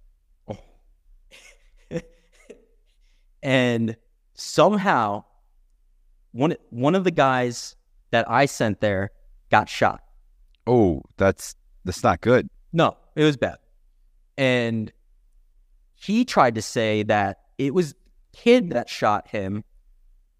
and 3.42 3.96
somehow 4.34 5.24
one 6.32 6.56
one 6.70 6.94
of 6.94 7.04
the 7.04 7.10
guys 7.10 7.76
that 8.10 8.28
I 8.30 8.46
sent 8.46 8.80
there 8.80 9.10
got 9.50 9.68
shot. 9.68 10.02
Oh, 10.66 11.02
that's 11.16 11.54
that's 11.84 12.02
not 12.02 12.20
good. 12.20 12.48
No, 12.72 12.96
it 13.14 13.22
was 13.22 13.36
bad. 13.36 13.58
And 14.36 14.92
he 15.94 16.24
tried 16.24 16.56
to 16.56 16.62
say 16.62 17.04
that 17.04 17.38
it 17.56 17.72
was 17.72 17.94
kid 18.32 18.70
that 18.70 18.88
shot 18.88 19.28
him, 19.28 19.62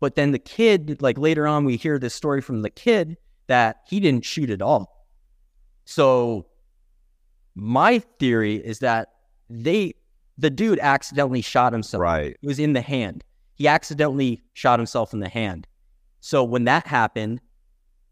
but 0.05 0.17
then 0.17 0.33
the 0.33 0.39
kid, 0.39 1.01
like 1.01 1.17
later 1.17 1.47
on, 1.47 1.65
we 1.65 1.79
hear 1.79 1.99
this 1.99 2.13
story 2.13 2.43
from 2.43 2.61
the 2.61 2.69
kid 2.69 3.17
that 3.47 3.79
he 3.89 4.01
didn't 4.01 4.23
shoot 4.23 4.51
at 4.51 4.61
all. 4.61 5.09
So 5.87 6.45
my 7.55 8.01
theory 8.19 8.57
is 8.57 8.81
that 8.81 9.09
they, 9.49 9.95
the 10.37 10.51
dude 10.51 10.79
accidentally 10.81 11.41
shot 11.41 11.73
himself. 11.73 12.03
Right. 12.03 12.33
It 12.33 12.47
was 12.47 12.59
in 12.59 12.75
the 12.75 12.83
hand. 12.83 13.25
He 13.55 13.67
accidentally 13.67 14.43
shot 14.53 14.79
himself 14.79 15.15
in 15.15 15.21
the 15.21 15.29
hand. 15.31 15.67
So 16.21 16.45
when 16.45 16.65
that 16.65 16.87
happened, 16.87 17.41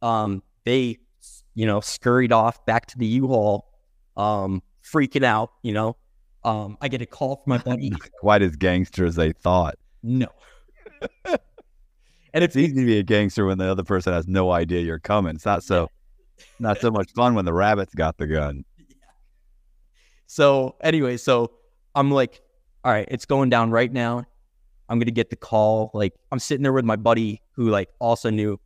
um, 0.00 0.42
they, 0.64 0.96
you 1.54 1.66
know, 1.66 1.80
scurried 1.80 2.32
off 2.32 2.64
back 2.64 2.86
to 2.86 2.96
the 2.96 3.04
U-Haul, 3.04 3.68
um, 4.16 4.62
freaking 4.82 5.24
out. 5.24 5.50
You 5.62 5.74
know, 5.74 5.96
um, 6.42 6.78
I 6.80 6.88
get 6.88 7.02
a 7.02 7.06
call 7.06 7.42
from 7.44 7.50
my 7.50 7.58
buddy. 7.58 7.92
Quite 8.20 8.40
as 8.40 8.56
gangster 8.56 9.04
as 9.04 9.16
they 9.16 9.32
thought. 9.32 9.74
no. 10.02 10.28
And 12.34 12.42
it's 12.42 12.56
easy 12.56 12.74
to 12.74 12.86
be 12.86 12.98
a 12.98 13.02
gangster 13.02 13.46
when 13.46 13.58
the 13.58 13.70
other 13.70 13.84
person 13.84 14.12
has 14.12 14.26
no 14.26 14.50
idea 14.50 14.80
you're 14.80 14.98
coming. 14.98 15.34
It's 15.36 15.44
not 15.44 15.62
so 15.62 15.88
not 16.58 16.80
so 16.80 16.90
much 16.90 17.12
fun 17.12 17.34
when 17.34 17.44
the 17.44 17.52
rabbit's 17.52 17.94
got 17.94 18.16
the 18.18 18.26
gun. 18.26 18.64
So 20.26 20.76
anyway, 20.80 21.18
so 21.18 21.52
I'm 21.94 22.10
like, 22.10 22.40
all 22.84 22.92
right, 22.92 23.06
it's 23.10 23.26
going 23.26 23.50
down 23.50 23.70
right 23.70 23.92
now. 23.92 24.24
I'm 24.88 24.98
gonna 24.98 25.10
get 25.10 25.30
the 25.30 25.36
call. 25.36 25.90
Like 25.94 26.14
I'm 26.30 26.38
sitting 26.38 26.62
there 26.62 26.72
with 26.72 26.84
my 26.84 26.96
buddy 26.96 27.42
who 27.52 27.68
like 27.68 27.88
also 27.98 28.30
knew. 28.30 28.58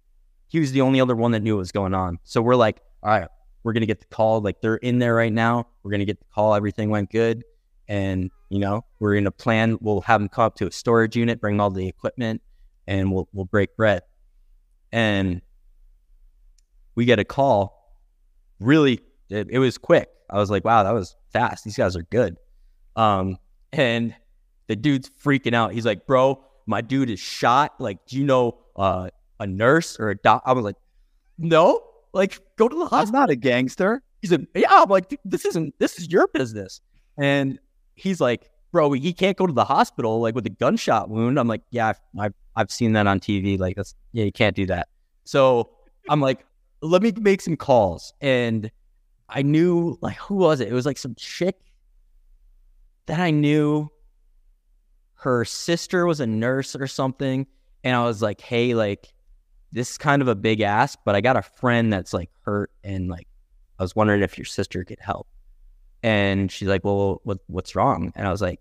He 0.48 0.60
was 0.60 0.70
the 0.70 0.80
only 0.80 1.00
other 1.00 1.16
one 1.16 1.32
that 1.32 1.40
knew 1.40 1.56
what 1.56 1.60
was 1.60 1.72
going 1.72 1.92
on. 1.92 2.18
So 2.22 2.40
we're 2.40 2.54
like, 2.54 2.80
all 3.02 3.10
right, 3.10 3.28
we're 3.64 3.72
gonna 3.72 3.86
get 3.86 3.98
the 3.98 4.06
call. 4.06 4.40
Like 4.40 4.60
they're 4.60 4.76
in 4.76 5.00
there 5.00 5.14
right 5.14 5.32
now. 5.32 5.66
We're 5.82 5.90
gonna 5.90 6.04
get 6.04 6.20
the 6.20 6.26
call. 6.32 6.54
Everything 6.54 6.88
went 6.88 7.10
good, 7.10 7.42
and 7.88 8.30
you 8.48 8.60
know 8.60 8.84
we're 9.00 9.14
gonna 9.16 9.32
plan. 9.32 9.76
We'll 9.80 10.02
have 10.02 10.20
them 10.20 10.28
come 10.28 10.44
up 10.44 10.54
to 10.56 10.68
a 10.68 10.72
storage 10.72 11.16
unit, 11.16 11.40
bring 11.40 11.60
all 11.60 11.70
the 11.70 11.88
equipment, 11.88 12.42
and 12.86 13.12
we'll 13.12 13.28
we'll 13.32 13.44
break 13.44 13.76
bread. 13.76 14.02
And 14.92 15.42
we 16.94 17.04
get 17.04 17.18
a 17.18 17.24
call. 17.24 18.00
Really, 18.60 19.00
it, 19.28 19.48
it 19.50 19.58
was 19.58 19.78
quick. 19.78 20.08
I 20.30 20.38
was 20.38 20.50
like, 20.50 20.64
wow, 20.64 20.82
that 20.82 20.92
was 20.92 21.14
fast. 21.32 21.64
These 21.64 21.76
guys 21.76 21.96
are 21.96 22.02
good. 22.02 22.36
Um, 22.96 23.36
and 23.72 24.14
the 24.66 24.76
dude's 24.76 25.10
freaking 25.22 25.54
out. 25.54 25.72
He's 25.72 25.86
like, 25.86 26.06
bro, 26.06 26.42
my 26.66 26.80
dude 26.80 27.10
is 27.10 27.20
shot. 27.20 27.74
Like, 27.78 28.04
do 28.06 28.16
you 28.16 28.24
know 28.24 28.58
uh, 28.74 29.10
a 29.38 29.46
nurse 29.46 30.00
or 30.00 30.10
a 30.10 30.16
doc? 30.16 30.42
I 30.46 30.52
was 30.52 30.64
like, 30.64 30.76
no. 31.38 31.82
Like, 32.12 32.40
go 32.56 32.68
to 32.68 32.74
the 32.74 32.80
hospital. 32.82 32.98
Hospital. 32.98 33.20
not 33.20 33.30
a 33.30 33.36
gangster. 33.36 34.02
He's 34.22 34.32
like, 34.32 34.46
yeah. 34.54 34.68
I'm 34.70 34.88
like, 34.88 35.20
this 35.24 35.44
isn't. 35.44 35.74
This 35.78 35.98
is 35.98 36.10
your 36.10 36.26
business. 36.28 36.80
And 37.18 37.58
he's 37.94 38.20
like, 38.20 38.50
bro, 38.72 38.92
he 38.92 39.12
can't 39.12 39.36
go 39.36 39.46
to 39.46 39.52
the 39.52 39.64
hospital 39.64 40.20
like 40.20 40.34
with 40.34 40.46
a 40.46 40.50
gunshot 40.50 41.08
wound. 41.08 41.38
I'm 41.38 41.48
like, 41.48 41.62
yeah, 41.70 41.88
I've 41.88 42.00
I've, 42.18 42.34
I've 42.56 42.70
seen 42.70 42.92
that 42.92 43.06
on 43.06 43.20
TV. 43.20 43.58
Like, 43.58 43.76
that's 43.76 43.94
yeah, 44.12 44.24
you 44.24 44.32
can't 44.32 44.56
do 44.56 44.66
that. 44.66 44.88
So 45.24 45.70
I'm 46.08 46.20
like, 46.20 46.44
let 46.80 47.02
me 47.02 47.12
make 47.18 47.40
some 47.40 47.56
calls. 47.56 48.12
And 48.20 48.70
I 49.28 49.42
knew 49.42 49.98
like 50.00 50.16
who 50.16 50.36
was 50.36 50.60
it? 50.60 50.68
It 50.68 50.74
was 50.74 50.86
like 50.86 50.98
some 50.98 51.14
chick 51.16 51.56
that 53.06 53.20
I 53.20 53.30
knew. 53.30 53.90
Her 55.18 55.44
sister 55.44 56.06
was 56.06 56.20
a 56.20 56.26
nurse 56.26 56.76
or 56.76 56.86
something, 56.86 57.46
and 57.82 57.96
I 57.96 58.04
was 58.04 58.22
like, 58.22 58.40
hey, 58.40 58.74
like 58.74 59.12
this 59.72 59.92
is 59.92 59.98
kind 59.98 60.22
of 60.22 60.28
a 60.28 60.34
big 60.34 60.60
ask, 60.60 60.98
but 61.04 61.14
I 61.14 61.20
got 61.20 61.36
a 61.36 61.42
friend 61.42 61.92
that's 61.92 62.12
like 62.12 62.30
hurt 62.44 62.70
and 62.84 63.08
like 63.08 63.26
I 63.78 63.82
was 63.82 63.96
wondering 63.96 64.22
if 64.22 64.38
your 64.38 64.44
sister 64.44 64.84
could 64.84 65.00
help. 65.00 65.26
And 66.02 66.50
she's 66.50 66.68
like, 66.68 66.84
"Well, 66.84 67.20
what 67.24 67.38
what's 67.46 67.74
wrong?" 67.74 68.12
And 68.14 68.26
I 68.26 68.30
was 68.30 68.40
like, 68.40 68.60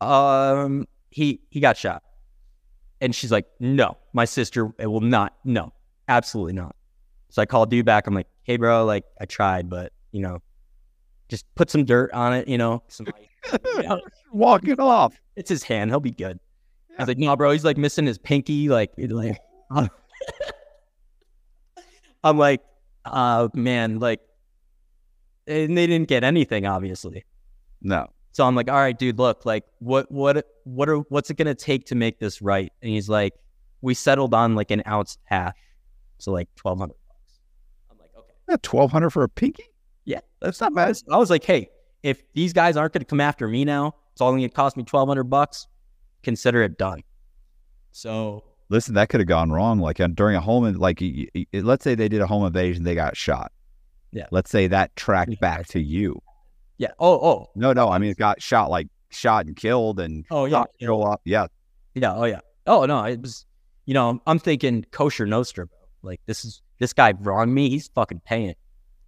"Um, 0.00 0.86
he 1.10 1.40
he 1.50 1.60
got 1.60 1.76
shot." 1.76 2.02
And 3.00 3.14
she's 3.14 3.30
like, 3.30 3.46
"No, 3.60 3.96
my 4.12 4.24
sister 4.24 4.72
it 4.78 4.86
will 4.86 5.00
not. 5.00 5.36
No, 5.44 5.72
absolutely 6.08 6.54
not." 6.54 6.74
So 7.30 7.42
I 7.42 7.46
called 7.46 7.70
dude 7.70 7.84
back. 7.84 8.06
I'm 8.06 8.14
like, 8.14 8.28
"Hey, 8.42 8.56
bro, 8.56 8.84
like 8.84 9.04
I 9.20 9.26
tried, 9.26 9.68
but 9.68 9.92
you 10.12 10.22
know, 10.22 10.40
just 11.28 11.44
put 11.54 11.70
some 11.70 11.84
dirt 11.84 12.10
on 12.12 12.32
it. 12.32 12.48
You 12.48 12.58
know, 12.58 12.82
some 12.88 13.06
you 13.52 13.82
know, 13.82 14.00
Walk 14.32 14.66
it 14.66 14.80
off. 14.80 15.20
it's 15.36 15.48
his 15.50 15.62
hand. 15.62 15.90
He'll 15.90 16.00
be 16.00 16.10
good." 16.10 16.38
I 16.98 17.02
was 17.02 17.08
like, 17.08 17.18
"No, 17.18 17.36
bro, 17.36 17.50
he's 17.52 17.64
like 17.64 17.76
missing 17.76 18.06
his 18.06 18.18
pinky. 18.18 18.68
Like, 18.68 18.92
like." 18.96 19.38
I'm 22.24 22.36
like, 22.36 22.62
uh, 23.04 23.48
man, 23.54 24.00
like, 24.00 24.20
and 25.48 25.76
they 25.76 25.86
didn't 25.86 26.08
get 26.08 26.22
anything, 26.24 26.66
obviously. 26.66 27.24
No. 27.82 28.08
So 28.32 28.44
I'm 28.46 28.54
like, 28.54 28.68
all 28.70 28.76
right, 28.76 28.96
dude, 28.96 29.18
look, 29.18 29.44
like, 29.44 29.64
what, 29.80 30.10
what, 30.12 30.46
what 30.64 30.88
are, 30.88 30.98
what's 31.08 31.30
it 31.30 31.36
gonna 31.36 31.54
take 31.54 31.86
to 31.86 31.94
make 31.94 32.18
this 32.20 32.40
right? 32.40 32.72
And 32.82 32.90
he's 32.90 33.08
like, 33.08 33.32
we 33.80 33.94
settled 33.94 34.34
on 34.34 34.54
like 34.54 34.70
an 34.70 34.82
ounce 34.86 35.18
hash, 35.24 35.54
so 36.18 36.30
like 36.32 36.48
twelve 36.56 36.78
hundred 36.78 36.94
bucks. 37.08 37.40
I'm 37.90 37.98
like, 37.98 38.10
okay, 38.16 38.56
Twelve 38.62 38.92
hundred 38.92 39.10
for 39.10 39.22
a 39.24 39.28
pinky? 39.28 39.64
yeah, 40.04 40.20
That's 40.40 40.60
not 40.60 40.72
I 40.72 40.74
bad. 40.74 40.88
was, 40.88 41.04
I 41.10 41.16
was 41.16 41.30
like, 41.30 41.44
hey, 41.44 41.68
if 42.02 42.22
these 42.34 42.52
guys 42.52 42.76
aren't 42.76 42.92
gonna 42.92 43.04
come 43.04 43.20
after 43.20 43.48
me 43.48 43.64
now, 43.64 43.94
it's 44.12 44.20
only 44.20 44.40
gonna 44.42 44.50
cost 44.50 44.76
me 44.76 44.82
twelve 44.84 45.08
hundred 45.08 45.24
bucks. 45.24 45.66
Consider 46.22 46.62
it 46.62 46.76
done. 46.78 47.02
So 47.92 48.44
Listen, 48.68 48.94
that 48.94 49.08
could 49.08 49.20
have 49.20 49.26
gone 49.28 49.50
wrong. 49.50 49.78
Like 49.80 49.98
during 50.14 50.36
a 50.36 50.40
home, 50.40 50.66
in- 50.66 50.76
like 50.78 51.02
let's 51.54 51.84
say 51.84 51.94
they 51.94 52.08
did 52.08 52.20
a 52.20 52.26
home 52.26 52.44
invasion, 52.44 52.84
they 52.84 52.94
got 52.94 53.16
shot. 53.16 53.50
Yeah. 54.12 54.26
Let's 54.30 54.50
say 54.50 54.66
that 54.68 54.94
tracked 54.96 55.38
back 55.40 55.66
to 55.68 55.80
you. 55.80 56.20
yeah, 56.78 56.92
oh, 56.98 57.14
oh, 57.14 57.50
No, 57.54 57.72
no. 57.72 57.88
I 57.88 57.98
mean, 57.98 58.10
it 58.10 58.16
got 58.16 58.40
shot, 58.40 58.70
like 58.70 58.88
shot 59.10 59.46
and 59.46 59.54
killed, 59.56 60.00
and 60.00 60.24
oh, 60.30 60.46
yeah, 60.46 60.58
shot, 60.58 60.70
show 60.80 61.02
up. 61.02 61.20
Yeah. 61.24 61.46
Yeah, 61.94 62.14
oh 62.14 62.24
yeah. 62.24 62.40
Oh 62.66 62.84
no, 62.86 63.04
it 63.04 63.20
was 63.20 63.44
you 63.86 63.94
know, 63.94 64.20
I'm 64.26 64.38
thinking 64.38 64.84
Cosa 64.92 65.24
Nostra. 65.26 65.66
Like 66.02 66.20
this 66.26 66.44
is 66.44 66.62
this 66.78 66.92
guy 66.92 67.12
wronged 67.18 67.52
me, 67.54 67.70
he's 67.70 67.88
fucking 67.88 68.20
paying. 68.24 68.54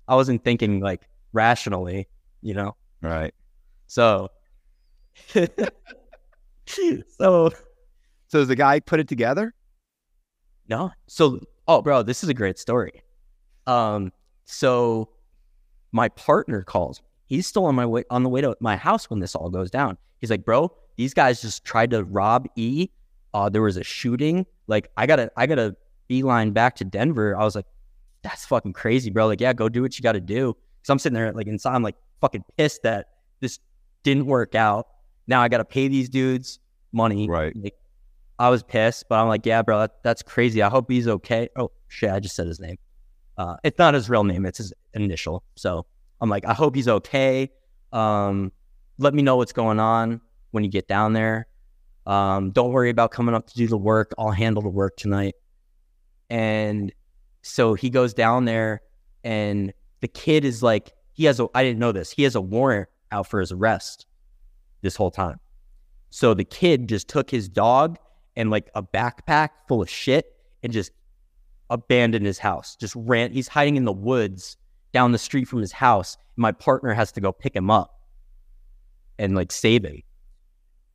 I 0.09 0.17
wasn't 0.17 0.43
thinking 0.43 0.81
like 0.81 1.03
rationally, 1.33 2.09
you 2.43 2.55
know. 2.55 2.77
Right. 3.01 3.33
So 3.87 4.29
So 6.67 7.51
So 8.29 8.39
does 8.39 8.49
the 8.49 8.57
guy 8.57 8.81
put 8.81 9.01
it 9.01 9.09
together? 9.09 9.55
no. 10.69 10.91
So 11.09 11.41
oh 11.69 11.83
bro, 11.83 12.03
this 12.03 12.23
is 12.23 12.29
a 12.29 12.35
great 12.35 12.59
story. 12.59 13.03
Um 13.67 14.13
so 14.51 15.09
my 15.93 16.09
partner 16.11 16.63
calls. 16.63 17.03
He's 17.27 17.47
still 17.47 17.65
on 17.67 17.75
my 17.75 17.87
way 17.87 18.05
on 18.11 18.23
the 18.23 18.29
way 18.29 18.41
to 18.41 18.57
my 18.61 18.77
house 18.77 19.09
when 19.09 19.21
this 19.21 19.35
all 19.35 19.51
goes 19.51 19.71
down. 19.71 19.97
He's 20.19 20.31
like, 20.31 20.45
"Bro, 20.45 20.73
these 20.97 21.15
guys 21.15 21.41
just 21.41 21.65
tried 21.65 21.91
to 21.91 22.05
rob 22.05 22.47
E. 22.57 22.89
Uh 23.33 23.49
there 23.49 23.63
was 23.63 23.77
a 23.77 23.85
shooting. 23.85 24.47
Like 24.67 24.91
I 24.97 25.07
got 25.07 25.17
to 25.17 25.31
I 25.37 25.47
got 25.47 25.57
to 25.57 25.77
beeline 26.09 26.51
back 26.53 26.77
to 26.77 26.85
Denver." 26.85 27.37
I 27.37 27.45
was 27.45 27.55
like, 27.55 27.67
that's 28.23 28.45
fucking 28.47 28.73
crazy, 28.73 29.11
bro. 29.11 29.27
Like, 29.27 29.41
yeah, 29.41 29.53
go 29.53 29.69
do 29.69 29.83
what 29.83 29.99
you 29.99 30.03
got 30.03 30.13
to 30.13 30.21
do. 30.21 30.55
Cause 30.83 30.91
I'm 30.91 30.99
sitting 30.99 31.15
there 31.15 31.33
like 31.33 31.47
inside, 31.47 31.75
I'm 31.75 31.83
like 31.83 31.97
fucking 32.21 32.45
pissed 32.57 32.83
that 32.83 33.07
this 33.41 33.59
didn't 34.03 34.27
work 34.27 34.55
out. 34.55 34.87
Now 35.27 35.43
I 35.43 35.49
got 35.49 35.59
to 35.59 35.65
pay 35.65 35.89
these 35.89 36.09
dudes 36.09 36.59
money. 36.93 37.29
Right. 37.29 37.55
Like, 37.55 37.75
I 38.39 38.49
was 38.49 38.63
pissed, 38.63 39.05
but 39.09 39.21
I'm 39.21 39.29
like, 39.29 39.45
yeah, 39.45 39.61
bro, 39.61 39.81
that, 39.81 40.03
that's 40.03 40.23
crazy. 40.23 40.63
I 40.63 40.71
hope 40.71 40.91
he's 40.91 41.07
okay. 41.07 41.51
Oh 41.57 41.71
shit, 41.89 42.11
I 42.11 42.21
just 42.21 42.35
said 42.35 42.47
his 42.47 42.59
name. 42.59 42.77
Uh, 43.41 43.57
it's 43.65 43.79
not 43.79 43.95
his 43.95 44.11
real 44.11 44.23
name; 44.23 44.45
it's 44.45 44.59
his 44.59 44.75
initial. 44.93 45.43
So 45.57 45.87
I'm 46.21 46.29
like, 46.29 46.45
I 46.45 46.53
hope 46.53 46.75
he's 46.75 46.89
okay. 46.89 47.51
Um, 47.91 48.53
let 48.99 49.15
me 49.15 49.23
know 49.23 49.37
what's 49.37 49.55
going 49.55 49.81
on 49.81 50.21
when 50.51 50.63
you 50.63 50.69
get 50.69 50.87
down 50.87 51.15
there. 51.15 51.47
Um, 52.05 52.51
don't 52.51 52.71
worry 52.71 52.91
about 52.91 53.13
coming 53.13 53.35
up 53.35 53.47
to 53.47 53.55
do 53.55 53.67
the 53.67 53.79
work. 53.79 54.13
I'll 54.19 54.31
handle 54.31 54.61
the 54.63 54.69
work 54.69 54.99
tonight. 54.99 55.37
And 56.29 56.93
so 57.41 57.73
he 57.73 57.89
goes 57.89 58.13
down 58.13 58.45
there, 58.45 58.83
and 59.25 59.73
the 60.03 60.09
kid 60.09 60.45
is 60.45 60.63
like, 60.63 60.93
he 61.15 61.25
has 61.25 61.41
a, 61.41 61.49
I 61.55 61.63
didn't 61.63 61.79
know 61.79 61.93
this, 61.93 62.11
he 62.11 62.25
has 62.25 62.35
a 62.35 62.43
warrant 62.43 62.91
out 63.11 63.27
for 63.27 63.41
his 63.41 63.53
arrest 63.53 64.05
this 64.83 64.97
whole 64.97 65.11
time. 65.11 65.41
So 66.11 66.35
the 66.35 66.45
kid 66.45 66.91
just 66.91 67.09
took 67.09 67.31
his 67.31 67.49
dog 67.49 67.97
and 68.37 68.51
like 68.51 68.69
a 68.75 68.83
backpack 68.83 69.49
full 69.67 69.81
of 69.81 69.89
shit 69.89 70.27
and 70.63 70.73
just 70.73 70.93
abandoned 71.71 72.27
his 72.27 72.39
house. 72.39 72.77
Just 72.77 72.95
ran, 72.97 73.33
he's 73.33 73.49
hiding 73.49 73.77
in 73.77 73.85
the 73.85 73.93
woods 73.93 74.57
down 74.93 75.13
the 75.13 75.19
street 75.19 75.47
from 75.47 75.61
his 75.61 75.73
house. 75.73 76.17
My 76.37 76.53
partner 76.53 76.93
has 76.93 77.13
to 77.13 77.21
go 77.21 77.33
pick 77.33 77.55
him 77.55 77.71
up 77.71 78.01
and 79.19 79.35
like 79.35 79.53
save 79.53 79.85
him. 79.85 80.03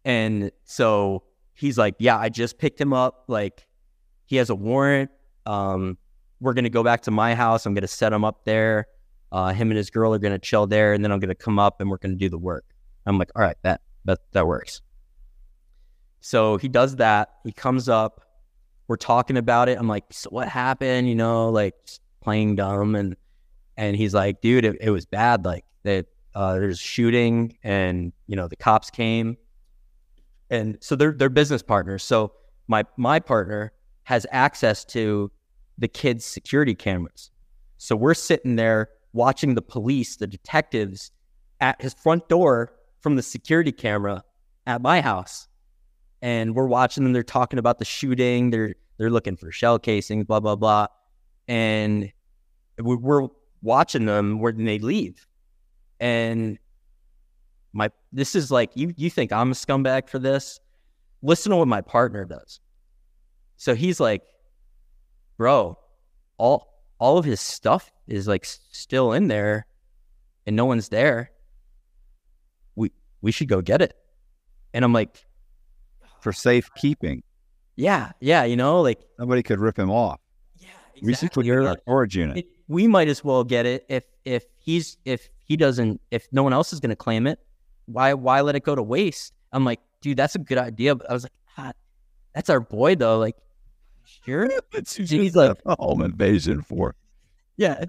And 0.03 0.51
so 0.65 1.23
he's 1.53 1.77
like, 1.77 1.95
Yeah, 1.99 2.17
I 2.17 2.29
just 2.29 2.57
picked 2.57 2.79
him 2.79 2.93
up. 2.93 3.23
Like, 3.27 3.65
he 4.25 4.35
has 4.37 4.49
a 4.49 4.55
warrant. 4.55 5.11
Um, 5.45 5.97
we're 6.39 6.53
gonna 6.53 6.69
go 6.69 6.83
back 6.83 7.01
to 7.03 7.11
my 7.11 7.33
house. 7.33 7.65
I'm 7.65 7.73
gonna 7.73 7.87
set 7.87 8.13
him 8.13 8.23
up 8.23 8.45
there. 8.45 8.87
Uh, 9.31 9.53
him 9.53 9.69
and 9.71 9.77
his 9.77 9.89
girl 9.89 10.13
are 10.13 10.19
gonna 10.19 10.39
chill 10.39 10.67
there, 10.67 10.93
and 10.93 11.03
then 11.03 11.11
I'm 11.11 11.19
gonna 11.19 11.35
come 11.35 11.59
up 11.59 11.81
and 11.81 11.89
we're 11.89 11.97
gonna 11.97 12.15
do 12.15 12.29
the 12.29 12.37
work. 12.37 12.65
I'm 13.05 13.17
like, 13.17 13.31
all 13.35 13.41
right, 13.41 13.57
that 13.63 13.81
that 14.05 14.19
that 14.33 14.47
works. 14.47 14.81
So 16.21 16.57
he 16.57 16.67
does 16.67 16.95
that. 16.97 17.35
He 17.43 17.51
comes 17.51 17.87
up. 17.87 18.24
We're 18.87 18.97
talking 18.97 19.37
about 19.37 19.69
it. 19.69 19.77
I'm 19.79 19.87
like, 19.87 20.05
so 20.11 20.29
what 20.29 20.47
happened? 20.47 21.09
You 21.09 21.15
know, 21.15 21.49
like 21.49 21.73
playing 22.21 22.55
dumb, 22.55 22.95
and 22.95 23.15
and 23.77 23.95
he's 23.95 24.13
like, 24.13 24.41
dude, 24.41 24.65
it, 24.65 24.77
it 24.79 24.89
was 24.91 25.05
bad. 25.05 25.45
Like 25.45 25.65
that, 25.83 26.05
uh, 26.33 26.53
there's 26.55 26.79
shooting, 26.79 27.57
and 27.63 28.13
you 28.27 28.35
know 28.35 28.47
the 28.47 28.55
cops 28.55 28.89
came, 28.89 29.37
and 30.49 30.77
so 30.81 30.95
they're 30.95 31.13
they're 31.13 31.29
business 31.29 31.63
partners. 31.63 32.03
So 32.03 32.33
my 32.67 32.83
my 32.97 33.19
partner 33.19 33.73
has 34.03 34.25
access 34.31 34.85
to 34.85 35.31
the 35.77 35.87
kids' 35.87 36.25
security 36.25 36.75
cameras. 36.75 37.31
So 37.77 37.95
we're 37.95 38.13
sitting 38.13 38.55
there 38.55 38.89
watching 39.13 39.55
the 39.55 39.61
police, 39.61 40.17
the 40.17 40.27
detectives 40.27 41.11
at 41.59 41.81
his 41.81 41.93
front 41.93 42.27
door 42.29 42.73
from 42.99 43.15
the 43.15 43.23
security 43.23 43.71
camera 43.71 44.23
at 44.67 44.81
my 44.81 45.01
house. 45.01 45.47
And 46.21 46.55
we're 46.55 46.67
watching 46.67 47.03
them. 47.03 47.13
They're 47.13 47.23
talking 47.23 47.59
about 47.59 47.79
the 47.79 47.85
shooting. 47.85 48.49
They're 48.49 48.75
they're 48.97 49.09
looking 49.09 49.35
for 49.35 49.51
shell 49.51 49.79
casings, 49.79 50.25
blah 50.25 50.39
blah 50.39 50.55
blah. 50.55 50.87
And 51.47 52.11
we're 52.79 53.27
watching 53.61 54.05
them 54.05 54.39
when 54.39 54.65
they 54.65 54.79
leave. 54.79 55.27
And 55.99 56.57
my 57.73 57.89
this 58.11 58.35
is 58.35 58.51
like 58.51 58.71
you 58.75 58.93
you 58.97 59.09
think 59.09 59.31
I'm 59.31 59.51
a 59.51 59.55
scumbag 59.55 60.09
for 60.09 60.19
this? 60.19 60.59
Listen 61.21 61.51
to 61.51 61.57
what 61.57 61.67
my 61.67 61.81
partner 61.81 62.25
does. 62.25 62.59
So 63.57 63.75
he's 63.75 63.99
like, 63.99 64.23
bro, 65.37 65.77
all 66.37 66.75
all 66.99 67.17
of 67.17 67.25
his 67.25 67.41
stuff 67.41 67.91
is 68.07 68.27
like 68.27 68.45
still 68.45 69.13
in 69.13 69.27
there 69.27 69.65
and 70.45 70.55
no 70.55 70.65
one's 70.65 70.89
there. 70.89 71.31
We 72.75 72.91
we 73.21 73.31
should 73.31 73.47
go 73.47 73.61
get 73.61 73.81
it. 73.81 73.95
And 74.73 74.83
I'm 74.83 74.93
like, 74.93 75.25
for 76.25 76.33
safekeeping. 76.33 77.21
Yeah, 77.75 78.11
yeah, 78.19 78.43
you 78.45 78.55
know, 78.55 78.81
like 78.81 78.99
Nobody 79.19 79.43
could 79.43 79.59
rip 79.59 79.77
him 79.77 79.91
off. 79.91 80.19
yeah, 80.57 80.69
We 81.03 81.13
You're 81.43 81.59
our 81.61 81.69
like, 81.69 81.81
storage 81.83 82.17
unit. 82.17 82.37
it- 82.37 82.47
we 82.67 82.87
might 82.87 83.07
as 83.07 83.23
well 83.23 83.43
get 83.43 83.67
it 83.67 83.85
if 83.89 84.05
if 84.25 84.43
he's 84.57 84.97
if 85.05 85.29
he 85.43 85.55
doesn't 85.55 86.01
if 86.09 86.25
no 86.31 86.41
one 86.41 86.51
else 86.51 86.73
is 86.73 86.79
going 86.79 86.89
to 86.89 86.95
claim 86.95 87.27
it. 87.27 87.37
Why 87.85 88.15
why 88.15 88.41
let 88.41 88.55
it 88.55 88.63
go 88.63 88.73
to 88.73 88.81
waste? 88.81 89.33
I'm 89.51 89.63
like, 89.63 89.81
dude, 90.01 90.17
that's 90.17 90.33
a 90.33 90.39
good 90.39 90.57
idea. 90.57 90.95
But 90.95 91.07
I 91.07 91.13
was 91.13 91.21
like, 91.23 91.33
ah, 91.59 91.73
that's 92.33 92.49
our 92.49 92.59
boy 92.59 92.95
though. 92.95 93.19
Like, 93.19 93.35
sure. 94.25 94.49
He's 94.97 95.35
like, 95.35 95.59
a 95.67 95.75
home 95.79 96.01
invasion 96.01 96.63
for. 96.63 96.95
yeah. 97.55 97.85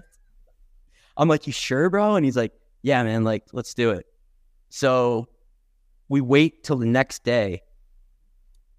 I'm 1.19 1.27
like, 1.27 1.47
you 1.47 1.53
sure, 1.53 1.89
bro? 1.89 2.13
And 2.15 2.23
he's 2.23 2.37
like, 2.37 2.51
yeah, 2.83 3.01
man, 3.01 3.23
like, 3.23 3.45
let's 3.51 3.73
do 3.73 3.89
it. 3.89 4.05
So 4.69 5.27
we 6.09 6.21
wait 6.21 6.63
till 6.63 6.75
the 6.77 6.85
next 6.85 7.23
day. 7.23 7.63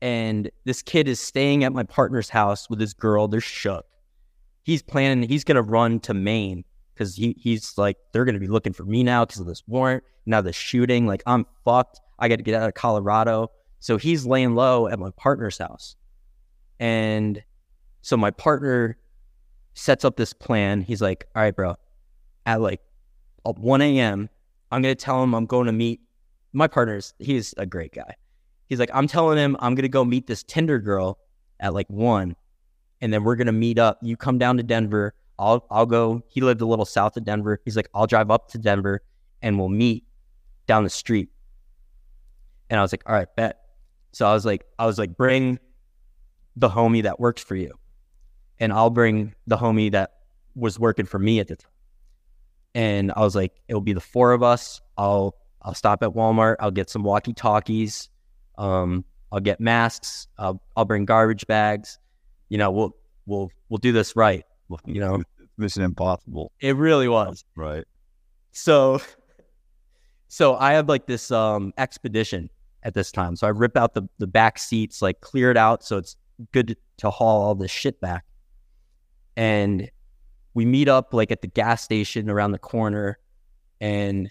And 0.01 0.51
this 0.65 0.83
kid 0.83 1.09
is 1.09 1.21
staying 1.21 1.65
at 1.65 1.73
my 1.73 1.83
partner's 1.83 2.29
house 2.29 2.71
with 2.71 2.81
his 2.81 2.95
girl. 2.95 3.29
They're 3.29 3.41
shook. 3.41 3.87
He's 4.63 4.83
planning, 4.83 5.29
he's 5.29 5.45
to 5.57 5.63
run 5.63 5.99
to 6.01 6.15
Maine 6.15 6.65
because 6.95 7.17
he, 7.17 7.35
he's 7.39 7.79
like, 7.79 7.97
they're 8.13 8.25
to 8.35 8.41
be 8.41 8.49
looking 8.49 8.73
for 8.73 8.85
me 8.85 9.03
now 9.03 9.25
because 9.25 9.41
of 9.41 9.47
this 9.47 9.63
warrant. 9.67 10.05
Now 10.27 10.41
the 10.41 10.53
shooting, 10.53 11.07
like, 11.07 11.23
I'm 11.27 11.47
fucked. 11.65 12.01
I 12.19 12.29
got 12.29 12.37
to 12.37 12.43
get 12.43 12.55
out 12.55 12.69
of 12.69 12.75
Colorado. 12.75 13.51
So 13.81 13.97
he's 13.97 14.27
laying 14.27 14.55
low 14.55 14.89
at 14.89 14.99
my 14.99 15.11
partner's 15.17 15.59
house. 15.59 15.97
And 16.81 17.43
so 18.03 18.17
my 18.17 18.31
partner 18.31 18.99
sets 19.75 20.05
up 20.05 20.17
this 20.17 20.33
plan. 20.33 20.81
He's 20.83 21.01
like, 21.01 21.27
all 21.35 21.43
right, 21.43 21.55
bro, 21.55 21.77
at 22.47 22.61
like 22.61 22.81
1 23.45 23.81
a.m., 23.81 24.29
I'm 24.71 24.83
to 24.83 24.95
tell 24.95 25.23
him 25.23 25.35
I'm 25.35 25.47
going 25.47 25.67
to 25.67 25.73
meet 25.73 26.01
my 26.53 26.67
partner's. 26.67 27.15
He's 27.19 27.55
a 27.57 27.65
great 27.65 27.95
guy. 27.95 28.17
He's 28.69 28.79
like, 28.79 28.91
I'm 28.93 29.07
telling 29.07 29.39
him 29.39 29.57
I'm 29.61 29.75
to 29.77 29.89
go 29.89 30.05
meet 30.05 30.27
this 30.27 30.43
Tinder 30.43 30.79
girl 30.79 31.19
at 31.61 31.75
like 31.75 31.89
1, 31.89 32.37
and 33.01 33.13
then 33.13 33.25
we're 33.25 33.37
to 33.47 33.53
meet 33.53 33.79
up. 33.79 33.99
You 34.03 34.17
come 34.17 34.39
down 34.39 34.57
to 34.59 34.63
Denver. 34.63 35.15
I'll, 35.39 35.67
I'll 35.71 35.87
go. 35.87 36.23
He 36.29 36.41
lived 36.41 36.61
a 36.61 36.67
little 36.67 36.85
south 36.85 37.17
of 37.17 37.25
Denver. 37.25 37.61
He's 37.65 37.77
like, 37.77 37.89
I'll 37.95 38.09
drive 38.09 38.31
up 38.31 38.49
to 38.49 38.59
Denver 38.59 39.03
and 39.41 39.57
we'll 39.57 39.69
meet 39.69 40.05
down 40.67 40.83
the 40.83 40.91
street. 40.91 41.29
And 42.69 42.79
I 42.79 42.83
was 42.83 42.93
like, 42.93 43.05
all 43.07 43.15
right, 43.15 43.29
bet. 43.37 43.61
So 44.11 44.27
I 44.27 44.35
was 44.35 44.45
like, 44.45 44.65
I 44.81 44.87
was 44.87 44.99
like, 44.99 45.17
bring 45.17 45.61
the 46.57 46.69
homie 46.69 47.05
that 47.05 47.21
works 47.21 47.41
for 47.41 47.55
you 47.55 47.79
and 48.61 48.73
I'll 48.73 48.91
bring 48.91 49.35
the 49.47 49.57
homie 49.57 49.93
that 49.93 50.15
was 50.55 50.79
working 50.79 51.07
for 51.07 51.19
me 51.19 51.41
at 51.41 51.49
the 51.49 51.57
time. 51.57 51.71
And 52.75 53.13
I 53.17 53.21
was 53.21 53.35
like, 53.35 53.53
it'll 53.69 53.81
be 53.81 53.93
the 53.93 54.01
four 54.01 54.33
of 54.33 54.43
us. 54.43 54.81
I'll 54.97 55.37
I'll 55.63 55.75
stop 55.75 56.03
at 56.03 56.11
Walmart. 56.11 56.57
I'll 56.61 56.71
get 56.71 56.89
some 56.89 57.03
walkie 57.03 57.33
talkies. 57.33 58.09
Um, 58.59 59.05
I'll 59.33 59.41
get 59.41 59.61
masks. 59.61 60.29
I'll 60.39 60.61
I'll 60.77 60.85
bring 60.85 61.05
garbage 61.05 61.47
bags. 61.47 61.99
You 62.49 62.59
know, 62.59 62.71
we'll 62.71 62.97
we'll 63.27 63.51
we'll 63.69 63.79
do 63.79 63.93
this 63.93 64.17
right. 64.17 64.45
You 64.85 65.01
know, 65.01 65.23
Mission 65.57 65.83
Impossible. 65.83 66.53
it 66.61 66.77
really 66.77 67.09
was. 67.09 67.45
Right. 67.57 67.85
So 68.53 69.01
so 70.29 70.57
I 70.57 70.73
have 70.73 70.89
like 70.89 71.07
this 71.07 71.31
um 71.31 71.73
expedition 71.79 72.51
at 72.83 72.95
this 72.95 73.11
time. 73.13 73.37
So 73.37 73.47
I 73.47 73.51
rip 73.51 73.77
out 73.77 73.95
the 73.95 74.03
the 74.19 74.27
back 74.27 74.59
seats, 74.59 75.01
like 75.03 75.21
clear 75.21 75.51
it 75.51 75.57
out 75.57 75.83
so 75.85 75.97
it's 75.97 76.17
good 76.53 76.69
to, 76.69 76.77
to 76.99 77.11
haul 77.11 77.43
all 77.43 77.55
this 77.55 77.71
shit 77.71 78.01
back. 78.01 78.25
And 79.37 79.91
we 80.55 80.65
meet 80.65 80.89
up 80.89 81.15
like 81.15 81.31
at 81.31 81.43
the 81.43 81.49
gas 81.49 81.83
station 81.83 82.29
around 82.29 82.53
the 82.53 82.59
corner 82.59 83.19
and 83.81 84.31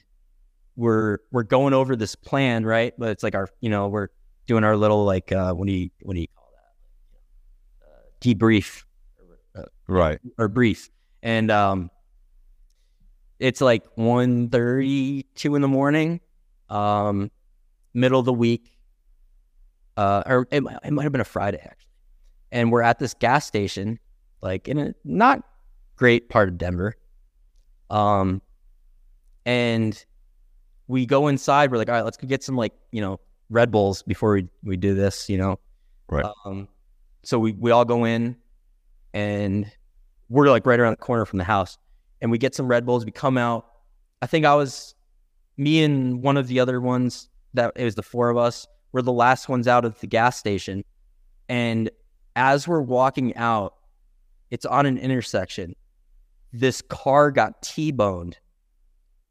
we're 0.76 1.20
we're 1.32 1.44
going 1.44 1.74
over 1.74 1.95
this 1.95 2.16
plan, 2.16 2.66
right? 2.66 2.94
But 2.98 3.10
it's 3.10 3.24
like 3.24 3.36
our 3.36 3.49
you 3.62 3.70
know, 3.70 3.88
we're 3.88 4.10
doing 4.48 4.64
our 4.64 4.76
little 4.76 5.06
like 5.06 5.32
uh 5.32 5.53
what 5.53 5.68
do 5.68 5.74
you 5.74 5.90
what 6.02 6.15
do 6.15 6.22
you 6.22 6.28
call 6.36 6.49
that? 7.82 7.88
Uh, 7.88 8.02
debrief 8.22 8.84
Right. 9.88 10.19
or 10.38 10.48
brief. 10.48 10.90
And 11.22 11.52
um 11.52 11.91
it's 13.40 13.61
like 13.61 13.84
1 13.95 14.49
2 14.49 15.24
in 15.56 15.61
the 15.61 15.68
morning, 15.68 16.19
um, 16.69 17.30
middle 17.94 18.19
of 18.19 18.26
the 18.26 18.34
week. 18.34 18.72
Uh, 19.95 20.24
or 20.26 20.48
it, 20.52 20.61
might- 20.61 20.78
it 20.84 20.91
might 20.91 21.03
have 21.03 21.11
been 21.11 21.22
a 21.22 21.26
Friday 21.26 21.60
actually. 21.64 21.91
And 22.52 22.72
we're 22.72 22.82
at 22.82 22.98
this 22.99 23.14
gas 23.14 23.45
station, 23.45 23.99
like 24.41 24.68
in 24.68 24.78
a 24.80 24.94
not 25.03 25.44
great 25.98 26.30
part 26.30 26.49
of 26.49 26.57
Denver. 26.57 26.95
Um, 27.90 28.41
and 29.45 30.03
we 30.88 31.06
go 31.06 31.28
inside. 31.28 31.72
We're 31.72 31.78
like, 31.78 31.90
all 31.90 31.95
right, 31.95 32.06
let's 32.06 32.18
go 32.18 32.28
get 32.28 32.44
some 32.44 32.56
like 32.56 32.74
you 32.91 33.02
know 33.02 33.19
Red 33.49 33.72
Bulls 33.72 34.03
before 34.03 34.34
we 34.34 34.48
we 34.64 34.78
do 34.78 34.94
this. 34.94 35.30
You 35.30 35.38
know, 35.38 35.60
Right. 36.10 36.26
Um, 36.45 36.68
so 37.24 37.40
we 37.40 37.52
we 37.53 37.72
all 37.72 37.86
go 37.86 38.06
in, 38.06 38.38
and 39.14 39.69
we're 40.30 40.49
like 40.49 40.65
right 40.65 40.80
around 40.80 40.94
the 40.94 40.98
corner 40.98 41.26
from 41.26 41.38
the 41.38 41.44
house, 41.44 41.78
and 42.22 42.32
we 42.32 42.38
get 42.38 42.56
some 42.56 42.68
Red 42.68 42.86
Bulls. 42.86 43.06
We 43.06 43.11
come 43.11 43.38
out. 43.38 43.65
I 44.22 44.26
think 44.26 44.45
I 44.45 44.56
was 44.56 44.95
me 45.57 45.84
and 45.84 46.22
one 46.22 46.38
of 46.38 46.48
the 46.48 46.60
other 46.60 46.80
ones 46.80 47.30
that 47.53 47.74
it 47.76 47.84
was 47.84 47.95
the 47.95 48.03
four 48.03 48.30
of 48.30 48.38
us 48.38 48.68
were 48.94 49.02
the 49.02 49.11
last 49.11 49.49
ones 49.49 49.68
out 49.68 49.86
of 49.86 49.99
the 49.99 50.07
gas 50.07 50.38
station, 50.38 50.84
and 51.49 51.90
as 52.36 52.68
we're 52.68 52.82
walking 52.82 53.36
out, 53.36 53.76
it's 54.52 54.65
on 54.65 54.86
an 54.86 54.98
intersection, 54.98 55.76
this 56.53 56.82
car 56.82 57.32
got 57.32 57.61
T-boned 57.61 58.38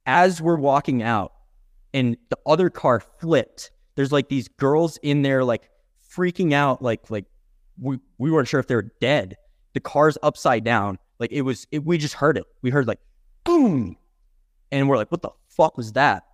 as 0.05 0.43
we're 0.43 0.57
walking 0.57 1.03
out 1.03 1.33
and 1.95 2.17
the 2.29 2.39
other 2.47 2.69
car 2.69 3.01
flipped. 3.01 3.71
There's 3.97 4.13
like 4.13 4.29
these 4.29 4.49
girls 4.49 4.99
in 5.03 5.23
there 5.23 5.43
like 5.43 5.69
freaking 6.15 6.53
out 6.53 6.81
like 6.81 7.11
like 7.11 7.25
we, 7.81 7.99
we 8.19 8.31
weren't 8.31 8.49
sure 8.49 8.61
if 8.61 8.67
they 8.67 8.75
were 8.75 8.91
dead. 9.01 9.37
The 9.75 9.81
car's 9.81 10.17
upside 10.23 10.65
down. 10.65 10.99
Like 11.19 11.33
it 11.33 11.43
was 11.43 11.67
it, 11.71 11.85
we 11.85 11.99
just 11.99 12.15
heard 12.15 12.37
it. 12.37 12.45
We 12.63 12.71
heard 12.71 12.87
like 12.87 13.01
boom. 13.45 13.97
And 14.73 14.89
we're 14.89 14.97
like, 14.97 15.11
what 15.11 15.23
the 15.23 15.31
fuck 15.49 15.77
was 15.77 15.93
that? 15.93 16.25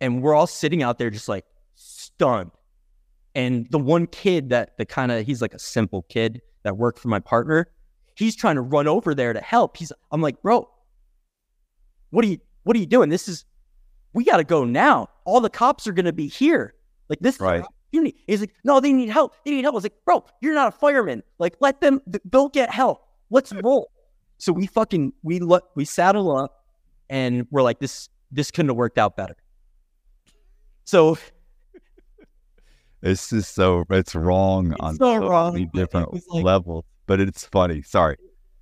And 0.00 0.22
we're 0.22 0.34
all 0.34 0.46
sitting 0.46 0.82
out 0.82 0.98
there 0.98 1.10
just 1.10 1.28
like 1.28 1.44
stunned. 1.74 2.50
And 3.34 3.70
the 3.70 3.78
one 3.78 4.06
kid 4.06 4.50
that 4.50 4.76
the 4.78 4.86
kind 4.86 5.12
of 5.12 5.26
he's 5.26 5.42
like 5.42 5.54
a 5.54 5.58
simple 5.58 6.02
kid 6.08 6.40
that 6.62 6.76
worked 6.76 6.98
for 6.98 7.08
my 7.08 7.20
partner, 7.20 7.68
he's 8.14 8.34
trying 8.34 8.56
to 8.56 8.62
run 8.62 8.88
over 8.88 9.14
there 9.14 9.32
to 9.32 9.40
help. 9.40 9.76
He's 9.76 9.92
I'm 10.10 10.22
like, 10.22 10.40
bro, 10.42 10.68
what 12.10 12.24
are 12.24 12.28
you 12.28 12.38
what 12.64 12.76
are 12.76 12.80
you 12.80 12.86
doing? 12.86 13.10
This 13.10 13.28
is 13.28 13.44
we 14.12 14.24
gotta 14.24 14.44
go 14.44 14.64
now. 14.64 15.08
All 15.24 15.40
the 15.40 15.50
cops 15.50 15.86
are 15.86 15.92
gonna 15.92 16.12
be 16.12 16.28
here. 16.28 16.74
Like 17.08 17.20
this 17.20 17.40
Right. 17.40 17.62
opportunity. 17.62 18.16
He's 18.26 18.40
like, 18.40 18.54
no, 18.64 18.80
they 18.80 18.92
need 18.92 19.08
help. 19.08 19.34
They 19.44 19.52
need 19.52 19.62
help. 19.62 19.74
I 19.74 19.76
was 19.76 19.84
like, 19.84 19.94
bro, 20.04 20.24
you're 20.40 20.54
not 20.54 20.68
a 20.68 20.76
fireman. 20.76 21.22
Like, 21.38 21.56
let 21.60 21.80
them 21.80 22.00
th- 22.10 22.22
they'll 22.30 22.48
get 22.48 22.70
help. 22.70 23.06
Let's 23.30 23.52
roll. 23.62 23.90
So 24.38 24.52
we 24.52 24.66
fucking 24.66 25.12
we 25.22 25.38
let 25.38 25.62
we 25.76 25.84
saddle 25.84 26.36
up 26.36 26.64
and 27.08 27.46
we're 27.50 27.62
like, 27.62 27.78
this 27.78 28.08
this 28.32 28.50
couldn't 28.50 28.70
have 28.70 28.76
worked 28.76 28.98
out 28.98 29.16
better. 29.16 29.36
So 30.84 31.16
It's 33.02 33.30
just 33.30 33.54
so 33.54 33.84
it's 33.90 34.14
wrong 34.14 34.72
It's 34.72 34.80
on 34.80 34.96
so 34.96 35.20
so 35.20 35.28
wrong, 35.28 35.52
many 35.52 35.66
different 35.72 36.12
like- 36.12 36.44
levels, 36.44 36.84
but 37.06 37.20
it's 37.20 37.44
funny. 37.46 37.82
Sorry, 37.82 38.16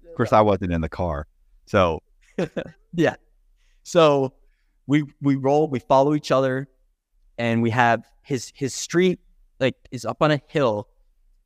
of 0.09 0.15
course 0.17 0.33
I 0.33 0.41
wasn't 0.43 0.73
in 0.73 0.81
the 0.81 0.89
car, 0.89 1.27
so 1.67 2.01
yeah. 2.95 3.15
So 3.85 4.35
we 4.87 5.05
we 5.23 5.37
roll, 5.37 5.69
we 5.69 5.79
follow 5.79 6.15
each 6.15 6.31
other, 6.31 6.69
and 7.39 7.63
we 7.63 7.71
have 7.71 8.05
his 8.23 8.53
his 8.55 8.75
street 8.75 9.21
like 9.61 9.77
is 9.91 10.05
up 10.05 10.23
on 10.23 10.31
a 10.31 10.41
hill, 10.47 10.89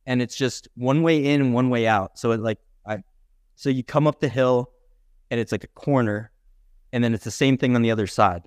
and 0.07 0.23
it's 0.23 0.37
just 0.37 0.69
one 0.75 1.03
way 1.03 1.25
in 1.25 1.41
and 1.41 1.55
one 1.55 1.71
way 1.71 1.87
out. 1.87 2.19
So 2.19 2.33
it 2.33 2.41
like 2.41 2.59
I, 2.87 2.99
so 3.57 3.71
you 3.71 3.83
come 3.83 4.07
up 4.07 4.21
the 4.21 4.29
hill, 4.29 4.71
and 5.31 5.41
it's 5.41 5.53
like 5.53 5.65
a 5.65 5.69
corner, 5.69 6.31
and 6.93 7.03
then 7.03 7.15
it's 7.15 7.25
the 7.25 7.31
same 7.31 7.59
thing 7.59 7.75
on 7.75 7.83
the 7.83 7.91
other 7.91 8.07
side. 8.07 8.43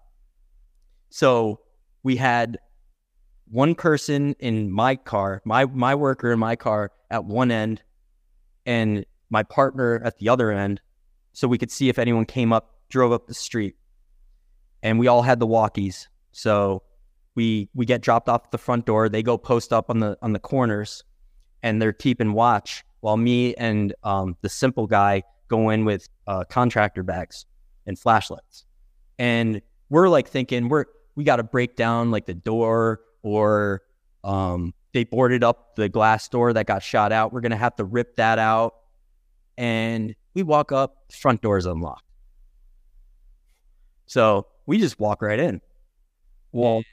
So 1.09 1.59
we 2.03 2.15
had 2.15 2.59
one 3.49 3.75
person 3.75 4.35
in 4.39 4.71
my 4.71 4.95
car, 4.95 5.41
my 5.45 5.65
my 5.65 5.95
worker 5.95 6.31
in 6.31 6.39
my 6.39 6.55
car 6.55 6.91
at 7.09 7.25
one 7.25 7.51
end, 7.51 7.81
and 8.65 9.05
my 9.29 9.43
partner 9.43 10.01
at 10.03 10.17
the 10.17 10.29
other 10.29 10.51
end 10.51 10.81
so 11.33 11.47
we 11.47 11.57
could 11.57 11.71
see 11.71 11.89
if 11.89 11.97
anyone 11.97 12.25
came 12.25 12.51
up, 12.51 12.75
drove 12.89 13.11
up 13.11 13.27
the 13.27 13.33
street. 13.33 13.75
And 14.83 14.99
we 14.99 15.07
all 15.07 15.21
had 15.21 15.39
the 15.39 15.47
walkies. 15.47 16.07
So 16.31 16.83
we 17.35 17.69
we 17.73 17.85
get 17.85 18.01
dropped 18.01 18.29
off 18.29 18.45
at 18.45 18.51
the 18.51 18.57
front 18.57 18.85
door. 18.85 19.09
They 19.09 19.23
go 19.23 19.37
post 19.37 19.71
up 19.73 19.89
on 19.89 19.99
the 19.99 20.17
on 20.21 20.33
the 20.33 20.39
corners 20.39 21.03
and 21.63 21.81
they're 21.81 21.93
keeping 21.93 22.33
watch 22.33 22.83
while 23.01 23.17
me 23.17 23.53
and 23.55 23.93
um, 24.03 24.35
the 24.41 24.49
simple 24.49 24.87
guy 24.87 25.23
go 25.47 25.69
in 25.69 25.85
with 25.85 26.07
uh, 26.27 26.43
contractor 26.45 27.03
bags 27.03 27.45
and 27.85 27.97
flashlights. 27.97 28.65
And 29.19 29.61
we're 29.89 30.09
like 30.09 30.27
thinking 30.27 30.69
we're 30.69 30.85
we 31.15 31.23
got 31.23 31.37
to 31.37 31.43
break 31.43 31.75
down 31.75 32.11
like 32.11 32.25
the 32.25 32.33
door 32.33 33.01
or 33.21 33.81
um, 34.23 34.73
they 34.93 35.03
boarded 35.03 35.43
up 35.43 35.75
the 35.75 35.89
glass 35.89 36.27
door 36.29 36.53
that 36.53 36.65
got 36.65 36.83
shot 36.83 37.11
out. 37.11 37.33
We're 37.33 37.41
gonna 37.41 37.57
have 37.57 37.75
to 37.77 37.83
rip 37.83 38.15
that 38.17 38.39
out. 38.39 38.75
And 39.57 40.15
we 40.33 40.43
walk 40.43 40.71
up, 40.71 41.11
front 41.11 41.41
door 41.41 41.57
is 41.57 41.65
unlocked. 41.65 42.05
So 44.05 44.47
we 44.65 44.79
just 44.79 44.99
walk 44.99 45.21
right 45.21 45.39
in. 45.39 45.61
Well, 46.51 46.83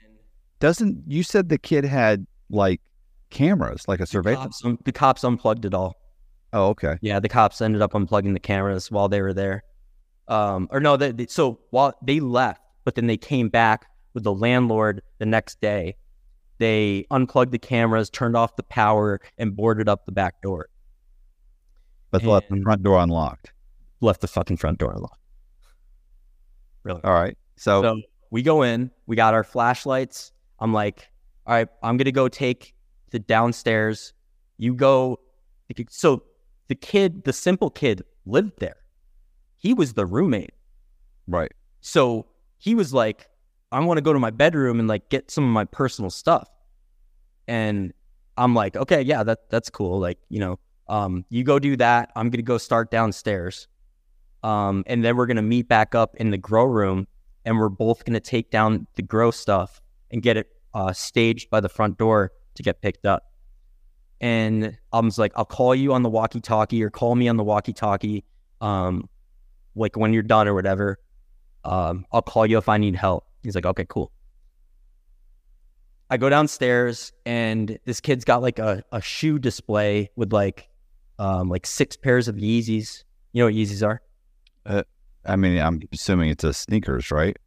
doesn't 0.59 1.03
you 1.07 1.23
said 1.23 1.49
the 1.49 1.57
kid 1.57 1.83
had 1.85 2.25
like 2.49 2.81
cameras, 3.29 3.87
like 3.87 3.99
a 3.99 4.03
the 4.03 4.07
surveillance? 4.07 4.61
cops, 4.61 4.77
the 4.85 4.91
cops 4.91 5.23
unplugged 5.23 5.65
it 5.65 5.73
all. 5.73 5.95
Oh, 6.53 6.67
okay. 6.69 6.97
Yeah, 7.01 7.19
the 7.19 7.29
cops 7.29 7.61
ended 7.61 7.81
up 7.81 7.93
unplugging 7.93 8.33
the 8.33 8.39
cameras 8.39 8.89
while 8.89 9.07
they 9.07 9.21
were 9.21 9.33
there. 9.33 9.63
Um, 10.27 10.67
or 10.71 10.79
no, 10.79 10.97
they, 10.97 11.11
they- 11.11 11.27
so 11.27 11.59
while 11.69 11.93
they 12.03 12.19
left, 12.19 12.61
but 12.85 12.95
then 12.95 13.07
they 13.07 13.17
came 13.17 13.49
back 13.49 13.85
with 14.13 14.23
the 14.23 14.33
landlord 14.33 15.01
the 15.19 15.25
next 15.25 15.61
day. 15.61 15.95
They 16.57 17.05
unplugged 17.11 17.51
the 17.51 17.59
cameras, 17.59 18.09
turned 18.09 18.35
off 18.35 18.55
the 18.55 18.63
power, 18.63 19.21
and 19.37 19.55
boarded 19.55 19.87
up 19.87 20.05
the 20.05 20.11
back 20.11 20.41
door. 20.41 20.67
but 22.11 22.23
left 22.23 22.49
the 22.49 22.61
front 22.61 22.83
door 22.83 22.99
unlocked. 22.99 23.53
Left 24.01 24.19
the 24.21 24.27
fucking 24.27 24.57
front 24.57 24.79
door 24.79 24.91
unlocked. 24.93 25.19
Really? 26.83 27.01
All 27.03 27.13
right, 27.13 27.37
so, 27.55 27.81
So 27.81 28.01
we 28.31 28.41
go 28.41 28.63
in, 28.63 28.91
we 29.05 29.15
got 29.15 29.33
our 29.33 29.43
flashlights. 29.43 30.31
I'm 30.59 30.73
like, 30.73 31.09
all 31.45 31.55
right, 31.55 31.67
I'm 31.81 31.97
gonna 31.97 32.11
go 32.11 32.27
take 32.27 32.73
the 33.11 33.19
downstairs. 33.19 34.13
You 34.57 34.73
go. 34.73 35.19
So 35.89 36.23
the 36.67 36.75
kid, 36.75 37.23
the 37.23 37.33
simple 37.33 37.69
kid, 37.69 38.03
lived 38.25 38.59
there. 38.59 38.77
He 39.57 39.73
was 39.73 39.93
the 39.93 40.05
roommate. 40.05 40.53
right, 41.27 41.51
So 41.81 42.27
he 42.57 42.75
was 42.75 42.93
like, 42.93 43.29
I 43.71 43.79
want 43.81 43.97
to 43.97 44.01
go 44.01 44.13
to 44.13 44.19
my 44.19 44.31
bedroom 44.31 44.79
and 44.79 44.87
like 44.87 45.09
get 45.09 45.29
some 45.29 45.43
of 45.43 45.49
my 45.49 45.65
personal 45.65 46.09
stuff. 46.09 46.49
And 47.47 47.93
I'm 48.37 48.55
like, 48.55 48.75
okay, 48.75 49.01
yeah, 49.01 49.23
that 49.23 49.49
that's 49.49 49.69
cool. 49.69 49.99
Like, 49.99 50.17
you 50.29 50.39
know, 50.39 50.59
um, 50.87 51.25
you 51.29 51.43
go 51.43 51.59
do 51.59 51.75
that. 51.77 52.11
I'm 52.15 52.29
gonna 52.29 52.43
go 52.43 52.57
start 52.57 52.91
downstairs. 52.91 53.67
Um, 54.43 54.83
and 54.87 55.03
then 55.03 55.17
we're 55.17 55.25
gonna 55.25 55.41
meet 55.41 55.67
back 55.67 55.93
up 55.93 56.15
in 56.15 56.29
the 56.31 56.37
grow 56.37 56.63
room 56.65 57.07
and 57.45 57.57
we're 57.57 57.69
both 57.69 58.05
gonna 58.05 58.19
take 58.19 58.49
down 58.49 58.87
the 58.95 59.01
grow 59.01 59.31
stuff 59.31 59.81
and 60.11 60.21
get 60.21 60.37
it 60.37 60.47
uh, 60.73 60.93
staged 60.93 61.49
by 61.49 61.59
the 61.59 61.69
front 61.69 61.97
door 61.97 62.31
to 62.55 62.63
get 62.63 62.81
picked 62.81 63.05
up. 63.05 63.23
And 64.21 64.77
I 64.91 64.99
was 64.99 65.17
like, 65.17 65.31
I'll 65.35 65.45
call 65.45 65.73
you 65.73 65.93
on 65.93 66.03
the 66.03 66.09
walkie 66.09 66.41
talkie 66.41 66.83
or 66.83 66.89
call 66.89 67.15
me 67.15 67.27
on 67.27 67.37
the 67.37 67.43
walkie 67.43 67.73
talkie. 67.73 68.25
Um, 68.59 69.07
like 69.75 69.95
when 69.95 70.11
you're 70.11 70.23
done 70.23 70.47
or 70.47 70.53
whatever 70.53 70.99
um, 71.63 72.05
I'll 72.11 72.21
call 72.21 72.45
you 72.45 72.57
if 72.57 72.69
I 72.69 72.77
need 72.77 72.95
help. 72.95 73.25
He's 73.43 73.55
like, 73.55 73.65
okay, 73.65 73.85
cool. 73.87 74.11
I 76.09 76.17
go 76.17 76.29
downstairs 76.29 77.13
and 77.25 77.77
this 77.85 77.99
kid's 77.99 78.25
got 78.25 78.41
like 78.41 78.57
a, 78.59 78.83
a 78.91 79.01
shoe 79.01 79.37
display 79.37 80.09
with 80.15 80.33
like 80.33 80.67
um, 81.19 81.49
like 81.49 81.65
six 81.65 81.95
pairs 81.95 82.27
of 82.27 82.35
Yeezys. 82.35 83.03
You 83.33 83.41
know 83.41 83.45
what 83.45 83.53
Yeezys 83.53 83.85
are? 83.85 84.01
I 85.25 85.35
mean, 85.35 85.59
I'm 85.59 85.81
assuming 85.93 86.29
it's 86.29 86.43
a 86.43 86.53
sneakers, 86.53 87.11
right? 87.11 87.37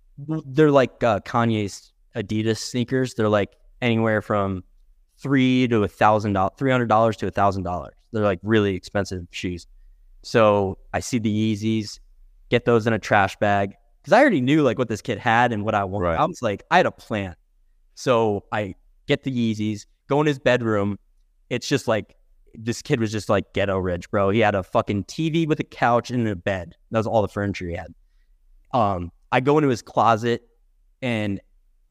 They're 0.46 0.70
like 0.70 1.02
uh, 1.02 1.20
Kanye's 1.20 1.91
Adidas 2.16 2.58
sneakers. 2.58 3.14
They're 3.14 3.28
like 3.28 3.56
anywhere 3.80 4.22
from 4.22 4.64
three 5.18 5.68
to 5.68 5.84
a 5.84 5.88
thousand 5.88 6.32
dollars, 6.34 6.52
three 6.58 6.70
hundred 6.70 6.88
dollars 6.88 7.16
to 7.18 7.26
a 7.26 7.30
thousand 7.30 7.62
dollars. 7.62 7.94
They're 8.12 8.24
like 8.24 8.40
really 8.42 8.74
expensive 8.74 9.26
shoes. 9.30 9.66
So 10.22 10.78
I 10.92 11.00
see 11.00 11.18
the 11.18 11.30
Yeezys, 11.30 11.98
get 12.50 12.64
those 12.64 12.86
in 12.86 12.92
a 12.92 12.98
trash 12.98 13.36
bag 13.36 13.74
because 14.00 14.12
I 14.12 14.20
already 14.20 14.40
knew 14.40 14.62
like 14.62 14.78
what 14.78 14.88
this 14.88 15.00
kid 15.00 15.18
had 15.18 15.52
and 15.52 15.64
what 15.64 15.74
I 15.74 15.84
wanted. 15.84 16.06
Right. 16.06 16.18
I 16.18 16.24
was 16.24 16.42
like, 16.42 16.62
I 16.70 16.76
had 16.76 16.86
a 16.86 16.90
plan. 16.90 17.34
So 17.94 18.44
I 18.52 18.74
get 19.06 19.22
the 19.22 19.30
Yeezys, 19.30 19.86
go 20.08 20.20
in 20.20 20.26
his 20.26 20.38
bedroom. 20.38 20.98
It's 21.50 21.68
just 21.68 21.88
like 21.88 22.16
this 22.54 22.82
kid 22.82 23.00
was 23.00 23.12
just 23.12 23.28
like 23.28 23.52
ghetto 23.52 23.78
rich, 23.78 24.10
bro. 24.10 24.30
He 24.30 24.40
had 24.40 24.54
a 24.54 24.62
fucking 24.62 25.04
TV 25.04 25.46
with 25.46 25.60
a 25.60 25.64
couch 25.64 26.10
and 26.10 26.26
a 26.28 26.36
bed. 26.36 26.74
That 26.90 26.98
was 26.98 27.06
all 27.06 27.22
the 27.22 27.28
furniture 27.28 27.68
he 27.68 27.74
had. 27.74 27.94
Um, 28.72 29.10
I 29.30 29.40
go 29.40 29.58
into 29.58 29.68
his 29.68 29.82
closet 29.82 30.42
and 31.00 31.40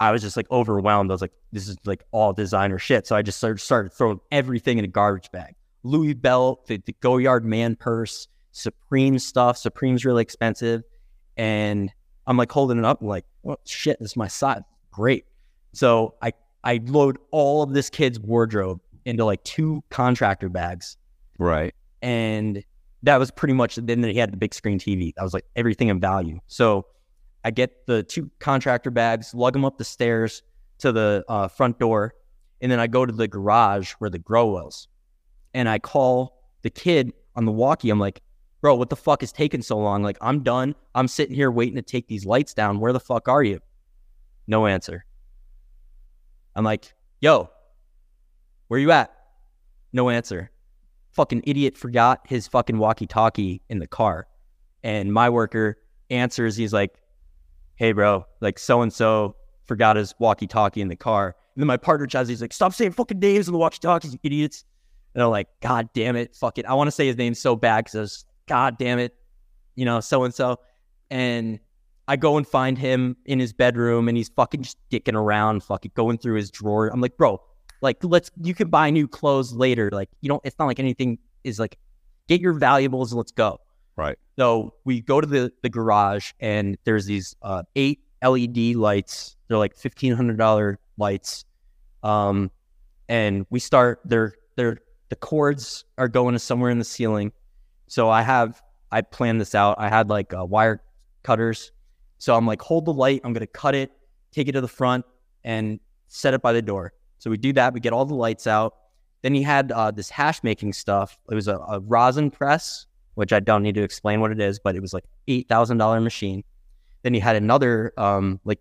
I 0.02 0.12
was 0.12 0.24
just 0.24 0.36
like 0.36 0.50
overwhelmed. 0.50 1.12
I 1.12 1.14
was 1.14 1.22
like, 1.22 1.32
this 1.52 1.68
is 1.68 1.78
like 1.86 2.04
all 2.10 2.34
designer 2.34 2.80
shit. 2.80 3.06
So 3.06 3.16
I 3.16 3.22
just 3.22 3.38
started, 3.38 3.60
started 3.60 3.94
throwing 3.94 4.20
everything 4.32 4.80
in 4.80 4.84
a 4.84 4.88
garbage 4.88 5.32
bag. 5.32 5.54
Louis 5.84 6.16
belt, 6.16 6.66
the, 6.66 6.82
the 6.84 6.94
Goyard 7.02 7.46
man 7.46 7.76
purse, 7.76 8.28
Supreme 8.52 9.20
stuff. 9.20 9.58
Supreme's 9.58 10.04
really 10.04 10.24
expensive. 10.24 10.82
And 11.38 11.92
I'm 12.26 12.36
like 12.36 12.52
holding 12.52 12.80
it 12.80 12.84
up, 12.84 13.02
I'm 13.02 13.08
like, 13.08 13.26
well, 13.44 13.60
shit, 13.68 14.00
this 14.00 14.12
is 14.12 14.18
my 14.18 14.28
size. 14.28 14.62
Great. 14.90 15.26
So 15.74 16.16
I, 16.20 16.34
I 16.64 16.82
load 16.84 17.20
all 17.30 17.62
of 17.62 17.74
this 17.74 17.92
kid's 17.92 18.20
wardrobe 18.20 18.82
into 19.06 19.24
like 19.24 19.44
two 19.44 19.84
contractor 19.92 20.50
bags. 20.50 20.98
Right. 21.38 21.76
And 22.02 22.64
that 23.04 23.18
was 23.18 23.30
pretty 23.30 23.54
much, 23.54 23.76
then 23.76 24.04
he 24.04 24.18
had 24.18 24.34
the 24.34 24.38
big 24.38 24.56
screen 24.56 24.80
TV. 24.80 25.14
That 25.14 25.22
was 25.24 25.36
like 25.36 25.46
everything 25.56 25.92
of 25.92 26.00
value. 26.00 26.40
So 26.48 26.88
I 27.44 27.52
get 27.52 27.86
the 27.88 28.04
two 28.04 28.30
contractor 28.40 28.92
bags, 28.92 29.34
lug 29.34 29.54
them 29.54 29.66
up 29.66 29.78
the 29.78 29.84
stairs 29.84 30.44
to 30.80 30.92
the 30.92 31.24
uh, 31.28 31.48
front 31.48 31.80
door, 31.80 32.14
and 32.62 32.72
then 32.72 32.80
I 32.80 32.88
go 32.88 33.06
to 33.06 33.14
the 33.14 33.28
garage 33.28 33.94
where 33.94 34.10
the 34.10 34.20
grow 34.20 34.48
was. 34.48 34.88
And 35.54 35.68
I 35.68 35.80
call 35.80 36.42
the 36.62 36.70
kid 36.70 37.14
on 37.36 37.46
the 37.46 37.52
walkie. 37.52 37.90
I'm 37.90 38.00
like, 38.00 38.22
bro, 38.62 38.76
what 38.76 38.90
the 38.90 38.96
fuck 38.96 39.24
is 39.24 39.32
taking 39.32 39.62
so 39.62 39.78
long? 39.78 40.04
Like, 40.04 40.18
I'm 40.22 40.44
done. 40.44 40.76
I'm 40.94 41.08
sitting 41.08 41.36
here 41.36 41.52
waiting 41.52 41.76
to 41.76 41.82
take 41.82 42.08
these 42.08 42.26
lights 42.26 42.54
down. 42.54 42.80
Where 42.80 42.94
the 42.94 43.00
fuck 43.00 43.28
are 43.28 43.44
you? 43.44 43.60
No 44.48 44.68
answer. 44.68 45.06
I'm 46.56 46.64
like, 46.64 46.94
yo, 47.20 47.50
where 48.68 48.80
you 48.80 48.92
at? 48.92 49.14
No 49.94 50.10
answer. 50.10 50.52
Fucking 51.12 51.44
idiot 51.46 51.78
forgot 51.78 52.22
his 52.28 52.48
fucking 52.48 52.78
walkie 52.78 53.08
talkie 53.08 53.62
in 53.70 53.80
the 53.80 53.88
car. 53.88 54.28
and 54.84 55.14
my 55.14 55.30
worker 55.30 55.78
answers. 56.10 56.56
He's 56.56 56.74
like, 56.74 56.96
"Hey, 57.82 57.94
bro, 57.94 58.28
like 58.42 58.60
so 58.60 58.84
and 58.84 58.94
so 58.94 59.36
forgot 59.66 59.96
his 59.96 60.14
walkie-talkie 60.20 60.82
in 60.82 60.88
the 60.88 60.96
car." 60.96 61.36
And 61.56 61.62
then 61.64 61.66
my 61.66 61.78
partner 61.78 62.06
Chaz, 62.06 62.30
he's 62.30 62.40
like, 62.40 62.54
"Stop 62.54 62.76
saying 62.76 62.92
fucking 62.92 63.18
names 63.18 63.48
in 63.48 63.54
the 63.54 63.58
walkie-talkies, 63.58 64.14
you 64.14 64.20
idiots!" 64.22 64.66
And 65.16 65.24
I'm 65.24 65.32
like, 65.32 65.48
"God 65.62 65.90
damn 65.96 66.16
it, 66.16 66.36
fuck 66.36 66.60
it! 66.60 66.68
I 66.68 66.76
want 66.76 66.90
to 66.90 66.92
say 66.92 67.08
his 67.08 67.18
name 67.18 67.34
so 67.34 67.56
bad 67.56 67.86
because 67.86 67.96
I 67.96 68.02
was, 68.02 68.26
God 68.48 68.78
damn 68.78 69.00
it, 69.00 69.16
you 69.74 69.84
know, 69.84 70.00
so 70.00 70.24
and 70.26 70.32
so." 70.32 70.60
And 71.10 71.60
I 72.08 72.18
go 72.18 72.38
and 72.38 72.48
find 72.48 72.78
him 72.78 73.18
in 73.26 73.40
his 73.40 73.52
bedroom, 73.52 74.08
and 74.08 74.16
he's 74.16 74.30
fucking 74.30 74.62
just 74.62 74.78
dicking 74.92 75.16
around, 75.16 75.64
fucking 75.64 75.94
going 75.96 76.20
through 76.20 76.36
his 76.36 76.52
drawer. 76.52 76.88
I'm 76.88 77.02
like, 77.02 77.18
"Bro, 77.18 77.42
like, 77.82 77.98
let's 78.04 78.30
you 78.44 78.54
can 78.54 78.70
buy 78.70 78.92
new 78.92 79.08
clothes 79.08 79.54
later. 79.54 79.90
Like, 79.92 80.10
you 80.22 80.30
don't. 80.30 80.42
It's 80.46 80.60
not 80.60 80.68
like 80.68 80.80
anything 80.80 81.18
is 81.44 81.58
like, 81.58 81.80
get 82.28 82.42
your 82.42 82.54
valuables 82.54 83.12
and 83.12 83.18
let's 83.18 83.32
go." 83.32 83.60
Right. 83.96 84.18
So 84.38 84.74
we 84.86 85.02
go 85.02 85.22
to 85.22 85.28
the 85.28 85.52
the 85.62 85.70
garage 85.70 86.32
and 86.40 86.78
there's 86.84 87.06
these 87.06 87.36
uh, 87.42 87.64
eight 87.76 88.00
LED 88.24 88.76
lights. 88.76 89.36
They're 89.48 89.58
like 89.58 89.76
fifteen 89.76 90.14
hundred 90.14 90.38
dollar 90.38 90.80
lights. 90.98 91.46
Um, 92.04 92.52
and 93.10 93.46
we 93.50 93.60
start. 93.60 94.00
They're 94.06 94.34
they're 94.56 94.78
the 95.10 95.16
cords 95.18 95.84
are 95.98 96.08
going 96.08 96.34
to 96.34 96.40
somewhere 96.40 96.72
in 96.72 96.80
the 96.80 96.86
ceiling. 96.86 97.34
So 97.88 98.10
I 98.10 98.22
have 98.22 98.62
I 98.92 99.02
planned 99.02 99.42
this 99.42 99.54
out. 99.56 99.76
I 99.78 99.90
had 99.90 100.10
like 100.10 100.34
uh, 100.34 100.46
wire 100.46 100.82
cutters. 101.24 101.72
So 102.18 102.36
I'm 102.36 102.46
like, 102.46 102.62
hold 102.62 102.86
the 102.86 102.94
light. 102.94 103.22
I'm 103.24 103.34
gonna 103.34 103.48
cut 103.48 103.76
it, 103.76 103.92
take 104.32 104.48
it 104.48 104.54
to 104.54 104.62
the 104.62 104.68
front, 104.68 105.06
and 105.44 105.80
set 106.08 106.34
it 106.34 106.42
by 106.42 106.54
the 106.54 106.62
door. 106.62 106.94
So 107.20 107.30
we 107.30 107.38
do 107.38 107.54
that. 107.54 107.74
We 107.74 107.80
get 107.80 107.94
all 107.94 108.06
the 108.06 108.16
lights 108.16 108.48
out. 108.48 108.76
Then 109.22 109.34
he 109.36 109.44
had 109.44 109.72
uh, 109.72 109.92
this 109.92 110.10
hash 110.10 110.42
making 110.44 110.74
stuff. 110.74 111.20
It 111.30 111.36
was 111.36 111.48
a, 111.48 111.58
a 111.58 111.80
rosin 111.82 112.32
press 112.32 112.88
which 113.22 113.32
I 113.32 113.40
don't 113.40 113.62
need 113.62 113.76
to 113.76 113.84
explain 113.84 114.20
what 114.20 114.32
it 114.32 114.42
is, 114.42 114.58
but 114.58 114.76
it 114.76 114.82
was 114.82 114.96
like 114.96 115.04
eight 115.28 115.48
thousand 115.48 115.78
dollar 115.78 116.02
machine. 116.02 116.44
Then 117.04 117.14
you 117.14 117.22
had 117.22 117.36
another 117.36 117.94
um, 117.96 118.40
like 118.46 118.60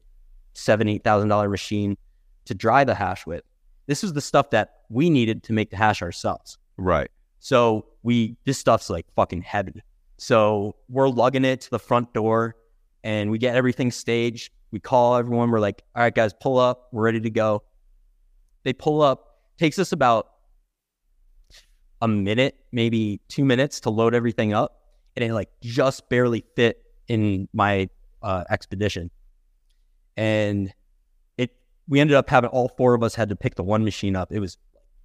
seven 0.53 0.87
eight 0.87 1.03
thousand 1.03 1.31
dollar 1.31 1.49
machine 1.49 1.97
to 2.45 2.55
dry 2.55 2.85
the 2.85 2.95
hash 2.95 3.25
with. 3.25 3.43
This 3.87 4.03
was 4.03 4.13
the 4.13 4.21
stuff 4.21 4.51
that 4.51 4.81
we 4.91 5.09
needed 5.09 5.43
to 5.45 5.55
make 5.55 5.71
the 5.71 5.79
hash 5.79 6.03
ourselves. 6.03 6.59
Right. 6.77 7.11
So 7.39 7.87
we 8.03 8.37
this 8.45 8.59
stuff's 8.59 8.91
like 8.91 9.07
fucking 9.17 9.41
heavy. 9.41 9.83
So 10.19 10.77
we're 10.91 11.09
lugging 11.09 11.47
it 11.47 11.63
to 11.63 11.71
the 11.71 11.79
front 11.79 12.13
door, 12.13 12.55
and 13.03 13.31
we 13.31 13.39
get 13.39 13.57
everything 13.57 13.91
staged. 13.91 14.53
We 14.73 14.79
call 14.79 15.17
everyone. 15.17 15.51
We're 15.51 15.61
like, 15.61 15.81
all 15.97 16.03
right, 16.03 16.15
guys, 16.15 16.35
pull 16.39 16.59
up. 16.59 16.89
We're 16.93 17.05
ready 17.05 17.21
to 17.21 17.31
go. 17.31 17.63
They 18.65 18.75
pull 18.75 19.01
up. 19.01 19.39
Takes 19.57 19.79
us 19.79 19.93
about 19.93 20.30
a 22.01 22.09
minute, 22.09 22.57
maybe 22.73 23.21
two 23.29 23.45
minutes 23.45 23.81
to 23.81 23.91
load 23.91 24.15
everything 24.15 24.53
up. 24.53 24.77
And 25.17 25.25
it 25.25 25.33
like 25.33 25.51
just 25.61 26.09
barely 26.09 26.45
fit 26.57 26.83
in 27.09 27.49
my 27.53 27.89
uh, 28.23 28.45
expedition. 28.51 29.11
And 30.17 30.73
it, 31.37 31.51
we 31.89 32.01
ended 32.01 32.17
up 32.17 32.31
having 32.31 32.51
all 32.51 32.69
four 32.69 32.95
of 32.95 33.03
us 33.03 33.15
had 33.15 33.29
to 33.31 33.37
pick 33.37 33.55
the 33.57 33.65
one 33.65 33.85
machine 33.85 34.17
up. 34.17 34.33
It 34.33 34.41
was 34.41 34.57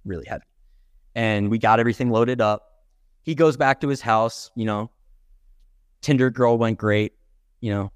really 0.04 0.26
heavy. 0.26 0.44
And 1.14 1.50
we 1.50 1.58
got 1.58 1.80
everything 1.80 2.10
loaded 2.10 2.40
up. 2.40 2.84
He 3.22 3.34
goes 3.34 3.56
back 3.56 3.80
to 3.80 3.88
his 3.88 4.00
house, 4.00 4.50
you 4.54 4.64
know, 4.64 4.90
Tinder 6.00 6.30
girl 6.30 6.56
went 6.56 6.78
great, 6.78 7.14
you 7.60 7.70
know. 7.70 7.90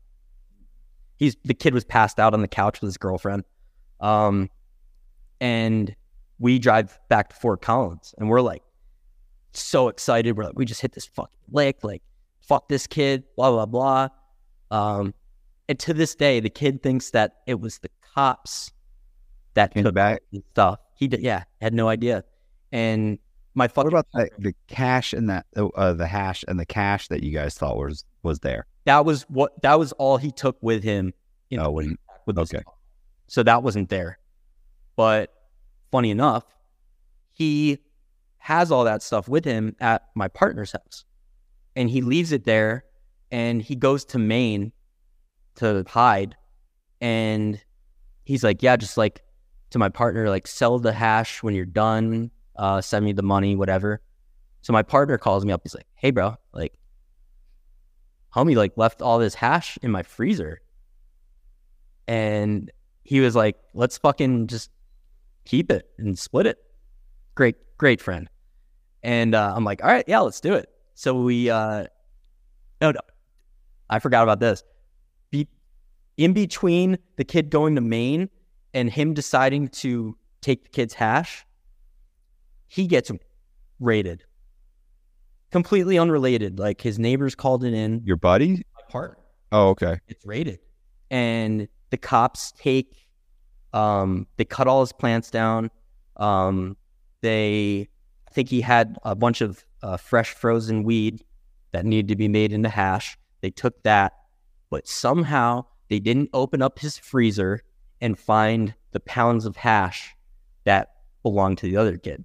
He's 1.16 1.36
the 1.44 1.54
kid 1.54 1.74
was 1.74 1.84
passed 1.84 2.18
out 2.18 2.32
on 2.32 2.40
the 2.40 2.48
couch 2.48 2.80
with 2.80 2.88
his 2.88 2.96
girlfriend. 2.96 3.44
Um, 4.00 4.48
and 5.40 5.94
we 6.38 6.58
drive 6.58 6.98
back 7.08 7.28
to 7.28 7.36
Fort 7.36 7.60
Collins 7.60 8.14
and 8.18 8.28
we're 8.28 8.40
like, 8.40 8.62
so 9.52 9.88
excited. 9.88 10.36
We're 10.36 10.44
like, 10.44 10.56
we 10.58 10.64
just 10.64 10.80
hit 10.80 10.92
this 10.92 11.06
fucking 11.06 11.38
lick. 11.50 11.82
Like, 11.82 12.02
fuck 12.40 12.68
this 12.68 12.86
kid. 12.86 13.24
Blah 13.36 13.50
blah 13.50 13.66
blah. 13.66 14.08
Um, 14.70 15.14
and 15.68 15.78
to 15.80 15.94
this 15.94 16.14
day, 16.14 16.40
the 16.40 16.50
kid 16.50 16.82
thinks 16.82 17.10
that 17.10 17.36
it 17.46 17.60
was 17.60 17.78
the 17.78 17.90
cops 18.14 18.72
that 19.54 19.74
Came 19.74 19.84
took 19.84 19.94
back? 19.94 20.22
stuff. 20.52 20.78
He 20.96 21.08
did, 21.08 21.20
yeah, 21.20 21.44
had 21.60 21.74
no 21.74 21.88
idea. 21.88 22.24
And 22.72 23.18
my 23.54 23.64
What 23.64 23.72
fucking 23.74 23.88
about 23.92 24.06
the, 24.14 24.30
the 24.38 24.54
cash 24.68 25.12
and 25.12 25.28
that 25.30 25.46
uh, 25.56 25.92
the 25.92 26.06
hash 26.06 26.44
and 26.46 26.58
the 26.58 26.66
cash 26.66 27.08
that 27.08 27.22
you 27.22 27.32
guys 27.32 27.54
thought 27.54 27.76
was 27.76 28.04
was 28.22 28.38
there? 28.40 28.66
that 28.84 29.04
was 29.04 29.22
what 29.28 29.60
that 29.62 29.78
was 29.78 29.92
all 29.92 30.16
he 30.16 30.30
took 30.32 30.56
with 30.62 30.82
him. 30.82 31.12
You 31.50 31.58
know, 31.58 31.66
Oh, 31.66 31.70
when- 31.70 31.96
with 32.26 32.38
okay. 32.38 32.62
So 33.28 33.42
that 33.42 33.62
wasn't 33.62 33.88
there. 33.88 34.18
But 34.96 35.32
funny 35.90 36.10
enough, 36.10 36.44
he 37.32 37.78
has 38.40 38.72
all 38.72 38.84
that 38.84 39.02
stuff 39.02 39.28
with 39.28 39.44
him 39.44 39.76
at 39.80 40.02
my 40.14 40.26
partner's 40.26 40.72
house. 40.72 41.04
And 41.76 41.88
he 41.88 42.00
leaves 42.00 42.32
it 42.32 42.44
there 42.44 42.84
and 43.30 43.62
he 43.62 43.76
goes 43.76 44.04
to 44.06 44.18
Maine 44.18 44.72
to 45.56 45.84
hide. 45.86 46.34
And 47.00 47.60
he's 48.24 48.42
like, 48.42 48.62
Yeah, 48.62 48.76
just 48.76 48.96
like 48.96 49.22
to 49.70 49.78
my 49.78 49.88
partner, 49.88 50.28
like 50.28 50.46
sell 50.46 50.78
the 50.78 50.92
hash 50.92 51.42
when 51.42 51.54
you're 51.54 51.64
done, 51.66 52.30
uh, 52.56 52.80
send 52.80 53.04
me 53.04 53.12
the 53.12 53.22
money, 53.22 53.56
whatever. 53.56 54.00
So 54.62 54.72
my 54.72 54.82
partner 54.82 55.18
calls 55.18 55.44
me 55.44 55.52
up. 55.52 55.60
He's 55.62 55.74
like, 55.74 55.86
Hey, 55.94 56.10
bro, 56.10 56.36
like, 56.52 56.72
homie, 58.34 58.56
like, 58.56 58.72
left 58.76 59.02
all 59.02 59.18
this 59.18 59.34
hash 59.34 59.78
in 59.82 59.90
my 59.90 60.02
freezer. 60.02 60.60
And 62.08 62.70
he 63.04 63.20
was 63.20 63.36
like, 63.36 63.56
Let's 63.74 63.98
fucking 63.98 64.46
just 64.46 64.70
keep 65.44 65.70
it 65.70 65.90
and 65.98 66.18
split 66.18 66.46
it. 66.46 66.58
Great, 67.34 67.56
great 67.80 68.00
friend. 68.02 68.28
And 69.02 69.34
uh, 69.34 69.54
I'm 69.56 69.64
like, 69.64 69.82
All 69.82 69.90
right, 69.90 70.04
yeah, 70.06 70.20
let's 70.20 70.40
do 70.40 70.52
it. 70.52 70.68
So 70.94 71.14
we, 71.22 71.48
uh, 71.48 71.86
no, 72.82 72.90
no, 72.90 73.00
I 73.88 73.98
forgot 74.00 74.22
about 74.22 74.38
this. 74.38 74.62
Be- 75.30 75.48
in 76.18 76.34
between 76.34 76.98
the 77.16 77.24
kid 77.24 77.48
going 77.48 77.74
to 77.76 77.80
Maine 77.80 78.28
and 78.74 78.90
him 78.90 79.14
deciding 79.14 79.68
to 79.68 80.14
take 80.42 80.64
the 80.64 80.68
kid's 80.68 80.92
hash, 80.92 81.46
he 82.68 82.86
gets 82.86 83.10
raided. 83.80 84.24
Completely 85.50 85.98
unrelated. 85.98 86.58
Like 86.58 86.82
his 86.82 86.98
neighbors 86.98 87.34
called 87.34 87.64
it 87.64 87.72
in. 87.72 88.02
Your 88.04 88.16
buddy? 88.16 88.56
My 88.56 88.82
partner 88.90 89.16
Oh, 89.52 89.70
okay. 89.70 89.98
it's 90.06 90.24
raided. 90.26 90.60
And 91.10 91.66
the 91.88 91.96
cops 91.96 92.52
take 92.52 93.06
um 93.72 94.26
they 94.36 94.44
cut 94.44 94.68
all 94.68 94.80
his 94.80 94.92
plants 94.92 95.30
down. 95.30 95.70
Um 96.16 96.76
they 97.22 97.88
I 98.28 98.30
think 98.32 98.48
he 98.48 98.60
had 98.60 98.96
a 99.02 99.14
bunch 99.14 99.40
of 99.40 99.64
uh, 99.82 99.96
fresh 99.96 100.32
frozen 100.34 100.82
weed 100.84 101.24
that 101.72 101.84
needed 101.84 102.08
to 102.08 102.16
be 102.16 102.28
made 102.28 102.52
into 102.52 102.68
hash. 102.68 103.18
They 103.40 103.50
took 103.50 103.82
that, 103.82 104.12
but 104.70 104.86
somehow 104.86 105.64
they 105.88 105.98
didn't 105.98 106.30
open 106.32 106.62
up 106.62 106.78
his 106.78 106.98
freezer 106.98 107.62
and 108.00 108.18
find 108.18 108.74
the 108.92 109.00
pounds 109.00 109.46
of 109.46 109.56
hash 109.56 110.14
that 110.64 110.92
belonged 111.22 111.58
to 111.58 111.66
the 111.66 111.76
other 111.76 111.96
kid. 111.96 112.24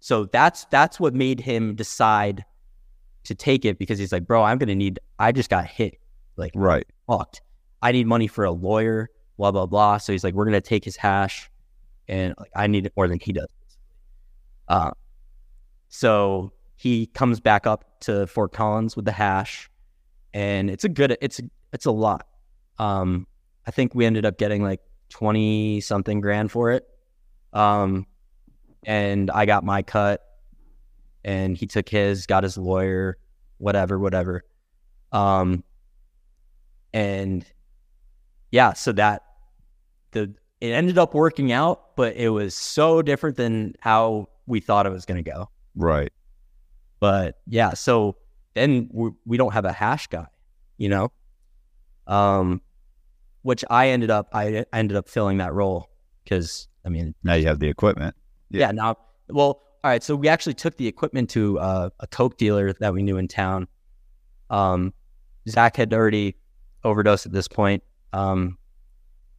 So 0.00 0.26
that's 0.26 0.66
that's 0.66 1.00
what 1.00 1.14
made 1.14 1.40
him 1.40 1.74
decide 1.74 2.44
to 3.24 3.34
take 3.34 3.64
it 3.64 3.78
because 3.78 3.98
he's 3.98 4.12
like, 4.12 4.26
bro, 4.26 4.42
I'm 4.42 4.58
gonna 4.58 4.74
need. 4.74 4.98
I 5.18 5.32
just 5.32 5.50
got 5.50 5.66
hit 5.66 5.98
like 6.36 6.52
Right. 6.54 6.86
fucked. 7.06 7.40
I 7.82 7.92
need 7.92 8.06
money 8.06 8.26
for 8.26 8.44
a 8.44 8.50
lawyer, 8.50 9.10
blah, 9.36 9.50
blah, 9.50 9.66
blah. 9.66 9.98
So 9.98 10.12
he's 10.12 10.24
like, 10.24 10.34
we're 10.34 10.44
going 10.44 10.54
to 10.54 10.60
take 10.60 10.84
his 10.84 10.96
hash 10.96 11.50
and 12.08 12.34
like, 12.38 12.50
I 12.54 12.66
need 12.66 12.86
it 12.86 12.92
more 12.96 13.08
than 13.08 13.18
he 13.20 13.32
does. 13.32 13.48
Uh, 14.68 14.90
so 15.88 16.52
he 16.76 17.06
comes 17.06 17.40
back 17.40 17.66
up 17.66 18.00
to 18.00 18.26
Fort 18.26 18.52
Collins 18.52 18.96
with 18.96 19.04
the 19.04 19.12
hash 19.12 19.70
and 20.34 20.68
it's 20.68 20.84
a 20.84 20.88
good, 20.88 21.16
it's, 21.20 21.40
it's 21.72 21.86
a 21.86 21.90
lot. 21.90 22.26
Um, 22.78 23.26
I 23.66 23.70
think 23.70 23.94
we 23.94 24.04
ended 24.04 24.26
up 24.26 24.38
getting 24.38 24.62
like 24.62 24.80
20 25.10 25.80
something 25.80 26.20
grand 26.20 26.50
for 26.50 26.72
it. 26.72 26.86
Um, 27.52 28.06
and 28.84 29.30
I 29.30 29.46
got 29.46 29.64
my 29.64 29.82
cut 29.82 30.22
and 31.24 31.56
he 31.56 31.66
took 31.66 31.88
his, 31.88 32.26
got 32.26 32.42
his 32.42 32.58
lawyer, 32.58 33.18
whatever, 33.58 33.98
whatever. 33.98 34.44
Um, 35.12 35.64
and 36.92 37.44
yeah, 38.50 38.72
so 38.72 38.92
that 38.92 39.22
the 40.12 40.34
it 40.60 40.70
ended 40.70 40.96
up 40.96 41.14
working 41.14 41.52
out, 41.52 41.96
but 41.96 42.16
it 42.16 42.30
was 42.30 42.54
so 42.54 43.02
different 43.02 43.36
than 43.36 43.74
how 43.80 44.28
we 44.46 44.60
thought 44.60 44.86
it 44.86 44.90
was 44.90 45.04
going 45.04 45.22
to 45.22 45.30
go. 45.30 45.50
Right. 45.74 46.12
But 47.00 47.38
yeah, 47.46 47.74
so 47.74 48.16
then 48.54 48.88
we, 48.92 49.10
we 49.24 49.36
don't 49.36 49.52
have 49.52 49.64
a 49.64 49.72
hash 49.72 50.06
guy, 50.06 50.26
you 50.78 50.88
know, 50.88 51.12
um, 52.06 52.60
which 53.42 53.64
I 53.70 53.88
ended 53.90 54.10
up 54.10 54.28
I 54.32 54.64
ended 54.72 54.96
up 54.96 55.08
filling 55.08 55.38
that 55.38 55.52
role 55.52 55.90
because 56.24 56.68
I 56.84 56.88
mean 56.88 57.14
Now 57.22 57.34
you 57.34 57.46
have 57.46 57.58
the 57.58 57.68
equipment. 57.68 58.16
yeah. 58.50 58.72
Now, 58.72 58.96
well, 59.28 59.62
all 59.84 59.90
right. 59.90 60.02
So 60.02 60.16
we 60.16 60.28
actually 60.28 60.54
took 60.54 60.76
the 60.78 60.86
equipment 60.86 61.30
to 61.30 61.58
uh, 61.58 61.90
a 62.00 62.06
coke 62.06 62.38
dealer 62.38 62.72
that 62.80 62.94
we 62.94 63.02
knew 63.02 63.18
in 63.18 63.28
town. 63.28 63.68
Um, 64.50 64.94
Zach 65.48 65.76
had 65.76 65.92
already 65.92 66.36
overdosed 66.82 67.26
at 67.26 67.32
this 67.32 67.46
point, 67.48 67.82
um, 68.12 68.58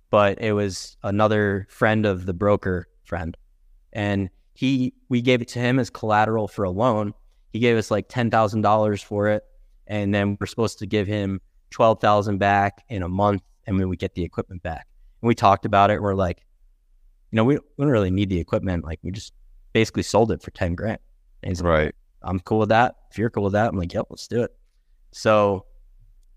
but 0.10 0.40
it 0.42 0.54
was 0.54 0.96
another 1.04 1.68
friend 1.70 2.06
of 2.06 2.26
the 2.26 2.34
broker 2.34 2.88
friend, 3.04 3.36
and 3.94 4.30
he 4.58 4.92
we 5.08 5.22
gave 5.22 5.44
it 5.44 5.48
to 5.50 5.60
him 5.60 5.78
as 5.78 5.92
collateral 5.92 6.48
for 6.48 6.64
a 6.64 6.72
loan. 6.72 7.14
He 7.54 7.60
gave 7.60 7.78
us 7.78 7.92
like 7.92 8.08
ten 8.10 8.32
thousand 8.32 8.62
dollars 8.62 9.04
for 9.04 9.28
it, 9.28 9.44
and 9.86 10.12
then 10.12 10.36
we're 10.40 10.48
supposed 10.48 10.80
to 10.80 10.88
give 10.88 11.06
him 11.06 11.40
twelve 11.70 12.02
thousand 12.02 12.40
back 12.40 12.84
in 12.90 13.04
a 13.04 13.08
month, 13.08 13.44
and 13.68 13.80
then 13.80 13.88
we 13.88 13.98
get 13.98 14.16
the 14.16 14.24
equipment 14.24 14.64
back. 14.64 14.88
And 15.22 15.28
we 15.28 15.36
talked 15.36 15.66
about 15.66 15.92
it. 15.92 16.02
We're 16.02 16.16
like, 16.16 16.44
you 17.30 17.36
know, 17.36 17.44
we, 17.44 17.58
we 17.58 17.62
don't 17.86 17.90
really 17.90 18.10
need 18.10 18.30
the 18.30 18.40
equipment. 18.40 18.84
Like 18.84 18.98
we 19.04 19.12
just 19.12 19.32
basically 19.74 20.02
sold 20.02 20.32
it 20.32 20.42
for 20.42 20.50
ten 20.50 20.74
grand. 20.74 20.98
And 21.44 21.52
he's 21.52 21.62
like, 21.62 21.70
Right. 21.70 21.96
I'm 22.24 22.40
cool 22.40 22.58
with 22.58 22.70
that. 22.70 22.96
If 23.12 23.20
you're 23.20 23.30
cool 23.30 23.44
with 23.44 23.54
that, 23.54 23.70
I'm 23.70 23.78
like, 23.78 23.94
yep, 23.94 24.08
let's 24.10 24.28
do 24.28 24.42
it. 24.42 24.56
So 25.12 25.68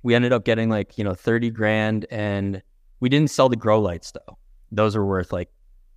we 0.02 0.14
ended 0.14 0.34
up 0.34 0.44
getting 0.44 0.68
like, 0.68 0.98
you 0.98 1.04
know, 1.04 1.14
30 1.14 1.48
grand 1.50 2.04
and 2.10 2.62
we 3.00 3.08
didn't 3.08 3.30
sell 3.30 3.48
the 3.48 3.56
grow 3.56 3.80
lights 3.80 4.12
though. 4.12 4.36
Those 4.70 4.94
are 4.94 5.06
worth 5.06 5.32
like 5.32 5.48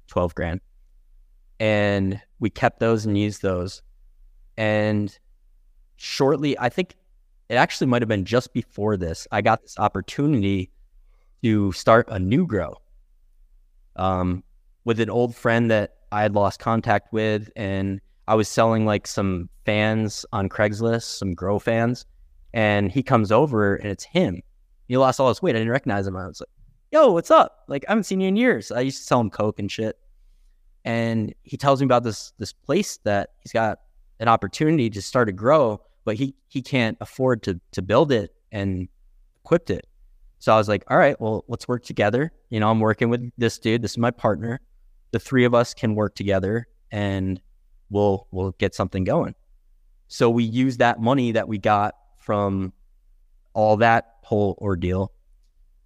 12 0.08 0.34
grand. 0.36 0.62
And 1.64 2.20
we 2.42 2.50
kept 2.50 2.82
those 2.82 3.06
and 3.06 3.18
used 3.18 3.42
those. 3.42 3.82
And 4.58 5.18
shortly, 5.96 6.60
I 6.60 6.68
think 6.68 6.98
it 7.48 7.56
actually 7.56 7.88
might 7.88 8.02
have 8.02 8.10
been 8.10 8.26
just 8.26 8.54
before 8.54 8.98
this, 8.98 9.30
I 9.32 9.42
got 9.42 9.62
this 9.62 9.80
opportunity 9.80 10.72
to 11.42 11.72
start 11.72 12.10
a 12.10 12.20
new 12.20 12.46
grow 12.46 12.76
um, 13.96 14.44
with 14.84 15.00
an 15.00 15.10
old 15.10 15.38
friend 15.38 15.72
that 15.72 15.94
I 16.12 16.24
had 16.24 16.36
lost 16.36 16.60
contact 16.60 17.14
with. 17.14 17.50
And 17.56 18.02
I 18.28 18.36
was 18.36 18.50
selling 18.50 18.86
like 18.86 19.08
some 19.08 19.50
fans 19.66 20.26
on 20.34 20.50
Craigslist, 20.50 21.18
some 21.18 21.34
grow 21.34 21.60
fans. 21.60 22.06
And 22.54 22.92
he 22.92 23.02
comes 23.02 23.32
over 23.32 23.78
and 23.78 23.90
it's 23.90 24.04
him. 24.04 24.42
He 24.90 24.98
lost 24.98 25.22
all 25.22 25.30
his 25.30 25.42
weight. 25.42 25.56
I 25.56 25.60
didn't 25.60 25.72
recognize 25.72 26.08
him. 26.08 26.18
I 26.18 26.28
was 26.28 26.42
like, 26.42 26.50
yo, 26.92 27.14
what's 27.14 27.32
up? 27.32 27.64
Like, 27.70 27.86
I 27.88 27.92
haven't 27.92 28.04
seen 28.04 28.20
you 28.20 28.28
in 28.28 28.36
years. 28.36 28.70
I 28.70 28.82
used 28.82 28.98
to 28.98 29.04
sell 29.06 29.22
him 29.22 29.30
Coke 29.30 29.60
and 29.60 29.72
shit. 29.72 29.98
And 30.86 31.34
he 31.44 31.58
tells 31.58 31.80
me 31.80 31.86
about 31.86 32.04
this 32.04 32.34
this 32.38 32.52
place 32.52 32.98
that 33.04 33.32
he's 33.42 33.54
got 33.54 33.80
an 34.20 34.28
opportunity 34.28 34.90
to 34.90 35.02
start 35.02 35.28
to 35.28 35.32
grow, 35.32 35.82
but 36.06 36.16
he 36.16 36.36
he 36.48 36.62
can't 36.62 36.98
afford 37.02 37.44
to 37.44 37.60
to 37.72 37.82
build 37.82 38.12
it 38.12 38.34
and 38.52 38.88
equip 39.44 39.70
it. 39.70 39.88
So 40.40 40.54
I 40.54 40.58
was 40.58 40.68
like, 40.68 40.84
all 40.90 40.98
right, 40.98 41.20
well, 41.22 41.46
let's 41.48 41.68
work 41.68 41.86
together. 41.86 42.32
You 42.50 42.60
know, 42.60 42.70
I'm 42.70 42.82
working 42.82 43.10
with 43.10 43.32
this 43.38 43.58
dude. 43.60 43.82
This 43.82 43.92
is 43.92 43.98
my 43.98 44.12
partner. 44.12 44.60
The 45.12 45.20
three 45.20 45.46
of 45.46 45.54
us 45.54 45.74
can 45.74 45.96
work 45.96 46.16
together 46.16 46.68
and 46.92 47.42
we'll 47.90 48.28
we'll 48.32 48.52
get 48.52 48.76
something 48.76 49.04
going. 49.04 49.36
So 50.08 50.30
we 50.30 50.44
used 50.44 50.80
that 50.80 51.00
money 51.00 51.32
that 51.32 51.48
we 51.48 51.58
got 51.58 51.96
from 52.20 52.74
all 53.54 53.78
that 53.78 54.16
whole 54.24 54.58
ordeal 54.62 55.12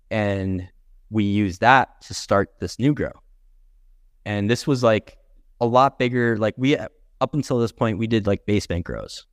and 0.09 0.67
we 1.09 1.23
used 1.23 1.61
that 1.61 2.01
to 2.01 2.13
start 2.13 2.51
this 2.59 2.79
new 2.79 2.93
grow. 2.93 3.11
And 4.27 4.49
this 4.49 4.67
was 4.67 4.83
like 4.83 5.17
a 5.61 5.65
lot 5.65 5.97
bigger. 5.97 6.37
Like 6.37 6.53
we 6.57 6.75
up 6.77 7.33
until 7.33 7.59
this 7.59 7.71
point, 7.71 7.97
we 7.97 8.07
did 8.07 8.27
like 8.27 8.45
basement 8.45 8.83
grows. 8.85 9.25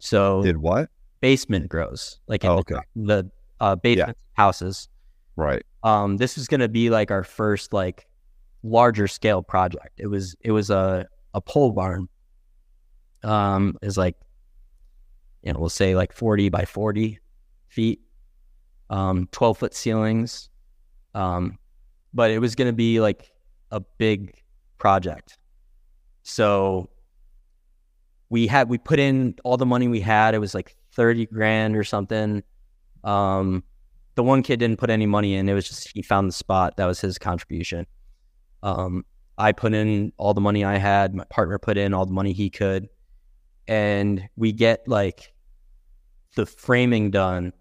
So 0.00 0.42
Did 0.42 0.56
what? 0.58 0.90
basement 1.20 1.68
grows, 1.68 2.18
like 2.26 2.44
Oh, 2.44 2.58
okay. 2.58 2.80
the 2.96 3.30
uh, 3.60 3.76
basement 3.76 4.18
houses. 4.32 4.88
Right. 5.36 5.62
Um, 5.84 6.16
this 6.16 6.36
is 6.38 6.48
going 6.48 6.60
to 6.60 6.68
be 6.68 6.90
like 6.90 7.10
our 7.12 7.22
first 7.22 7.72
like 7.72 8.08
larger 8.64 9.06
scale 9.06 9.42
project. 9.42 9.92
It 9.98 10.08
was 10.08 10.34
it 10.40 10.50
was 10.50 10.70
a 10.70 11.06
a 11.32 11.40
pole 11.40 11.70
barn. 11.70 12.08
Um, 13.22 13.76
is 13.80 13.96
like 13.96 14.16
you 15.42 15.52
know 15.52 15.60
we'll 15.60 15.68
say 15.68 15.94
like 15.94 16.12
forty 16.12 16.48
by 16.48 16.64
forty 16.64 17.20
feet, 17.68 18.00
um, 18.88 19.28
twelve 19.30 19.58
foot 19.58 19.74
ceilings, 19.74 20.48
um, 21.14 21.58
but 22.12 22.30
it 22.32 22.40
was 22.40 22.56
going 22.56 22.68
to 22.68 22.76
be 22.76 22.98
like 23.00 23.30
a 23.70 23.80
big 23.80 24.42
project. 24.78 25.38
So 26.22 26.90
we 28.28 28.46
had 28.46 28.68
we 28.68 28.78
put 28.78 28.98
in 28.98 29.34
all 29.44 29.56
the 29.56 29.66
money 29.66 29.88
we 29.88 30.00
had. 30.00 30.34
It 30.34 30.38
was 30.38 30.54
like 30.54 30.76
thirty 30.92 31.26
grand 31.26 31.76
or 31.76 31.84
something. 31.84 32.42
Um, 33.04 33.64
the 34.14 34.22
one 34.22 34.42
kid 34.42 34.60
didn't 34.60 34.78
put 34.78 34.90
any 34.90 35.06
money 35.06 35.34
in. 35.34 35.48
It 35.48 35.54
was 35.54 35.68
just 35.68 35.90
he 35.94 36.02
found 36.02 36.28
the 36.28 36.32
spot. 36.32 36.76
That 36.76 36.86
was 36.86 37.00
his 37.00 37.18
contribution. 37.18 37.86
Um, 38.62 39.04
I 39.38 39.52
put 39.52 39.72
in 39.72 40.12
all 40.16 40.34
the 40.34 40.40
money 40.40 40.64
I 40.64 40.76
had. 40.76 41.14
My 41.14 41.24
partner 41.24 41.58
put 41.58 41.78
in 41.78 41.94
all 41.94 42.06
the 42.06 42.12
money 42.12 42.32
he 42.32 42.50
could, 42.50 42.88
and 43.66 44.28
we 44.36 44.52
get 44.52 44.86
like 44.86 45.32
the 46.36 46.46
framing 46.46 47.10
done, 47.10 47.52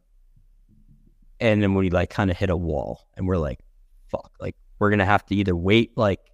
and 1.39 1.63
then 1.63 1.73
we 1.73 1.89
like 1.89 2.09
kind 2.09 2.29
of 2.29 2.37
hit 2.37 2.49
a 2.49 2.57
wall, 2.57 3.07
and 3.15 3.27
we're 3.27 3.37
like, 3.37 3.59
"Fuck!" 4.07 4.31
Like 4.39 4.55
we're 4.79 4.89
gonna 4.89 5.05
have 5.05 5.25
to 5.27 5.35
either 5.35 5.55
wait 5.55 5.97
like 5.97 6.31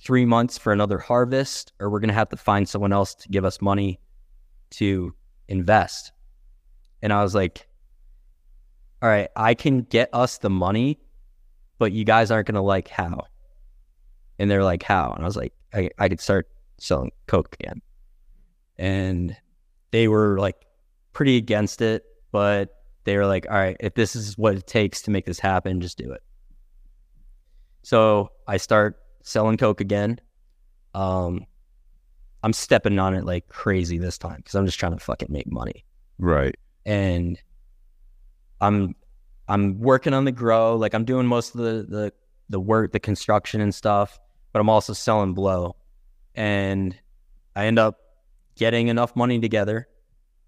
three 0.00 0.24
months 0.24 0.56
for 0.56 0.72
another 0.72 0.98
harvest, 0.98 1.72
or 1.80 1.90
we're 1.90 2.00
gonna 2.00 2.12
have 2.12 2.28
to 2.28 2.36
find 2.36 2.68
someone 2.68 2.92
else 2.92 3.14
to 3.16 3.28
give 3.28 3.44
us 3.44 3.60
money 3.60 3.98
to 4.70 5.14
invest. 5.48 6.12
And 7.02 7.12
I 7.12 7.22
was 7.22 7.34
like, 7.34 7.66
all 9.00 9.08
right, 9.08 9.28
I 9.36 9.54
can 9.54 9.82
get 9.82 10.10
us 10.12 10.38
the 10.38 10.50
money, 10.50 10.98
but 11.78 11.92
you 11.92 12.04
guys 12.04 12.30
aren't 12.30 12.48
going 12.48 12.56
to 12.56 12.60
like 12.60 12.88
how. 12.88 13.26
And 14.38 14.50
they're 14.50 14.64
like, 14.64 14.82
how? 14.82 15.12
And 15.12 15.22
I 15.22 15.26
was 15.26 15.36
like, 15.36 15.52
I, 15.72 15.90
I 15.98 16.08
could 16.08 16.20
start 16.20 16.48
selling 16.78 17.12
Coke 17.26 17.56
again. 17.60 17.80
And 18.76 19.36
they 19.90 20.08
were 20.08 20.38
like 20.38 20.56
pretty 21.12 21.36
against 21.36 21.80
it, 21.80 22.04
but 22.32 22.70
they 23.04 23.16
were 23.16 23.26
like, 23.26 23.46
all 23.48 23.56
right, 23.56 23.76
if 23.80 23.94
this 23.94 24.14
is 24.14 24.36
what 24.36 24.56
it 24.56 24.66
takes 24.66 25.02
to 25.02 25.10
make 25.10 25.26
this 25.26 25.38
happen, 25.38 25.80
just 25.80 25.98
do 25.98 26.12
it. 26.12 26.22
So 27.82 28.30
I 28.46 28.56
start 28.56 28.98
selling 29.22 29.56
Coke 29.56 29.80
again. 29.80 30.20
Um, 30.94 31.46
I'm 32.42 32.52
stepping 32.52 32.98
on 32.98 33.14
it 33.14 33.24
like 33.24 33.48
crazy 33.48 33.98
this 33.98 34.18
time 34.18 34.36
because 34.38 34.54
I'm 34.54 34.66
just 34.66 34.78
trying 34.78 34.92
to 34.96 34.98
fucking 35.04 35.28
make 35.30 35.50
money 35.50 35.84
Right. 36.18 36.54
and 36.86 37.40
I'm 38.60 38.94
I'm 39.48 39.80
working 39.80 40.14
on 40.14 40.24
the 40.24 40.32
grow. 40.32 40.76
Like 40.76 40.94
I'm 40.94 41.04
doing 41.04 41.26
most 41.26 41.54
of 41.54 41.60
the 41.60 41.86
the 41.88 42.12
the 42.48 42.60
work, 42.60 42.92
the 42.92 43.00
construction 43.00 43.60
and 43.60 43.74
stuff, 43.74 44.18
but 44.52 44.60
I'm 44.60 44.68
also 44.68 44.92
selling 44.92 45.34
blow. 45.34 45.76
And 46.34 46.96
I 47.56 47.66
end 47.66 47.78
up 47.78 47.98
getting 48.56 48.88
enough 48.88 49.14
money 49.16 49.38
together 49.40 49.88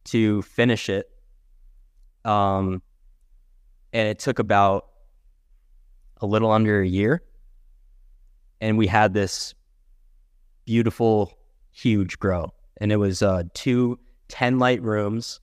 to 0.06 0.42
finish 0.42 0.88
it. 0.88 1.10
Um 2.24 2.82
and 3.92 4.06
it 4.08 4.18
took 4.18 4.38
about 4.38 4.86
a 6.20 6.26
little 6.26 6.50
under 6.50 6.80
a 6.80 6.86
year. 6.86 7.22
And 8.60 8.76
we 8.76 8.86
had 8.86 9.14
this 9.14 9.54
beautiful, 10.64 11.32
huge 11.70 12.18
grow. 12.18 12.52
And 12.78 12.92
it 12.92 12.96
was 12.96 13.22
uh 13.22 13.44
two 13.54 13.98
10 14.28 14.58
light 14.58 14.82
rooms 14.82 15.40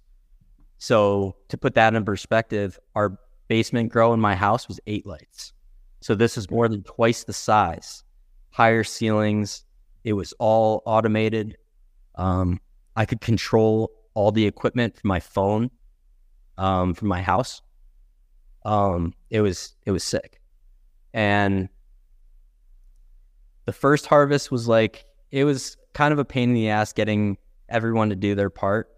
so 0.78 1.36
to 1.50 1.58
put 1.58 1.76
that 1.76 1.96
in 1.96 2.06
perspective, 2.06 2.80
our 2.96 3.18
basement 3.48 3.92
grow 3.92 4.14
in 4.14 4.20
my 4.20 4.36
house 4.36 4.68
was 4.68 4.80
eight 4.88 5.06
lights. 5.06 5.54
So 6.02 6.16
this 6.16 6.38
is 6.38 6.52
more 6.52 6.68
than 6.68 6.84
twice 6.84 7.24
the 7.24 7.34
size, 7.34 8.04
higher 8.52 8.84
ceilings. 8.84 9.66
It 10.04 10.14
was 10.14 10.34
all 10.40 10.84
automated. 10.86 11.58
Um, 12.16 12.60
I 12.96 13.06
could 13.06 13.22
control 13.22 13.92
all 14.14 14.32
the 14.32 14.46
equipment 14.46 14.98
from 14.98 15.08
my 15.08 15.20
phone, 15.20 15.72
um, 16.58 16.94
from 16.94 17.08
my 17.08 17.22
house. 17.22 17.62
Um, 18.66 19.14
it 19.30 19.42
was 19.42 19.76
it 19.86 19.92
was 19.92 20.04
sick, 20.04 20.37
and 21.14 21.70
the 23.66 23.74
first 23.74 24.06
harvest 24.06 24.52
was 24.52 24.68
like 24.68 25.06
it 25.32 25.44
was 25.44 25.78
kind 25.94 26.14
of 26.14 26.20
a 26.20 26.26
pain 26.26 26.50
in 26.50 26.56
the 26.56 26.70
ass 26.70 26.94
getting 26.94 27.38
everyone 27.70 28.10
to 28.10 28.16
do 28.16 28.36
their 28.36 28.50
part. 28.50 28.90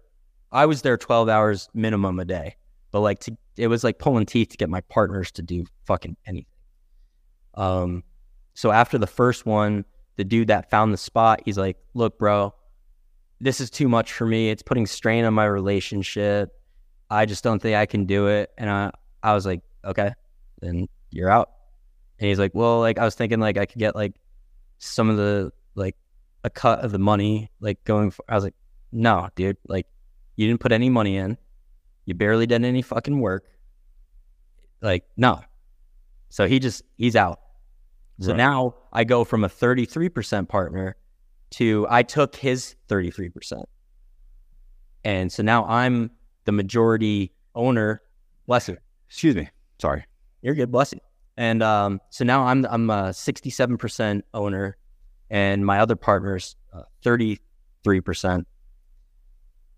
I 0.52 0.66
was 0.66 0.82
there 0.82 0.96
12 0.96 1.28
hours 1.28 1.68
minimum 1.74 2.18
a 2.20 2.24
day, 2.24 2.56
but 2.90 3.00
like 3.00 3.20
to, 3.20 3.36
it 3.56 3.68
was 3.68 3.84
like 3.84 3.98
pulling 3.98 4.26
teeth 4.26 4.50
to 4.50 4.56
get 4.56 4.68
my 4.68 4.80
partners 4.82 5.30
to 5.32 5.42
do 5.42 5.64
fucking 5.84 6.16
anything. 6.26 6.46
Um, 7.54 8.04
so 8.54 8.70
after 8.70 8.98
the 8.98 9.06
first 9.06 9.46
one, 9.46 9.84
the 10.16 10.24
dude 10.24 10.48
that 10.48 10.70
found 10.70 10.92
the 10.92 10.98
spot, 10.98 11.42
he's 11.44 11.58
like, 11.58 11.76
look, 11.94 12.18
bro, 12.18 12.54
this 13.40 13.60
is 13.60 13.70
too 13.70 13.88
much 13.88 14.12
for 14.12 14.26
me. 14.26 14.50
It's 14.50 14.62
putting 14.62 14.86
strain 14.86 15.24
on 15.24 15.34
my 15.34 15.46
relationship. 15.46 16.50
I 17.08 17.26
just 17.26 17.42
don't 17.42 17.60
think 17.60 17.76
I 17.76 17.86
can 17.86 18.04
do 18.04 18.28
it. 18.28 18.50
And 18.58 18.68
I, 18.68 18.90
I 19.22 19.34
was 19.34 19.46
like, 19.46 19.62
okay, 19.84 20.12
then 20.60 20.88
you're 21.10 21.30
out. 21.30 21.50
And 22.20 22.28
he's 22.28 22.38
like, 22.38 22.54
well, 22.54 22.80
like 22.80 22.98
I 22.98 23.04
was 23.04 23.14
thinking 23.14 23.40
like 23.40 23.56
I 23.56 23.64
could 23.66 23.78
get 23.78 23.96
like 23.96 24.14
some 24.78 25.08
of 25.08 25.16
the 25.16 25.52
like 25.74 25.96
a 26.44 26.50
cut 26.50 26.80
of 26.80 26.92
the 26.92 26.98
money, 26.98 27.50
like 27.60 27.82
going 27.84 28.10
for, 28.10 28.24
I 28.28 28.34
was 28.34 28.44
like, 28.44 28.54
no, 28.92 29.28
dude, 29.34 29.56
like 29.66 29.86
you 30.36 30.46
didn't 30.46 30.60
put 30.60 30.70
any 30.72 30.90
money 30.90 31.16
in. 31.16 31.38
You 32.04 32.14
barely 32.14 32.46
did 32.46 32.64
any 32.64 32.82
fucking 32.82 33.20
work. 33.20 33.44
Like, 34.82 35.04
no. 35.16 35.40
So 36.28 36.46
he 36.46 36.58
just, 36.58 36.82
he's 36.96 37.16
out. 37.16 37.40
So 38.20 38.28
Right. 38.32 38.36
now 38.36 38.74
I 38.92 39.04
go 39.04 39.24
from 39.24 39.44
a 39.44 39.48
33% 39.48 40.48
partner 40.48 40.96
to 41.52 41.86
I 41.88 42.02
took 42.02 42.36
his 42.36 42.76
33%. 42.88 43.64
And 45.04 45.32
so 45.32 45.42
now 45.42 45.64
I'm 45.64 46.10
the 46.44 46.52
majority 46.52 47.32
owner. 47.54 48.02
Bless 48.46 48.68
you. 48.68 48.76
Excuse 49.08 49.36
me. 49.36 49.48
Sorry. 49.78 50.04
You're 50.42 50.54
good. 50.54 50.70
Bless 50.70 50.92
you. 50.92 51.00
And 51.36 51.62
um, 51.62 52.00
so 52.10 52.24
now 52.24 52.44
I'm 52.46 52.66
I'm 52.66 52.90
a 52.90 53.10
67% 53.10 54.22
owner, 54.34 54.76
and 55.30 55.64
my 55.64 55.78
other 55.80 55.96
partner's 55.96 56.56
uh, 56.72 56.82
33%. 57.04 57.38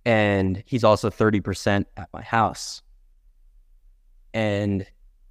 and 0.04 0.62
he's 0.66 0.82
also 0.84 1.08
30% 1.10 1.84
at 1.96 2.08
my 2.12 2.22
house. 2.22 2.82
And 4.34 4.86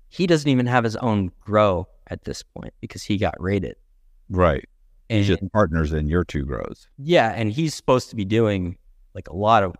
he 0.10 0.28
doesn't 0.28 0.50
even 0.50 0.66
have 0.68 0.84
his 0.84 0.96
own 0.98 1.32
grow 1.42 1.88
at 2.08 2.24
this 2.24 2.44
point 2.44 2.74
because 2.82 3.04
he 3.04 3.18
got 3.18 3.34
rated. 3.40 3.76
Right. 4.30 4.68
And 5.10 5.18
He's 5.20 5.28
just 5.28 5.42
partners 5.52 5.92
in 5.92 6.08
your 6.08 6.24
two 6.24 6.46
grows. 6.46 6.88
yeah, 6.98 7.34
and 7.36 7.52
he's 7.52 7.74
supposed 7.76 8.10
to 8.12 8.16
be 8.16 8.24
doing 8.26 8.78
like 9.14 9.28
a 9.28 9.36
lot 9.36 9.64
of, 9.64 9.76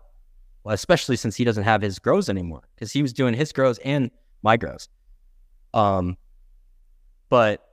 well, 0.64 0.74
especially 0.74 1.16
since 1.16 1.36
he 1.36 1.44
doesn't 1.44 1.64
have 1.64 1.80
his 1.80 1.98
grows 1.98 2.28
anymore 2.28 2.62
because 2.74 2.92
he 2.92 3.00
was 3.00 3.12
doing 3.14 3.32
his 3.32 3.52
grows 3.52 3.78
and 3.78 4.10
my 4.42 4.56
grows. 4.58 4.88
Um, 5.72 6.18
but 7.32 7.64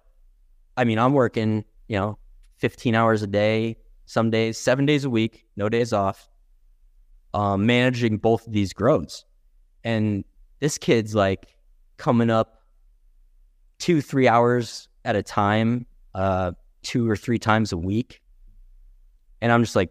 I 0.77 0.86
mean, 0.86 0.98
I'm 0.98 1.11
working, 1.11 1.65
you 1.90 1.98
know, 1.98 2.18
15 2.60 2.95
hours 2.95 3.23
a 3.23 3.27
day, 3.27 3.76
some 4.06 4.30
days, 4.31 4.57
seven 4.57 4.86
days 4.86 5.03
a 5.03 5.10
week, 5.10 5.44
no 5.57 5.68
days 5.68 5.91
off, 5.91 6.30
um, 7.34 7.65
managing 7.65 8.19
both 8.19 8.48
of 8.48 8.53
these 8.53 8.72
grows. 8.72 9.26
And 9.84 10.23
this 10.61 10.77
kid's 10.77 11.14
like 11.14 11.57
coming 11.98 12.30
up 12.30 12.64
two, 13.80 13.99
three 13.99 14.30
hours 14.30 14.88
at 15.03 15.18
a 15.18 15.23
time, 15.23 15.86
uh, 16.15 16.53
two 16.81 17.10
or 17.10 17.18
three 17.18 17.38
times 17.38 17.73
a 17.73 17.77
week. 17.77 18.22
And 19.41 19.52
I'm 19.52 19.61
just 19.61 19.76
like, 19.76 19.90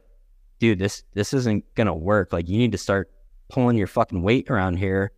dude, 0.61 0.79
this 0.79 1.03
this 1.13 1.35
isn't 1.35 1.63
gonna 1.75 1.95
work. 1.95 2.33
Like 2.33 2.49
you 2.49 2.57
need 2.57 2.73
to 2.73 2.79
start 2.79 3.11
pulling 3.51 3.77
your 3.77 3.87
fucking 3.87 4.23
weight 4.23 4.49
around 4.49 4.79
here, 4.79 5.13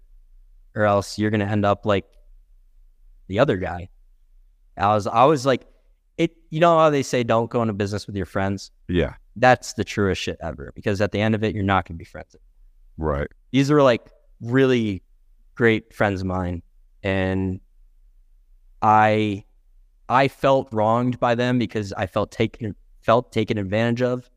or 0.74 0.86
else 0.86 1.20
you're 1.20 1.31
gonna 1.31 1.44
end 1.44 1.64
up 1.64 1.86
like 1.86 2.06
the 3.28 3.39
other 3.39 3.56
guy. 3.56 3.90
I 4.81 4.94
was 4.94 5.07
I 5.07 5.24
was 5.24 5.47
like, 5.47 5.66
it. 6.16 6.36
You 6.51 6.61
know 6.61 6.78
how 6.78 6.90
they 6.90 7.02
say 7.02 7.23
don't 7.23 7.51
go 7.51 7.62
into 7.62 7.74
business 7.74 8.07
with 8.07 8.16
your 8.16 8.27
friends. 8.27 8.70
Yeah. 8.89 9.15
That's 9.36 9.74
the 9.74 9.85
truest 9.85 10.20
shit 10.20 10.39
ever. 10.43 10.73
Because 10.74 11.01
at 11.01 11.12
the 11.12 11.20
end 11.20 11.35
of 11.35 11.44
it, 11.44 11.55
you're 11.55 11.65
not 11.65 11.86
gonna 11.86 11.98
be 11.98 12.05
friends. 12.05 12.36
Right. 12.97 13.28
These 13.52 13.70
were 13.70 13.82
like 13.82 14.11
really 14.40 15.02
great 15.55 15.93
friends 15.93 16.20
of 16.20 16.27
mine, 16.27 16.62
and 17.02 17.61
I 18.82 19.44
I 20.09 20.28
felt 20.28 20.69
wronged 20.73 21.20
by 21.20 21.35
them 21.35 21.59
because 21.59 21.93
I 21.93 22.07
felt 22.07 22.31
taken 22.31 22.74
felt 23.02 23.32
taken 23.32 23.59
advantage 23.59 24.02
of, 24.02 24.28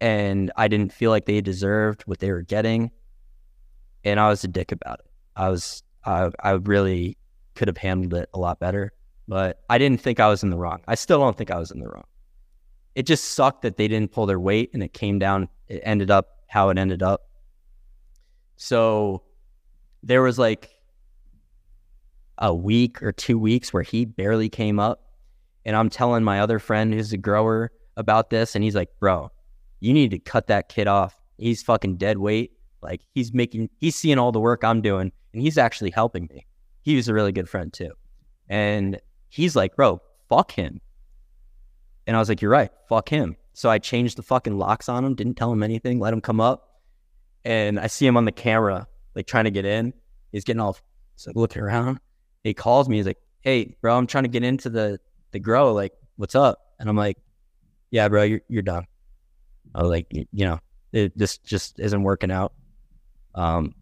and 0.00 0.50
I 0.56 0.68
didn't 0.68 0.92
feel 0.92 1.10
like 1.10 1.26
they 1.26 1.40
deserved 1.40 2.02
what 2.02 2.18
they 2.18 2.30
were 2.32 2.42
getting, 2.42 2.90
and 4.04 4.18
I 4.18 4.28
was 4.28 4.44
a 4.44 4.48
dick 4.48 4.72
about 4.72 5.00
it. 5.00 5.10
I 5.36 5.48
was 5.50 5.82
I 6.04 6.30
I 6.40 6.50
really 6.52 7.16
could 7.54 7.68
have 7.68 7.76
handled 7.76 8.14
it 8.14 8.28
a 8.34 8.38
lot 8.38 8.58
better, 8.58 8.92
but 9.28 9.60
I 9.68 9.78
didn't 9.78 10.00
think 10.00 10.18
I 10.18 10.28
was 10.28 10.42
in 10.42 10.50
the 10.50 10.56
wrong. 10.56 10.80
I 10.88 10.94
still 10.96 11.20
don't 11.20 11.36
think 11.36 11.50
I 11.50 11.58
was 11.58 11.70
in 11.70 11.78
the 11.78 11.88
wrong. 11.88 12.06
It 12.94 13.06
just 13.06 13.32
sucked 13.32 13.62
that 13.62 13.76
they 13.76 13.86
didn't 13.86 14.10
pull 14.10 14.26
their 14.26 14.40
weight, 14.40 14.70
and 14.72 14.82
it 14.82 14.92
came 14.92 15.18
down. 15.20 15.48
It 15.68 15.80
ended 15.84 16.10
up 16.10 16.28
how 16.48 16.70
it 16.70 16.78
ended 16.78 17.02
up. 17.02 17.28
So 18.56 19.22
there 20.02 20.22
was 20.22 20.38
like 20.38 20.70
a 22.38 22.54
week 22.54 23.02
or 23.02 23.12
two 23.12 23.38
weeks 23.38 23.72
where 23.72 23.82
he 23.82 24.04
barely 24.04 24.48
came 24.48 24.78
up. 24.80 25.02
And 25.64 25.76
I'm 25.76 25.90
telling 25.90 26.24
my 26.24 26.40
other 26.40 26.58
friend 26.58 26.94
who's 26.94 27.12
a 27.12 27.18
grower 27.18 27.70
about 27.96 28.30
this. 28.30 28.54
And 28.54 28.64
he's 28.64 28.74
like, 28.74 28.88
bro, 29.00 29.30
you 29.80 29.92
need 29.92 30.10
to 30.12 30.18
cut 30.18 30.46
that 30.46 30.68
kid 30.68 30.88
off. 30.88 31.20
He's 31.36 31.62
fucking 31.62 31.96
dead 31.96 32.18
weight. 32.18 32.52
Like 32.80 33.02
he's 33.12 33.34
making, 33.34 33.68
he's 33.78 33.96
seeing 33.96 34.18
all 34.18 34.32
the 34.32 34.40
work 34.40 34.64
I'm 34.64 34.80
doing 34.80 35.12
and 35.32 35.42
he's 35.42 35.58
actually 35.58 35.90
helping 35.90 36.28
me. 36.32 36.46
He 36.82 36.96
was 36.96 37.08
a 37.08 37.14
really 37.14 37.32
good 37.32 37.48
friend 37.48 37.72
too. 37.72 37.90
And 38.48 39.00
he's 39.28 39.54
like, 39.56 39.76
bro, 39.76 40.00
fuck 40.28 40.52
him. 40.52 40.80
And 42.06 42.16
I 42.16 42.18
was 42.18 42.28
like, 42.28 42.40
you're 42.40 42.50
right. 42.50 42.70
Fuck 42.88 43.08
him. 43.08 43.36
So 43.52 43.68
I 43.68 43.78
changed 43.78 44.16
the 44.16 44.22
fucking 44.22 44.56
locks 44.56 44.88
on 44.88 45.04
him, 45.04 45.14
didn't 45.14 45.34
tell 45.34 45.52
him 45.52 45.62
anything, 45.62 45.98
let 45.98 46.14
him 46.14 46.20
come 46.20 46.40
up. 46.40 46.80
And 47.44 47.78
I 47.78 47.86
see 47.86 48.06
him 48.06 48.16
on 48.16 48.24
the 48.24 48.32
camera, 48.32 48.86
like 49.14 49.26
trying 49.26 49.44
to 49.44 49.50
get 49.50 49.64
in. 49.64 49.92
He's 50.32 50.44
getting 50.44 50.60
all 50.60 50.76
like 51.26 51.36
looking 51.36 51.62
around. 51.62 51.98
He 52.44 52.54
calls 52.54 52.88
me. 52.88 52.96
He's 52.96 53.06
like, 53.06 53.18
"Hey, 53.40 53.76
bro, 53.80 53.96
I'm 53.96 54.06
trying 54.06 54.24
to 54.24 54.28
get 54.28 54.44
into 54.44 54.70
the 54.70 55.00
the 55.32 55.38
grow. 55.38 55.72
Like, 55.72 55.92
what's 56.16 56.34
up?" 56.34 56.58
And 56.78 56.88
I'm 56.88 56.96
like, 56.96 57.16
"Yeah, 57.90 58.08
bro, 58.08 58.22
you're 58.22 58.40
you're 58.48 58.62
done." 58.62 58.84
I 59.74 59.82
was 59.82 59.90
like, 59.90 60.06
"You 60.10 60.26
you 60.32 60.44
know, 60.44 60.58
it, 60.92 61.16
this 61.16 61.38
just 61.38 61.80
isn't 61.80 62.02
working 62.02 62.30
out. 62.30 62.52
Um, 63.34 63.74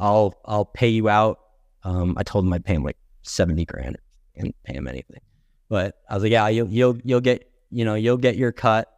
I'll 0.00 0.34
I'll 0.44 0.64
pay 0.64 0.88
you 0.88 1.08
out." 1.08 1.38
Um, 1.84 2.14
I 2.16 2.22
told 2.22 2.44
him 2.44 2.52
I'd 2.52 2.64
pay 2.64 2.74
him 2.74 2.84
like 2.84 2.98
seventy 3.22 3.64
grand 3.64 3.98
and 4.36 4.52
pay 4.64 4.74
him 4.74 4.86
anything. 4.86 5.20
But 5.68 5.96
I 6.08 6.14
was 6.14 6.22
like, 6.22 6.32
"Yeah, 6.32 6.48
you'll 6.48 6.68
you'll 6.68 6.98
you'll 7.04 7.20
get 7.20 7.50
you 7.70 7.84
know 7.84 7.94
you'll 7.94 8.16
get 8.18 8.36
your 8.36 8.52
cut." 8.52 8.88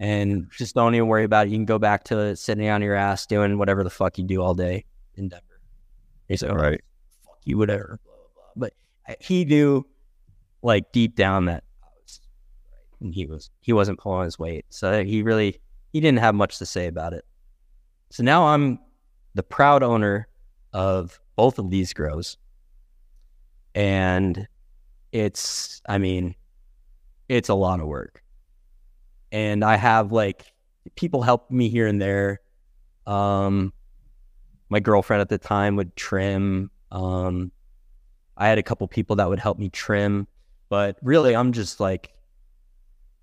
And 0.00 0.50
just 0.50 0.74
don't 0.74 0.94
even 0.96 1.06
worry 1.06 1.22
about 1.24 1.46
it. 1.46 1.50
You 1.50 1.56
can 1.56 1.64
go 1.64 1.78
back 1.78 2.02
to 2.04 2.34
sitting 2.34 2.68
on 2.68 2.82
your 2.82 2.96
ass 2.96 3.24
doing 3.24 3.56
whatever 3.56 3.84
the 3.84 3.90
fuck 3.90 4.18
you 4.18 4.24
do 4.24 4.42
all 4.42 4.52
day 4.54 4.84
in 5.14 5.28
Denver. 5.28 5.60
He's 6.26 6.42
like, 6.42 6.50
"Oh, 6.50 6.56
Right. 6.56 6.80
fuck 7.24 7.38
you, 7.44 7.56
whatever, 7.56 8.00
blah, 8.04 8.14
blah, 8.14 8.24
blah. 8.56 8.68
But 9.08 9.16
he 9.22 9.44
knew, 9.44 9.86
like, 10.62 10.90
deep 10.90 11.14
down 11.14 11.44
that 11.44 11.62
was. 12.02 12.20
And 13.00 13.14
he 13.14 13.26
was, 13.26 13.50
he 13.60 13.72
wasn't 13.72 14.00
pulling 14.00 14.24
his 14.24 14.38
weight. 14.40 14.64
So 14.70 15.04
he 15.04 15.22
really, 15.22 15.60
he 15.92 16.00
didn't 16.00 16.18
have 16.18 16.34
much 16.34 16.58
to 16.58 16.66
say 16.66 16.88
about 16.88 17.12
it. 17.12 17.24
So 18.10 18.24
now 18.24 18.46
I'm 18.48 18.80
the 19.34 19.42
proud 19.44 19.84
owner 19.84 20.26
of 20.72 21.20
both 21.36 21.58
of 21.60 21.70
these 21.70 21.92
grows. 21.92 22.38
And 23.74 24.48
it's, 25.12 25.80
I 25.88 25.98
mean, 25.98 26.34
it's 27.28 27.48
a 27.48 27.54
lot 27.54 27.80
of 27.80 27.86
work. 27.86 28.22
And 29.30 29.64
I 29.64 29.76
have 29.76 30.12
like 30.12 30.52
people 30.96 31.22
help 31.22 31.50
me 31.50 31.68
here 31.68 31.86
and 31.86 32.00
there. 32.00 32.40
Um, 33.06 33.72
my 34.68 34.80
girlfriend 34.80 35.20
at 35.20 35.28
the 35.28 35.38
time 35.38 35.76
would 35.76 35.94
trim. 35.96 36.70
Um, 36.90 37.52
I 38.36 38.48
had 38.48 38.58
a 38.58 38.62
couple 38.62 38.86
people 38.88 39.16
that 39.16 39.28
would 39.28 39.38
help 39.38 39.58
me 39.58 39.68
trim, 39.68 40.26
but 40.68 40.96
really, 41.02 41.34
I'm 41.36 41.52
just 41.52 41.80
like 41.80 42.12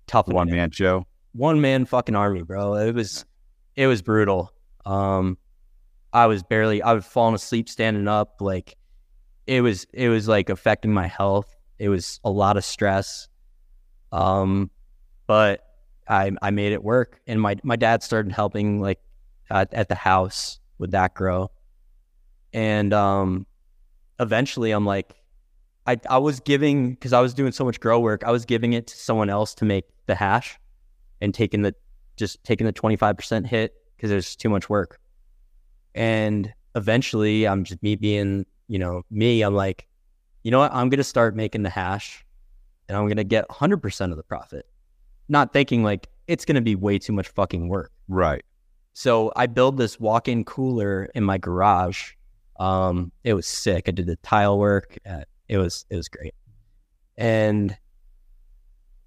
tough 0.06 0.28
One 0.28 0.50
man 0.50 0.70
show. 0.70 1.06
one 1.32 1.60
man 1.60 1.84
fucking 1.84 2.14
army, 2.16 2.42
bro. 2.42 2.74
It 2.74 2.94
was 2.94 3.24
it 3.76 3.86
was 3.86 4.02
brutal. 4.02 4.52
Um, 4.86 5.38
I 6.12 6.26
was 6.26 6.42
barely 6.42 6.82
I 6.82 6.92
was 6.92 7.04
falling 7.04 7.34
asleep 7.34 7.68
standing 7.68 8.08
up. 8.08 8.40
Like 8.40 8.76
it 9.46 9.60
was 9.60 9.86
it 9.92 10.08
was 10.08 10.26
like 10.28 10.48
affecting 10.48 10.92
my 10.92 11.06
health. 11.06 11.54
It 11.80 11.88
was 11.88 12.20
a 12.22 12.30
lot 12.30 12.56
of 12.56 12.64
stress. 12.64 13.28
Um, 14.12 14.70
but 15.26 15.66
I 16.08 16.30
I 16.42 16.50
made 16.50 16.72
it 16.72 16.84
work, 16.84 17.20
and 17.26 17.40
my 17.40 17.56
my 17.62 17.76
dad 17.76 18.02
started 18.02 18.32
helping 18.32 18.80
like 18.80 19.00
at, 19.50 19.88
the 19.88 19.94
house 19.96 20.60
with 20.78 20.92
that 20.92 21.14
grow, 21.14 21.50
and 22.52 22.92
um, 22.92 23.46
eventually 24.20 24.70
I'm 24.70 24.86
like. 24.86 25.16
I, 25.86 25.98
I 26.10 26.18
was 26.18 26.40
giving 26.40 26.90
because 26.90 27.14
I 27.14 27.20
was 27.20 27.32
doing 27.32 27.52
so 27.52 27.64
much 27.64 27.80
grow 27.80 27.98
work. 27.98 28.22
I 28.22 28.30
was 28.30 28.44
giving 28.44 28.74
it 28.74 28.86
to 28.88 28.96
someone 28.96 29.30
else 29.30 29.54
to 29.56 29.64
make 29.64 29.86
the 30.06 30.14
hash, 30.14 30.58
and 31.22 31.32
taking 31.32 31.62
the 31.62 31.74
just 32.20 32.44
taking 32.44 32.66
the 32.66 32.72
25% 32.72 33.46
hit 33.46 33.74
because 33.96 34.10
there's 34.10 34.36
too 34.36 34.50
much 34.50 34.68
work. 34.68 35.00
And 35.94 36.52
eventually 36.76 37.48
I'm 37.48 37.64
just 37.64 37.82
me 37.82 37.96
being, 37.96 38.46
you 38.68 38.78
know, 38.78 39.02
me, 39.10 39.42
I'm 39.42 39.54
like, 39.54 39.88
you 40.42 40.50
know 40.50 40.58
what? 40.58 40.72
I'm 40.72 40.88
going 40.88 40.98
to 40.98 41.04
start 41.04 41.36
making 41.36 41.62
the 41.62 41.70
hash 41.70 42.24
and 42.88 42.96
I'm 42.96 43.04
going 43.04 43.16
to 43.18 43.24
get 43.24 43.48
100% 43.48 44.10
of 44.10 44.16
the 44.16 44.22
profit. 44.22 44.66
Not 45.28 45.52
thinking 45.52 45.84
like 45.84 46.08
it's 46.26 46.44
going 46.44 46.56
to 46.56 46.60
be 46.60 46.74
way 46.74 46.98
too 46.98 47.12
much 47.12 47.28
fucking 47.28 47.68
work. 47.68 47.92
Right. 48.08 48.42
So 48.92 49.32
I 49.36 49.46
build 49.46 49.76
this 49.76 50.00
walk-in 50.00 50.44
cooler 50.44 51.04
in 51.14 51.24
my 51.24 51.38
garage. 51.38 52.12
Um, 52.58 53.12
it 53.24 53.34
was 53.34 53.46
sick. 53.46 53.84
I 53.88 53.92
did 53.92 54.06
the 54.06 54.16
tile 54.16 54.58
work. 54.58 54.98
Uh, 55.08 55.22
it 55.48 55.56
was 55.56 55.86
it 55.88 55.96
was 55.96 56.08
great, 56.08 56.34
and 57.16 57.76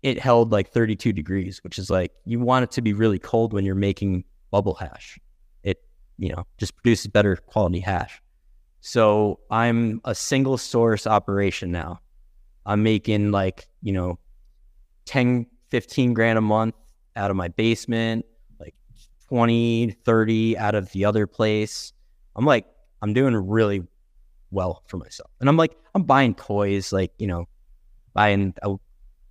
it 0.01 0.19
held 0.19 0.51
like 0.51 0.69
32 0.69 1.13
degrees, 1.13 1.63
which 1.63 1.77
is 1.77 1.89
like 1.89 2.13
you 2.25 2.39
want 2.39 2.63
it 2.63 2.71
to 2.71 2.81
be 2.81 2.93
really 2.93 3.19
cold 3.19 3.53
when 3.53 3.63
you're 3.63 3.75
making 3.75 4.23
bubble 4.49 4.73
hash. 4.73 5.19
It 5.61 5.83
you 6.17 6.29
know 6.29 6.47
just 6.57 6.75
produces 6.75 7.07
better 7.07 7.35
quality 7.35 7.79
hash. 7.79 8.22
So 8.85 9.39
I'm 9.49 10.01
a 10.03 10.13
single 10.13 10.57
source 10.57 11.07
operation 11.07 11.71
now. 11.71 12.01
I'm 12.65 12.83
making 12.83 13.31
like 13.31 13.69
you 13.81 13.93
know 13.93 14.19
10, 15.05 15.45
15 15.69 16.13
grand 16.13 16.37
a 16.37 16.41
month 16.41 16.75
out 17.15 17.31
of 17.31 17.37
my 17.37 17.47
basement, 17.47 18.25
like 18.59 18.75
20, 19.29 19.91
30 20.03 20.57
out 20.57 20.75
of 20.75 20.91
the 20.91 21.05
other 21.05 21.25
place. 21.27 21.93
I'm 22.35 22.45
like, 22.45 22.65
I'm 23.01 23.13
doing 23.13 23.35
really 23.35 23.83
well 24.51 24.83
for 24.87 24.97
myself. 24.97 25.31
And 25.39 25.47
I'm 25.47 25.55
like, 25.55 25.77
I'm 25.95 26.03
buying 26.03 26.35
toys, 26.35 26.91
like, 26.91 27.13
you 27.17 27.27
know, 27.27 27.47
buying, 28.13 28.53
I'll, 28.63 28.81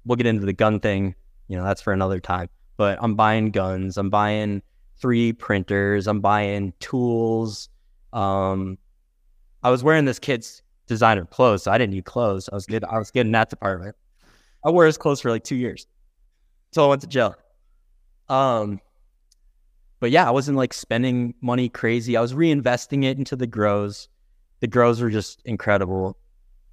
we'll 0.07 0.17
get 0.17 0.27
into 0.27 0.47
the 0.47 0.55
gun 0.55 0.81
thing, 0.81 1.15
you 1.49 1.59
know, 1.59 1.65
that's 1.65 1.83
for 1.83 1.93
another 1.93 2.21
time. 2.21 2.49
But 2.79 2.99
I'm 3.03 3.17
buying 3.17 3.51
guns, 3.51 3.99
I'm 3.99 4.09
buying 4.09 4.63
3D 5.03 5.39
printers, 5.39 6.07
I'm 6.07 6.21
buying 6.21 6.73
tools. 6.81 7.69
Um, 8.15 8.79
I 9.63 9.71
was 9.71 9.85
wearing 9.85 10.05
this 10.05 10.19
kid's 10.19 10.63
designer 10.87 11.25
clothes, 11.25 11.65
so 11.65 11.71
I 11.71 11.79
didn't 11.79 11.95
need 11.95 12.05
clothes. 12.05 12.49
I 12.51 12.55
was 12.55 12.67
good. 12.67 12.85
I 12.85 12.99
was 12.99 13.11
good 13.11 13.27
in 13.27 13.33
that 13.33 13.51
department. 13.51 13.97
I 14.65 14.71
wore 14.71 14.87
his 14.87 14.99
clothes 14.99 15.21
for 15.21 15.31
like 15.31 15.45
two 15.45 15.57
years 15.57 15.87
until 16.71 16.85
I 16.85 16.89
went 16.89 17.03
to 17.03 17.07
jail. 17.07 17.35
Um, 18.29 18.81
but 20.01 20.11
yeah, 20.11 20.27
I 20.27 20.31
wasn't 20.31 20.57
like 20.57 20.73
spending 20.75 21.35
money 21.41 21.69
crazy. 21.69 22.17
I 22.17 22.21
was 22.21 22.35
reinvesting 22.35 23.05
it 23.05 23.19
into 23.19 23.37
the 23.37 23.47
grows. 23.47 24.09
The 24.61 24.67
grows 24.67 25.01
were 25.01 25.11
just 25.11 25.43
incredible. 25.45 26.17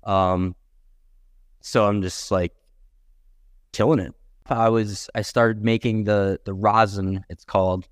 Um, 0.03 0.55
so 1.61 1.85
I'm 1.85 2.01
just 2.01 2.31
like 2.31 2.53
killing 3.71 3.99
it. 3.99 4.13
I 4.47 4.69
was 4.69 5.09
I 5.13 5.21
started 5.21 5.63
making 5.63 6.05
the 6.05 6.39
the 6.43 6.53
rosin. 6.53 7.23
It's 7.29 7.45
called. 7.45 7.87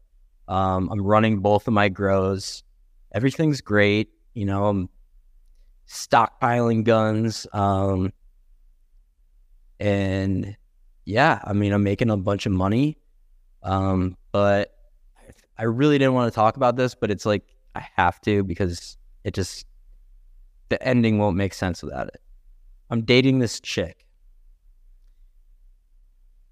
Um, 0.47 0.89
I'm 0.91 1.01
running 1.01 1.39
both 1.39 1.67
of 1.67 1.73
my 1.73 1.89
grows. 1.89 2.63
Everything's 3.11 3.61
great. 3.61 4.09
You 4.37 4.45
know, 4.45 4.67
I'm 4.67 4.87
stockpiling 5.87 6.83
guns. 6.83 7.47
Um, 7.53 8.13
and 9.79 10.55
yeah, 11.05 11.41
I 11.43 11.53
mean, 11.53 11.73
I'm 11.73 11.81
making 11.81 12.11
a 12.11 12.17
bunch 12.17 12.45
of 12.45 12.51
money. 12.51 12.99
Um, 13.63 14.15
but 14.31 14.75
I 15.57 15.63
really 15.63 15.97
didn't 15.97 16.13
want 16.13 16.31
to 16.31 16.35
talk 16.35 16.55
about 16.55 16.75
this, 16.75 16.93
but 16.93 17.09
it's 17.09 17.25
like 17.25 17.45
I 17.73 17.87
have 17.95 18.21
to 18.21 18.43
because 18.43 18.99
it 19.23 19.33
just 19.33 19.65
the 20.69 20.79
ending 20.83 21.17
won't 21.17 21.35
make 21.35 21.55
sense 21.55 21.81
without 21.81 22.07
it. 22.09 22.21
I'm 22.91 23.01
dating 23.01 23.39
this 23.39 23.59
chick. 23.59 24.05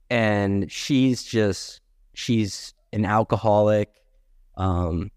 And 0.09 0.71
she's 0.71 1.23
just 1.23 1.81
she's 2.15 2.73
an 2.91 3.05
alcoholic, 3.05 3.91
um, 4.57 5.11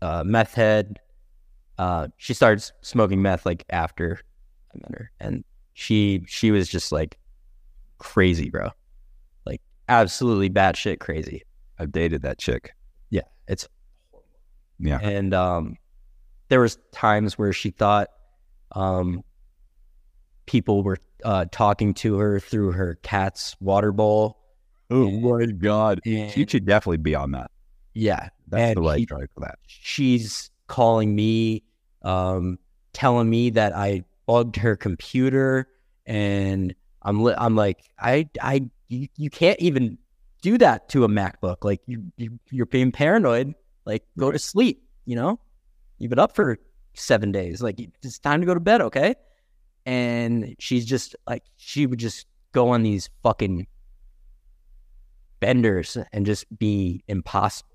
uh, 0.00 0.24
meth 0.24 0.54
head. 0.54 0.98
Uh, 1.80 2.08
she 2.18 2.34
starts 2.34 2.72
smoking 2.82 3.22
meth 3.22 3.46
like 3.46 3.64
after 3.70 4.20
I 4.74 4.78
met 4.78 4.90
her, 4.98 5.10
and 5.18 5.44
she 5.72 6.22
she 6.26 6.50
was 6.50 6.68
just 6.68 6.92
like 6.92 7.16
crazy, 7.96 8.50
bro, 8.50 8.68
like 9.46 9.62
absolutely 9.88 10.50
batshit 10.50 11.00
crazy. 11.00 11.42
I've 11.78 11.90
dated 11.92 12.20
that 12.22 12.38
chick. 12.38 12.72
Yeah, 13.08 13.22
it's 13.48 13.66
Yeah. 14.78 14.98
and 15.00 15.32
um, 15.32 15.76
there 16.48 16.60
was 16.60 16.76
times 16.92 17.38
where 17.38 17.52
she 17.54 17.70
thought 17.70 18.08
um, 18.72 19.22
people 20.46 20.82
were 20.82 20.98
uh, 21.24 21.46
talking 21.50 21.94
to 21.94 22.18
her 22.18 22.40
through 22.40 22.72
her 22.72 22.98
cat's 23.02 23.56
water 23.60 23.92
bowl. 23.92 24.36
Oh 24.90 25.10
my 25.10 25.46
god. 25.46 26.00
And 26.04 26.36
You 26.36 26.44
should 26.48 26.66
definitely 26.66 26.96
be 26.98 27.14
on 27.14 27.30
that. 27.32 27.50
yeah, 27.94 28.28
That's 28.48 28.74
the 28.74 28.82
right 28.82 28.98
he- 28.98 29.06
drive 29.06 29.28
for 29.34 29.40
that. 29.40 29.58
she's 29.66 30.50
calling 30.66 31.14
me, 31.14 31.62
um, 32.02 32.58
telling 32.92 33.28
me 33.28 33.50
that 33.50 33.74
I 33.74 34.04
bugged 34.26 34.56
her 34.56 34.76
computer, 34.76 35.68
and 36.06 36.74
I'm 37.02 37.22
li- 37.22 37.34
I'm 37.36 37.56
like, 37.56 37.84
I 37.98 38.28
I 38.40 38.68
you, 38.88 39.08
you 39.16 39.30
can't 39.30 39.58
even 39.60 39.98
do 40.42 40.58
that 40.58 40.88
to 40.90 41.04
a 41.04 41.08
MacBook. 41.08 41.58
Like 41.62 41.80
you, 41.86 42.04
you 42.16 42.38
you're 42.50 42.66
being 42.66 42.92
paranoid. 42.92 43.54
Like 43.84 44.04
go 44.18 44.30
to 44.30 44.38
sleep. 44.38 44.82
You 45.04 45.16
know, 45.16 45.40
you've 45.98 46.10
been 46.10 46.18
up 46.18 46.34
for 46.34 46.58
seven 46.94 47.32
days. 47.32 47.62
Like 47.62 47.80
it's 48.02 48.18
time 48.18 48.40
to 48.40 48.46
go 48.46 48.54
to 48.54 48.60
bed. 48.60 48.80
Okay. 48.80 49.14
And 49.86 50.54
she's 50.58 50.84
just 50.84 51.16
like 51.26 51.44
she 51.56 51.86
would 51.86 51.98
just 51.98 52.26
go 52.52 52.70
on 52.70 52.82
these 52.82 53.08
fucking 53.22 53.66
benders 55.40 55.96
and 56.12 56.26
just 56.26 56.46
be 56.58 57.02
impossible. 57.08 57.68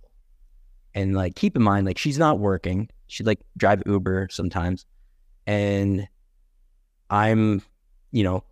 And 0.94 1.14
like, 1.14 1.36
keep 1.36 1.56
in 1.56 1.62
mind, 1.62 1.86
like, 1.86 1.98
she's 1.98 2.18
not 2.18 2.40
working. 2.40 2.90
She 3.08 3.24
like 3.24 3.40
drive 3.58 3.84
Uber 3.86 4.30
sometimes, 4.32 4.86
and 5.46 6.08
I'm, 7.10 7.62
you 8.12 8.24
know, 8.24 8.44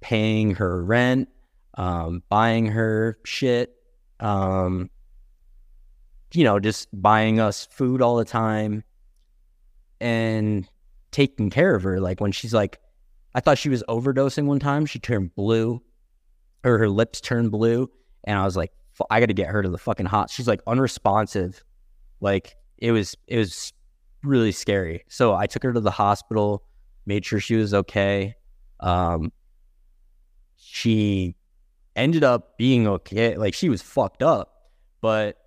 paying 0.00 0.54
her 0.56 0.84
rent, 0.84 1.28
um, 1.74 2.22
buying 2.28 2.66
her 2.66 3.18
shit, 3.24 3.74
um, 4.20 4.90
you 6.34 6.44
know, 6.44 6.58
just 6.58 6.88
buying 6.92 7.40
us 7.40 7.66
food 7.70 8.02
all 8.02 8.16
the 8.16 8.24
time, 8.24 8.84
and 10.00 10.68
taking 11.10 11.50
care 11.50 11.74
of 11.74 11.82
her. 11.82 12.00
Like 12.00 12.20
when 12.20 12.32
she's 12.32 12.52
like, 12.52 12.80
I 13.34 13.40
thought 13.40 13.58
she 13.58 13.68
was 13.68 13.82
overdosing 13.88 14.44
one 14.44 14.58
time. 14.58 14.84
She 14.84 14.98
turned 14.98 15.34
blue, 15.34 15.82
or 16.64 16.78
her 16.78 16.88
lips 16.88 17.20
turned 17.20 17.50
blue, 17.50 17.90
and 18.24 18.38
I 18.38 18.44
was 18.44 18.56
like, 18.56 18.72
I 19.10 19.20
got 19.20 19.26
to 19.26 19.34
get 19.34 19.48
her 19.48 19.62
to 19.62 19.68
the 19.70 19.78
fucking 19.78 20.06
hot. 20.06 20.30
She's 20.30 20.46
like 20.46 20.60
unresponsive. 20.66 21.64
Like 22.20 22.56
it 22.78 22.92
was, 22.92 23.16
it 23.26 23.38
was 23.38 23.72
really 24.24 24.52
scary. 24.52 25.04
So 25.08 25.34
I 25.34 25.46
took 25.46 25.62
her 25.62 25.72
to 25.72 25.80
the 25.80 25.90
hospital, 25.90 26.64
made 27.06 27.24
sure 27.24 27.40
she 27.40 27.56
was 27.56 27.74
okay. 27.74 28.34
Um, 28.80 29.32
she 30.56 31.36
ended 31.96 32.24
up 32.24 32.56
being 32.58 32.86
okay. 32.86 33.36
Like 33.36 33.54
she 33.54 33.68
was 33.68 33.82
fucked 33.82 34.22
up, 34.22 34.70
but 35.00 35.38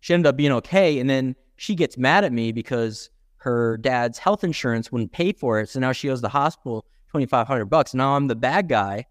she 0.00 0.14
ended 0.14 0.26
up 0.26 0.36
being 0.36 0.52
okay. 0.52 0.98
And 0.98 1.08
then 1.08 1.36
she 1.56 1.74
gets 1.74 1.96
mad 1.96 2.24
at 2.24 2.32
me 2.32 2.52
because 2.52 3.10
her 3.38 3.76
dad's 3.78 4.18
health 4.18 4.44
insurance 4.44 4.90
wouldn't 4.92 5.12
pay 5.12 5.32
for 5.32 5.60
it. 5.60 5.68
So 5.68 5.80
now 5.80 5.92
she 5.92 6.10
owes 6.10 6.20
the 6.20 6.28
hospital 6.28 6.84
twenty 7.08 7.26
five 7.26 7.46
hundred 7.46 7.66
bucks. 7.66 7.94
Now 7.94 8.14
I'm 8.16 8.26
the 8.26 8.36
bad 8.36 8.68
guy. 8.68 9.06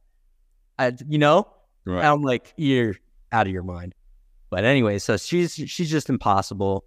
I, 0.77 0.93
you 1.07 1.17
know, 1.17 1.47
Right. 1.88 2.03
I'm 2.03 2.21
like, 2.21 2.53
you're 2.57 2.95
out 3.31 3.47
of 3.47 3.53
your 3.53 3.63
mind. 3.63 3.95
But 4.49 4.65
anyway, 4.65 4.99
so 4.99 5.15
she's 5.15 5.53
she's 5.53 5.89
just 5.89 6.09
impossible. 6.09 6.84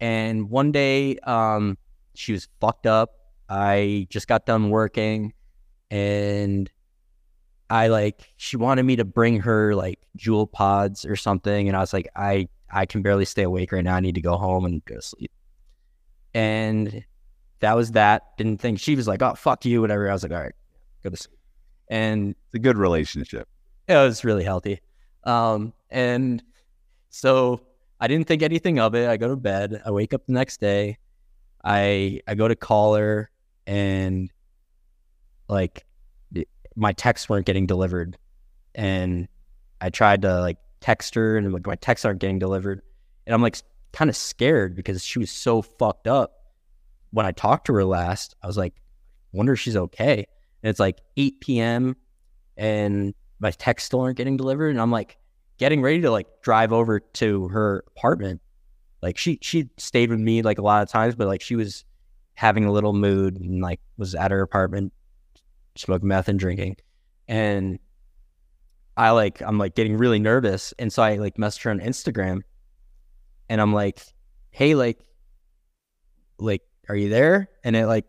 And 0.00 0.50
one 0.50 0.72
day, 0.72 1.18
um, 1.20 1.76
she 2.14 2.32
was 2.32 2.48
fucked 2.60 2.86
up. 2.86 3.10
I 3.48 4.06
just 4.10 4.28
got 4.28 4.46
done 4.46 4.70
working, 4.70 5.32
and 5.90 6.70
I 7.70 7.88
like 7.88 8.32
she 8.36 8.56
wanted 8.56 8.82
me 8.84 8.96
to 8.96 9.04
bring 9.04 9.40
her 9.40 9.74
like 9.74 9.98
Juul 10.16 10.50
pods 10.50 11.04
or 11.04 11.16
something, 11.16 11.68
and 11.68 11.76
I 11.76 11.80
was 11.80 11.92
like, 11.92 12.08
I 12.14 12.48
I 12.70 12.86
can 12.86 13.02
barely 13.02 13.24
stay 13.24 13.42
awake 13.42 13.72
right 13.72 13.82
now. 13.84 13.94
I 13.96 14.00
need 14.00 14.14
to 14.16 14.20
go 14.20 14.36
home 14.36 14.64
and 14.66 14.84
go 14.84 14.96
to 14.96 15.02
sleep. 15.02 15.32
And 16.34 17.04
that 17.60 17.74
was 17.74 17.92
that. 17.92 18.36
Didn't 18.36 18.60
think 18.60 18.78
she 18.78 18.94
was 18.94 19.08
like, 19.08 19.22
oh 19.22 19.34
fuck 19.34 19.64
you, 19.64 19.80
whatever. 19.80 20.08
I 20.08 20.12
was 20.12 20.22
like, 20.22 20.32
all 20.32 20.42
right, 20.42 20.54
go 21.02 21.10
to 21.10 21.16
sleep. 21.16 21.38
And 21.88 22.34
It's 22.46 22.54
a 22.54 22.58
good 22.58 22.76
relationship. 22.76 23.48
it 23.88 23.94
was 23.94 24.24
really 24.24 24.44
healthy. 24.44 24.80
Um, 25.24 25.72
and 25.90 26.42
so 27.10 27.62
I 28.00 28.06
didn't 28.06 28.26
think 28.26 28.42
anything 28.42 28.78
of 28.78 28.94
it. 28.94 29.08
I 29.08 29.16
go 29.16 29.28
to 29.28 29.36
bed. 29.36 29.82
I 29.84 29.90
wake 29.90 30.14
up 30.14 30.26
the 30.26 30.32
next 30.32 30.60
day. 30.60 30.98
I 31.64 32.20
I 32.26 32.34
go 32.34 32.48
to 32.48 32.56
call 32.56 32.94
her, 32.94 33.30
and 33.66 34.30
like 35.48 35.84
my 36.76 36.92
texts 36.92 37.28
weren't 37.28 37.46
getting 37.46 37.66
delivered, 37.66 38.16
and 38.74 39.28
I 39.80 39.90
tried 39.90 40.22
to 40.22 40.40
like 40.40 40.58
text 40.80 41.14
her, 41.16 41.36
and 41.36 41.52
like 41.52 41.66
my 41.66 41.76
texts 41.76 42.04
aren't 42.04 42.20
getting 42.20 42.38
delivered, 42.38 42.82
and 43.26 43.34
I'm 43.34 43.42
like 43.42 43.56
kind 43.92 44.10
of 44.10 44.16
scared 44.16 44.76
because 44.76 45.04
she 45.04 45.18
was 45.18 45.30
so 45.30 45.62
fucked 45.62 46.06
up. 46.06 46.34
When 47.10 47.26
I 47.26 47.32
talked 47.32 47.66
to 47.66 47.72
her 47.74 47.84
last, 47.84 48.36
I 48.42 48.46
was 48.46 48.58
like, 48.58 48.74
wonder 49.32 49.54
if 49.54 49.60
she's 49.60 49.76
okay. 49.76 50.26
And 50.62 50.70
it's 50.70 50.80
like 50.80 51.00
8 51.16 51.40
p.m. 51.40 51.96
and 52.56 53.14
my 53.40 53.50
texts 53.50 53.86
still 53.86 54.00
aren't 54.00 54.16
getting 54.16 54.36
delivered 54.36 54.70
and 54.70 54.80
i'm 54.80 54.90
like 54.90 55.16
getting 55.58 55.82
ready 55.82 56.00
to 56.00 56.10
like 56.10 56.26
drive 56.42 56.72
over 56.72 57.00
to 57.00 57.48
her 57.48 57.84
apartment 57.96 58.40
like 59.02 59.18
she 59.18 59.38
she 59.42 59.68
stayed 59.76 60.10
with 60.10 60.18
me 60.18 60.42
like 60.42 60.58
a 60.58 60.62
lot 60.62 60.82
of 60.82 60.88
times 60.88 61.14
but 61.14 61.26
like 61.26 61.40
she 61.40 61.56
was 61.56 61.84
having 62.34 62.64
a 62.64 62.72
little 62.72 62.92
mood 62.92 63.36
and 63.36 63.60
like 63.60 63.80
was 63.96 64.14
at 64.14 64.30
her 64.30 64.40
apartment 64.40 64.92
smoking 65.76 66.08
meth 66.08 66.28
and 66.28 66.38
drinking 66.38 66.76
and 67.26 67.78
i 68.96 69.10
like 69.10 69.40
i'm 69.42 69.58
like 69.58 69.74
getting 69.74 69.96
really 69.96 70.18
nervous 70.18 70.72
and 70.78 70.92
so 70.92 71.02
i 71.02 71.16
like 71.16 71.36
messaged 71.36 71.62
her 71.62 71.70
on 71.70 71.80
instagram 71.80 72.40
and 73.48 73.60
i'm 73.60 73.72
like 73.72 74.00
hey 74.50 74.74
like 74.74 74.98
like 76.38 76.62
are 76.88 76.96
you 76.96 77.08
there 77.08 77.48
and 77.64 77.76
it 77.76 77.86
like 77.86 78.06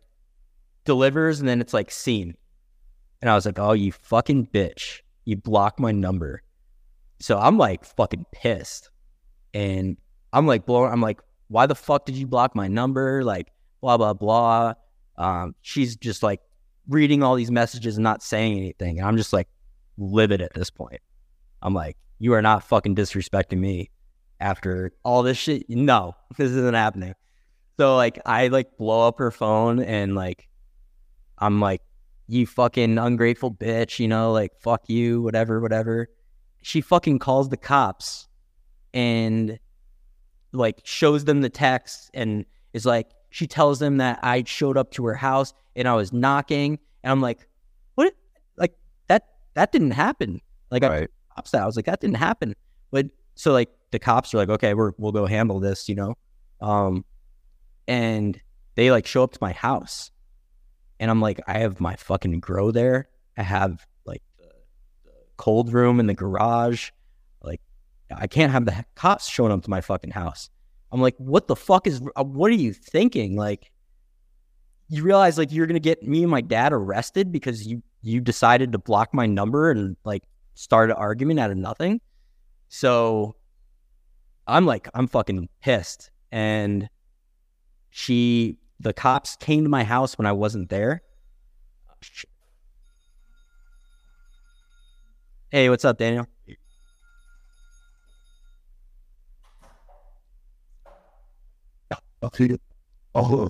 delivers 0.86 1.40
and 1.40 1.50
then 1.50 1.62
it's 1.62 1.74
like 1.74 1.92
seen 1.92 2.36
and 3.22 3.30
I 3.30 3.36
was 3.36 3.46
like, 3.46 3.60
oh, 3.60 3.74
you 3.74 3.92
fucking 3.92 4.48
bitch. 4.48 5.02
You 5.26 5.38
blocked 5.38 5.80
my 5.80 5.92
number. 5.92 6.42
So 7.20 7.38
I'm 7.38 7.58
like 7.58 7.86
fucking 7.86 8.26
pissed. 8.32 8.90
And 9.54 9.98
I'm 10.32 10.48
like 10.48 10.66
blowing, 10.66 10.92
I'm 10.92 11.02
like, 11.02 11.20
why 11.48 11.66
the 11.66 11.76
fuck 11.76 12.06
did 12.06 12.16
you 12.16 12.28
block 12.28 12.56
my 12.56 12.68
number? 12.68 13.24
Like, 13.24 13.52
blah, 13.82 13.98
blah, 13.98 14.14
blah. 14.14 14.74
Um, 15.18 15.56
she's 15.62 15.96
just 15.96 16.24
like 16.24 16.42
reading 16.88 17.24
all 17.24 17.36
these 17.36 17.52
messages 17.52 17.98
and 17.98 18.04
not 18.04 18.24
saying 18.24 18.58
anything. 18.58 19.00
And 19.00 19.08
I'm 19.08 19.18
just 19.18 19.34
like 19.34 19.48
livid 19.98 20.42
at 20.42 20.54
this 20.54 20.70
point. 20.70 21.02
I'm 21.62 21.74
like, 21.74 21.98
you 22.20 22.34
are 22.34 22.42
not 22.42 22.64
fucking 22.64 22.96
disrespecting 22.96 23.58
me 23.58 23.90
after 24.40 24.92
all 25.04 25.24
this 25.24 25.38
shit. 25.38 25.70
No, 25.70 26.16
this 26.38 26.52
isn't 26.52 26.76
happening. 26.76 27.16
So 27.78 27.96
like 27.96 28.20
I 28.26 28.48
like 28.48 28.78
blow 28.78 29.08
up 29.08 29.20
her 29.20 29.32
phone 29.32 29.82
and 29.82 30.16
like 30.16 30.48
I'm 31.38 31.60
like, 31.60 31.82
you 32.28 32.46
fucking 32.46 32.98
ungrateful 32.98 33.52
bitch, 33.52 34.00
you 34.00 34.08
know, 34.08 34.32
like 34.32 34.52
fuck 34.60 34.90
you, 34.90 35.22
whatever, 35.22 35.60
whatever. 35.62 36.10
She 36.62 36.82
fucking 36.82 37.20
calls 37.20 37.50
the 37.50 37.58
cops 37.58 38.28
and 38.94 39.60
like 40.52 40.82
shows 40.84 41.26
them 41.26 41.42
the 41.42 41.50
text 41.50 42.10
and 42.14 42.46
is 42.74 42.86
like, 42.86 43.12
she 43.30 43.48
tells 43.48 43.80
them 43.80 43.98
that 43.98 44.20
I 44.24 44.44
showed 44.44 44.78
up 44.78 44.92
to 44.92 45.06
her 45.06 45.14
house 45.14 45.54
and 45.76 45.88
I 45.88 45.94
was 45.94 46.12
knocking. 46.12 46.80
And 47.04 47.12
I'm 47.12 47.22
like, 47.22 47.48
what? 47.96 48.14
Like 48.58 48.74
that, 49.08 49.28
that 49.54 49.72
didn't 49.72 49.92
happen. 49.92 50.42
Like 50.72 50.84
I 50.84 51.08
cops 51.36 51.52
that. 51.52 51.62
I 51.62 51.66
was 51.66 51.76
like, 51.76 51.86
that 51.86 52.02
didn't 52.02 52.18
happen. 52.18 52.56
But 52.92 53.08
so 53.36 53.54
like 53.54 53.70
the 53.92 54.00
cops 54.00 54.34
are 54.34 54.38
like, 54.38 54.50
okay, 54.50 54.74
we're, 54.74 54.92
we'll 54.98 55.12
go 55.12 55.26
handle 55.26 55.60
this, 55.60 55.88
you 55.88 55.96
know? 55.96 56.16
Um, 56.62 57.06
and 57.88 58.40
they 58.76 58.92
like 58.92 59.06
show 59.08 59.24
up 59.24 59.32
to 59.34 59.40
my 59.42 59.54
house 59.54 60.12
and 61.00 61.10
I'm 61.10 61.22
like, 61.22 61.40
I 61.48 61.60
have 61.60 61.80
my 61.80 61.96
fucking 61.96 62.40
grow 62.40 62.72
there. 62.72 63.08
I 63.38 63.44
have 63.44 63.86
like 63.86 63.86
the, 63.86 63.86
the 63.99 63.99
cold 65.40 65.74
room 65.74 66.00
in 66.00 66.06
the 66.06 66.14
garage. 66.14 66.92
Like, 67.42 67.62
I 68.16 68.28
can't 68.28 68.52
have 68.52 68.66
the 68.66 68.86
cops 68.94 69.28
showing 69.28 69.52
up 69.52 69.64
to 69.64 69.70
my 69.70 69.82
fucking 69.82 70.12
house. 70.12 70.52
I'm 70.92 71.02
like, 71.02 71.16
what 71.18 71.48
the 71.48 71.56
fuck 71.56 71.88
is, 71.88 72.02
uh, 72.16 72.24
what 72.24 72.52
are 72.52 72.56
you 72.56 72.74
thinking? 72.74 73.36
Like, 73.36 73.72
you 74.90 75.04
realize 75.04 75.38
like 75.38 75.52
you're 75.52 75.68
gonna 75.68 75.80
get 75.80 76.04
me 76.04 76.24
and 76.24 76.32
my 76.32 76.42
dad 76.42 76.74
arrested 76.74 77.32
because 77.32 77.68
you 77.68 77.84
you 78.02 78.20
decided 78.20 78.72
to 78.72 78.80
block 78.80 79.14
my 79.14 79.28
number 79.28 79.70
and 79.70 79.96
like 80.04 80.24
start 80.56 80.90
an 80.90 80.96
argument 80.96 81.40
out 81.40 81.52
of 81.52 81.58
nothing. 81.58 82.02
So 82.70 83.36
I'm 84.48 84.66
like, 84.66 84.88
I'm 84.94 85.08
fucking 85.08 85.48
pissed. 85.62 86.12
And 86.32 86.90
she, 87.90 88.58
the 88.80 88.94
cops 88.94 89.36
came 89.36 89.64
to 89.64 89.70
my 89.70 89.84
house 89.84 90.18
when 90.18 90.26
I 90.26 90.32
wasn't 90.32 90.70
there. 90.70 91.02
Hey, 95.52 95.68
what's 95.68 95.84
up, 95.84 95.98
Daniel? 95.98 96.28
Okay. 102.22 102.56
Oh. 103.16 103.50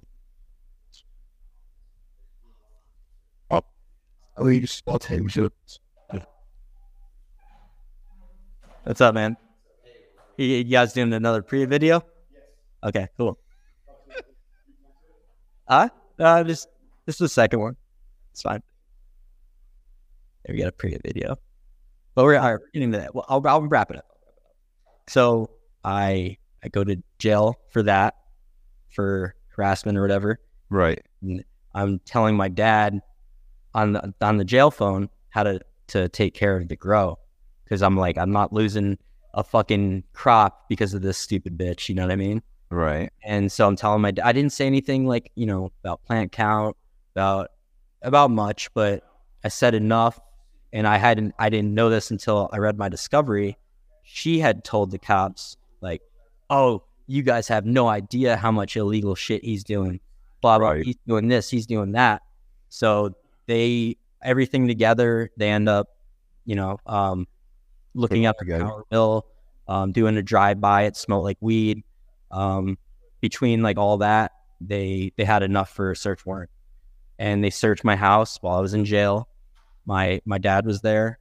Oh. 3.51 3.61
We 4.39 4.61
him. 4.61 5.27
What's 8.83 9.01
up, 9.01 9.13
man? 9.13 9.35
You, 10.37 10.45
you 10.45 10.63
guys 10.63 10.93
doing 10.93 11.11
another 11.11 11.41
pre 11.41 11.65
video? 11.65 12.01
Okay, 12.81 13.07
cool. 13.17 13.37
Huh? 15.67 15.89
Uh, 16.17 16.43
just 16.45 16.69
this 17.05 17.15
is 17.15 17.19
the 17.19 17.29
second 17.29 17.59
one. 17.59 17.75
It's 18.31 18.41
fine. 18.41 18.63
There 20.45 20.55
we 20.55 20.61
got 20.61 20.69
a 20.69 20.71
pre 20.71 20.97
video, 21.03 21.37
but 22.19 22.25
we're, 22.25 22.41
we're 22.41 22.59
getting 22.73 22.91
to 22.91 22.97
that. 22.97 23.15
Well, 23.15 23.23
I'll, 23.29 23.41
I'll 23.47 23.61
wrap 23.61 23.91
it 23.91 23.97
up. 23.97 24.05
So 25.07 25.51
I 25.85 26.35
I 26.61 26.67
go 26.67 26.83
to 26.83 27.01
jail 27.17 27.55
for 27.69 27.81
that, 27.83 28.15
for 28.89 29.35
harassment 29.55 29.97
or 29.97 30.01
whatever. 30.01 30.41
Right. 30.69 31.01
I'm 31.73 31.99
telling 31.99 32.35
my 32.35 32.49
dad 32.49 32.99
on 33.73 33.93
the, 33.93 34.13
on 34.19 34.35
the 34.35 34.43
jail 34.43 34.69
phone 34.69 35.07
how 35.29 35.43
to 35.43 35.61
to 35.87 36.09
take 36.09 36.33
care 36.33 36.57
of 36.57 36.67
the 36.67 36.75
grow 36.75 37.17
because 37.63 37.81
I'm 37.81 37.95
like 37.95 38.17
I'm 38.17 38.33
not 38.33 38.51
losing 38.51 38.97
a 39.33 39.41
fucking 39.41 40.03
crop 40.11 40.67
because 40.67 40.93
of 40.93 41.01
this 41.01 41.17
stupid 41.17 41.57
bitch. 41.57 41.87
You 41.87 41.95
know 41.95 42.01
what 42.01 42.11
I 42.11 42.17
mean? 42.17 42.41
Right. 42.69 43.13
And 43.23 43.49
so 43.49 43.65
I'm 43.65 43.77
telling 43.77 44.01
my 44.01 44.11
dad. 44.11 44.25
I 44.25 44.33
didn't 44.33 44.51
say 44.51 44.67
anything 44.67 45.05
like 45.05 45.31
you 45.35 45.45
know 45.45 45.71
about 45.85 46.03
plant 46.03 46.33
count 46.33 46.75
about 47.15 47.51
about 48.01 48.29
much, 48.29 48.73
but 48.73 49.03
I 49.45 49.47
said 49.47 49.73
enough. 49.73 50.19
And 50.71 50.87
I 50.87 50.97
hadn't 50.97 51.33
I 51.39 51.49
didn't 51.49 51.73
know 51.73 51.89
this 51.89 52.11
until 52.11 52.49
I 52.53 52.57
read 52.57 52.77
my 52.77 52.89
discovery. 52.89 53.57
She 54.03 54.39
had 54.39 54.63
told 54.63 54.91
the 54.91 54.99
cops 54.99 55.57
like, 55.81 56.01
"Oh, 56.49 56.83
you 57.07 57.23
guys 57.23 57.47
have 57.47 57.65
no 57.65 57.87
idea 57.87 58.37
how 58.37 58.51
much 58.51 58.77
illegal 58.77 59.15
shit 59.15 59.43
he's 59.43 59.63
doing. 59.63 59.99
Blah 60.41 60.59
blah. 60.59 60.69
Right. 60.71 60.85
He's 60.85 60.97
doing 61.07 61.27
this. 61.27 61.49
He's 61.49 61.65
doing 61.65 61.93
that." 61.93 62.21
So 62.69 63.15
they 63.47 63.97
everything 64.21 64.67
together. 64.67 65.31
They 65.37 65.49
end 65.49 65.69
up, 65.69 65.89
you 66.45 66.55
know, 66.55 66.79
um, 66.85 67.27
looking 67.93 68.25
at 68.25 68.35
the 68.39 68.45
power 68.59 68.83
mill, 68.91 69.25
um, 69.67 69.91
doing 69.91 70.17
a 70.17 70.21
drive 70.21 70.59
by. 70.59 70.83
It 70.83 70.95
smelled 70.97 71.23
like 71.23 71.37
weed. 71.41 71.83
Um, 72.31 72.77
between 73.21 73.61
like 73.61 73.77
all 73.77 73.97
that, 73.97 74.33
they 74.61 75.11
they 75.17 75.25
had 75.25 75.43
enough 75.43 75.69
for 75.69 75.91
a 75.91 75.95
search 75.95 76.25
warrant, 76.25 76.49
and 77.17 77.43
they 77.43 77.49
searched 77.49 77.83
my 77.83 77.95
house 77.95 78.37
while 78.41 78.57
I 78.57 78.61
was 78.61 78.73
in 78.73 78.85
jail. 78.85 79.28
My 79.89 80.21
my 80.23 80.37
dad 80.37 80.67
was 80.67 80.81
there. 80.81 81.17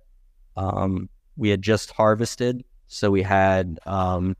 Um, 0.55 1.09
we 1.39 1.49
had 1.49 1.63
just 1.63 1.91
harvested, 1.91 2.65
so 2.87 3.11
we 3.11 3.23
had 3.23 3.79
um, 3.87 4.37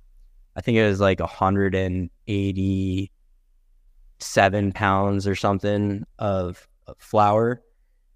I 0.55 0.61
think 0.61 0.77
it 0.77 0.87
was 0.87 1.01
like 1.01 1.19
hundred 1.19 1.75
and 1.75 2.11
eighty 2.27 3.11
seven 4.19 4.71
pounds 4.73 5.27
or 5.27 5.35
something 5.35 6.05
of, 6.19 6.69
of 6.87 6.97
flower, 6.99 7.63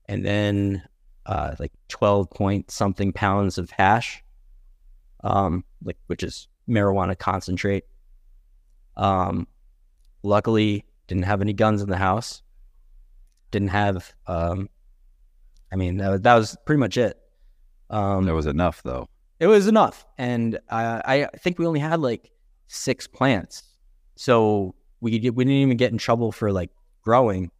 and 0.04 0.22
then 0.22 0.82
uh, 1.24 1.54
like 1.58 1.72
twelve 1.88 2.28
point 2.28 2.70
something 2.70 3.14
pounds 3.14 3.56
of 3.56 3.70
hash, 3.70 4.22
um, 5.24 5.64
like 5.82 5.96
which 6.08 6.22
is 6.22 6.46
marijuana 6.68 7.18
concentrate. 7.18 7.84
Um, 8.98 9.48
luckily, 10.22 10.84
didn't 11.06 11.24
have 11.24 11.40
any 11.40 11.54
guns 11.54 11.80
in 11.80 11.88
the 11.88 11.96
house. 11.96 12.42
Didn't 13.50 13.68
have. 13.68 14.12
Um, 14.26 14.68
I 15.72 15.76
mean, 15.76 15.96
that 15.96 16.10
was, 16.10 16.20
that 16.20 16.34
was 16.34 16.56
pretty 16.66 16.78
much 16.80 16.96
it. 16.98 17.18
Um, 17.90 18.26
That 18.26 18.34
was 18.34 18.46
enough, 18.46 18.82
though. 18.82 19.08
it 19.40 19.46
was 19.46 19.66
enough, 19.66 20.06
and 20.18 20.58
I, 20.70 21.26
I 21.32 21.36
think 21.38 21.58
we 21.58 21.66
only 21.66 21.80
had 21.80 22.00
like 22.00 22.30
six 22.68 23.06
plants, 23.06 23.64
so 24.16 24.74
we 25.00 25.18
did, 25.18 25.36
we 25.36 25.44
didn't 25.44 25.56
even 25.58 25.76
get 25.76 25.92
in 25.92 25.98
trouble 25.98 26.32
for 26.32 26.52
like 26.52 26.70
growing, 27.02 27.50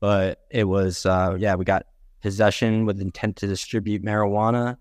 but 0.00 0.40
it 0.50 0.64
was 0.64 1.06
uh, 1.06 1.36
yeah 1.38 1.54
we 1.54 1.64
got 1.64 1.86
possession 2.22 2.84
with 2.86 3.00
intent 3.00 3.36
to 3.36 3.46
distribute 3.46 4.02
marijuana, 4.02 4.76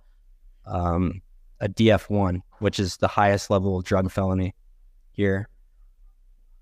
um, 0.66 1.22
a 1.60 1.70
DF 1.70 2.10
one, 2.10 2.42
which 2.60 2.80
is 2.80 2.98
the 2.98 3.08
highest 3.08 3.50
level 3.50 3.78
of 3.78 3.86
drug 3.86 4.10
felony 4.12 4.56
here, 5.12 5.50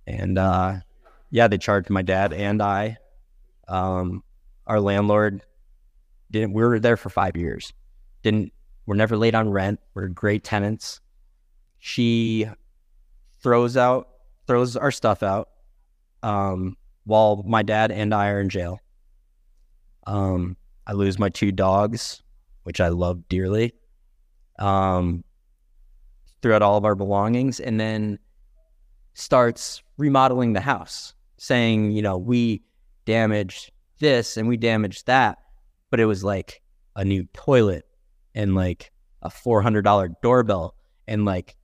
and 0.05 0.37
uh, 0.37 0.75
yeah 1.29 1.47
they 1.47 1.57
charged 1.57 1.89
my 1.89 2.01
dad 2.01 2.33
and 2.33 2.61
I, 2.61 2.97
um, 3.69 4.21
our 4.65 4.81
landlord 4.81 5.43
didn't 6.31 6.53
we 6.53 6.63
were 6.63 6.79
there 6.79 6.97
for 6.97 7.09
five 7.09 7.35
years, 7.35 7.73
didn't 8.23 8.51
we're 8.85 8.95
never 8.95 9.17
late 9.17 9.35
on 9.35 9.49
rent. 9.49 9.79
We're 9.93 10.07
great 10.07 10.43
tenants. 10.43 11.01
She 11.79 12.47
throws 13.41 13.77
out 13.77 14.09
throws 14.47 14.77
our 14.77 14.91
stuff 14.91 15.23
out 15.23 15.49
um, 16.23 16.77
while 17.03 17.43
my 17.45 17.63
dad 17.63 17.91
and 17.91 18.13
I 18.13 18.29
are 18.29 18.39
in 18.39 18.49
jail. 18.49 18.79
Um, 20.05 20.55
I 20.85 20.93
lose 20.93 21.19
my 21.19 21.29
two 21.29 21.51
dogs, 21.51 22.23
which 22.63 22.79
I 22.79 22.87
love 22.87 23.27
dearly. 23.27 23.73
Um, 24.57 25.23
out 26.45 26.61
all 26.61 26.77
of 26.77 26.85
our 26.85 26.95
belongings, 26.95 27.59
and 27.59 27.77
then 27.77 28.17
starts 29.13 29.83
remodeling 29.97 30.53
the 30.53 30.61
house, 30.61 31.13
saying, 31.37 31.91
you 31.91 32.01
know, 32.01 32.17
we 32.17 32.61
damaged 33.05 33.71
this 33.99 34.37
and 34.37 34.47
we 34.47 34.55
damaged 34.55 35.07
that, 35.07 35.39
but 35.89 35.99
it 35.99 36.05
was 36.05 36.23
like 36.23 36.61
a 36.95 37.05
new 37.05 37.25
toilet 37.33 37.85
and 38.35 38.55
like 38.55 38.91
a 39.21 39.29
four 39.29 39.61
hundred 39.61 39.83
dollar 39.83 40.09
doorbell 40.21 40.75
and 41.07 41.25
like 41.25 41.55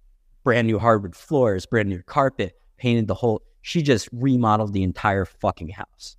brand 0.43 0.67
new 0.67 0.79
hardwood 0.79 1.15
floors, 1.15 1.65
brand 1.65 1.89
new 1.89 2.01
carpet, 2.03 2.55
painted 2.77 3.07
the 3.07 3.13
whole. 3.13 3.41
She 3.61 3.81
just 3.81 4.09
remodeled 4.11 4.73
the 4.73 4.83
entire 4.83 5.25
fucking 5.25 5.69
house. 5.69 6.17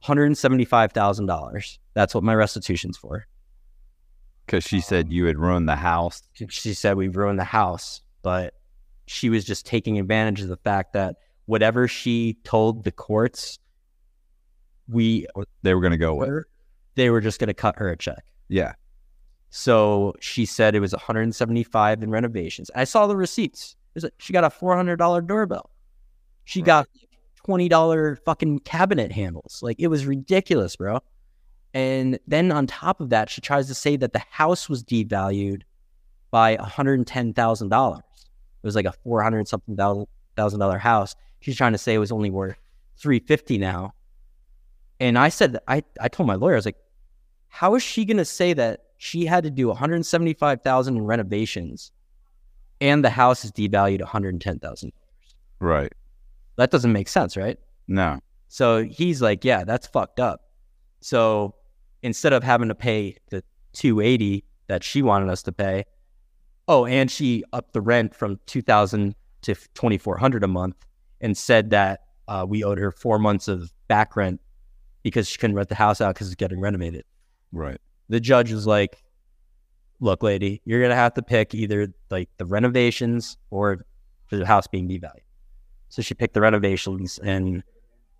Hundred 0.00 0.26
and 0.26 0.38
seventy 0.38 0.64
five 0.64 0.92
thousand 0.92 1.26
dollars. 1.26 1.78
That's 1.94 2.14
what 2.14 2.24
my 2.24 2.34
restitution's 2.34 2.96
for. 2.96 3.26
Because 4.46 4.64
she 4.64 4.80
said 4.80 5.10
you 5.10 5.24
had 5.24 5.38
ruined 5.38 5.68
the 5.68 5.76
house. 5.76 6.22
She 6.48 6.74
said 6.74 6.96
we 6.96 7.08
ruined 7.08 7.38
the 7.38 7.44
house, 7.44 8.02
but 8.22 8.54
she 9.06 9.30
was 9.30 9.44
just 9.44 9.64
taking 9.64 9.98
advantage 9.98 10.42
of 10.42 10.48
the 10.48 10.56
fact 10.58 10.92
that 10.92 11.16
whatever 11.46 11.88
she 11.88 12.38
told 12.44 12.84
the 12.84 12.92
courts, 12.92 13.58
we 14.88 15.26
They 15.62 15.74
were 15.74 15.80
going 15.80 15.92
to 15.92 15.96
go 15.96 16.14
with. 16.14 16.44
They 16.94 17.10
were 17.10 17.20
just 17.20 17.38
going 17.38 17.48
to 17.48 17.54
cut 17.54 17.76
her 17.76 17.88
a 17.90 17.96
check. 17.96 18.24
Yeah. 18.48 18.74
So 19.50 20.14
she 20.20 20.46
said 20.46 20.74
it 20.74 20.80
was 20.80 20.92
175 20.92 22.02
in 22.02 22.10
renovations. 22.10 22.70
I 22.74 22.84
saw 22.84 23.06
the 23.06 23.16
receipts. 23.16 23.76
A- 24.02 24.10
she 24.18 24.32
got 24.32 24.44
a 24.44 24.50
$400 24.50 25.26
doorbell. 25.26 25.70
She 26.44 26.60
got 26.60 26.88
$20 27.46 28.18
fucking 28.24 28.60
cabinet 28.60 29.12
handles. 29.12 29.60
Like 29.62 29.76
it 29.78 29.88
was 29.88 30.06
ridiculous, 30.06 30.76
bro. 30.76 31.00
And 31.72 32.18
then 32.26 32.52
on 32.52 32.66
top 32.66 33.00
of 33.00 33.10
that, 33.10 33.30
she 33.30 33.40
tries 33.40 33.66
to 33.68 33.74
say 33.74 33.96
that 33.96 34.12
the 34.12 34.22
house 34.30 34.68
was 34.68 34.84
devalued 34.84 35.62
by 36.30 36.56
$110,000. 36.56 37.98
It 37.98 38.02
was 38.62 38.74
like 38.74 38.86
a 38.86 38.92
400 38.92 39.48
something 39.48 39.76
thousand 39.76 40.60
dollar 40.60 40.78
house. 40.78 41.14
She's 41.40 41.56
trying 41.56 41.72
to 41.72 41.78
say 41.78 41.94
it 41.94 41.98
was 41.98 42.12
only 42.12 42.30
worth 42.30 42.56
350 42.96 43.58
now. 43.58 43.92
And 45.00 45.18
I 45.18 45.28
said, 45.28 45.58
I, 45.68 45.82
I 46.00 46.08
told 46.08 46.26
my 46.26 46.34
lawyer, 46.34 46.54
I 46.54 46.56
was 46.56 46.64
like, 46.64 46.76
how 47.54 47.76
is 47.76 47.82
she 47.84 48.04
going 48.04 48.16
to 48.16 48.24
say 48.24 48.52
that 48.52 48.86
she 48.98 49.24
had 49.24 49.44
to 49.44 49.50
do 49.50 49.68
175,000 49.68 50.96
in 50.96 51.04
renovations 51.04 51.92
and 52.80 53.04
the 53.04 53.10
house 53.10 53.44
is 53.44 53.52
devalued 53.52 54.00
110,000? 54.00 54.92
Right. 55.60 55.92
That 56.56 56.72
doesn't 56.72 56.92
make 56.92 57.06
sense, 57.06 57.36
right? 57.36 57.56
No. 57.86 58.18
So 58.48 58.82
he's 58.82 59.22
like, 59.22 59.44
yeah, 59.44 59.62
that's 59.62 59.86
fucked 59.86 60.18
up. 60.18 60.48
So 61.00 61.54
instead 62.02 62.32
of 62.32 62.42
having 62.42 62.68
to 62.70 62.74
pay 62.74 63.18
the 63.30 63.44
280 63.74 64.42
that 64.66 64.82
she 64.82 65.02
wanted 65.02 65.28
us 65.28 65.42
to 65.44 65.52
pay, 65.52 65.84
Oh, 66.66 66.86
and 66.86 67.10
she 67.10 67.44
upped 67.52 67.74
the 67.74 67.80
rent 67.80 68.14
from 68.14 68.40
two 68.46 68.62
thousand 68.62 69.14
to 69.42 69.54
twenty 69.74 69.98
four 69.98 70.16
hundred 70.16 70.44
a 70.44 70.48
month, 70.48 70.76
and 71.20 71.36
said 71.36 71.68
that 71.70 72.00
uh, 72.26 72.46
we 72.48 72.64
owed 72.64 72.78
her 72.78 72.90
four 72.90 73.18
months 73.18 73.48
of 73.48 73.70
back 73.86 74.16
rent 74.16 74.40
because 75.02 75.28
she 75.28 75.36
couldn't 75.36 75.56
rent 75.56 75.68
the 75.68 75.74
house 75.74 76.00
out 76.00 76.14
because 76.14 76.28
it's 76.28 76.36
getting 76.36 76.60
renovated. 76.60 77.04
Right. 77.54 77.80
The 78.08 78.20
judge 78.20 78.52
was 78.52 78.66
like, 78.66 79.02
"Look, 80.00 80.22
lady, 80.22 80.60
you're 80.64 80.82
gonna 80.82 80.96
have 80.96 81.14
to 81.14 81.22
pick 81.22 81.54
either 81.54 81.88
like 82.10 82.28
the 82.36 82.44
renovations 82.44 83.38
or 83.50 83.86
the 84.30 84.44
house 84.44 84.66
being 84.66 84.88
devalued." 84.88 85.22
So 85.88 86.02
she 86.02 86.14
picked 86.14 86.34
the 86.34 86.40
renovations, 86.40 87.18
and 87.18 87.62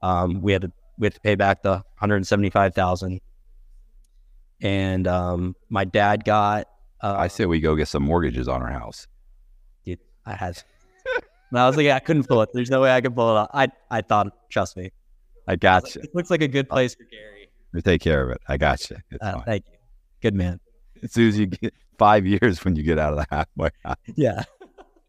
um, 0.00 0.40
we 0.40 0.52
had 0.52 0.62
to 0.62 0.72
we 0.98 1.06
had 1.06 1.14
to 1.14 1.20
pay 1.20 1.34
back 1.34 1.62
the 1.62 1.72
one 1.72 1.82
hundred 1.96 2.24
seventy 2.26 2.50
five 2.50 2.74
thousand. 2.74 3.20
And 4.62 5.06
um, 5.08 5.56
my 5.68 5.84
dad 5.84 6.24
got. 6.24 6.68
Uh, 7.02 7.16
I 7.18 7.28
say 7.28 7.44
we 7.44 7.60
go 7.60 7.74
get 7.74 7.88
some 7.88 8.04
mortgages 8.04 8.48
on 8.48 8.62
our 8.62 8.70
house. 8.70 9.06
dude, 9.84 9.98
I 10.24 10.34
had. 10.34 10.62
and 11.50 11.58
I 11.58 11.66
was 11.66 11.76
like, 11.76 11.88
I 11.88 11.98
couldn't 11.98 12.28
pull 12.28 12.40
it. 12.42 12.50
There's 12.54 12.70
no 12.70 12.80
way 12.80 12.94
I 12.94 13.00
could 13.00 13.14
pull 13.14 13.30
it 13.30 13.38
off. 13.40 13.50
I 13.52 13.68
I 13.90 14.00
thought, 14.00 14.28
trust 14.48 14.76
me, 14.76 14.92
I 15.48 15.52
I 15.52 15.56
got 15.56 15.94
you. 15.94 16.00
like, 16.00 16.08
it 16.08 16.14
looks 16.14 16.30
like 16.30 16.42
a 16.42 16.48
good 16.48 16.68
place 16.68 16.94
for 16.94 17.04
Gary. 17.10 17.33
Take 17.82 18.02
care 18.02 18.22
of 18.22 18.30
it. 18.30 18.40
I 18.48 18.56
got 18.56 18.88
you. 18.90 18.96
Uh, 19.20 19.40
thank 19.42 19.64
you, 19.66 19.78
good 20.20 20.34
man. 20.34 20.60
As 21.02 21.12
soon 21.12 21.28
as 21.28 21.38
you 21.38 21.46
get 21.46 21.74
five 21.98 22.26
years 22.26 22.64
when 22.64 22.76
you 22.76 22.82
get 22.82 22.98
out 22.98 23.12
of 23.12 23.18
the 23.18 23.26
halfway 23.30 23.70
house. 23.84 23.96
Yeah. 24.16 24.42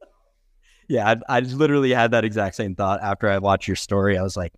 yeah, 0.87 1.09
I, 1.09 1.37
I 1.37 1.41
just 1.41 1.55
literally 1.55 1.93
had 1.93 2.11
that 2.11 2.25
exact 2.25 2.55
same 2.55 2.75
thought 2.75 3.01
after 3.01 3.29
I 3.29 3.37
watched 3.39 3.67
your 3.67 3.75
story. 3.75 4.17
I 4.17 4.23
was 4.23 4.37
like, 4.37 4.53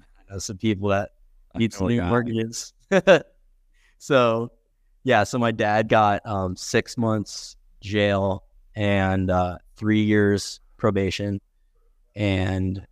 I 0.00 0.32
know 0.34 0.38
some 0.38 0.58
people 0.58 0.88
that 0.90 1.10
need 1.54 1.72
some 1.72 1.88
new 1.88 2.02
mortgages. 2.02 2.72
so, 3.98 4.50
yeah, 5.04 5.24
so 5.24 5.38
my 5.38 5.52
dad 5.52 5.88
got 5.88 6.26
um, 6.26 6.56
six 6.56 6.98
months 6.98 7.56
jail 7.80 8.44
and 8.74 9.30
uh, 9.30 9.58
three 9.76 10.02
years 10.02 10.60
probation, 10.76 11.40
and 12.14 12.86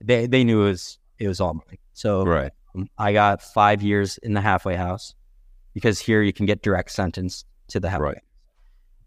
they 0.00 0.26
they 0.26 0.44
knew 0.44 0.62
it 0.62 0.70
was 0.70 0.98
it 1.18 1.28
was 1.28 1.40
all 1.40 1.54
mine. 1.54 1.78
So 1.92 2.24
Right. 2.24 2.52
I 2.96 3.12
got 3.12 3.42
five 3.42 3.82
years 3.82 4.18
in 4.18 4.34
the 4.34 4.40
halfway 4.40 4.76
house 4.76 5.14
because 5.74 5.98
here 5.98 6.22
you 6.22 6.32
can 6.32 6.46
get 6.46 6.62
direct 6.62 6.90
sentence 6.90 7.44
to 7.68 7.80
the 7.80 7.88
halfway. 7.90 8.14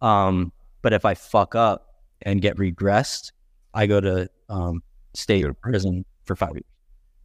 Right. 0.01 0.27
Um, 0.27 0.51
but 0.81 0.93
if 0.93 1.05
I 1.05 1.13
fuck 1.13 1.55
up 1.55 1.87
and 2.23 2.41
get 2.41 2.57
regressed, 2.57 3.31
I 3.73 3.87
go 3.87 4.01
to 4.01 4.29
um, 4.49 4.81
state 5.13 5.43
to 5.43 5.53
prison 5.53 6.05
for 6.25 6.35
five 6.35 6.53
years 6.53 6.65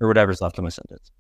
or 0.01 0.09
whatever's 0.09 0.41
left 0.41 0.59
of 0.59 0.65
my 0.65 0.71
sentence. 0.71 1.11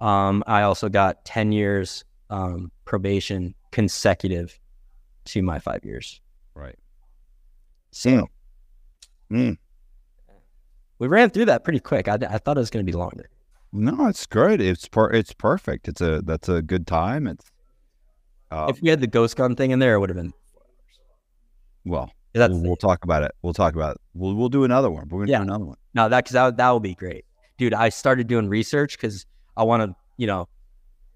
Um, 0.00 0.44
I 0.46 0.62
also 0.62 0.88
got 0.88 1.24
10 1.24 1.52
years 1.52 2.04
um, 2.28 2.70
probation 2.84 3.54
consecutive 3.70 4.58
to 5.26 5.42
my 5.42 5.58
five 5.58 5.84
years. 5.84 6.20
Right. 6.54 6.78
So 7.90 8.28
Mm. 9.32 9.58
we 10.98 11.08
ran 11.08 11.30
through 11.30 11.46
that 11.46 11.64
pretty 11.64 11.80
quick. 11.80 12.06
I, 12.06 12.14
I 12.14 12.38
thought 12.38 12.56
it 12.56 12.60
was 12.60 12.70
going 12.70 12.86
to 12.86 12.90
be 12.90 12.96
longer. 12.96 13.28
No, 13.76 14.06
it's 14.06 14.26
good. 14.26 14.60
It's 14.60 14.88
per- 14.88 15.10
it's 15.10 15.32
perfect. 15.32 15.88
It's 15.88 16.00
a 16.00 16.22
that's 16.22 16.48
a 16.48 16.62
good 16.62 16.86
time. 16.86 17.26
It's 17.26 17.44
uh, 18.50 18.66
if 18.70 18.80
we 18.80 18.88
had 18.88 19.00
the 19.00 19.06
ghost 19.06 19.36
gun 19.36 19.54
thing 19.56 19.70
in 19.72 19.78
there, 19.80 19.94
it 19.94 20.00
would 20.00 20.10
have 20.10 20.16
been. 20.16 20.32
well. 21.84 22.10
That's 22.34 22.52
We'll, 22.52 22.62
we'll 22.64 22.76
talk 22.76 23.02
about 23.04 23.22
it. 23.22 23.32
We'll 23.40 23.54
talk 23.54 23.74
about 23.74 23.94
it. 23.96 24.00
We'll 24.12 24.34
we'll 24.34 24.50
do 24.50 24.64
another 24.64 24.90
one. 24.90 25.08
We're 25.08 25.20
gonna 25.20 25.30
Yeah. 25.30 25.38
do 25.38 25.44
another 25.44 25.64
one. 25.64 25.76
No, 25.94 26.08
that 26.10 26.24
because 26.24 26.34
that 26.34 26.56
that 26.58 26.70
will 26.70 26.80
be 26.80 26.94
great, 26.94 27.24
dude. 27.56 27.72
I 27.72 27.88
started 27.88 28.26
doing 28.26 28.48
research 28.48 28.96
because 28.98 29.24
I 29.56 29.62
want 29.64 29.82
to, 29.84 29.96
you 30.18 30.26
know, 30.26 30.46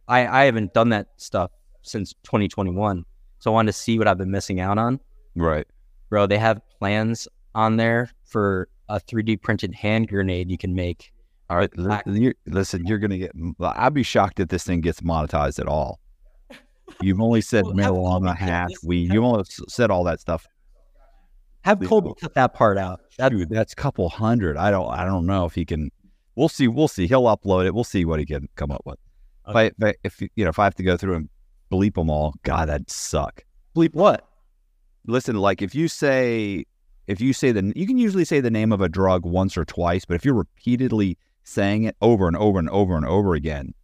I 0.09 0.27
I 0.27 0.45
haven't 0.47 0.73
done 0.73 0.89
that 0.91 1.09
stuff 1.19 1.51
since 1.83 2.15
2021, 2.25 3.05
so 3.39 3.51
I 3.51 3.55
wanted 3.55 3.73
to 3.73 3.79
see 3.79 3.99
what 3.99 4.09
I've 4.09 4.17
been 4.17 4.31
missing 4.31 4.61
out 4.61 4.79
on, 4.79 4.99
Right. 5.37 5.67
bro. 6.09 6.27
They 6.27 6.39
have 6.39 6.63
plans 6.79 7.29
on 7.55 7.77
there 7.77 8.11
for 8.25 8.69
a 8.89 8.99
3D 8.99 9.37
printed 9.43 9.75
hand 9.75 10.09
grenade 10.09 10.51
you 10.51 10.57
can 10.57 10.75
make. 10.75 11.13
All 11.51 11.57
right. 11.57 11.71
You're, 12.07 12.35
listen, 12.47 12.87
you're 12.87 12.99
gonna 12.99 13.19
get. 13.19 13.33
I'd 13.61 13.93
be 13.93 14.03
shocked 14.03 14.41
if 14.41 14.49
this 14.49 14.65
thing 14.65 14.81
gets 14.81 15.01
monetized 15.01 15.59
at 15.59 15.67
all. 15.67 16.01
You've 17.03 17.21
only 17.21 17.41
said 17.41 17.65
Well, 17.65 17.77
have 17.77 17.93
marijuana, 17.93 18.11
Colby 18.13 18.27
cut 18.29 18.39
hash, 18.39 18.69
this- 18.71 18.85
weed. 18.85 19.09
have- 19.09 19.15
You 19.15 19.25
only 19.25 19.45
said 19.69 19.91
all 19.91 20.05
that 20.05 20.21
stuff. 20.21 20.47
Have 21.63 21.81
Colby 21.81 22.11
oh. 22.11 22.15
cut 22.15 22.33
that 22.35 22.55
part 22.55 22.79
out. 22.79 23.01
That, 23.19 23.33
Dude, 23.33 23.51
that's 23.51 23.75
a 23.75 23.77
couple 23.77 24.09
hundred. 24.09 24.57
I 24.57 24.71
don't. 24.71 24.89
I 24.91 25.05
don't 25.05 25.27
know 25.27 25.45
if 25.45 25.55
he 25.55 25.67
can. 25.67 25.91
We'll 26.37 26.49
see. 26.49 26.69
We'll 26.69 26.89
see. 26.89 27.07
He'll 27.07 27.25
upload 27.25 27.67
it. 27.67 27.75
We'll 27.75 27.85
see 27.85 28.07
what 28.07 28.19
he 28.19 28.25
can 28.25 28.49
come 28.57 28.71
up 28.71 28.81
with. 28.87 28.99
If 29.47 29.57
I, 29.57 29.63
if, 29.65 29.75
I, 29.83 29.95
if 30.05 30.23
you 30.23 30.45
know, 30.45 30.49
if 30.49 30.59
I 30.59 30.65
have 30.65 30.77
to 30.77 30.83
go 30.83 30.97
through 30.97 31.17
and 31.17 31.29
bleep 31.71 31.97
them 31.97 32.09
all, 32.09 32.35
God, 32.45 32.69
that'd 32.69 32.89
suck. 32.89 33.45
bleep 33.77 33.93
what? 33.93 34.27
listen 35.07 35.37
like 35.37 35.63
if 35.63 35.75
you 35.75 35.89
say 35.89 36.65
if 37.07 37.21
you 37.21 37.33
say 37.33 37.53
the 37.53 37.73
you 37.75 37.87
can 37.87 37.99
usually 37.99 38.25
say 38.25 38.41
the 38.41 38.51
name 38.51 38.73
of 38.73 38.81
a 38.81 38.89
drug 38.89 39.25
once 39.25 39.57
or 39.57 39.65
twice 39.65 40.05
but 40.05 40.15
if 40.15 40.25
you're 40.25 40.35
repeatedly 40.35 41.17
saying 41.45 41.85
it 41.85 41.97
over 42.01 42.27
and 42.27 42.37
over 42.37 42.59
and 42.59 42.71
over 42.71 42.97
and 42.97 43.07
over 43.07 43.35
again 43.35 43.75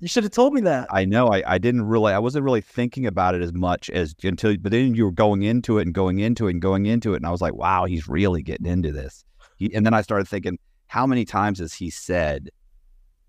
You 0.00 0.08
should 0.08 0.24
have 0.24 0.32
told 0.32 0.54
me 0.54 0.60
that. 0.62 0.86
i 0.90 1.04
know 1.04 1.28
i, 1.28 1.42
I 1.46 1.58
didn't 1.58 1.82
really 1.82 2.12
i 2.12 2.18
wasn't 2.18 2.44
really 2.44 2.60
thinking 2.60 3.06
about 3.06 3.34
it 3.34 3.42
as 3.42 3.52
much 3.52 3.90
as 3.90 4.14
until 4.22 4.56
but 4.56 4.72
then 4.72 4.94
you 4.94 5.04
were 5.04 5.12
going 5.12 5.42
into 5.42 5.78
it 5.78 5.82
and 5.82 5.94
going 5.94 6.18
into 6.20 6.48
it 6.48 6.52
and 6.52 6.62
going 6.62 6.86
into 6.86 7.14
it 7.14 7.16
and 7.16 7.26
i 7.26 7.30
was 7.30 7.40
like 7.40 7.54
wow 7.54 7.84
he's 7.84 8.08
really 8.08 8.42
getting 8.42 8.66
into 8.66 8.92
this 8.92 9.24
he, 9.56 9.74
and 9.74 9.84
then 9.84 9.94
i 9.94 10.02
started 10.02 10.26
thinking 10.28 10.58
how 10.86 11.06
many 11.06 11.24
times 11.24 11.58
has 11.58 11.72
he 11.72 11.90
said 11.90 12.50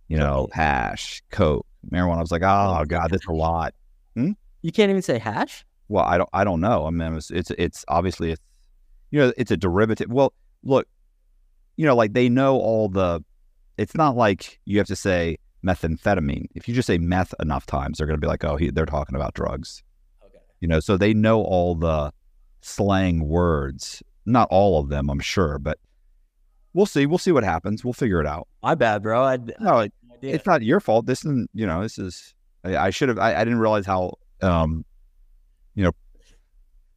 you 0.07 0.17
know 0.17 0.47
hash 0.53 1.21
coke 1.31 1.65
marijuana 1.91 2.17
i 2.17 2.21
was 2.21 2.31
like 2.31 2.43
oh, 2.43 2.77
oh 2.79 2.85
god 2.85 3.09
that's 3.11 3.25
a 3.27 3.31
lot 3.31 3.73
hmm? 4.15 4.31
You 4.65 4.71
can't 4.71 4.89
even 4.89 5.03
say 5.03 5.19
hash. 5.19 5.63
Well, 5.89 6.05
I 6.05 6.17
don't. 6.17 6.29
I 6.33 6.43
don't 6.43 6.59
know. 6.59 6.87
I 6.87 6.89
mean, 6.89 7.13
it's 7.13 7.29
it's, 7.29 7.51
it's 7.55 7.85
obviously 7.87 8.31
it's 8.31 8.41
you 9.11 9.19
know 9.19 9.31
it's 9.37 9.51
a 9.51 9.57
derivative. 9.57 10.09
Well, 10.09 10.33
look, 10.63 10.87
you 11.77 11.85
know, 11.85 11.95
like 11.95 12.13
they 12.13 12.29
know 12.29 12.57
all 12.57 12.89
the. 12.89 13.23
It's 13.77 13.95
not 13.95 14.15
like 14.15 14.59
you 14.65 14.77
have 14.77 14.87
to 14.87 14.95
say 14.95 15.37
methamphetamine. 15.65 16.45
If 16.55 16.67
you 16.67 16.73
just 16.73 16.87
say 16.87 16.97
meth 16.97 17.33
enough 17.41 17.65
times, 17.65 17.97
they're 17.97 18.07
going 18.07 18.19
to 18.19 18.21
be 18.21 18.27
like, 18.27 18.43
oh, 18.45 18.55
he, 18.55 18.69
they're 18.69 18.85
talking 18.85 19.15
about 19.15 19.33
drugs. 19.33 19.83
Okay. 20.25 20.37
You 20.61 20.67
know, 20.67 20.79
so 20.79 20.95
they 20.95 21.13
know 21.13 21.41
all 21.41 21.75
the 21.75 22.11
slang 22.61 23.27
words. 23.27 24.01
Not 24.25 24.47
all 24.49 24.79
of 24.79 24.89
them, 24.89 25.09
I'm 25.09 25.19
sure, 25.19 25.59
but 25.59 25.77
we'll 26.73 26.85
see. 26.85 27.05
We'll 27.05 27.17
see 27.17 27.31
what 27.31 27.43
happens. 27.43 27.83
We'll 27.83 27.93
figure 27.93 28.21
it 28.21 28.27
out. 28.27 28.47
My 28.63 28.75
bad, 28.75 29.03
bro. 29.03 29.23
I, 29.23 29.37
No, 29.59 29.79
it, 29.79 29.93
no 30.03 30.15
it's 30.21 30.45
not 30.45 30.61
your 30.63 30.79
fault. 30.79 31.05
This 31.05 31.19
isn't. 31.19 31.49
You 31.53 31.67
know, 31.67 31.81
this 31.81 31.99
is. 31.99 32.33
I, 32.63 32.77
I 32.77 32.89
should 32.89 33.09
have. 33.09 33.19
I, 33.19 33.35
I 33.35 33.43
didn't 33.43 33.59
realize 33.59 33.85
how. 33.85 34.13
Um, 34.41 34.85
you 35.75 35.83
know, 35.83 35.91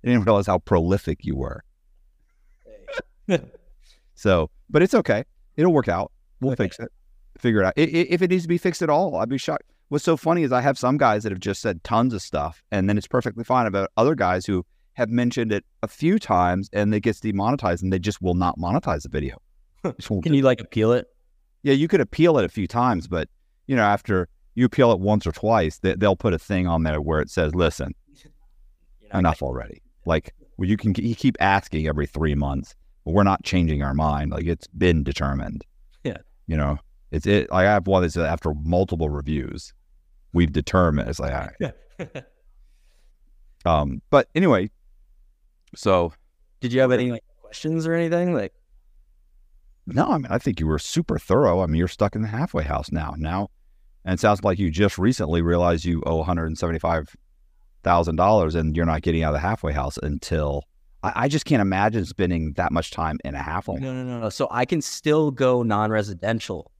I 0.04 0.06
didn't 0.06 0.24
realize 0.24 0.46
how 0.46 0.58
prolific 0.58 1.24
you 1.24 1.36
were. 1.36 1.64
So, 4.18 4.50
but 4.70 4.82
it's 4.82 4.94
okay. 4.94 5.24
It'll 5.56 5.72
work 5.72 5.88
out. 5.88 6.12
We'll 6.40 6.52
Okay. 6.52 6.64
fix 6.64 6.78
it. 6.78 6.90
Figure 7.38 7.60
it 7.62 7.66
out. 7.66 7.74
I- 7.76 7.82
i- 7.82 8.06
if 8.10 8.22
it 8.22 8.30
needs 8.30 8.42
to 8.44 8.48
be 8.48 8.58
fixed 8.58 8.82
at 8.82 8.90
all, 8.90 9.16
I'd 9.16 9.28
be 9.28 9.38
shocked. 9.38 9.64
What's 9.88 10.04
so 10.04 10.16
funny 10.16 10.42
is 10.42 10.52
I 10.52 10.60
have 10.60 10.78
some 10.78 10.98
guys 10.98 11.22
that 11.22 11.32
have 11.32 11.40
just 11.40 11.60
said 11.62 11.82
tons 11.84 12.12
of 12.12 12.20
stuff, 12.22 12.62
and 12.70 12.88
then 12.88 12.98
it's 12.98 13.06
perfectly 13.06 13.44
fine. 13.44 13.66
About 13.66 13.90
other 13.96 14.14
guys 14.14 14.44
who 14.46 14.66
have 14.94 15.08
mentioned 15.08 15.52
it 15.52 15.64
a 15.82 15.88
few 15.88 16.18
times, 16.18 16.68
and 16.72 16.92
it 16.94 17.00
gets 17.00 17.20
demonetized, 17.20 17.82
and 17.82 17.92
they 17.92 17.98
just 17.98 18.20
will 18.20 18.34
not 18.34 18.58
monetize 18.58 19.02
the 19.02 19.08
video. 19.08 19.36
Can 20.22 20.34
you 20.34 20.42
like 20.42 20.60
appeal 20.60 20.92
it? 20.92 21.06
yeah, 21.62 21.72
you 21.72 21.88
could 21.88 22.00
appeal 22.00 22.38
it 22.38 22.44
a 22.44 22.48
few 22.48 22.66
times, 22.66 23.06
but 23.08 23.28
you 23.66 23.76
know, 23.76 23.82
after 23.82 24.28
you 24.54 24.64
appeal 24.64 24.90
it 24.92 25.00
once 25.00 25.26
or 25.26 25.32
twice, 25.32 25.78
they, 25.78 25.94
they'll 25.94 26.16
put 26.16 26.32
a 26.34 26.38
thing 26.38 26.66
on 26.66 26.82
there 26.82 27.00
where 27.00 27.20
it 27.20 27.30
says, 27.30 27.54
"Listen, 27.54 27.94
You 29.00 29.08
know, 29.12 29.18
enough 29.20 29.42
already." 29.42 29.82
Like, 30.04 30.34
well, 30.56 30.68
you 30.68 30.76
can 30.76 30.94
you 30.96 31.14
keep 31.14 31.36
asking 31.40 31.86
every 31.86 32.06
three 32.06 32.34
months, 32.34 32.74
but 33.08 33.14
we're 33.14 33.22
not 33.22 33.42
changing 33.42 33.82
our 33.82 33.94
mind. 33.94 34.32
Like, 34.32 34.44
it's 34.44 34.66
been 34.66 35.02
determined. 35.02 35.64
Yeah. 36.04 36.18
you 36.46 36.58
know, 36.58 36.76
it's 37.10 37.26
it. 37.26 37.50
Like, 37.50 37.66
I 37.66 37.72
have 37.72 37.86
one 37.86 38.02
that's 38.02 38.18
after 38.18 38.52
multiple 38.64 39.08
reviews, 39.08 39.72
we've 40.34 40.52
determined. 40.52 41.08
It's 41.08 41.18
like, 41.18 41.32
all 41.32 41.48
right. 41.98 42.24
Um, 43.64 44.02
but 44.10 44.28
anyway, 44.34 44.70
so 45.74 46.12
Did 46.60 46.72
you 46.74 46.80
have 46.80 46.92
any 46.92 47.10
like 47.10 47.24
questions 47.40 47.86
or 47.86 47.94
anything? 47.94 48.34
Like, 48.34 48.52
No, 49.86 50.08
I 50.08 50.18
mean, 50.18 50.28
I 50.30 50.36
think 50.38 50.60
you 50.60 50.66
were 50.66 50.78
super 50.78 51.18
thorough. 51.18 51.62
I 51.62 51.66
mean, 51.66 51.76
you're 51.76 51.88
stuck 51.88 52.14
in 52.14 52.20
the 52.22 52.28
halfway 52.28 52.62
house 52.62 52.92
now. 52.92 53.14
Now, 53.16 53.48
and 54.04 54.14
it 54.14 54.20
sounds 54.20 54.44
like 54.44 54.58
you 54.58 54.70
just 54.70 54.98
recently 54.98 55.40
realized 55.40 55.84
you 55.86 56.02
owe 56.06 56.16
one 56.16 56.26
hundred 56.26 56.46
and 56.46 56.58
seventy-five 56.58 57.16
thousand 57.82 58.16
dollars, 58.16 58.54
and 58.54 58.76
you're 58.76 58.86
not 58.86 59.00
getting 59.02 59.22
out 59.22 59.30
of 59.34 59.40
the 59.40 59.48
halfway 59.48 59.72
house 59.72 59.98
until. 60.02 60.64
I, 61.02 61.12
I 61.24 61.28
just 61.28 61.44
can't 61.44 61.60
imagine 61.62 62.04
spending 62.04 62.52
that 62.54 62.72
much 62.72 62.90
time 62.90 63.18
in 63.24 63.34
a 63.34 63.42
halfway, 63.42 63.78
no, 63.80 63.92
no, 63.92 64.02
no, 64.02 64.20
no. 64.20 64.28
So 64.30 64.48
I 64.50 64.64
can 64.64 64.80
still 64.82 65.30
go 65.30 65.62
non-residential. 65.62 66.70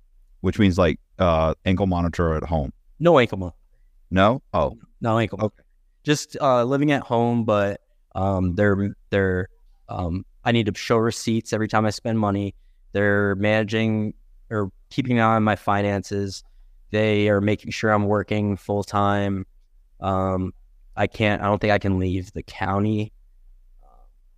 which 0.40 0.58
means 0.58 0.78
like 0.78 0.98
uh, 1.18 1.54
ankle 1.64 1.86
monitor 1.86 2.34
at 2.34 2.42
home. 2.44 2.72
No 2.98 3.18
ankle 3.18 3.38
mo- 3.38 3.54
No, 4.10 4.42
oh, 4.54 4.76
No 5.00 5.18
ankle. 5.18 5.38
Okay. 5.42 5.62
Just 6.04 6.36
uh, 6.40 6.64
living 6.64 6.90
at 6.92 7.02
home, 7.02 7.44
but 7.44 7.80
um, 8.14 8.54
they're 8.54 8.94
they're 9.10 9.48
um, 9.88 10.24
I 10.44 10.52
need 10.52 10.66
to 10.66 10.74
show 10.74 10.96
receipts 10.96 11.52
every 11.52 11.68
time 11.68 11.84
I 11.86 11.90
spend 11.90 12.18
money. 12.18 12.54
They're 12.92 13.34
managing 13.36 14.14
or 14.50 14.70
keeping 14.90 15.18
an 15.18 15.24
eye 15.24 15.36
on 15.36 15.42
my 15.44 15.56
finances. 15.56 16.42
They 16.90 17.28
are 17.28 17.40
making 17.42 17.70
sure 17.72 17.90
I'm 17.90 18.06
working 18.06 18.56
full 18.56 18.82
time. 18.82 19.44
Um, 20.00 20.54
I 20.96 21.06
can't. 21.06 21.42
I 21.42 21.44
don't 21.46 21.60
think 21.60 21.72
I 21.72 21.78
can 21.78 21.98
leave 21.98 22.32
the 22.32 22.42
county. 22.42 23.12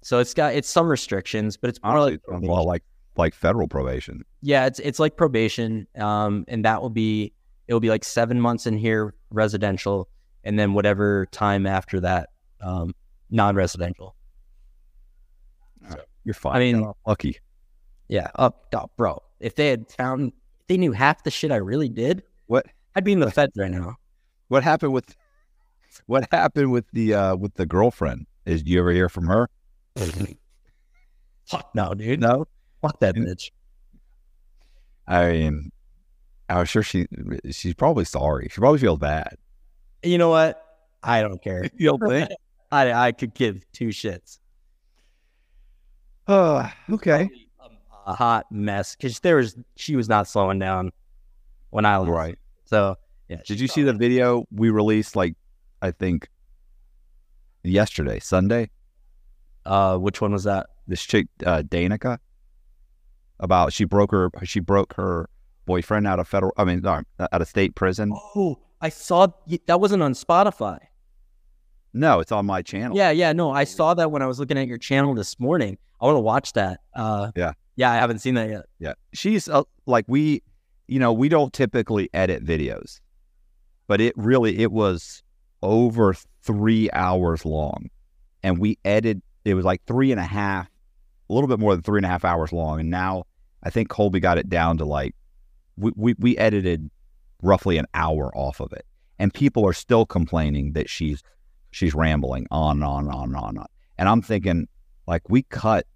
So 0.02 0.18
it's 0.18 0.32
got 0.34 0.54
it's 0.54 0.68
some 0.68 0.88
restrictions, 0.88 1.56
but 1.56 1.68
it's 1.70 1.82
more 1.82 1.92
Honestly, 1.96 2.12
like 2.28 2.42
sounds 2.42 2.66
like 2.66 2.82
like 3.16 3.34
federal 3.34 3.68
probation. 3.68 4.22
yeah, 4.40 4.66
it's 4.66 4.78
it's 4.78 4.98
like 4.98 5.16
probation, 5.16 5.86
um, 5.96 6.44
and 6.48 6.64
that 6.64 6.80
will 6.80 6.90
be 6.90 7.32
it 7.68 7.72
will 7.74 7.80
be 7.80 7.90
like 7.90 8.04
seven 8.04 8.40
months 8.40 8.66
in 8.66 8.76
here 8.78 9.14
residential, 9.30 10.08
and 10.44 10.58
then 10.58 10.72
whatever 10.72 11.26
time 11.32 11.66
after 11.66 12.00
that, 12.00 12.30
um, 12.62 12.94
non-residential. 13.30 14.14
You're 16.24 16.34
fine. 16.34 16.56
I 16.56 16.58
mean- 16.58 16.80
You're 16.80 16.94
lucky. 17.06 17.38
Yeah, 18.08 18.28
up, 18.34 18.66
oh, 18.74 18.90
bro. 18.96 19.22
If 19.38 19.54
they 19.54 19.68
had 19.68 19.88
found, 19.90 20.32
if 20.60 20.66
they 20.66 20.76
knew 20.76 20.92
half 20.92 21.22
the 21.22 21.30
shit 21.30 21.50
I 21.52 21.56
really 21.56 21.88
did, 21.88 22.22
What 22.46 22.66
I'd 22.94 23.04
be 23.04 23.12
in 23.12 23.20
the 23.20 23.30
feds 23.30 23.52
right 23.56 23.70
now. 23.70 23.96
what 24.48 24.62
happened 24.64 24.92
with 24.92 25.14
what 26.06 26.26
happened 26.32 26.72
with 26.72 26.84
the 26.92 27.14
uh 27.14 27.36
with 27.36 27.54
the 27.54 27.66
girlfriend? 27.66 28.26
Is 28.46 28.64
you 28.66 28.80
ever 28.80 28.90
hear 28.92 29.08
from 29.08 29.26
her? 29.26 29.48
Fuck 31.46 31.70
no, 31.74 31.94
dude. 31.94 32.20
No. 32.20 32.46
Fuck 32.82 33.00
that 33.00 33.14
bitch. 33.14 33.50
I 35.06 35.32
mean, 35.32 35.72
I'm 36.48 36.64
sure 36.64 36.82
she 36.82 37.06
she's 37.50 37.74
probably 37.74 38.04
sorry. 38.04 38.48
She 38.50 38.60
probably 38.60 38.78
feels 38.78 38.98
bad. 38.98 39.36
You 40.02 40.18
know 40.18 40.30
what? 40.30 40.62
I 41.02 41.22
don't 41.22 41.42
care. 41.42 41.68
You 41.76 41.88
don't 41.88 42.08
think? 42.08 42.30
I 42.72 42.92
I 42.92 43.12
could 43.12 43.34
give 43.34 43.64
two 43.72 43.88
shits. 43.88 44.38
Uh, 46.26 46.70
okay. 46.90 47.28
A 48.06 48.14
hot 48.14 48.50
mess 48.50 48.96
because 48.96 49.20
there 49.20 49.36
was 49.36 49.56
she 49.76 49.96
was 49.96 50.08
not 50.08 50.26
slowing 50.26 50.58
down 50.58 50.92
when 51.70 51.84
I 51.84 51.98
was 51.98 52.08
Right. 52.08 52.38
So 52.64 52.96
yeah. 53.30 53.40
Did 53.46 53.60
you 53.60 53.68
see 53.68 53.84
the 53.84 53.92
video 53.92 54.44
we 54.50 54.70
released? 54.70 55.14
Like, 55.14 55.36
I 55.80 55.92
think 55.92 56.28
yesterday, 57.62 58.18
Sunday. 58.18 58.70
Uh, 59.70 59.96
which 59.96 60.20
one 60.20 60.32
was 60.32 60.42
that? 60.44 60.66
This 60.88 61.02
chick, 61.04 61.28
uh, 61.46 61.62
Danica, 61.62 62.18
about 63.38 63.72
she 63.72 63.84
broke 63.84 64.10
her 64.10 64.28
she 64.42 64.58
broke 64.58 64.94
her 64.94 65.28
boyfriend 65.64 66.08
out 66.08 66.18
of 66.18 66.26
federal. 66.26 66.52
I 66.56 66.64
mean, 66.64 66.80
no, 66.80 67.02
out 67.20 67.40
of 67.40 67.46
state 67.46 67.76
prison. 67.76 68.12
Oh, 68.34 68.58
I 68.80 68.88
saw 68.88 69.28
that 69.66 69.80
wasn't 69.80 70.02
on 70.02 70.14
Spotify. 70.14 70.78
No, 71.92 72.18
it's 72.18 72.32
on 72.32 72.46
my 72.46 72.62
channel. 72.62 72.96
Yeah, 72.96 73.10
yeah, 73.12 73.32
no, 73.32 73.52
I 73.52 73.62
saw 73.64 73.94
that 73.94 74.10
when 74.10 74.22
I 74.22 74.26
was 74.26 74.40
looking 74.40 74.58
at 74.58 74.66
your 74.66 74.78
channel 74.78 75.14
this 75.14 75.38
morning. 75.38 75.78
I 76.00 76.06
want 76.06 76.16
to 76.16 76.20
watch 76.20 76.52
that. 76.54 76.80
Uh, 76.94 77.30
Yeah. 77.36 77.52
yeah, 77.76 77.92
I 77.92 77.96
haven't 77.96 78.18
seen 78.20 78.34
that 78.34 78.48
yet. 78.48 78.64
Yeah. 78.80 78.94
She's 79.12 79.48
uh, 79.48 79.62
like 79.86 80.04
we, 80.08 80.42
you 80.88 80.98
know, 80.98 81.12
we 81.12 81.28
don't 81.28 81.52
typically 81.52 82.10
edit 82.12 82.44
videos, 82.44 83.00
but 83.86 84.00
it 84.00 84.14
really 84.16 84.58
it 84.58 84.72
was 84.72 85.22
over 85.62 86.14
three 86.42 86.90
hours 86.92 87.44
long, 87.44 87.88
and 88.42 88.58
we 88.58 88.76
edited. 88.84 89.22
It 89.44 89.54
was 89.54 89.64
like 89.64 89.82
three 89.86 90.10
and 90.12 90.20
a 90.20 90.24
half, 90.24 90.68
a 91.28 91.32
little 91.32 91.48
bit 91.48 91.58
more 91.58 91.74
than 91.74 91.82
three 91.82 91.98
and 91.98 92.06
a 92.06 92.08
half 92.08 92.24
hours 92.24 92.52
long, 92.52 92.80
and 92.80 92.90
now 92.90 93.24
I 93.62 93.70
think 93.70 93.88
Colby 93.88 94.20
got 94.20 94.38
it 94.38 94.48
down 94.48 94.78
to 94.78 94.84
like 94.84 95.14
we 95.76 95.92
we, 95.96 96.14
we 96.18 96.36
edited 96.36 96.90
roughly 97.42 97.78
an 97.78 97.86
hour 97.94 98.30
off 98.36 98.60
of 98.60 98.72
it, 98.72 98.84
and 99.18 99.32
people 99.32 99.66
are 99.66 99.72
still 99.72 100.06
complaining 100.06 100.72
that 100.72 100.88
she's 100.88 101.22
she's 101.70 101.94
rambling 101.94 102.46
on 102.50 102.78
and 102.78 102.84
on 102.84 103.04
and 103.04 103.14
on 103.14 103.24
and 103.28 103.36
on, 103.36 103.58
on. 103.58 103.66
and 103.98 104.08
I'm 104.08 104.22
thinking 104.22 104.68
like 105.06 105.28
we 105.28 105.42
cut 105.42 105.86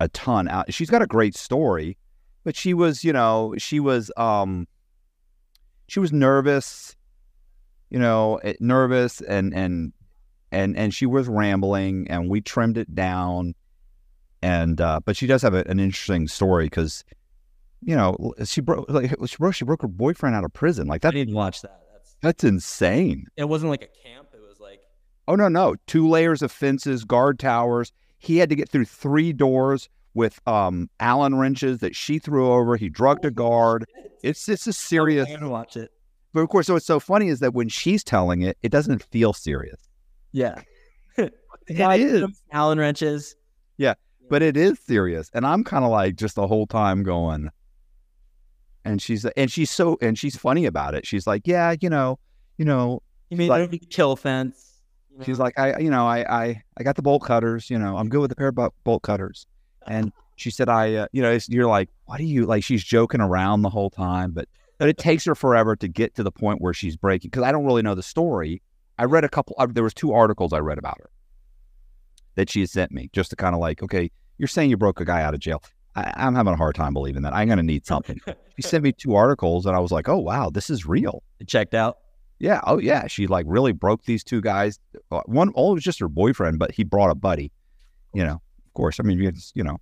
a 0.00 0.08
ton 0.08 0.48
out. 0.48 0.72
She's 0.72 0.90
got 0.90 1.02
a 1.02 1.06
great 1.06 1.34
story, 1.34 1.96
but 2.44 2.56
she 2.56 2.74
was, 2.74 3.04
you 3.04 3.12
know, 3.12 3.54
she 3.58 3.80
was 3.80 4.10
um 4.16 4.66
she 5.88 6.00
was 6.00 6.12
nervous, 6.12 6.96
you 7.90 7.98
know, 7.98 8.36
eh, 8.42 8.54
nervous 8.60 9.20
and 9.20 9.54
and 9.54 9.92
and 10.56 10.76
and 10.76 10.94
she 10.94 11.06
was 11.06 11.28
rambling 11.28 12.06
and 12.08 12.30
we 12.30 12.40
trimmed 12.40 12.78
it 12.78 12.94
down 12.94 13.54
and 14.42 14.80
uh 14.80 14.98
but 15.04 15.16
she 15.16 15.26
does 15.26 15.42
have 15.42 15.54
a, 15.54 15.62
an 15.68 15.78
interesting 15.78 16.26
story 16.26 16.68
cuz 16.70 17.04
you 17.82 17.94
know, 17.94 18.32
she 18.44 18.62
broke 18.62 18.88
like 18.88 19.14
she 19.26 19.36
broke 19.36 19.54
she 19.54 19.64
broke 19.64 19.82
her 19.82 19.88
boyfriend 19.88 20.34
out 20.34 20.44
of 20.44 20.52
prison. 20.52 20.86
Like 20.86 21.02
that. 21.02 21.08
I 21.08 21.18
didn't 21.18 21.34
watch 21.34 21.60
that. 21.62 21.82
That's 21.92 22.16
that's 22.22 22.44
insane. 22.44 23.26
it 23.36 23.48
wasn't 23.48 23.70
like 23.70 23.82
a 23.82 24.08
camp. 24.08 24.28
It 24.32 24.40
was 24.48 24.58
like 24.58 24.80
Oh 25.28 25.36
no, 25.36 25.48
no. 25.48 25.76
Two 25.86 26.08
layers 26.08 26.40
of 26.42 26.50
fences, 26.50 27.04
guard 27.04 27.38
towers. 27.38 27.92
He 28.18 28.38
had 28.38 28.48
to 28.48 28.56
get 28.56 28.70
through 28.70 28.86
three 28.86 29.32
doors 29.32 29.88
with 30.14 30.40
um 30.48 30.88
Allen 31.00 31.34
wrenches 31.36 31.80
that 31.80 31.94
she 31.94 32.18
threw 32.18 32.50
over. 32.50 32.76
He 32.76 32.88
drugged 32.88 33.26
a 33.26 33.30
guard. 33.30 33.84
It's 34.22 34.48
it's 34.48 34.66
a 34.66 34.72
serious 34.72 35.28
gonna 35.28 35.50
watch 35.50 35.76
it. 35.76 35.90
but 36.32 36.40
of 36.40 36.48
course 36.48 36.68
what's 36.68 36.86
so 36.86 36.98
funny 36.98 37.28
is 37.28 37.40
that 37.40 37.52
when 37.52 37.68
she's 37.68 38.02
telling 38.02 38.40
it, 38.40 38.56
it 38.62 38.70
doesn't 38.72 39.02
feel 39.02 39.34
serious. 39.34 39.86
Yeah. 40.36 40.60
It 41.68 42.00
is. 42.00 42.42
Allen 42.52 42.78
wrenches. 42.78 43.34
Yeah. 43.76 43.94
But 44.30 44.40
it 44.42 44.56
is 44.56 44.78
serious. 44.78 45.28
And 45.34 45.44
I'm 45.44 45.64
kind 45.64 45.84
of 45.84 45.90
like 45.90 46.14
just 46.14 46.36
the 46.36 46.46
whole 46.46 46.66
time 46.66 47.02
going 47.02 47.48
and 48.84 49.02
she's 49.02 49.24
and 49.24 49.50
she's 49.50 49.70
so 49.70 49.98
and 50.00 50.16
she's 50.16 50.36
funny 50.36 50.64
about 50.66 50.94
it. 50.94 51.04
She's 51.06 51.26
like, 51.26 51.42
Yeah, 51.44 51.74
you 51.80 51.90
know, 51.90 52.20
you 52.56 52.64
know, 52.64 53.02
You 53.30 53.36
mean 53.36 53.48
Like- 53.48 53.88
kill 53.90 54.14
fence? 54.14 54.80
you 55.10 55.24
She's 55.24 55.38
like, 55.40 55.58
I, 55.58 55.78
you 55.78 55.90
know, 55.90 56.06
I, 56.06 56.18
I, 56.44 56.62
I 56.76 56.82
got 56.84 56.94
the 56.94 57.02
bolt 57.02 57.24
cutters. 57.24 57.68
You 57.70 57.78
know, 57.78 57.96
I'm 57.96 58.08
good 58.08 58.20
with 58.20 58.30
a 58.30 58.36
pair 58.36 58.48
of 58.48 58.72
bolt 58.84 59.02
cutters. 59.02 59.46
And 59.88 60.12
she 60.36 60.50
said, 60.50 60.68
I, 60.68 60.94
uh, 60.94 61.06
you 61.12 61.22
know, 61.22 61.30
it's, 61.32 61.48
you're 61.48 61.66
like, 61.66 61.88
what 62.04 62.18
do 62.18 62.24
you 62.24 62.44
like? 62.46 62.62
She's 62.62 62.84
joking 62.84 63.20
around 63.22 63.62
the 63.62 63.70
whole 63.70 63.90
time, 63.90 64.30
but 64.32 64.46
but 64.78 64.88
it 64.88 64.98
takes 64.98 65.24
her 65.24 65.34
forever 65.34 65.74
to 65.76 65.88
get 65.88 66.14
to 66.16 66.22
the 66.22 66.30
point 66.30 66.60
where 66.60 66.74
she's 66.74 66.96
breaking. 66.96 67.30
Because 67.30 67.42
I 67.44 67.50
don't 67.50 67.64
really 67.64 67.82
know 67.82 67.94
the 67.96 68.02
story. 68.04 68.60
I 68.98 69.04
read 69.04 69.24
a 69.24 69.28
couple. 69.28 69.54
Uh, 69.58 69.66
there 69.66 69.84
was 69.84 69.94
two 69.94 70.12
articles 70.12 70.52
I 70.52 70.58
read 70.58 70.78
about 70.78 70.98
her 70.98 71.10
that 72.34 72.50
she 72.50 72.60
had 72.60 72.70
sent 72.70 72.92
me, 72.92 73.08
just 73.12 73.30
to 73.30 73.36
kind 73.36 73.54
of 73.54 73.60
like, 73.60 73.82
okay, 73.82 74.10
you're 74.38 74.48
saying 74.48 74.70
you 74.70 74.76
broke 74.76 75.00
a 75.00 75.04
guy 75.04 75.22
out 75.22 75.34
of 75.34 75.40
jail. 75.40 75.62
I, 75.94 76.12
I'm 76.16 76.34
having 76.34 76.52
a 76.52 76.56
hard 76.56 76.74
time 76.74 76.92
believing 76.92 77.22
that. 77.22 77.34
I'm 77.34 77.48
going 77.48 77.58
to 77.58 77.64
need 77.64 77.86
something. 77.92 78.20
she 78.56 78.62
sent 78.62 78.84
me 78.84 78.92
two 78.92 79.14
articles, 79.14 79.66
and 79.66 79.74
I 79.74 79.80
was 79.80 79.92
like, 79.92 80.08
oh 80.08 80.18
wow, 80.18 80.50
this 80.50 80.70
is 80.70 80.86
real. 80.86 81.22
It 81.40 81.48
checked 81.48 81.74
out. 81.74 81.98
Yeah. 82.38 82.60
Oh, 82.64 82.78
yeah. 82.78 83.06
She 83.06 83.26
like 83.26 83.46
really 83.48 83.72
broke 83.72 84.04
these 84.04 84.22
two 84.22 84.40
guys. 84.40 84.78
Uh, 85.10 85.22
One, 85.26 85.52
oh, 85.56 85.70
it 85.70 85.74
was 85.74 85.84
just 85.84 85.98
her 86.00 86.08
boyfriend, 86.08 86.58
but 86.58 86.70
he 86.70 86.84
brought 86.84 87.10
a 87.10 87.14
buddy. 87.14 87.50
You 88.12 88.24
know, 88.24 88.34
of 88.34 88.74
course. 88.74 89.00
I 89.00 89.04
mean, 89.04 89.18
you, 89.18 89.32
you 89.54 89.64
know, 89.64 89.78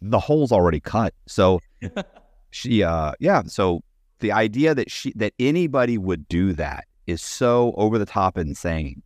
the 0.00 0.20
hole's 0.20 0.52
already 0.52 0.80
cut. 0.80 1.14
So 1.26 1.60
she, 2.50 2.82
uh, 2.84 3.12
yeah. 3.18 3.42
So 3.46 3.82
the 4.20 4.30
idea 4.30 4.74
that 4.74 4.90
she, 4.90 5.12
that 5.16 5.32
anybody 5.40 5.98
would 5.98 6.28
do 6.28 6.52
that 6.54 6.84
is 7.10 7.22
so 7.22 7.74
over 7.76 7.98
the 7.98 8.06
top 8.06 8.38
insane. 8.38 9.02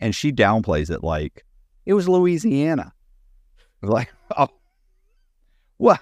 And 0.00 0.14
she 0.14 0.32
downplays 0.32 0.90
it 0.90 1.02
like 1.02 1.44
it 1.86 1.94
was 1.94 2.08
Louisiana. 2.08 2.92
Like, 3.82 4.12
oh, 4.36 4.48
well, 5.78 5.98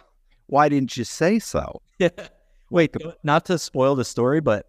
why 0.47 0.69
didn't 0.69 0.97
you 0.97 1.05
say 1.05 1.39
so? 1.39 1.81
Wait, 2.71 2.95
not 3.23 3.45
to 3.47 3.59
spoil 3.59 3.95
the 3.95 4.05
story, 4.05 4.41
but 4.41 4.67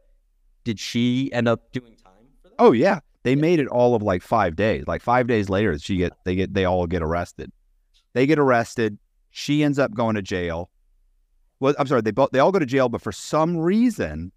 did 0.63 0.79
she 0.79 1.31
end 1.33 1.47
up 1.47 1.71
doing 1.71 1.95
time 2.03 2.13
for 2.41 2.49
that? 2.49 2.55
Oh 2.59 2.71
yeah, 2.71 2.99
they 3.23 3.35
made 3.35 3.59
it 3.59 3.67
all 3.67 3.95
of 3.95 4.03
like 4.03 4.21
five 4.21 4.55
days. 4.55 4.85
Like 4.87 5.01
five 5.01 5.27
days 5.27 5.49
later, 5.49 5.77
she 5.79 5.97
get 5.97 6.13
they 6.23 6.35
get 6.35 6.53
they 6.53 6.65
all 6.65 6.85
get 6.85 7.01
arrested. 7.01 7.51
They 8.13 8.27
get 8.27 8.39
arrested. 8.39 8.97
She 9.31 9.63
ends 9.63 9.79
up 9.79 9.93
going 9.93 10.15
to 10.15 10.21
jail. 10.21 10.69
Well, 11.59 11.73
I'm 11.79 11.87
sorry, 11.87 12.01
they 12.01 12.11
both 12.11 12.29
they 12.31 12.39
all 12.39 12.51
go 12.51 12.59
to 12.59 12.65
jail, 12.65 12.89
but 12.89 13.01
for 13.01 13.11
some 13.11 13.57
reason, 13.57 14.31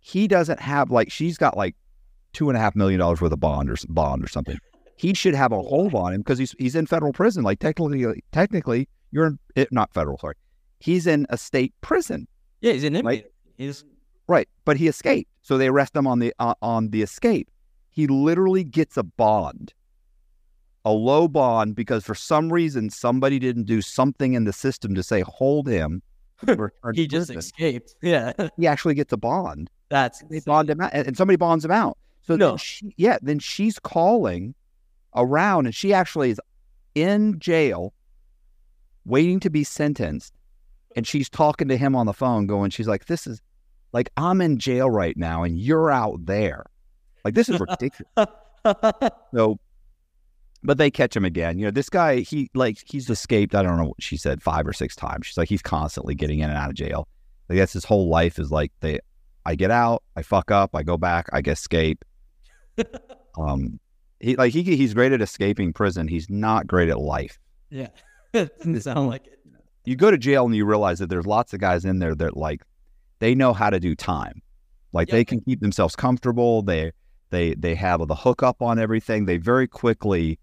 he 0.00 0.28
doesn't 0.28 0.60
have 0.60 0.90
like 0.90 1.10
she's 1.10 1.36
got 1.36 1.56
like 1.56 1.74
two 2.32 2.48
and 2.48 2.56
a 2.56 2.60
half 2.60 2.76
million 2.76 3.00
dollars 3.00 3.20
worth 3.20 3.32
of 3.32 3.40
bond 3.40 3.70
or 3.70 3.76
bond 3.88 4.22
or 4.22 4.28
something. 4.28 4.58
He 4.96 5.14
should 5.14 5.34
have 5.34 5.52
a 5.52 5.60
hold 5.60 5.94
on 5.94 6.12
him 6.12 6.20
because 6.20 6.38
he's 6.38 6.54
he's 6.58 6.74
in 6.74 6.86
federal 6.86 7.12
prison. 7.12 7.44
Like 7.44 7.60
technically, 7.60 8.22
technically, 8.32 8.88
you're 9.10 9.26
in 9.26 9.38
eh, 9.56 9.66
not 9.70 9.92
federal. 9.92 10.18
Sorry, 10.18 10.34
he's 10.80 11.06
in 11.06 11.26
a 11.30 11.38
state 11.38 11.72
prison. 11.80 12.26
Yeah, 12.60 12.72
he's 12.72 12.84
an 12.84 12.96
inmate. 12.96 13.04
Right. 13.04 13.32
He's 13.56 13.84
Right, 14.28 14.48
but 14.66 14.76
he 14.76 14.88
escaped. 14.88 15.30
So 15.42 15.56
they 15.56 15.68
arrest 15.68 15.96
him 15.96 16.06
on 16.06 16.18
the 16.18 16.34
uh, 16.38 16.54
on 16.60 16.90
the 16.90 17.02
escape. 17.02 17.50
He 17.90 18.06
literally 18.06 18.62
gets 18.62 18.96
a 18.98 19.02
bond, 19.02 19.72
a 20.84 20.92
low 20.92 21.26
bond, 21.26 21.74
because 21.74 22.04
for 22.04 22.14
some 22.14 22.52
reason 22.52 22.90
somebody 22.90 23.38
didn't 23.38 23.64
do 23.64 23.80
something 23.80 24.34
in 24.34 24.44
the 24.44 24.52
system 24.52 24.94
to 24.94 25.02
say 25.02 25.22
hold 25.22 25.66
him. 25.66 26.02
he 26.94 27.06
just 27.06 27.30
escaped. 27.30 27.94
Yeah, 28.02 28.32
he 28.58 28.66
actually 28.66 28.94
gets 28.94 29.12
a 29.14 29.16
bond. 29.16 29.70
That's 29.88 30.22
They 30.30 30.40
bond 30.40 30.70
him 30.70 30.80
out, 30.80 30.92
and 30.92 31.16
somebody 31.16 31.36
bonds 31.36 31.64
him 31.64 31.70
out. 31.70 31.96
So 32.22 32.36
No. 32.36 32.48
then 32.50 32.56
she, 32.58 32.94
yeah, 32.96 33.18
then 33.22 33.38
she's 33.38 33.78
calling 33.78 34.54
around, 35.16 35.66
and 35.66 35.74
she 35.74 35.92
actually 35.94 36.30
is 36.30 36.40
in 36.94 37.38
jail, 37.38 37.92
waiting 39.04 39.40
to 39.40 39.50
be 39.50 39.64
sentenced, 39.64 40.34
and 40.96 41.06
she's 41.06 41.28
talking 41.28 41.68
to 41.68 41.76
him 41.76 41.94
on 41.96 42.06
the 42.06 42.12
phone, 42.12 42.46
going, 42.46 42.70
she's 42.70 42.88
like, 42.88 43.06
"This 43.06 43.26
is 43.26 43.40
like 43.92 44.10
I'm 44.16 44.40
in 44.40 44.58
jail 44.58 44.90
right 44.90 45.16
now, 45.16 45.42
and 45.42 45.58
you're 45.58 45.90
out 45.90 46.26
there. 46.26 46.64
Like 47.24 47.34
this 47.34 47.48
is 47.48 47.60
ridiculous." 47.60 48.06
So, 49.34 49.58
but 50.64 50.76
they 50.78 50.90
catch 50.90 51.16
him 51.16 51.24
again. 51.24 51.58
You 51.58 51.66
know, 51.66 51.70
this 51.70 51.88
guy, 51.88 52.20
he 52.20 52.50
like 52.54 52.78
he's 52.84 53.08
escaped. 53.08 53.54
I 53.54 53.62
don't 53.62 53.76
know 53.78 53.84
what 53.86 54.02
she 54.02 54.16
said 54.16 54.42
five 54.42 54.66
or 54.66 54.72
six 54.72 54.94
times. 54.96 55.26
She's 55.26 55.36
like 55.38 55.48
he's 55.48 55.62
constantly 55.62 56.14
getting 56.14 56.40
in 56.40 56.50
and 56.50 56.58
out 56.58 56.68
of 56.70 56.74
jail. 56.74 57.06
Like 57.48 57.58
that's 57.58 57.72
his 57.72 57.84
whole 57.84 58.08
life 58.08 58.38
is 58.38 58.50
like 58.50 58.72
they, 58.80 58.98
I 59.48 59.54
get 59.54 59.70
out, 59.70 60.02
I 60.14 60.22
fuck 60.22 60.50
up, 60.50 60.74
I 60.74 60.82
go 60.82 60.96
back, 60.96 61.28
I 61.32 61.40
escape, 61.44 62.04
Um, 63.38 63.78
he 64.20 64.34
like 64.34 64.52
he 64.52 64.62
he's 64.62 64.94
great 64.94 65.12
at 65.12 65.22
escaping 65.22 65.72
prison. 65.72 66.08
He's 66.08 66.28
not 66.28 66.66
great 66.66 66.88
at 66.88 66.98
life. 66.98 67.38
Yeah. 67.70 67.88
Doesn't 68.32 68.80
sound 68.80 69.08
like 69.08 69.26
it. 69.26 69.38
You 69.84 69.96
go 69.96 70.10
to 70.10 70.18
jail 70.18 70.44
and 70.44 70.56
you 70.56 70.64
realize 70.64 70.98
that 70.98 71.08
there's 71.08 71.26
lots 71.26 71.54
of 71.54 71.60
guys 71.60 71.84
in 71.84 72.00
there 72.00 72.14
that 72.16 72.36
like 72.36 72.62
they 73.20 73.34
know 73.34 73.52
how 73.52 73.70
to 73.70 73.78
do 73.78 73.94
time. 73.94 74.42
Like 74.92 75.08
they 75.08 75.24
can 75.24 75.40
keep 75.40 75.60
themselves 75.60 75.94
comfortable. 75.94 76.62
They 76.62 76.90
they 77.30 77.54
they 77.54 77.74
have 77.76 78.06
the 78.06 78.14
hookup 78.14 78.60
on 78.60 78.78
everything. 78.78 79.26
They 79.26 79.36
very 79.36 79.68
quickly 79.68 80.38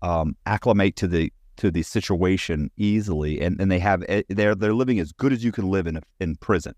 um, 0.00 0.34
acclimate 0.46 0.96
to 0.96 1.06
the 1.06 1.32
to 1.58 1.70
the 1.70 1.82
situation 1.82 2.70
easily, 2.76 3.40
and, 3.40 3.60
and 3.60 3.70
they 3.70 3.78
have 3.78 4.04
eh, 4.08 4.22
they're 4.30 4.54
they're 4.54 4.74
living 4.74 5.00
as 5.00 5.12
good 5.12 5.32
as 5.32 5.44
you 5.44 5.52
can 5.52 5.68
live 5.68 5.86
in 5.86 5.98
a, 5.98 6.02
in 6.18 6.36
prison. 6.36 6.74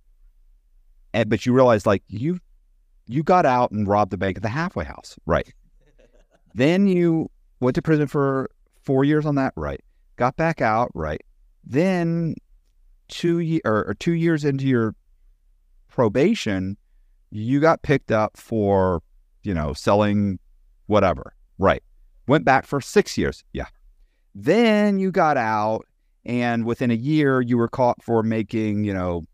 And 1.15 1.29
but 1.29 1.47
you 1.47 1.53
realize 1.53 1.87
like 1.87 2.03
you 2.09 2.39
you 3.07 3.23
got 3.23 3.47
out 3.47 3.71
and 3.71 3.89
robbed 3.89 4.11
the 4.11 4.19
bank 4.19 4.37
at 4.37 4.43
the 4.43 4.49
halfway 4.49 4.85
house, 4.85 5.19
right? 5.27 5.53
then 6.55 6.87
you 6.87 7.31
went 7.61 7.75
to 7.75 7.83
prison 7.83 8.07
for 8.07 8.51
four 8.83 9.05
years 9.05 9.27
on 9.27 9.35
that, 9.37 9.53
right? 9.57 9.81
Got 10.17 10.37
back 10.37 10.61
out, 10.61 10.91
right? 10.95 11.21
Then 11.65 12.35
two 13.09 13.39
ye- 13.41 13.61
or, 13.65 13.85
or 13.87 13.95
two 13.95 14.13
years 14.13 14.45
into 14.45 14.67
your 14.67 14.95
probation, 15.89 16.77
you 17.31 17.61
got 17.61 17.83
picked 17.83 18.13
up 18.13 18.37
for 18.37 19.03
you 19.43 19.55
know 19.55 19.73
selling 19.73 20.39
whatever, 20.87 21.35
right? 21.59 21.83
Went 22.27 22.45
back 22.45 22.67
for 22.67 22.81
six 22.81 23.17
years, 23.17 23.45
yeah. 23.53 23.67
Then 24.35 24.99
you 24.99 25.11
got 25.11 25.37
out, 25.37 25.87
and 26.25 26.65
within 26.65 26.91
a 26.91 26.95
year, 26.95 27.41
you 27.41 27.57
were 27.57 27.69
caught 27.69 28.03
for 28.03 28.23
making 28.23 28.85
you 28.85 28.95
know, 28.95 29.27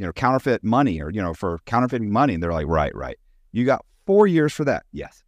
you 0.00 0.06
know, 0.06 0.12
counterfeit 0.14 0.64
money 0.64 0.98
or 0.98 1.10
you 1.10 1.20
know 1.20 1.34
for 1.34 1.58
counterfeiting 1.66 2.10
money, 2.10 2.32
and 2.32 2.42
they're 2.42 2.54
like, 2.54 2.66
right, 2.66 2.94
right. 2.96 3.18
You 3.52 3.66
got 3.66 3.84
four 4.06 4.26
years 4.26 4.50
for 4.50 4.64
that, 4.64 4.84
yes. 4.92 5.22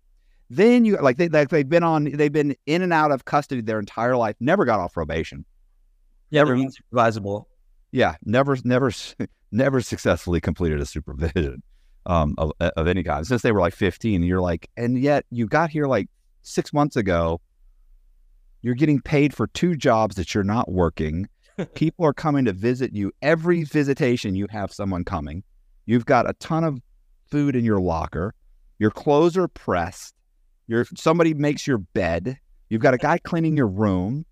Then 0.48 0.86
you 0.86 0.96
like 0.96 1.18
they 1.18 1.28
like 1.28 1.50
they've 1.50 1.68
been 1.68 1.82
on 1.82 2.04
they've 2.04 2.32
been 2.32 2.56
in 2.64 2.80
and 2.80 2.90
out 2.90 3.12
of 3.12 3.26
custody 3.26 3.60
their 3.60 3.78
entire 3.78 4.16
life, 4.16 4.34
never 4.40 4.64
got 4.64 4.80
off 4.80 4.94
probation. 4.94 5.44
Yeah, 6.30 6.44
they're 6.44 6.56
unsupervisable. 6.56 7.44
Yeah, 7.90 8.16
never, 8.24 8.56
never, 8.64 8.90
never 9.52 9.82
successfully 9.82 10.40
completed 10.40 10.80
a 10.80 10.86
supervision 10.86 11.62
um, 12.06 12.34
of 12.38 12.52
of 12.58 12.86
any 12.86 13.02
kind 13.02 13.26
since 13.26 13.42
they 13.42 13.52
were 13.52 13.60
like 13.60 13.74
fifteen. 13.74 14.22
You're 14.22 14.40
like, 14.40 14.70
and 14.78 14.98
yet 14.98 15.26
you 15.28 15.46
got 15.46 15.68
here 15.68 15.86
like 15.86 16.08
six 16.40 16.72
months 16.72 16.96
ago. 16.96 17.42
You're 18.62 18.74
getting 18.74 19.02
paid 19.02 19.34
for 19.34 19.48
two 19.48 19.76
jobs 19.76 20.16
that 20.16 20.34
you're 20.34 20.44
not 20.44 20.70
working. 20.70 21.28
People 21.74 22.06
are 22.06 22.12
coming 22.12 22.44
to 22.44 22.52
visit 22.52 22.92
you. 22.92 23.12
Every 23.22 23.62
mm. 23.62 23.68
visitation, 23.70 24.34
you 24.34 24.46
have 24.50 24.72
someone 24.72 25.04
coming. 25.04 25.42
You've 25.86 26.06
got 26.06 26.28
a 26.28 26.32
ton 26.34 26.64
of 26.64 26.80
food 27.30 27.56
in 27.56 27.64
your 27.64 27.80
locker. 27.80 28.34
Your 28.78 28.90
clothes 28.90 29.36
are 29.36 29.48
pressed. 29.48 30.14
Your 30.66 30.86
somebody 30.96 31.34
makes 31.34 31.66
your 31.66 31.78
bed. 31.78 32.38
You've 32.68 32.82
got 32.82 32.94
a 32.94 32.98
guy 32.98 33.18
cleaning 33.18 33.56
your 33.56 33.66
room. 33.68 34.24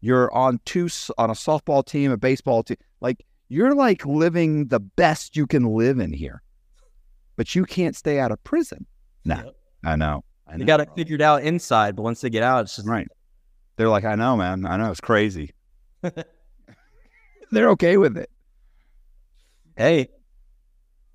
You're 0.00 0.32
on 0.32 0.60
two 0.64 0.88
on 1.16 1.30
a 1.30 1.34
softball 1.34 1.84
team, 1.84 2.12
a 2.12 2.16
baseball 2.16 2.62
team. 2.62 2.76
Like 3.00 3.24
you're 3.48 3.74
like 3.74 4.04
living 4.06 4.68
the 4.68 4.80
best 4.80 5.36
you 5.36 5.46
can 5.46 5.64
live 5.64 5.98
in 5.98 6.12
here, 6.12 6.42
but 7.36 7.54
you 7.54 7.64
can't 7.64 7.96
stay 7.96 8.18
out 8.20 8.30
of 8.30 8.42
prison. 8.44 8.86
Nah, 9.24 9.42
Yep. 9.44 9.54
I 9.84 9.96
know. 9.96 10.24
I 10.46 10.52
They 10.52 10.58
know. 10.58 10.66
got 10.66 10.80
it 10.80 10.88
figured 10.94 11.22
out 11.22 11.42
inside, 11.42 11.96
but 11.96 12.02
once 12.02 12.20
they 12.20 12.30
get 12.30 12.42
out, 12.42 12.62
it's 12.62 12.76
just 12.76 12.88
right. 12.88 13.08
They're 13.76 13.88
like, 13.88 14.04
I 14.04 14.14
know, 14.14 14.36
man. 14.36 14.66
I 14.66 14.76
know 14.76 14.90
it's 14.90 15.00
crazy. 15.00 15.52
They're 17.52 17.70
okay 17.70 17.96
with 17.96 18.16
it. 18.16 18.30
hey, 19.76 20.08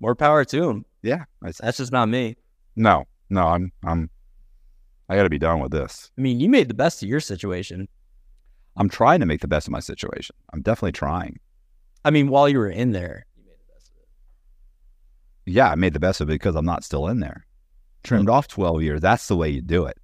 more 0.00 0.14
power 0.14 0.44
to 0.44 0.60
them. 0.60 0.84
Yeah. 1.02 1.24
It's, 1.44 1.58
That's 1.58 1.78
just 1.78 1.92
not 1.92 2.08
me. 2.08 2.36
no, 2.76 3.04
no. 3.30 3.46
I'm, 3.46 3.72
I'm. 3.84 4.10
I 5.08 5.16
got 5.16 5.24
to 5.24 5.30
be 5.30 5.38
done 5.38 5.60
with 5.60 5.70
this. 5.70 6.10
I 6.16 6.20
mean, 6.22 6.40
you 6.40 6.48
made 6.48 6.68
the 6.68 6.74
best 6.74 7.02
of 7.02 7.08
your 7.08 7.20
situation. 7.20 7.88
I'm 8.76 8.88
trying 8.88 9.20
to 9.20 9.26
make 9.26 9.40
the 9.42 9.48
best 9.48 9.68
of 9.68 9.72
my 9.72 9.80
situation. 9.80 10.34
I'm 10.52 10.62
definitely 10.62 10.92
trying. 10.92 11.38
I 12.04 12.10
mean, 12.10 12.28
while 12.28 12.48
you 12.48 12.58
were 12.58 12.70
in 12.70 12.92
there, 12.92 13.26
you 13.36 13.44
made 13.44 13.52
the 13.58 13.72
best 13.74 13.90
of 13.90 13.96
it. 13.98 15.52
Yeah, 15.52 15.70
I 15.70 15.74
made 15.74 15.92
the 15.92 16.00
best 16.00 16.20
of 16.22 16.28
it 16.30 16.32
because 16.34 16.56
I'm 16.56 16.64
not 16.64 16.84
still 16.84 17.06
in 17.08 17.20
there. 17.20 17.46
Trimmed 18.02 18.28
off 18.30 18.48
12 18.48 18.82
years. 18.82 19.00
That's 19.00 19.28
the 19.28 19.36
way 19.36 19.50
you 19.50 19.60
do 19.62 19.84
it. 19.86 19.98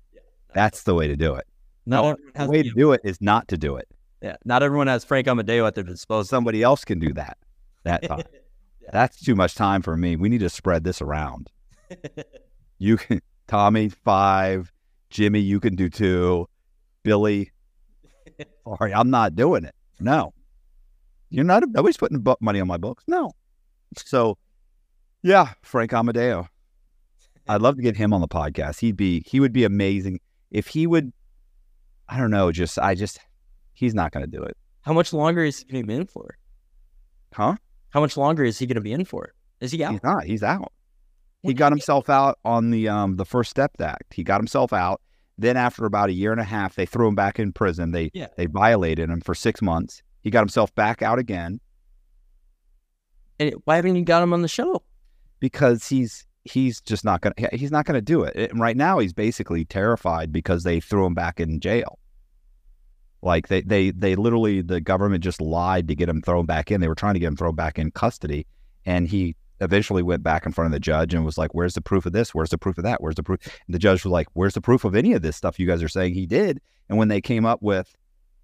That's 0.55 0.82
the 0.85 0.94
way 0.94 1.09
to 1.09 1.16
do 1.16 1.35
it. 1.35 1.47
No, 1.86 2.16
The 2.36 2.47
way 2.47 2.62
to 2.62 2.70
do 2.70 2.93
it 2.93 3.01
is 3.05 3.20
not 3.20 3.48
to 3.48 3.57
do 3.59 3.77
it. 3.77 3.89
Yeah, 4.22 4.36
not 4.44 4.62
everyone 4.62 4.86
has 4.86 5.05
Frank 5.05 5.26
Amodeo 5.26 5.66
at 5.66 5.74
their 5.74 5.84
disposal. 5.84 6.24
Somebody 6.24 6.62
else 6.62 6.84
can 6.84 6.98
do 6.98 7.12
that. 7.14 7.38
That 7.84 8.02
time. 8.02 8.22
That's 8.92 9.20
too 9.20 9.34
much 9.34 9.55
time 9.55 9.82
for 9.82 9.97
me. 9.97 10.16
We 10.16 10.28
need 10.28 10.40
to 10.40 10.51
spread 10.51 10.84
this 10.84 11.01
around. 11.01 11.51
You 12.82 12.97
can, 12.97 13.20
Tommy, 13.47 13.90
five. 13.90 14.72
Jimmy, 15.10 15.40
you 15.40 15.60
can 15.60 15.76
do 15.76 15.90
two. 15.90 16.48
Billy, 17.02 17.52
sorry, 18.64 18.94
I'm 18.94 19.10
not 19.10 19.36
doing 19.36 19.64
it. 19.64 19.74
No. 20.01 20.32
You're 21.28 21.44
not, 21.44 21.62
nobody's 21.68 21.98
putting 21.98 22.24
money 22.40 22.59
on 22.59 22.66
my 22.66 22.78
books. 22.78 23.05
No. 23.06 23.32
So, 23.97 24.38
yeah, 25.22 25.52
Frank 25.62 25.90
Amodeo. 25.90 26.48
I'd 27.48 27.60
love 27.60 27.76
to 27.76 27.82
get 27.82 27.97
him 27.97 28.14
on 28.14 28.22
the 28.22 28.28
podcast. 28.28 28.80
He'd 28.80 28.97
be, 28.97 29.22
he 29.26 29.40
would 29.40 29.52
be 29.52 29.64
amazing 29.64 30.20
if 30.51 30.68
he 30.68 30.86
would, 30.86 31.12
I 32.09 32.16
don't 32.16 32.30
know, 32.30 32.51
just, 32.51 32.78
I 32.78 32.94
just, 32.94 33.20
he's 33.81 33.94
not 33.94 34.12
going 34.12 34.24
to 34.24 34.31
do 34.31 34.43
it. 34.43 34.57
How 34.82 34.93
much 34.93 35.12
longer 35.12 35.43
is 35.44 35.59
he 35.59 35.65
going 35.73 35.82
to 35.82 35.86
be 35.89 35.94
in 35.94 36.07
for? 36.07 36.36
Huh? 37.35 37.57
How 37.90 38.01
much 38.01 38.16
longer 38.16 38.44
is 38.44 38.59
he 38.59 38.66
going 38.66 38.77
to 38.77 38.81
be 38.81 38.93
in 38.93 39.05
for? 39.05 39.32
Is 39.61 39.73
he 39.73 39.82
out? 39.82 39.93
He's 39.93 40.02
not. 40.02 40.24
He's 40.24 40.43
out. 40.43 40.73
He 41.43 41.55
got 41.55 41.70
did 41.70 41.77
he 41.77 41.81
himself 41.81 42.09
out 42.11 42.39
on 42.44 42.70
the 42.70 42.89
um 42.89 43.16
the 43.16 43.24
First 43.24 43.51
Step 43.51 43.73
Act. 43.81 44.12
He 44.15 44.23
got 44.23 44.40
himself 44.40 44.73
out. 44.73 45.01
Then 45.39 45.57
after 45.57 45.86
about 45.86 46.11
a 46.11 46.12
year 46.12 46.32
and 46.32 46.40
a 46.40 46.44
half, 46.44 46.74
they 46.74 46.85
threw 46.85 47.09
him 47.09 47.15
back 47.15 47.39
in 47.39 47.52
prison. 47.52 47.93
They 47.93 48.11
Yeah. 48.12 48.28
they 48.36 48.47
violated 48.47 49.09
him 49.09 49.20
for 49.23 49.35
six 49.35 49.62
months. 49.62 50.02
He 50.23 50.31
got 50.31 50.40
himself 50.40 50.74
back 50.74 51.01
out 51.02 51.19
again 51.19 51.61
And 53.39 53.55
why 53.65 53.77
haven't 53.77 53.97
you 53.97 54.05
got 54.05 54.23
him 54.23 54.32
on 54.35 54.43
the 54.43 54.48
show? 54.48 54.82
because 55.40 55.89
he's 55.89 56.27
he's 56.44 56.82
just 56.82 57.05
not 57.07 57.23
gonna 57.23 57.35
he's 57.55 57.70
not 57.70 57.86
gonna 57.86 58.02
do 58.02 58.23
it. 58.24 58.36
And 58.51 58.61
right 58.61 58.77
now 58.77 58.98
he's 58.98 59.15
basically 59.15 59.65
terrified 59.65 60.31
because 60.32 60.62
they 60.65 60.78
threw 60.81 61.07
him 61.07 61.15
back 61.15 61.40
in 61.40 61.61
jail. 61.61 61.98
Like 63.22 63.48
they 63.48 63.60
they 63.60 63.90
they 63.90 64.14
literally 64.14 64.62
the 64.62 64.80
government 64.80 65.22
just 65.22 65.40
lied 65.40 65.88
to 65.88 65.94
get 65.94 66.09
him 66.09 66.22
thrown 66.22 66.47
back 66.47 66.70
in. 66.70 66.80
They 66.80 66.88
were 66.88 66.94
trying 66.94 67.14
to 67.14 67.20
get 67.20 67.26
him 67.26 67.36
thrown 67.36 67.55
back 67.55 67.78
in 67.78 67.90
custody, 67.90 68.47
and 68.86 69.06
he 69.09 69.36
eventually 69.60 70.02
went 70.02 70.22
back 70.22 70.47
in 70.47 70.52
front 70.52 70.66
of 70.66 70.72
the 70.72 70.80
judge 70.80 71.12
and 71.12 71.24
was 71.24 71.36
like, 71.36 71.55
"Where's 71.55 71.74
the 71.74 71.82
proof 71.82 72.06
of 72.06 72.12
this? 72.12 72.34
Where's 72.34 72.48
the 72.48 72.59
proof 72.59 72.78
of 72.78 72.84
that? 72.84 73.02
Where's 73.02 73.16
the 73.16 73.22
proof?" 73.22 73.40
And 73.66 73.74
the 73.74 73.78
judge 73.78 74.05
was 74.05 74.10
like, 74.10 74.28
"Where's 74.32 74.55
the 74.55 74.62
proof 74.62 74.84
of 74.84 74.94
any 74.94 75.12
of 75.12 75.20
this 75.22 75.36
stuff 75.36 75.59
you 75.59 75.66
guys 75.66 75.82
are 75.82 75.88
saying 75.88 76.14
he 76.14 76.26
did?" 76.26 76.60
And 76.88 76.97
when 76.97 77.09
they 77.09 77.20
came 77.20 77.44
up 77.44 77.62
with, 77.62 77.94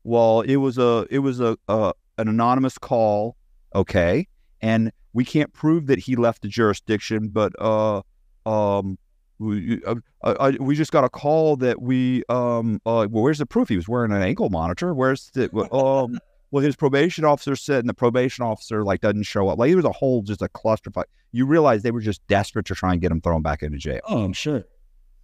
"Well, 0.05 0.43
it 0.43 0.57
was 0.57 0.77
a 0.77 1.07
it 1.11 1.21
was 1.21 1.41
a, 1.41 1.57
a 1.69 1.95
an 2.19 2.29
anonymous 2.29 2.77
call, 2.77 3.37
okay, 3.75 4.29
and 4.61 4.93
we 5.15 5.25
can't 5.25 5.53
prove 5.55 5.87
that 5.87 6.01
he 6.01 6.17
left 6.17 6.43
the 6.43 6.49
jurisdiction, 6.49 7.29
but 7.29 7.53
uh 7.59 8.03
um." 8.45 8.99
We, 9.39 9.83
uh, 9.85 9.97
uh, 10.23 10.53
we 10.61 10.75
just 10.77 10.93
got 10.93 11.05
a 11.05 11.11
call 11.11 11.57
that 11.57 11.83
we 11.83 12.23
um 12.29 12.81
uh 12.87 13.07
well 13.11 13.23
where's 13.23 13.39
the 13.39 13.47
proof? 13.47 13.69
He 13.69 13.77
was 13.77 13.87
wearing 13.89 14.13
an 14.13 14.23
ankle 14.23 14.49
monitor. 14.49 14.95
Where's 14.95 15.31
the 15.35 15.51
um 15.73 16.19
well 16.51 16.65
his 16.65 16.75
probation 16.77 17.25
officer 17.25 17.55
said 17.57 17.81
and 17.81 17.89
the 17.89 17.95
probation 17.95 18.45
officer 18.45 18.83
like 18.83 19.03
doesn't 19.03 19.25
show 19.25 19.49
up. 19.49 19.59
Like 19.59 19.71
it 19.71 19.75
was 19.77 19.85
a 19.85 19.93
whole 19.93 20.23
just 20.23 20.41
a 20.43 20.49
clusterfuck 20.49 21.05
you 21.33 21.45
realize 21.45 21.83
they 21.83 21.91
were 21.91 22.01
just 22.01 22.27
desperate 22.29 22.65
to 22.67 22.75
try 22.75 22.93
and 22.93 23.01
get 23.03 23.13
him 23.13 23.21
thrown 23.21 23.43
back 23.43 23.63
into 23.63 23.77
jail. 23.77 24.01
Oh, 24.05 24.25
I'm 24.25 24.33
sure. 24.33 24.65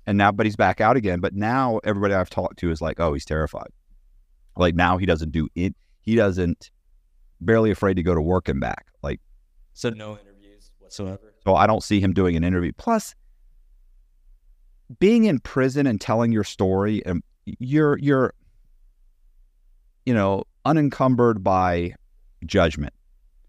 and 0.07 0.19
now 0.19 0.31
but 0.31 0.45
he's 0.45 0.57
back 0.57 0.81
out 0.83 0.97
again. 0.97 1.21
But 1.21 1.35
now 1.35 1.81
everybody 1.85 2.13
i've 2.13 2.29
talked 2.31 2.59
to 2.59 2.71
is 2.71 2.83
like 2.83 3.01
oh 3.01 3.15
he's 3.15 3.25
terrified. 3.25 3.71
Like 4.57 4.75
now 4.75 4.99
he 4.99 5.07
doesn't 5.07 5.33
do 5.33 5.49
it 5.55 5.75
he 6.03 6.17
doesn't 6.17 6.71
barely 7.41 7.71
afraid 7.71 7.95
to 7.95 8.03
go 8.03 8.15
to 8.15 8.21
work 8.21 8.49
and 8.49 8.61
back. 8.61 8.87
Like 9.03 9.21
So 9.73 9.89
no 9.89 10.19
interviews 10.19 10.71
whatsoever. 10.81 11.33
so 11.45 11.55
I 11.55 11.67
don't 11.67 11.83
see 11.83 11.99
him 11.99 12.13
doing 12.13 12.37
an 12.37 12.45
interview. 12.45 12.73
Plus, 12.77 13.15
being 14.99 15.25
in 15.25 15.39
prison 15.39 15.87
and 15.87 16.01
telling 16.01 16.33
your 16.33 16.45
story, 16.45 17.05
and 17.07 17.23
you're 17.45 17.99
you're, 17.99 18.35
you 20.07 20.15
know, 20.15 20.45
unencumbered 20.65 21.43
by 21.43 21.95
judgment. 22.47 22.93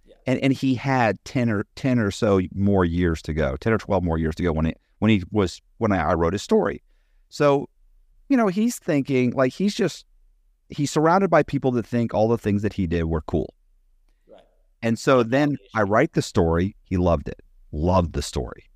Yeah. 0.06 0.16
And 0.28 0.40
and 0.40 0.54
he 0.54 0.76
had 0.76 1.24
ten 1.26 1.50
or 1.50 1.66
ten 1.76 2.00
or 2.00 2.12
so 2.12 2.42
more 2.54 2.86
years 2.86 3.22
to 3.24 3.34
go, 3.34 3.58
ten 3.58 3.74
or 3.74 3.78
twelve 3.78 4.04
more 4.04 4.18
years 4.18 4.36
to 4.36 4.44
go 4.44 4.52
when 4.52 4.66
it 4.66 4.80
when 5.00 5.10
he 5.12 5.24
was 5.32 5.62
when 5.78 5.92
I, 5.92 6.12
I 6.12 6.14
wrote 6.14 6.34
his 6.34 6.42
story. 6.42 6.82
So, 7.30 7.68
you 8.30 8.38
know, 8.38 8.48
he's 8.48 8.78
thinking 8.78 9.32
like 9.32 9.54
he's 9.54 9.76
just 9.76 10.06
he's 10.70 10.92
surrounded 10.92 11.30
by 11.30 11.44
people 11.44 11.72
that 11.72 11.86
think 11.86 12.14
all 12.14 12.28
the 12.28 12.38
things 12.38 12.62
that 12.62 12.74
he 12.74 12.88
did 12.88 13.06
were 13.06 13.22
cool. 13.22 13.54
Right. 14.28 14.42
And 14.82 14.98
so 14.98 15.24
then 15.24 15.58
I 15.76 15.84
write 15.84 16.14
the 16.14 16.22
story. 16.22 16.76
He 16.84 16.98
loved 16.98 17.28
it, 17.28 17.42
loved 17.72 18.14
the 18.14 18.22
story. 18.22 18.70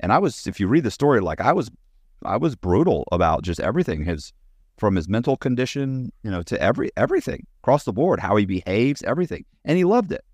And 0.00 0.12
I 0.12 0.18
was, 0.18 0.46
if 0.46 0.60
you 0.60 0.68
read 0.68 0.84
the 0.84 0.90
story, 0.90 1.20
like 1.20 1.40
I 1.40 1.52
was, 1.52 1.70
I 2.24 2.36
was 2.36 2.54
brutal 2.56 3.04
about 3.12 3.42
just 3.42 3.60
everything. 3.60 4.04
His, 4.04 4.32
from 4.78 4.96
his 4.96 5.08
mental 5.08 5.36
condition, 5.36 6.12
you 6.22 6.30
know, 6.30 6.42
to 6.42 6.60
every 6.60 6.90
everything 6.96 7.46
across 7.62 7.84
the 7.84 7.92
board, 7.92 8.20
how 8.20 8.36
he 8.36 8.44
behaves, 8.46 9.02
everything, 9.02 9.44
and 9.64 9.76
he 9.78 9.84
loved 9.84 10.12
it. 10.12 10.24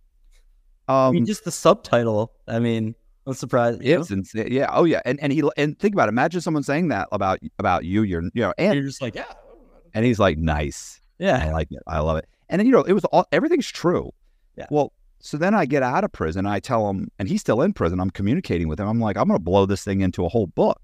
I 0.88 1.09
Um, 1.09 1.14
mean, 1.14 1.26
just 1.26 1.44
the 1.44 1.50
subtitle. 1.52 2.32
I 2.48 2.59
mean, 2.59 2.94
I'm 3.26 3.34
surprised. 3.34 3.82
you 3.84 3.94
know? 3.94 4.00
It's 4.00 4.10
insane. 4.10 4.48
Yeah. 4.50 4.68
Oh 4.72 4.84
yeah. 4.84 5.00
And 5.04 5.20
and 5.20 5.32
he 5.32 5.42
and 5.56 5.78
think 5.78 5.94
about 5.94 6.09
it. 6.09 6.10
Imagine 6.10 6.40
someone 6.40 6.62
saying 6.64 6.88
that 6.88 7.09
about 7.12 7.38
about 7.59 7.84
you. 7.84 8.02
You're 8.02 8.22
you 8.34 8.42
know 8.42 8.52
and 8.59 8.74
You're 8.74 8.84
just 8.84 9.00
like, 9.00 9.14
yeah, 9.14 9.24
and 9.94 10.04
he's 10.04 10.18
like 10.18 10.38
nice. 10.38 11.00
Yeah. 11.18 11.38
I 11.46 11.52
like 11.52 11.68
it. 11.70 11.82
I 11.86 12.00
love 12.00 12.16
it. 12.16 12.26
And 12.48 12.59
then, 12.59 12.66
you 12.66 12.72
know, 12.72 12.82
it 12.82 12.92
was 12.94 13.04
all 13.06 13.26
everything's 13.30 13.68
true. 13.70 14.10
Yeah. 14.56 14.66
Well, 14.70 14.92
so 15.20 15.36
then 15.36 15.54
I 15.54 15.66
get 15.66 15.84
out 15.84 16.02
of 16.02 16.10
prison. 16.10 16.46
I 16.46 16.59
tell 16.59 16.90
him, 16.90 17.09
and 17.18 17.28
he's 17.28 17.40
still 17.40 17.62
in 17.62 17.72
prison. 17.72 18.00
I'm 18.00 18.10
communicating 18.10 18.66
with 18.66 18.80
him. 18.80 18.88
I'm 18.88 18.98
like, 19.00 19.16
I'm 19.16 19.28
going 19.28 19.38
to 19.38 19.42
blow 19.44 19.66
this 19.66 19.84
thing 19.84 20.00
into 20.00 20.24
a 20.26 20.28
whole 20.28 20.48
book. 20.48 20.80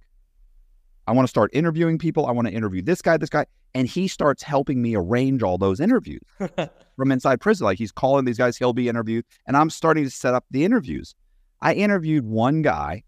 I 1.09 1.13
want 1.13 1.27
to 1.27 1.31
start 1.31 1.51
interviewing 1.53 1.99
people. 1.99 2.27
I 2.27 2.33
want 2.33 2.47
to 2.49 2.55
interview 2.55 2.83
this 2.83 3.03
guy, 3.03 3.17
this 3.17 3.31
guy. 3.31 3.47
And 3.75 3.89
he 3.89 4.09
starts 4.09 4.43
helping 4.43 4.81
me 4.81 4.95
arrange 4.95 5.43
all 5.43 5.59
those 5.59 5.81
interviews 5.81 6.23
from 6.97 7.13
inside 7.13 7.41
prison. 7.41 7.65
Like 7.65 7.79
he's 7.79 7.93
calling 7.93 8.25
these 8.25 8.39
guys, 8.39 8.57
he'll 8.57 8.73
be 8.73 8.89
interviewed. 8.89 9.25
And 9.47 9.57
I'm 9.57 9.71
starting 9.71 10.05
to 10.05 10.11
set 10.11 10.35
up 10.35 10.45
the 10.51 10.65
interviews. 10.65 11.15
I 11.61 11.75
interviewed 11.75 12.25
one 12.25 12.63
guy, 12.63 13.03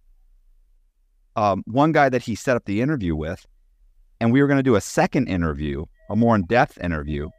um, 1.36 1.62
one 1.66 1.92
guy 1.92 2.08
that 2.08 2.22
he 2.22 2.34
set 2.34 2.56
up 2.56 2.64
the 2.64 2.80
interview 2.80 3.14
with. 3.14 3.46
And 4.20 4.32
we 4.32 4.42
were 4.42 4.48
going 4.48 4.58
to 4.58 4.62
do 4.62 4.74
a 4.74 4.80
second 4.80 5.28
interview, 5.28 5.84
a 6.10 6.16
more 6.16 6.34
in 6.34 6.44
depth 6.44 6.78
interview 6.78 7.30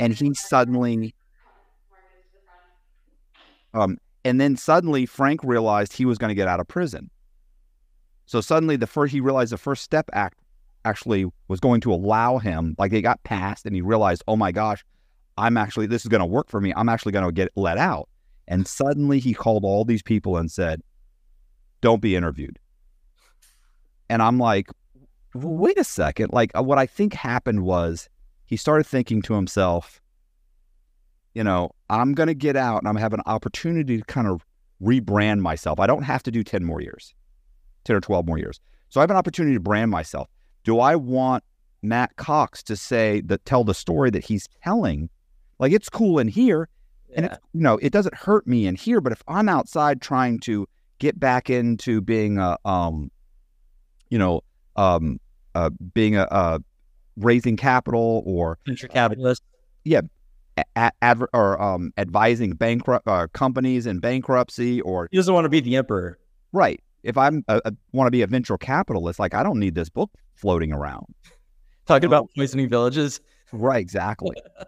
and 0.00 0.14
he 0.14 0.34
suddenly 0.34 1.14
um 3.74 3.98
and 4.24 4.40
then 4.40 4.56
suddenly 4.56 5.06
frank 5.06 5.44
realized 5.44 5.92
he 5.92 6.04
was 6.04 6.18
going 6.18 6.30
to 6.30 6.34
get 6.34 6.48
out 6.48 6.58
of 6.58 6.66
prison 6.66 7.08
so 8.30 8.40
suddenly 8.40 8.76
the 8.76 8.86
first 8.86 9.12
he 9.12 9.20
realized 9.20 9.52
the 9.52 9.58
first 9.58 9.82
step 9.82 10.08
act 10.12 10.38
actually 10.84 11.26
was 11.48 11.58
going 11.58 11.80
to 11.80 11.92
allow 11.92 12.38
him 12.38 12.76
like 12.78 12.92
it 12.92 13.02
got 13.02 13.20
passed 13.24 13.66
and 13.66 13.74
he 13.74 13.82
realized 13.82 14.22
oh 14.28 14.36
my 14.36 14.52
gosh 14.52 14.84
i'm 15.36 15.56
actually 15.56 15.84
this 15.84 16.02
is 16.02 16.08
going 16.08 16.20
to 16.20 16.26
work 16.26 16.48
for 16.48 16.60
me. 16.60 16.72
I'm 16.76 16.88
actually 16.88 17.10
going 17.10 17.26
to 17.26 17.32
get 17.32 17.50
let 17.56 17.76
out. 17.76 18.08
And 18.46 18.68
suddenly 18.68 19.18
he 19.18 19.34
called 19.34 19.64
all 19.64 19.84
these 19.84 20.02
people 20.02 20.36
and 20.36 20.48
said 20.48 20.80
don't 21.80 22.00
be 22.00 22.14
interviewed. 22.14 22.60
And 24.08 24.22
i'm 24.22 24.38
like 24.38 24.68
wait 25.34 25.78
a 25.78 25.84
second. 25.84 26.32
Like 26.32 26.52
uh, 26.56 26.62
what 26.62 26.78
i 26.78 26.86
think 26.86 27.14
happened 27.14 27.64
was 27.64 28.08
he 28.46 28.56
started 28.56 28.86
thinking 28.86 29.22
to 29.22 29.34
himself, 29.34 30.00
you 31.34 31.42
know, 31.42 31.70
I'm 31.88 32.14
going 32.14 32.28
to 32.28 32.34
get 32.34 32.56
out 32.56 32.78
and 32.78 32.86
I'm 32.86 32.94
going 32.94 33.00
to 33.00 33.02
have 33.02 33.12
an 33.12 33.22
opportunity 33.26 33.98
to 33.98 34.04
kind 34.04 34.28
of 34.28 34.46
rebrand 34.80 35.40
myself. 35.40 35.80
I 35.80 35.88
don't 35.88 36.04
have 36.04 36.22
to 36.24 36.30
do 36.30 36.44
10 36.44 36.64
more 36.64 36.80
years, 36.80 37.12
10 37.84 37.96
or 37.96 38.00
12 38.00 38.26
more 38.26 38.38
years. 38.38 38.60
So 38.88 39.00
I 39.00 39.02
have 39.02 39.10
an 39.10 39.16
opportunity 39.16 39.54
to 39.54 39.60
brand 39.60 39.90
myself. 39.90 40.28
Do 40.64 40.80
I 40.80 40.96
want 40.96 41.44
Matt 41.82 42.16
Cox 42.16 42.62
to 42.64 42.76
say 42.76 43.20
that 43.22 43.44
tell 43.44 43.64
the 43.64 43.74
story 43.74 44.10
that 44.10 44.24
he's 44.24 44.48
telling? 44.62 45.08
Like 45.58 45.72
it's 45.72 45.88
cool 45.88 46.18
in 46.18 46.28
here 46.28 46.68
and 47.14 47.26
Yeah. 47.26 47.36
you 47.52 47.60
know, 47.60 47.78
it 47.78 47.92
doesn't 47.92 48.14
hurt 48.14 48.46
me 48.46 48.66
in 48.66 48.74
here, 48.76 49.00
but 49.00 49.12
if 49.12 49.22
I'm 49.28 49.48
outside 49.48 50.00
trying 50.00 50.38
to 50.40 50.66
get 50.98 51.18
back 51.18 51.48
into 51.50 52.00
being 52.00 52.38
a 52.38 52.56
um 52.64 53.10
you 54.10 54.18
know, 54.18 54.42
um 54.76 55.18
uh 55.54 55.70
being 55.94 56.16
a, 56.16 56.26
a 56.30 56.60
raising 57.16 57.56
capital 57.56 58.22
or 58.26 58.58
venture 58.66 58.88
capitalist. 58.88 59.42
a- 59.86 60.92
adver- 61.02 61.28
or 61.32 61.60
um, 61.60 61.92
advising 61.96 62.52
bankrupt 62.52 63.06
uh, 63.08 63.26
companies 63.32 63.86
in 63.86 63.98
bankruptcy 63.98 64.80
or 64.82 65.08
He 65.10 65.16
doesn't 65.16 65.32
want 65.32 65.44
to 65.46 65.48
be 65.48 65.60
the 65.60 65.76
emperor. 65.76 66.18
right 66.52 66.80
if 67.02 67.16
i'm 67.18 67.44
want 67.92 68.06
to 68.06 68.10
be 68.10 68.22
a 68.22 68.26
venture 68.26 68.56
capitalist 68.58 69.18
like 69.18 69.34
i 69.34 69.42
don't 69.42 69.58
need 69.58 69.74
this 69.74 69.88
book 69.88 70.10
floating 70.34 70.72
around. 70.72 71.06
Talking 71.86 72.06
about 72.06 72.30
poisoning 72.36 72.68
villages. 72.68 73.20
right 73.52 73.80
exactly. 73.80 74.36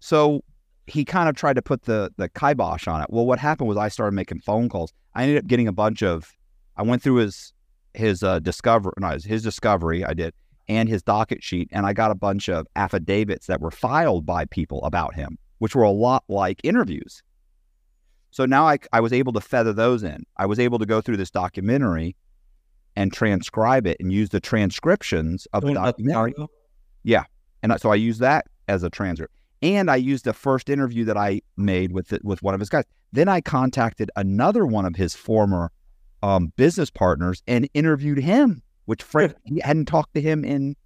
So 0.00 0.42
he 0.86 1.04
kind 1.04 1.28
of 1.28 1.36
tried 1.36 1.54
to 1.56 1.62
put 1.62 1.82
the 1.82 2.10
the 2.16 2.28
kibosh 2.30 2.88
on 2.88 3.02
it. 3.02 3.08
Well 3.10 3.26
what 3.26 3.38
happened 3.38 3.68
was 3.68 3.76
i 3.76 3.88
started 3.88 4.14
making 4.14 4.40
phone 4.40 4.68
calls. 4.68 4.92
I 5.14 5.24
ended 5.24 5.38
up 5.38 5.46
getting 5.46 5.68
a 5.68 5.72
bunch 5.72 6.02
of 6.02 6.32
i 6.76 6.82
went 6.82 7.02
through 7.02 7.16
his 7.16 7.52
his 7.94 8.22
uh 8.22 8.38
discover 8.38 8.94
no, 8.98 9.08
his- 9.10 9.24
his 9.24 9.42
discovery 9.42 10.04
i 10.04 10.14
did 10.14 10.32
and 10.68 10.88
his 10.88 11.02
docket 11.02 11.42
sheet 11.42 11.68
and 11.72 11.84
i 11.84 11.92
got 11.92 12.10
a 12.10 12.14
bunch 12.14 12.48
of 12.48 12.66
affidavits 12.76 13.46
that 13.48 13.60
were 13.60 13.70
filed 13.72 14.24
by 14.24 14.44
people 14.46 14.82
about 14.84 15.14
him 15.14 15.36
which 15.58 15.74
were 15.74 15.82
a 15.82 15.90
lot 15.90 16.22
like 16.28 16.60
interviews 16.64 17.22
so 18.30 18.46
now 18.46 18.66
I, 18.66 18.78
I 18.92 19.00
was 19.00 19.12
able 19.12 19.32
to 19.34 19.40
feather 19.40 19.72
those 19.72 20.02
in 20.02 20.24
i 20.36 20.46
was 20.46 20.58
able 20.58 20.78
to 20.78 20.86
go 20.86 21.00
through 21.00 21.16
this 21.16 21.30
documentary 21.30 22.16
and 22.96 23.12
transcribe 23.12 23.86
it 23.86 23.96
and 24.00 24.12
use 24.12 24.30
the 24.30 24.40
transcriptions 24.40 25.46
of 25.52 25.62
the 25.62 25.68
Doing 25.68 25.74
documentary 25.74 26.32
scenario. 26.32 26.50
and 27.62 27.72
so 27.78 27.90
I 27.90 27.94
use 27.96 28.18
that 28.18 28.46
as 28.68 28.82
a 28.82 28.90
transcript. 28.90 29.34
And 29.62 29.90
I 29.90 29.96
used 29.96 30.24
the 30.24 30.32
first 30.32 30.70
interview 30.70 31.04
that 31.04 31.16
I 31.16 31.42
made 31.56 31.92
with 31.92 32.12
it, 32.12 32.24
with 32.24 32.42
one 32.42 32.54
of 32.54 32.60
his 32.60 32.68
guys. 32.68 32.84
Then 33.12 33.28
I 33.28 33.40
contacted 33.40 34.10
another 34.16 34.64
one 34.64 34.86
of 34.86 34.96
his 34.96 35.14
former 35.14 35.70
um, 36.22 36.52
business 36.56 36.90
partners 36.90 37.42
and 37.46 37.68
interviewed 37.74 38.18
him, 38.18 38.62
which 38.86 39.02
Frank 39.02 39.34
he 39.44 39.60
hadn't 39.62 39.86
talked 39.86 40.14
to 40.14 40.20
him 40.20 40.44
in 40.44 40.76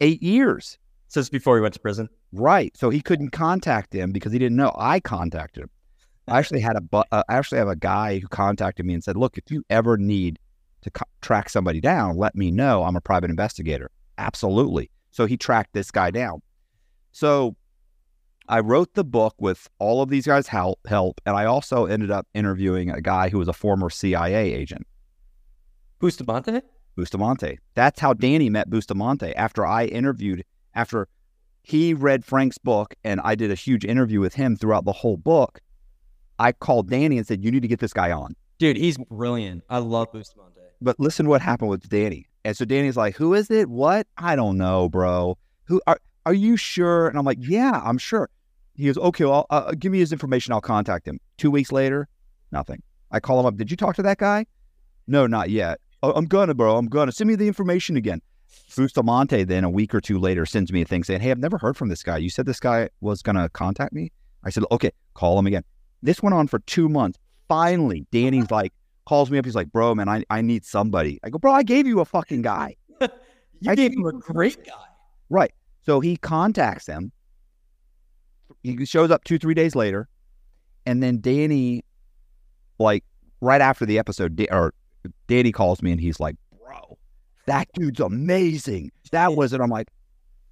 eight 0.00 0.22
years. 0.22 0.78
Since 1.08 1.28
before 1.28 1.56
he 1.56 1.60
went 1.60 1.74
to 1.74 1.80
prison. 1.80 2.08
Right. 2.32 2.74
So 2.76 2.88
he 2.88 3.00
couldn't 3.00 3.30
contact 3.30 3.92
him 3.92 4.12
because 4.12 4.32
he 4.32 4.38
didn't 4.38 4.56
know. 4.56 4.72
I 4.78 5.00
contacted 5.00 5.64
him. 5.64 5.70
I 6.28 6.38
actually 6.38 6.60
had 6.60 6.76
a 6.76 6.80
bu- 6.80 7.02
uh, 7.10 7.22
I 7.28 7.36
actually 7.36 7.58
have 7.58 7.68
a 7.68 7.76
guy 7.76 8.18
who 8.18 8.28
contacted 8.28 8.86
me 8.86 8.94
and 8.94 9.02
said, 9.02 9.16
"Look, 9.16 9.36
if 9.38 9.50
you 9.50 9.64
ever 9.70 9.96
need 9.96 10.38
to 10.82 10.90
co- 10.90 11.04
track 11.20 11.48
somebody 11.48 11.80
down, 11.80 12.16
let 12.16 12.34
me 12.34 12.50
know. 12.50 12.84
I'm 12.84 12.96
a 12.96 13.00
private 13.00 13.30
investigator." 13.30 13.90
Absolutely. 14.18 14.90
So 15.10 15.26
he 15.26 15.36
tracked 15.36 15.72
this 15.72 15.90
guy 15.90 16.10
down. 16.10 16.42
So 17.12 17.56
I 18.48 18.60
wrote 18.60 18.94
the 18.94 19.04
book 19.04 19.34
with 19.38 19.68
all 19.78 20.02
of 20.02 20.08
these 20.08 20.26
guys' 20.26 20.48
help, 20.48 20.80
help, 20.86 21.20
and 21.24 21.36
I 21.36 21.44
also 21.44 21.86
ended 21.86 22.10
up 22.10 22.26
interviewing 22.34 22.90
a 22.90 23.00
guy 23.00 23.28
who 23.28 23.38
was 23.38 23.48
a 23.48 23.52
former 23.52 23.90
CIA 23.90 24.52
agent, 24.52 24.86
Bustamante? 26.00 26.60
Bustamante. 26.96 27.58
That's 27.74 28.00
how 28.00 28.14
Danny 28.14 28.50
met 28.50 28.70
Bustamante. 28.70 29.34
After 29.36 29.66
I 29.66 29.84
interviewed, 29.86 30.44
after 30.74 31.08
he 31.62 31.94
read 31.94 32.24
Frank's 32.24 32.58
book 32.58 32.94
and 33.04 33.20
I 33.22 33.34
did 33.34 33.50
a 33.50 33.54
huge 33.54 33.84
interview 33.84 34.20
with 34.20 34.34
him 34.34 34.56
throughout 34.56 34.84
the 34.84 34.92
whole 34.92 35.16
book, 35.16 35.60
I 36.40 36.52
called 36.52 36.88
Danny 36.90 37.18
and 37.18 37.26
said, 37.26 37.44
You 37.44 37.50
need 37.50 37.62
to 37.62 37.68
get 37.68 37.78
this 37.78 37.92
guy 37.92 38.10
on. 38.10 38.34
Dude, 38.58 38.76
he's 38.76 38.98
brilliant. 38.98 39.62
I 39.68 39.78
love 39.78 40.08
Bustamante. 40.12 40.60
But 40.80 40.98
listen 40.98 41.24
to 41.26 41.30
what 41.30 41.42
happened 41.42 41.70
with 41.70 41.88
Danny. 41.88 42.26
And 42.44 42.56
so 42.56 42.64
Danny's 42.64 42.96
like, 42.96 43.14
Who 43.16 43.34
is 43.34 43.50
it? 43.50 43.68
What? 43.68 44.06
I 44.16 44.34
don't 44.36 44.56
know, 44.56 44.88
bro. 44.88 45.38
Who 45.64 45.80
are 45.86 46.00
are 46.26 46.34
you 46.34 46.56
sure? 46.56 47.08
And 47.08 47.18
I'm 47.18 47.24
like, 47.24 47.38
Yeah, 47.40 47.80
I'm 47.84 47.98
sure. 47.98 48.30
He 48.74 48.86
goes, 48.86 48.96
Okay, 48.98 49.26
well, 49.26 49.46
uh, 49.50 49.72
give 49.78 49.92
me 49.92 49.98
his 49.98 50.12
information. 50.12 50.52
I'll 50.52 50.60
contact 50.60 51.06
him. 51.06 51.20
Two 51.36 51.50
weeks 51.50 51.70
later, 51.70 52.08
nothing. 52.50 52.82
I 53.10 53.20
call 53.20 53.38
him 53.40 53.46
up. 53.46 53.56
Did 53.56 53.70
you 53.70 53.76
talk 53.76 53.94
to 53.96 54.02
that 54.02 54.18
guy? 54.18 54.46
No, 55.06 55.26
not 55.26 55.50
yet. 55.50 55.80
"Oh, 56.02 56.12
I'm 56.12 56.24
gonna, 56.24 56.54
bro. 56.54 56.76
I'm 56.76 56.86
gonna. 56.86 57.12
Send 57.12 57.28
me 57.28 57.34
the 57.34 57.46
information 57.48 57.96
again. 57.96 58.22
Bustamante 58.76 59.44
then 59.44 59.64
a 59.64 59.70
week 59.70 59.94
or 59.94 60.00
two 60.00 60.18
later 60.18 60.46
sends 60.46 60.72
me 60.72 60.82
a 60.82 60.84
thing 60.84 61.04
saying, 61.04 61.20
Hey, 61.20 61.30
I've 61.30 61.38
never 61.38 61.58
heard 61.58 61.76
from 61.76 61.88
this 61.88 62.02
guy. 62.02 62.16
You 62.18 62.30
said 62.30 62.46
this 62.46 62.60
guy 62.60 62.88
was 63.00 63.20
gonna 63.20 63.48
contact 63.50 63.92
me? 63.92 64.12
I 64.44 64.50
said, 64.50 64.64
Okay, 64.70 64.92
call 65.14 65.38
him 65.38 65.46
again. 65.46 65.64
This 66.02 66.22
went 66.22 66.34
on 66.34 66.46
for 66.46 66.58
two 66.60 66.88
months. 66.88 67.18
Finally, 67.48 68.06
Danny's 68.10 68.50
like, 68.50 68.72
calls 69.06 69.30
me 69.30 69.38
up. 69.38 69.44
He's 69.44 69.54
like, 69.54 69.72
Bro, 69.72 69.96
man, 69.96 70.08
I, 70.08 70.24
I 70.30 70.40
need 70.40 70.64
somebody. 70.64 71.18
I 71.24 71.30
go, 71.30 71.38
Bro, 71.38 71.52
I 71.52 71.62
gave 71.62 71.86
you 71.86 72.00
a 72.00 72.04
fucking 72.04 72.42
guy. 72.42 72.76
You 73.62 73.72
I 73.72 73.74
gave 73.74 73.92
him 73.92 74.06
a 74.06 74.12
great 74.12 74.64
guy. 74.64 74.86
Right. 75.28 75.52
So 75.84 76.00
he 76.00 76.16
contacts 76.16 76.86
him. 76.86 77.12
He 78.62 78.86
shows 78.86 79.10
up 79.10 79.24
two, 79.24 79.38
three 79.38 79.52
days 79.52 79.74
later. 79.74 80.08
And 80.86 81.02
then 81.02 81.20
Danny, 81.20 81.84
like 82.78 83.04
right 83.42 83.60
after 83.60 83.84
the 83.84 83.98
episode, 83.98 84.46
or 84.50 84.72
Danny 85.26 85.52
calls 85.52 85.82
me 85.82 85.92
and 85.92 86.00
he's 86.00 86.20
like, 86.20 86.36
Bro, 86.64 86.96
that 87.46 87.68
dude's 87.74 88.00
amazing. 88.00 88.92
That 89.12 89.34
was 89.36 89.52
it. 89.52 89.60
I'm 89.60 89.70
like, 89.70 89.88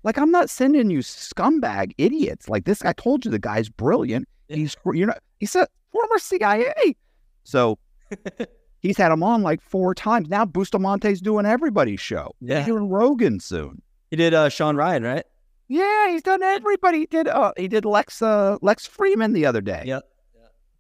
like, 0.03 0.19
I'm 0.19 0.31
not 0.31 0.51
sending 0.51 0.91
you 0.91 1.01
scumbag 1.01 1.93
idiots. 1.99 2.49
Like 2.49 2.65
this, 2.65 2.83
I 2.85 2.93
told 2.93 3.25
you 3.25 3.31
the 3.31 3.39
guy's 3.39 3.69
brilliant. 3.69 4.29
He's, 4.49 4.77
you 4.93 5.07
know, 5.07 5.15
he's 5.39 5.55
a 5.55 5.67
former 5.93 6.19
CIA. 6.19 6.97
So 7.45 7.79
he's 8.81 8.97
had 8.97 9.13
him 9.13 9.23
on 9.23 9.43
like 9.43 9.61
four 9.61 9.95
times. 9.95 10.29
Now 10.29 10.45
Bustamante's 10.45 11.21
doing 11.21 11.47
everybody's 11.47 12.01
show. 12.01 12.35
Yeah. 12.41 12.59
He's 12.59 12.67
doing 12.67 12.89
Rogan 12.89 13.41
soon. 13.41 13.83
He 14.11 14.17
did 14.17 14.33
uh, 14.33 14.49
Sean 14.49 14.77
Ryan, 14.77 15.03
right? 15.03 15.25
Yeah, 15.69 16.11
he's 16.11 16.23
done 16.23 16.43
everybody. 16.43 17.01
He 17.01 17.07
did 17.07 17.29
uh 17.29 17.53
he 17.59 17.69
did 17.69 17.85
Lex 17.85 18.23
uh 18.23 18.57
Lex 18.63 18.89
Fridman 18.89 19.35
the 19.35 19.45
other 19.45 19.61
day. 19.61 19.83
Yep. 19.85 20.03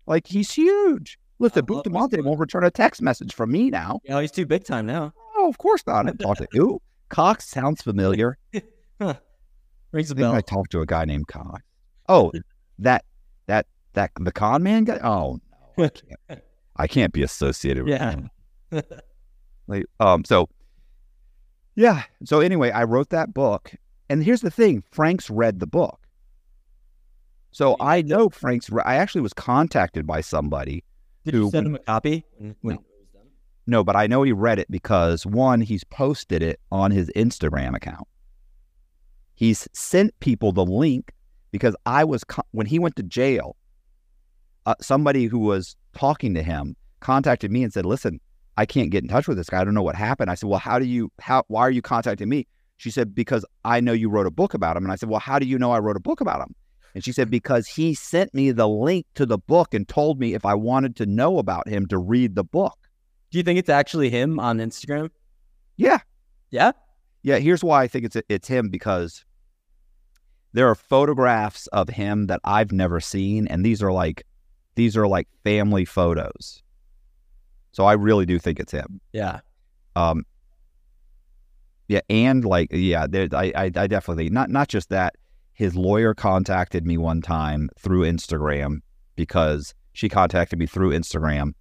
Like 0.07 0.27
he's 0.27 0.51
huge. 0.51 1.19
Listen, 1.39 1.67
Bustamante 1.67 2.21
won't 2.21 2.41
return 2.41 2.65
a 2.65 2.71
text 2.71 3.03
message 3.03 3.35
from 3.35 3.53
me 3.53 3.71
now. 3.71 4.01
Yeah, 4.05 4.21
he's 4.21 4.33
too 4.33 4.47
big 4.47 4.65
time 4.65 4.87
now. 4.87 5.13
Oh, 5.37 5.49
of 5.49 5.59
course 5.59 5.87
not. 5.87 6.07
I 6.07 6.11
didn't 6.11 6.37
to 6.37 6.49
you. 6.53 6.81
Cox 7.11 7.47
sounds 7.47 7.83
familiar. 7.83 8.39
Rings 9.01 10.11
a 10.11 10.15
I 10.15 10.17
think 10.17 10.19
bell. 10.19 10.35
I 10.35 10.41
talked 10.41 10.71
to 10.73 10.81
a 10.81 10.87
guy 10.87 11.05
named 11.05 11.29
Cox. 11.29 11.63
Oh, 12.09 12.33
that 12.79 13.05
that 13.47 13.67
that 13.95 14.11
the 14.21 14.33
con 14.33 14.63
man 14.63 14.85
guy? 14.85 14.99
Oh 15.03 15.39
no. 15.79 15.85
I 15.85 15.89
can't, 16.29 16.43
I 16.77 16.87
can't 16.87 17.13
be 17.13 17.23
associated 17.23 17.85
with 17.85 17.93
Yeah. 17.95 18.11
him. 18.13 18.31
Like, 19.71 19.85
um, 20.01 20.25
so 20.25 20.49
yeah. 21.77 22.05
So 22.25 22.41
anyway, 22.41 22.71
I 22.71 22.85
wrote 22.85 23.11
that 23.11 23.35
book, 23.35 23.73
and 24.09 24.25
here's 24.25 24.41
the 24.41 24.51
thing: 24.51 24.83
Frank's 24.91 25.29
read 25.29 25.61
the 25.61 25.67
book. 25.67 26.01
So 27.51 27.77
I 27.79 28.01
know 28.01 28.31
Frank's. 28.31 28.71
re- 28.71 28.83
I 28.87 28.95
actually 28.97 29.21
was 29.21 29.35
contacted 29.35 30.07
by 30.07 30.23
somebody 30.23 30.85
Did 31.27 31.35
who- 31.35 31.45
you 31.45 31.51
send 31.51 31.67
him 31.67 31.75
a 31.75 31.79
copy? 31.81 32.25
When, 32.39 32.57
when, 32.63 32.77
It 32.77 32.81
was 32.81 33.09
them. 33.13 33.27
No, 33.67 33.85
but 33.85 33.95
I 33.95 34.07
know 34.07 34.23
he 34.23 34.33
read 34.33 34.59
it 34.59 34.71
because 34.71 35.27
one, 35.27 35.61
he's 35.61 35.85
posted 35.85 36.43
it 36.43 36.61
on 36.73 36.91
his 36.91 37.11
Instagram 37.15 37.77
account. 37.77 38.09
He's 39.39 39.69
sent 39.73 40.19
people 40.19 40.51
the 40.51 40.65
link 40.65 41.13
because 41.53 41.77
I 41.87 42.03
was 42.03 42.25
when 42.51 42.67
he 42.67 42.81
went 42.81 42.97
to 42.97 43.05
jail. 43.05 43.55
Uh, 44.67 44.75
somebody 44.81 45.27
who 45.27 45.39
was 45.39 45.77
talking 45.95 46.35
to 46.35 46.43
him 46.43 46.75
contacted 46.99 47.53
me 47.53 47.63
and 47.63 47.73
said, 47.73 47.87
"Listen, 47.87 48.19
I 48.57 48.67
can't 48.67 48.91
get 48.91 49.05
in 49.05 49.09
touch 49.09 49.29
with 49.29 49.37
this 49.37 49.49
guy. 49.49 49.61
I 49.61 49.65
don't 49.65 49.75
know 49.75 49.83
what 49.83 49.95
happened." 49.95 50.29
I 50.29 50.35
said, 50.35 50.49
"Well, 50.49 50.59
how 50.59 50.81
do 50.81 50.87
you 50.87 51.13
how 51.21 51.45
why 51.47 51.61
are 51.61 51.71
you 51.71 51.81
contacting 51.81 52.29
me?" 52.29 52.49
She 52.79 52.91
said, 52.91 53.15
"Because 53.15 53.45
I 53.65 53.79
know 53.79 53.93
you 53.93 54.11
wrote 54.11 54.27
a 54.27 54.31
book 54.33 54.55
about 54.55 54.77
him." 54.77 54.83
And 54.83 54.91
I 54.91 54.97
said, 54.97 55.09
"Well, 55.09 55.21
how 55.21 55.39
do 55.39 55.47
you 55.47 55.57
know 55.57 55.71
I 55.71 55.79
wrote 55.79 55.97
a 55.97 56.01
book 56.01 56.21
about 56.21 56.41
him?" 56.41 56.57
And 56.97 57.05
she 57.05 57.13
said, 57.13 57.31
"Because 57.31 57.69
he 57.69 57.95
sent 57.95 58.35
me 58.35 58.51
the 58.51 58.69
link 58.69 59.07
to 59.15 59.25
the 59.25 59.39
book 59.39 59.73
and 59.73 59.87
told 59.87 60.19
me 60.19 60.35
if 60.35 60.45
I 60.45 60.55
wanted 60.55 60.97
to 60.97 61.07
know 61.07 61.39
about 61.39 61.69
him 61.69 61.87
to 61.87 61.99
read 61.99 62.35
the 62.35 62.45
book." 62.45 62.77
do 63.31 63.39
you 63.39 63.45
think 63.45 63.59
it's 63.59 63.69
actually 63.69 64.11
him 64.11 64.41
on 64.41 64.59
Instagram? 64.59 65.11
Yeah, 65.77 65.99
Yeah. 66.51 66.73
Yeah, 67.23 67.39
here's 67.39 67.65
why 67.65 67.83
I 67.83 67.89
think 67.89 68.05
it's 68.05 68.17
it's 68.29 68.49
him 68.49 68.71
because 68.71 69.25
there 70.53 70.69
are 70.69 70.75
photographs 70.75 71.67
of 71.69 71.89
him 71.89 72.27
that 72.27 72.41
I've 72.45 72.73
never 72.73 73.01
seen, 73.01 73.47
and 73.49 73.65
these 73.65 73.83
are 73.83 73.93
like 73.93 74.25
these 74.75 74.97
are 74.97 75.07
like 75.07 75.29
family 75.45 75.85
photos. 75.85 76.63
So 77.73 77.85
I 77.85 77.93
really 77.95 78.27
do 78.27 78.39
think 78.39 78.59
it's 78.61 78.73
him. 78.73 79.01
Yeah. 79.13 79.41
Um, 79.97 80.25
yeah, 81.89 82.01
and 82.09 82.45
like 82.45 82.69
yeah, 82.71 83.07
there, 83.09 83.29
I, 83.33 83.53
I 83.55 83.65
I 83.65 83.87
definitely 83.87 84.31
not 84.31 84.51
not 84.51 84.69
just 84.69 84.91
that. 84.91 85.17
His 85.53 85.75
lawyer 85.75 86.15
contacted 86.15 86.87
me 86.87 86.99
one 86.99 87.21
time 87.21 87.69
through 87.79 88.03
Instagram 88.03 88.79
because 89.17 89.75
she 89.93 90.09
contacted 90.09 90.59
me 90.59 90.67
through 90.67 90.91
Instagram. 90.91 91.55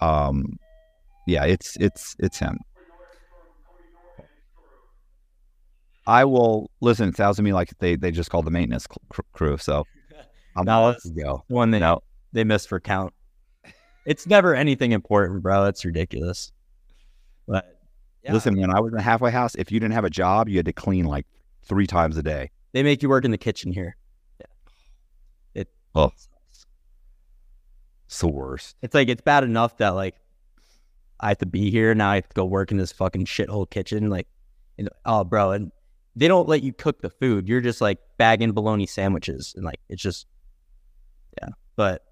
Um, 0.00 0.58
yeah, 1.26 1.44
it's 1.44 1.76
it's 1.78 2.16
it's 2.18 2.38
him. 2.38 2.58
I 6.08 6.24
will 6.24 6.70
listen. 6.80 7.08
It 7.10 7.16
sounds 7.16 7.36
to 7.36 7.42
me 7.42 7.52
like 7.52 7.70
they, 7.78 7.94
they 7.96 8.10
just 8.10 8.30
called 8.30 8.46
the 8.46 8.50
maintenance 8.50 8.86
cr- 8.86 9.20
crew. 9.32 9.58
So 9.58 9.84
I'm 10.56 10.64
No, 10.64 10.90
it's- 10.90 11.06
go. 11.10 11.44
One 11.48 11.70
they 11.70 11.78
No. 11.78 12.00
they 12.32 12.44
missed 12.44 12.68
for 12.68 12.80
count. 12.80 13.12
It's 14.06 14.26
never 14.26 14.54
anything 14.54 14.92
important, 14.92 15.42
bro. 15.42 15.66
It's 15.66 15.84
ridiculous. 15.84 16.50
But 17.46 17.78
yeah, 18.24 18.32
Listen, 18.32 18.58
when 18.58 18.70
I 18.74 18.80
was 18.80 18.90
in 18.92 18.96
the 18.96 19.02
halfway 19.02 19.30
house, 19.30 19.54
if 19.54 19.70
you 19.70 19.78
didn't 19.80 19.92
have 19.94 20.04
a 20.06 20.10
job, 20.10 20.48
you 20.48 20.56
had 20.56 20.66
to 20.66 20.72
clean 20.72 21.04
like 21.04 21.26
three 21.62 21.86
times 21.86 22.16
a 22.16 22.22
day. 22.22 22.50
they 22.72 22.82
make 22.82 23.02
you 23.02 23.08
work 23.10 23.24
in 23.26 23.30
the 23.30 23.38
kitchen 23.38 23.70
here. 23.72 23.96
Yeah. 24.40 24.46
It 25.62 25.68
Oh. 25.94 26.12
It's 28.06 28.20
the 28.20 28.28
worst. 28.28 28.76
it's 28.80 28.94
like 28.94 29.08
it's 29.08 29.20
bad 29.20 29.44
enough 29.44 29.76
that 29.76 29.90
like 29.90 30.14
I 31.20 31.28
have 31.28 31.38
to 31.38 31.46
be 31.46 31.70
here 31.70 31.94
now. 31.94 32.10
I 32.10 32.14
have 32.16 32.28
to 32.30 32.34
go 32.34 32.44
work 32.46 32.70
in 32.70 32.78
this 32.78 32.92
fucking 32.92 33.26
shithole 33.26 33.68
kitchen. 33.68 34.08
Like, 34.08 34.28
and, 34.78 34.88
oh, 35.04 35.24
bro, 35.24 35.50
and 35.50 35.70
they 36.18 36.28
don't 36.28 36.48
let 36.48 36.62
you 36.62 36.72
cook 36.72 37.00
the 37.00 37.10
food. 37.10 37.48
You're 37.48 37.60
just 37.60 37.80
like 37.80 37.98
bagging 38.16 38.52
bologna 38.52 38.86
sandwiches, 38.86 39.52
and 39.56 39.64
like 39.64 39.80
it's 39.88 40.02
just, 40.02 40.26
yeah. 41.40 41.50
But 41.76 42.02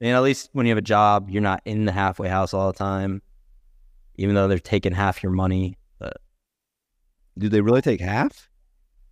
and 0.00 0.10
at 0.10 0.22
least 0.22 0.48
when 0.52 0.66
you 0.66 0.70
have 0.70 0.78
a 0.78 0.82
job, 0.82 1.28
you're 1.30 1.42
not 1.42 1.62
in 1.64 1.84
the 1.84 1.92
halfway 1.92 2.28
house 2.28 2.54
all 2.54 2.72
the 2.72 2.78
time, 2.78 3.20
even 4.16 4.34
though 4.34 4.48
they're 4.48 4.58
taking 4.58 4.92
half 4.92 5.22
your 5.22 5.32
money. 5.32 5.76
But 5.98 6.16
Do 7.38 7.48
they 7.48 7.60
really 7.60 7.82
take 7.82 8.00
half? 8.00 8.48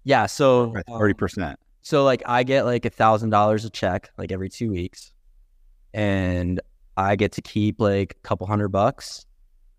yeah, 0.04 0.26
so 0.26 0.74
um, 0.76 0.82
Thirty 0.98 1.14
percent. 1.14 1.58
So 1.82 2.04
like 2.04 2.22
I 2.26 2.42
get 2.42 2.64
like 2.64 2.84
a 2.86 2.90
thousand 2.90 3.30
dollars 3.30 3.64
a 3.64 3.70
check 3.70 4.10
like 4.16 4.32
every 4.32 4.48
two 4.48 4.70
weeks, 4.70 5.12
and 5.92 6.60
I 6.96 7.16
get 7.16 7.32
to 7.32 7.42
keep 7.42 7.78
like 7.80 8.16
a 8.16 8.20
couple 8.26 8.46
hundred 8.46 8.68
bucks, 8.68 9.26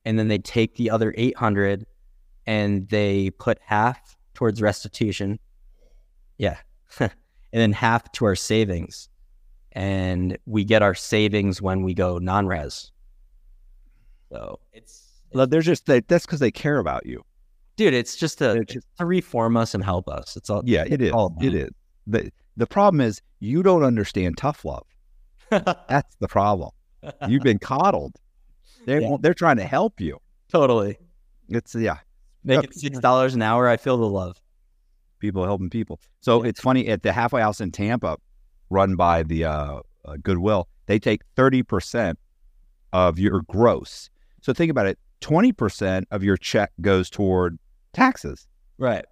and 0.06 0.20
then 0.20 0.28
they 0.28 0.38
take 0.38 0.76
the 0.76 0.90
other 0.92 1.14
eight 1.18 1.36
hundred, 1.38 1.86
and 2.52 2.90
they 2.90 3.30
put 3.32 3.58
half 3.66 4.18
towards 4.34 4.62
restitution. 4.62 5.40
Yeah, 6.38 6.58
and 7.00 7.12
then 7.52 7.72
half 7.72 8.12
to 8.14 8.26
our 8.26 8.36
savings, 8.36 9.08
and 9.72 10.38
we 10.46 10.66
get 10.66 10.82
our 10.82 10.96
savings 10.96 11.62
when 11.62 11.84
we 11.84 11.94
go 11.94 12.18
non-res. 12.18 12.92
So, 14.32 14.60
It's, 14.74 15.22
They're 15.34 15.62
just 15.62 15.86
they, 15.86 16.00
that's 16.02 16.26
because 16.26 16.40
they 16.40 16.52
care 16.52 16.80
about 16.80 17.06
you. 17.06 17.24
dude, 17.76 17.94
it's 17.94 18.16
just 18.16 18.38
to, 18.40 18.46
They're 18.46 18.64
just- 18.64 18.88
to 18.98 19.06
reform 19.06 19.56
us 19.58 19.74
and 19.74 19.84
help 19.84 20.08
us. 20.10 20.36
It's 20.38 20.50
all. 20.50 20.62
Yeah, 20.66 20.86
it 20.88 21.02
is. 21.02 21.12
All 21.12 21.36
it 21.42 21.54
is. 21.54 21.70
the 22.08 22.32
The 22.58 22.68
problem 22.68 23.02
is 23.02 23.22
you 23.40 23.64
don't 23.64 23.84
understand 23.84 24.38
tough 24.38 24.66
love. 24.66 24.86
That's 25.50 26.16
the 26.20 26.28
problem. 26.28 26.72
You've 27.28 27.44
been 27.44 27.60
coddled. 27.60 28.16
They 28.86 29.00
Yeah. 29.02 29.10
won't 29.10 29.22
they're 29.22 29.34
trying 29.34 29.58
to 29.58 29.64
help 29.66 30.00
you. 30.02 30.20
totally. 30.50 30.98
It's 31.50 31.76
yeah. 31.76 31.98
Making 32.44 32.72
six 32.72 33.00
dollars 33.00 33.36
an 33.36 33.42
hour, 33.42 33.68
I 33.68 33.78
feel 33.78 33.98
the 33.98 34.08
love. 34.08 34.42
people 35.20 35.46
helping 35.46 35.70
people. 35.70 36.00
So 36.20 36.44
it's 36.44 36.60
funny 36.60 36.88
at 36.88 37.04
the 37.04 37.14
halfway 37.14 37.42
house 37.42 37.62
in 37.62 37.72
Tampa, 37.72 38.18
run 38.70 38.96
by 38.96 39.24
the 39.24 39.46
uh, 39.46 39.80
uh, 40.06 40.18
Goodwill, 40.22 40.68
they 40.88 41.00
take 41.00 41.22
thirty 41.36 41.64
percent 41.64 42.20
of 42.92 43.18
your 43.20 43.42
gross. 43.44 44.10
So 44.42 44.54
think 44.54 44.72
about 44.72 44.88
it: 44.88 45.00
twenty 45.22 45.54
percent 45.54 46.08
of 46.12 46.24
your 46.24 46.36
check 46.36 46.72
goes 46.82 47.10
toward 47.10 47.58
taxes. 47.94 48.48
Right. 48.78 49.06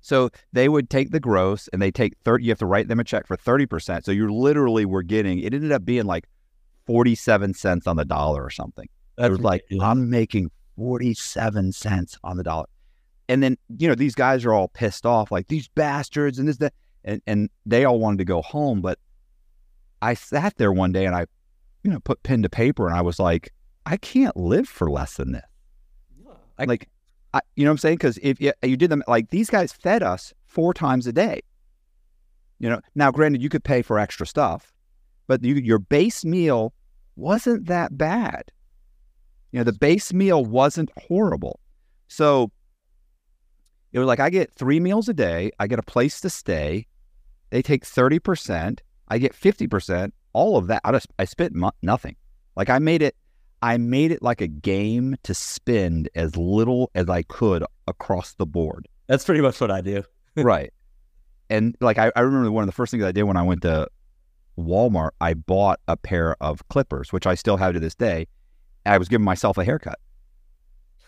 So 0.00 0.30
they 0.52 0.68
would 0.68 0.90
take 0.90 1.12
the 1.12 1.20
gross 1.20 1.68
and 1.72 1.80
they 1.80 1.90
take 1.90 2.14
thirty. 2.24 2.44
You 2.44 2.50
have 2.50 2.58
to 2.58 2.66
write 2.66 2.88
them 2.88 3.00
a 3.00 3.04
check 3.04 3.26
for 3.26 3.36
thirty 3.36 3.66
percent. 3.66 4.04
So 4.04 4.12
you 4.12 4.32
literally 4.32 4.84
were 4.84 5.02
getting. 5.02 5.38
It 5.38 5.54
ended 5.54 5.72
up 5.72 5.84
being 5.84 6.04
like 6.04 6.24
forty-seven 6.86 7.54
cents 7.54 7.86
on 7.86 7.96
the 7.96 8.04
dollar 8.04 8.42
or 8.42 8.50
something. 8.50 8.88
it 9.18 9.30
was 9.30 9.40
like. 9.40 9.62
I'm 9.80 10.10
making 10.10 10.50
47 10.76 11.72
cents 11.72 12.18
on 12.24 12.36
the 12.36 12.42
dollar. 12.42 12.66
And 13.28 13.42
then, 13.42 13.56
you 13.78 13.88
know, 13.88 13.94
these 13.94 14.14
guys 14.14 14.44
are 14.44 14.52
all 14.52 14.68
pissed 14.68 15.06
off, 15.06 15.30
like 15.30 15.48
these 15.48 15.68
bastards 15.68 16.38
and 16.38 16.48
this, 16.48 16.58
that. 16.58 16.74
And, 17.04 17.20
and 17.26 17.50
they 17.66 17.84
all 17.84 17.98
wanted 17.98 18.18
to 18.18 18.24
go 18.24 18.42
home. 18.42 18.80
But 18.80 18.98
I 20.00 20.14
sat 20.14 20.56
there 20.56 20.72
one 20.72 20.92
day 20.92 21.04
and 21.06 21.14
I, 21.14 21.26
you 21.82 21.90
know, 21.90 22.00
put 22.00 22.22
pen 22.22 22.42
to 22.42 22.48
paper 22.48 22.86
and 22.86 22.96
I 22.96 23.02
was 23.02 23.18
like, 23.18 23.52
I 23.86 23.96
can't 23.96 24.36
live 24.36 24.68
for 24.68 24.90
less 24.90 25.16
than 25.16 25.32
this. 25.32 25.44
I- 26.58 26.64
like, 26.64 26.88
I, 27.34 27.40
you 27.56 27.64
know 27.64 27.70
what 27.70 27.72
I'm 27.72 27.78
saying? 27.78 27.96
Because 27.96 28.18
if 28.22 28.40
you, 28.40 28.52
you 28.62 28.76
did 28.76 28.90
them, 28.90 29.02
like 29.08 29.30
these 29.30 29.50
guys 29.50 29.72
fed 29.72 30.02
us 30.02 30.32
four 30.46 30.72
times 30.72 31.06
a 31.06 31.12
day. 31.12 31.40
You 32.60 32.70
know, 32.70 32.80
now 32.94 33.10
granted, 33.10 33.42
you 33.42 33.48
could 33.48 33.64
pay 33.64 33.82
for 33.82 33.98
extra 33.98 34.26
stuff, 34.26 34.72
but 35.26 35.42
you, 35.42 35.54
your 35.56 35.80
base 35.80 36.24
meal 36.24 36.72
wasn't 37.16 37.66
that 37.66 37.98
bad. 37.98 38.52
You 39.54 39.60
know, 39.60 39.64
the 39.64 39.72
base 39.72 40.12
meal 40.12 40.44
wasn't 40.44 40.90
horrible. 40.98 41.60
So 42.08 42.50
it 43.92 44.00
was 44.00 44.08
like 44.08 44.18
I 44.18 44.28
get 44.28 44.52
three 44.52 44.80
meals 44.80 45.08
a 45.08 45.14
day, 45.14 45.52
I 45.60 45.68
get 45.68 45.78
a 45.78 45.82
place 45.84 46.20
to 46.22 46.28
stay. 46.28 46.88
They 47.50 47.62
take 47.62 47.84
30%, 47.84 48.80
I 49.06 49.18
get 49.18 49.32
50%, 49.32 50.10
all 50.32 50.56
of 50.56 50.66
that. 50.66 50.80
I 50.82 50.90
just 50.90 51.06
I 51.20 51.24
spent 51.24 51.54
mo- 51.54 51.70
nothing. 51.82 52.16
Like 52.56 52.68
I 52.68 52.80
made 52.80 53.00
it 53.00 53.14
I 53.62 53.76
made 53.76 54.10
it 54.10 54.22
like 54.22 54.40
a 54.40 54.48
game 54.48 55.14
to 55.22 55.34
spend 55.34 56.08
as 56.16 56.36
little 56.36 56.90
as 56.96 57.08
I 57.08 57.22
could 57.22 57.62
across 57.86 58.34
the 58.34 58.46
board. 58.46 58.88
That's 59.06 59.24
pretty 59.24 59.40
much 59.40 59.60
what 59.60 59.70
I 59.70 59.82
do. 59.82 60.02
right. 60.36 60.72
And 61.48 61.76
like 61.80 61.98
I, 61.98 62.10
I 62.16 62.22
remember 62.22 62.50
one 62.50 62.64
of 62.64 62.68
the 62.68 62.72
first 62.72 62.90
things 62.90 63.04
I 63.04 63.12
did 63.12 63.22
when 63.22 63.36
I 63.36 63.42
went 63.42 63.62
to 63.62 63.86
Walmart, 64.58 65.10
I 65.20 65.34
bought 65.34 65.78
a 65.86 65.96
pair 65.96 66.34
of 66.42 66.66
clippers, 66.70 67.12
which 67.12 67.24
I 67.24 67.36
still 67.36 67.56
have 67.56 67.74
to 67.74 67.78
this 67.78 67.94
day. 67.94 68.26
I 68.86 68.98
was 68.98 69.08
giving 69.08 69.24
myself 69.24 69.58
a 69.58 69.64
haircut. 69.64 69.98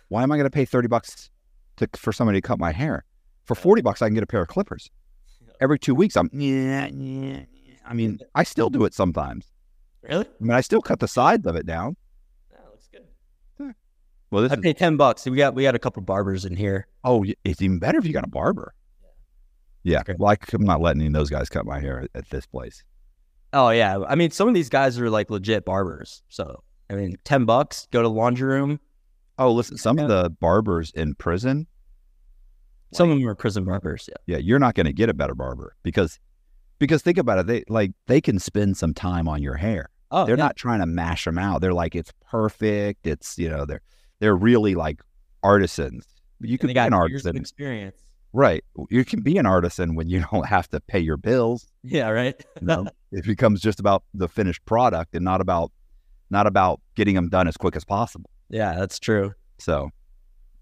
Why 0.09 0.23
am 0.23 0.33
I 0.33 0.37
going 0.37 0.47
to 0.47 0.51
pay 0.51 0.65
30 0.65 0.89
bucks 0.89 1.31
to, 1.77 1.89
for 1.95 2.13
somebody 2.13 2.41
to 2.41 2.47
cut 2.47 2.59
my 2.59 2.73
hair? 2.73 3.05
For 3.45 3.55
40 3.55 3.83
bucks, 3.83 4.03
I 4.03 4.09
can 4.09 4.15
get 4.15 4.23
a 4.23 4.27
pair 4.27 4.43
of 4.43 4.49
clippers. 4.49 4.91
Every 5.61 5.79
two 5.79 5.95
weeks, 5.95 6.17
I'm, 6.17 6.31
yeah, 6.33 6.87
yeah, 6.87 7.45
yeah. 7.53 7.75
I 7.87 7.95
mean, 7.95 8.19
I 8.35 8.45
still 8.45 8.71
do 8.71 8.85
it 8.85 8.95
sometimes. 8.95 9.47
Really? 10.03 10.27
I 10.27 10.45
mean, 10.45 10.53
I 10.53 10.61
still 10.61 10.81
cut 10.81 11.01
the 11.01 11.09
sides 11.09 11.47
of 11.47 11.57
it 11.57 11.67
down. 11.67 11.97
That 12.51 12.67
looks 12.71 12.89
good. 12.91 13.75
Well, 14.31 14.43
this 14.43 14.53
I 14.53 14.57
is, 14.57 14.61
pay 14.61 14.73
ten 14.73 14.97
bucks. 14.97 15.25
We 15.25 15.37
got 15.37 15.55
we 15.55 15.63
got 15.63 15.75
a 15.75 15.79
couple 15.79 16.03
barbers 16.03 16.45
in 16.45 16.57
here. 16.57 16.87
oh, 17.05 17.25
it's 17.45 17.63
even 17.63 17.79
better 17.79 17.99
if 17.99 18.07
you 18.07 18.13
got 18.13 18.25
a 18.25 18.29
barber. 18.29 18.75
Yeah. 19.83 20.01
Okay. 20.01 20.15
Well, 20.19 20.31
I, 20.31 20.37
am 20.55 20.63
not 20.63 20.81
letting 20.81 21.01
any 21.01 21.09
of 21.09 21.13
those 21.13 21.31
guys 21.31 21.49
cut 21.49 21.65
my 21.65 21.81
hair 21.81 22.01
at, 22.01 22.11
at 22.15 22.31
this 22.31 22.45
place. 22.47 22.83
Oh 23.53 23.71
yeah. 23.71 24.01
I 24.09 24.17
mean, 24.17 24.31
some 24.31 24.49
of 24.49 24.55
these 24.55 24.69
guys 24.69 24.99
are 24.99 25.11
like 25.11 25.31
legit 25.31 25.65
barbers. 25.65 26.23
So 26.29 26.63
I 26.91 26.95
mean, 26.95 27.17
ten 27.25 27.45
bucks. 27.45 27.89
Go 27.91 28.03
to 28.03 28.09
the 28.09 28.15
laundry 28.15 28.49
room. 28.49 28.81
Oh, 29.39 29.53
listen, 29.53 29.77
some 29.77 29.99
of 29.99 30.09
the 30.09 30.31
barbers 30.31 30.91
in 30.93 31.15
prison, 31.15 31.67
Some 32.93 33.11
of 33.11 33.19
them 33.19 33.29
are 33.29 33.35
prison 33.35 33.65
barbers. 33.65 34.09
Yeah. 34.09 34.37
yeah, 34.37 34.39
you're 34.39 34.59
not 34.59 34.75
going 34.75 34.87
to 34.87 34.95
get 34.95 35.11
a 35.11 35.15
better 35.15 35.35
barber 35.35 35.77
because 35.83 36.19
because 36.79 37.03
think 37.03 37.19
about 37.19 37.39
it, 37.41 37.47
they 37.47 37.65
like 37.69 37.93
they 38.07 38.21
can 38.21 38.39
spend 38.39 38.77
some 38.77 38.95
time 38.95 39.29
on 39.29 39.43
your 39.43 39.57
hair. 39.57 39.91
Oh, 40.11 40.25
they're 40.25 40.37
yeah. 40.37 40.45
not 40.45 40.57
trying 40.57 40.81
to 40.81 40.87
mash 40.87 41.25
them 41.25 41.39
out. 41.39 41.61
They're 41.61 41.75
like 41.75 41.95
it's 41.95 42.13
perfect. 42.31 43.07
It's 43.07 43.37
you 43.37 43.51
know 43.51 43.67
they're 43.67 43.83
they're 44.21 44.37
really 44.37 44.75
like 44.75 45.03
artisans. 45.43 46.07
You 46.41 46.59
can 46.59 46.73
be 46.73 46.79
an 46.79 46.95
artisan, 46.95 47.37
experience. 47.37 47.97
Right. 48.33 48.63
You 48.91 49.05
can 49.05 49.23
be 49.23 49.39
an 49.39 49.47
artisan 49.47 49.95
when 49.95 50.09
you 50.09 50.25
don't 50.33 50.47
have 50.47 50.69
to 50.71 50.81
pay 50.81 51.01
your 51.01 51.17
bills. 51.17 51.67
Yeah, 51.83 52.09
right. 52.11 52.35
You 52.61 52.67
know? 52.67 52.87
it 53.13 53.25
becomes 53.25 53.61
just 53.61 53.81
about 53.81 54.05
the 54.13 54.29
finished 54.29 54.65
product 54.67 55.15
and 55.15 55.25
not 55.25 55.41
about 55.41 55.73
not 56.31 56.47
about 56.47 56.81
getting 56.95 57.15
them 57.15 57.29
done 57.29 57.49
as 57.49 57.57
quick 57.57 57.77
as 57.77 57.85
possible. 57.85 58.29
Yeah, 58.49 58.75
that's 58.75 58.99
true. 58.99 59.33
So, 59.59 59.91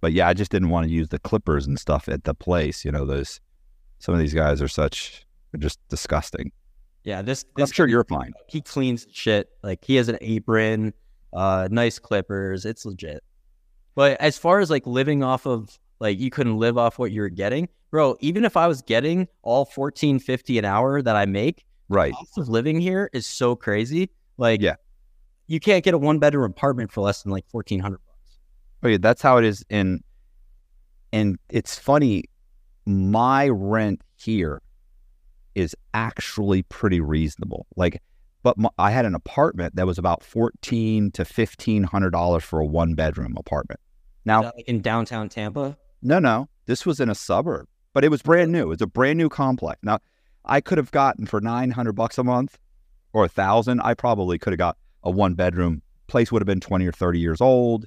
but 0.01 0.12
yeah, 0.12 0.28
I 0.28 0.35
just 0.35 0.51
didn't 0.51 0.69
want 0.70 0.86
to 0.86 0.93
use 0.93 1.09
the 1.09 1.19
clippers 1.19 1.66
and 1.66 1.78
stuff 1.78 2.09
at 2.09 2.24
the 2.24 2.35
place. 2.35 2.85
You 2.85 2.93
know, 2.93 3.05
those 3.05 3.41
some 3.99 4.15
of 4.15 4.20
these 4.20 4.35
guys 4.35 4.61
are 4.62 4.69
such 4.69 5.24
just 5.59 5.78
disgusting. 5.89 6.53
Yeah, 7.05 7.20
this, 7.23 7.45
But 7.45 7.62
I'm 7.65 7.70
sure 7.70 7.86
you're 7.86 8.05
fine. 8.05 8.32
he 8.49 8.61
cleans 8.62 9.07
shit. 9.12 9.49
Like 9.62 9.85
he 9.85 9.97
has 9.97 10.09
an 10.09 10.16
apron, 10.20 10.95
uh, 11.32 11.69
nice 11.70 11.99
clippers. 11.99 12.65
It's 12.65 12.85
legit. 12.86 13.23
But 13.95 14.20
as 14.20 14.39
far 14.39 14.61
as 14.61 14.70
like 14.70 14.86
living 14.86 15.23
off 15.23 15.47
of 15.47 15.78
like 16.01 16.19
you 16.19 16.31
couldn't 16.31 16.57
live 16.59 16.77
off 16.78 16.99
what 16.99 17.12
you 17.12 17.20
were 17.20 17.28
getting, 17.28 17.69
bro. 17.91 18.16
Even 18.20 18.45
if 18.45 18.57
I 18.57 18.66
was 18.66 18.82
getting 18.82 19.28
all 19.43 19.65
fourteen 19.65 20.19
fifty 20.19 20.59
an 20.59 20.65
hour 20.65 21.01
that 21.03 21.15
I 21.16 21.27
make, 21.27 21.65
Right. 21.91 22.12
cost 22.15 22.39
of 22.39 22.49
living 22.49 22.81
here 22.81 23.11
is 23.12 23.27
so 23.27 23.55
crazy. 23.55 24.11
Like, 24.39 24.61
Yeah. 24.62 24.77
You 25.47 25.61
can't 25.61 25.85
get 25.85 25.95
a 25.95 25.99
one 25.99 26.19
bedroom 26.19 26.51
apartment 26.51 26.93
for 26.93 27.01
less 27.01 27.23
than 27.23 27.33
like 27.33 27.47
fourteen 27.49 27.81
hundred 27.81 28.01
bucks. 28.07 28.39
Oh 28.83 28.89
yeah, 28.89 28.99
that's 29.01 29.23
how 29.23 29.39
it 29.39 29.45
is 29.45 29.65
in 29.69 30.01
and 31.12 31.39
it's 31.49 31.79
funny, 31.79 32.25
my 32.87 33.49
rent 33.49 34.03
here 34.16 34.61
is 35.55 35.77
actually 35.93 36.62
pretty 36.65 37.01
reasonable. 37.01 37.66
Like 37.77 38.03
but 38.43 38.59
my, 38.59 38.69
I 38.79 38.91
had 38.91 39.07
an 39.07 39.15
apartment 39.15 39.77
that 39.77 39.87
was 39.87 39.99
about 39.99 40.23
fourteen 40.23 41.11
to 41.12 41.25
fifteen 41.25 41.83
hundred 41.85 42.11
dollars 42.11 42.45
for 42.45 42.61
a 42.61 42.66
one 42.66 42.95
bedroom 42.95 43.35
apartment. 43.37 43.81
Now, 44.27 44.53
in 44.66 44.81
downtown 44.81 45.29
Tampa. 45.29 45.77
no, 46.03 46.19
no, 46.19 46.49
this 46.66 46.87
was 46.87 47.01
in 47.01 47.09
a 47.11 47.15
suburb, 47.15 47.66
but 47.93 48.05
it 48.05 48.11
was 48.11 48.23
brand 48.23 48.53
new. 48.53 48.62
It 48.62 48.69
was 48.69 48.83
a 48.83 48.87
brand 48.87 49.19
new 49.19 49.29
complex. 49.29 49.81
Now, 49.83 49.99
I 50.45 50.61
could 50.61 50.79
have 50.79 50.91
gotten 50.91 51.27
for 51.27 51.41
nine 51.41 51.71
hundred 51.71 51.93
bucks 51.93 52.19
a 52.19 52.25
month 52.25 52.59
or 53.12 53.25
a 53.25 53.29
thousand. 53.29 53.81
I 53.81 53.95
probably 53.95 54.39
could 54.39 54.53
have 54.53 54.59
got 54.59 54.77
a 55.05 55.10
one 55.10 55.35
bedroom 55.35 55.82
place. 56.06 56.32
Would 56.32 56.43
have 56.43 56.47
been 56.47 56.60
twenty 56.60 56.86
or 56.86 56.93
thirty 56.93 57.18
years 57.18 57.40
old. 57.40 57.86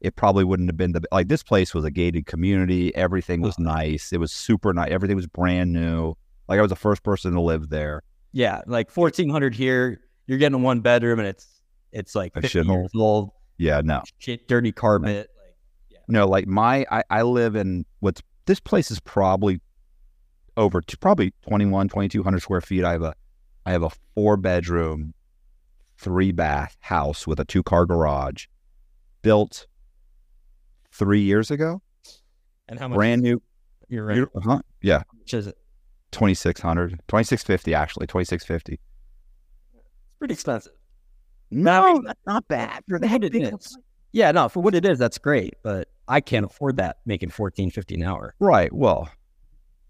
It 0.00 0.14
probably 0.14 0.44
wouldn't 0.44 0.68
have 0.68 0.76
been 0.76 0.92
the 0.92 1.02
like 1.10 1.28
this 1.28 1.42
place 1.42 1.72
was 1.72 1.84
a 1.84 1.90
gated 1.90 2.26
community. 2.26 2.94
Everything 2.94 3.40
was 3.40 3.54
uh-huh. 3.54 3.74
nice. 3.74 4.12
It 4.12 4.18
was 4.18 4.32
super 4.32 4.72
nice. 4.74 4.90
Everything 4.90 5.16
was 5.16 5.26
brand 5.26 5.72
new. 5.72 6.14
Like 6.48 6.58
I 6.58 6.62
was 6.62 6.70
the 6.70 6.76
first 6.76 7.02
person 7.02 7.32
to 7.32 7.40
live 7.40 7.70
there. 7.70 8.02
Yeah, 8.32 8.60
like 8.66 8.90
fourteen 8.90 9.30
hundred 9.30 9.54
here. 9.54 10.00
You're 10.26 10.38
getting 10.38 10.60
a 10.60 10.62
one 10.62 10.80
bedroom, 10.80 11.18
and 11.18 11.28
it's 11.28 11.46
it's 11.92 12.14
like 12.14 12.32
A 12.36 12.42
fifty 12.42 12.58
shithole. 12.58 12.82
years 12.82 12.90
old. 12.94 13.30
Yeah, 13.58 13.80
no, 13.82 14.02
Shit, 14.18 14.48
dirty 14.48 14.72
carpet. 14.72 15.30
Like, 15.90 16.00
no. 16.08 16.26
Like 16.26 16.46
my, 16.46 16.84
I, 16.90 17.02
I 17.08 17.22
live 17.22 17.56
in 17.56 17.86
what's 18.00 18.20
this 18.44 18.60
place 18.60 18.90
is 18.90 19.00
probably 19.00 19.60
over 20.56 20.80
to 20.80 20.98
probably 20.98 21.32
21, 21.48 21.88
2200 21.88 22.40
square 22.40 22.60
feet. 22.60 22.84
I 22.84 22.92
have 22.92 23.02
a, 23.02 23.14
I 23.64 23.72
have 23.72 23.82
a 23.82 23.90
four 24.14 24.36
bedroom, 24.36 25.14
three 25.98 26.32
bath 26.32 26.76
house 26.80 27.26
with 27.26 27.40
a 27.40 27.44
two 27.44 27.62
car 27.62 27.86
garage, 27.86 28.46
built 29.22 29.66
three 30.92 31.20
years 31.22 31.50
ago, 31.50 31.82
and 32.68 32.78
how 32.78 32.88
much 32.88 32.96
brand 32.96 33.22
new. 33.22 33.40
your 33.88 34.04
rent? 34.06 34.28
Uh-huh. 34.34 34.60
Yeah, 34.82 35.02
Which 35.20 35.34
is 35.34 35.46
it's 35.48 35.58
2600, 36.12 36.90
2650 37.08 37.74
actually, 37.74 38.06
2650. 38.06 38.72
It's 38.74 38.80
pretty 40.18 40.34
expensive. 40.34 40.72
No, 41.50 42.02
that's 42.04 42.20
not 42.26 42.46
bad 42.48 42.82
for 42.88 42.98
what 42.98 43.24
it 43.24 43.34
is. 43.34 43.78
Yeah, 44.12 44.32
no, 44.32 44.48
for 44.48 44.60
what 44.62 44.74
it 44.74 44.84
is, 44.84 44.98
that's 44.98 45.18
great. 45.18 45.54
But 45.62 45.88
I 46.08 46.20
can't 46.20 46.46
afford 46.46 46.76
that 46.78 46.96
making 47.06 47.30
fourteen 47.30 47.70
fifty 47.70 47.94
an 47.96 48.02
hour. 48.02 48.34
Right. 48.40 48.72
Well, 48.72 49.08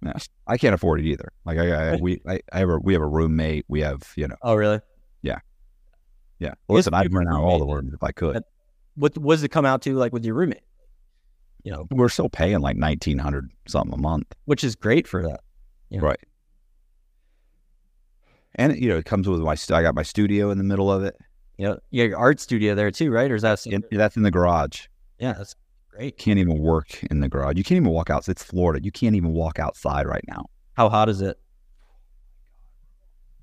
yeah, 0.02 0.12
I 0.46 0.58
can't 0.58 0.74
afford 0.74 1.00
it 1.00 1.06
either. 1.06 1.32
Like 1.44 1.58
I, 1.58 1.92
I 1.92 1.96
we, 1.96 2.20
I, 2.28 2.40
I 2.52 2.58
have 2.58 2.68
a, 2.68 2.78
we 2.78 2.92
have 2.92 3.02
a 3.02 3.06
roommate. 3.06 3.64
We 3.68 3.80
have, 3.82 4.02
you 4.16 4.26
know, 4.28 4.34
Oh, 4.42 4.54
really? 4.54 4.80
yeah. 5.22 5.38
It's 6.40 6.54
Listen, 6.68 6.94
I'd 6.94 7.12
rent 7.12 7.28
out 7.28 7.40
all 7.42 7.58
the 7.58 7.66
rooms 7.66 7.92
if 7.94 8.02
I 8.02 8.12
could. 8.12 8.42
What 8.94 9.16
what 9.18 9.34
does 9.34 9.42
it 9.42 9.48
come 9.50 9.64
out 9.66 9.82
to 9.82 9.94
like 9.94 10.12
with 10.12 10.24
your 10.24 10.34
roommate? 10.34 10.62
You 11.62 11.72
know, 11.72 11.86
We're 11.90 12.08
still 12.08 12.28
paying 12.28 12.60
like 12.60 12.76
nineteen 12.76 13.18
hundred 13.18 13.50
something 13.66 13.92
a 13.92 13.96
month, 14.00 14.26
which 14.44 14.62
is 14.64 14.74
great 14.76 15.06
for 15.06 15.22
that. 15.22 15.40
Yeah. 15.90 16.00
right? 16.00 16.20
And 18.56 18.76
you 18.76 18.88
know, 18.88 18.96
it 18.96 19.04
comes 19.04 19.28
with 19.28 19.40
my 19.40 19.56
I 19.70 19.82
got 19.82 19.94
my 19.94 20.02
studio 20.02 20.50
in 20.50 20.58
the 20.58 20.64
middle 20.64 20.90
of 20.90 21.02
it. 21.04 21.16
You 21.58 21.68
know, 21.68 21.78
you 21.90 22.02
got 22.04 22.08
your 22.10 22.18
art 22.18 22.40
studio 22.40 22.74
there 22.74 22.90
too, 22.90 23.10
right? 23.10 23.30
Or 23.30 23.34
is 23.34 23.42
that 23.42 23.66
In, 23.66 23.82
that's 23.90 24.16
in 24.16 24.22
the 24.22 24.30
garage. 24.30 24.86
yeah, 25.18 25.32
that's 25.32 25.54
great. 25.90 26.18
Can't 26.18 26.38
even 26.38 26.58
work 26.58 27.02
in 27.04 27.20
the 27.20 27.28
garage. 27.28 27.56
You 27.56 27.64
can't 27.64 27.76
even 27.76 27.92
walk 27.92 28.10
out. 28.10 28.28
It's 28.28 28.42
Florida. 28.42 28.84
You 28.84 28.92
can't 28.92 29.16
even 29.16 29.32
walk 29.32 29.58
outside 29.58 30.06
right 30.06 30.24
now. 30.28 30.46
How 30.74 30.88
hot 30.88 31.08
is 31.08 31.22
it? 31.22 31.38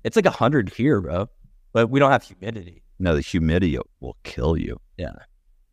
It's 0.04 0.16
like 0.16 0.26
a 0.26 0.30
hundred 0.30 0.68
here, 0.70 1.00
bro. 1.00 1.28
But 1.72 1.90
we 1.90 1.98
don't 1.98 2.12
have 2.12 2.22
humidity. 2.22 2.83
No, 3.04 3.14
the 3.14 3.20
humidity 3.20 3.78
will 4.00 4.16
kill 4.22 4.56
you. 4.56 4.80
Yeah. 4.96 5.12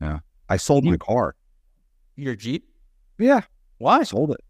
Yeah. 0.01 0.19
I 0.49 0.57
sold 0.57 0.83
my 0.83 0.97
car. 0.97 1.35
Your 2.17 2.35
Jeep? 2.35 2.67
Yeah. 3.17 3.43
Why? 3.77 3.99
I 3.99 4.03
sold 4.03 4.31
it. 4.31 4.41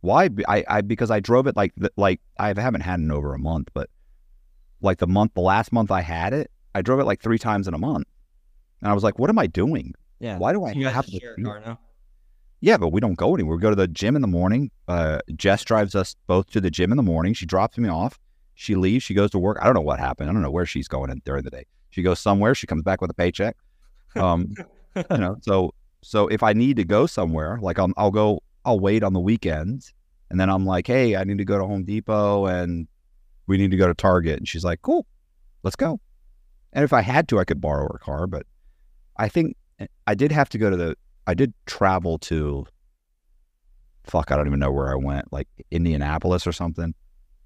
Why? 0.00 0.28
I, 0.48 0.64
I 0.66 0.80
because 0.80 1.12
I 1.12 1.20
drove 1.20 1.46
it 1.46 1.54
like 1.54 1.72
like 1.96 2.20
I 2.36 2.48
haven't 2.48 2.80
had 2.80 2.98
it 2.98 3.04
in 3.04 3.12
over 3.12 3.32
a 3.32 3.38
month, 3.38 3.68
but 3.74 3.88
like 4.80 4.98
the 4.98 5.06
month, 5.06 5.34
the 5.34 5.40
last 5.40 5.70
month 5.70 5.92
I 5.92 6.00
had 6.00 6.32
it, 6.32 6.50
I 6.74 6.82
drove 6.82 6.98
it 6.98 7.04
like 7.04 7.22
three 7.22 7.38
times 7.38 7.68
in 7.68 7.74
a 7.74 7.78
month, 7.78 8.08
and 8.80 8.90
I 8.90 8.94
was 8.94 9.04
like, 9.04 9.20
"What 9.20 9.30
am 9.30 9.38
I 9.38 9.46
doing? 9.46 9.94
Yeah. 10.18 10.36
Why 10.38 10.52
do 10.52 10.64
I 10.64 10.72
you 10.72 10.88
have 10.88 11.06
to?" 11.06 11.20
share 11.20 11.36
a 11.38 11.42
car 11.42 11.60
now? 11.64 11.78
Yeah, 12.60 12.76
but 12.76 12.88
we 12.88 13.00
don't 13.00 13.14
go 13.14 13.34
anywhere. 13.34 13.54
We 13.56 13.62
go 13.62 13.70
to 13.70 13.76
the 13.76 13.86
gym 13.86 14.16
in 14.16 14.22
the 14.22 14.28
morning. 14.28 14.72
Uh, 14.88 15.20
Jess 15.36 15.64
drives 15.64 15.94
us 15.94 16.16
both 16.26 16.50
to 16.50 16.60
the 16.60 16.72
gym 16.72 16.90
in 16.90 16.96
the 16.96 17.04
morning. 17.04 17.34
She 17.34 17.46
drops 17.46 17.78
me 17.78 17.88
off. 17.88 18.18
She 18.60 18.74
leaves. 18.74 19.04
She 19.04 19.14
goes 19.14 19.30
to 19.30 19.38
work. 19.38 19.56
I 19.60 19.66
don't 19.66 19.74
know 19.74 19.80
what 19.80 20.00
happened. 20.00 20.28
I 20.28 20.32
don't 20.32 20.42
know 20.42 20.50
where 20.50 20.66
she's 20.66 20.88
going 20.88 21.10
in 21.10 21.22
during 21.24 21.44
the 21.44 21.50
day. 21.50 21.64
She 21.90 22.02
goes 22.02 22.18
somewhere. 22.18 22.56
She 22.56 22.66
comes 22.66 22.82
back 22.82 23.00
with 23.00 23.08
a 23.08 23.14
paycheck. 23.14 23.56
Um, 24.16 24.52
you 24.96 25.16
know, 25.16 25.36
so 25.42 25.72
so 26.02 26.26
if 26.26 26.42
I 26.42 26.54
need 26.54 26.74
to 26.78 26.84
go 26.84 27.06
somewhere, 27.06 27.60
like 27.62 27.78
I'll, 27.78 27.92
I'll 27.96 28.10
go, 28.10 28.42
I'll 28.64 28.80
wait 28.80 29.04
on 29.04 29.12
the 29.12 29.20
weekends, 29.20 29.94
and 30.28 30.40
then 30.40 30.50
I'm 30.50 30.66
like, 30.66 30.88
hey, 30.88 31.14
I 31.14 31.22
need 31.22 31.38
to 31.38 31.44
go 31.44 31.56
to 31.56 31.64
Home 31.66 31.84
Depot 31.84 32.46
and 32.46 32.88
we 33.46 33.58
need 33.58 33.70
to 33.70 33.76
go 33.76 33.86
to 33.86 33.94
Target, 33.94 34.38
and 34.38 34.48
she's 34.48 34.64
like, 34.64 34.82
cool, 34.82 35.06
let's 35.62 35.76
go. 35.76 36.00
And 36.72 36.82
if 36.82 36.92
I 36.92 37.00
had 37.00 37.28
to, 37.28 37.38
I 37.38 37.44
could 37.44 37.60
borrow 37.60 37.84
her 37.92 38.00
car, 38.00 38.26
but 38.26 38.44
I 39.18 39.28
think 39.28 39.56
I 40.08 40.16
did 40.16 40.32
have 40.32 40.48
to 40.48 40.58
go 40.58 40.68
to 40.68 40.76
the, 40.76 40.96
I 41.28 41.34
did 41.34 41.54
travel 41.66 42.18
to, 42.18 42.66
fuck, 44.02 44.32
I 44.32 44.36
don't 44.36 44.48
even 44.48 44.58
know 44.58 44.72
where 44.72 44.90
I 44.90 44.96
went, 44.96 45.32
like 45.32 45.46
Indianapolis 45.70 46.44
or 46.44 46.52
something. 46.52 46.92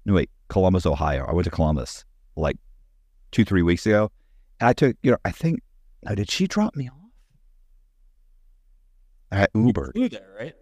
No, 0.05 0.13
wait, 0.13 0.29
Columbus, 0.49 0.85
Ohio. 0.85 1.25
I 1.27 1.33
went 1.33 1.45
to 1.45 1.51
Columbus 1.51 2.03
like 2.35 2.57
two, 3.31 3.45
three 3.45 3.61
weeks 3.61 3.85
ago, 3.85 4.11
and 4.59 4.67
I 4.69 4.73
took, 4.73 4.95
you 5.01 5.11
know, 5.11 5.17
I 5.23 5.31
think, 5.31 5.61
now, 6.03 6.15
did 6.15 6.29
she 6.29 6.47
drop 6.47 6.75
me 6.75 6.89
off? 6.89 6.97
I 9.31 9.47
Uber. 9.55 9.93
You 9.95 10.09
there, 10.09 10.35
right? 10.37 10.53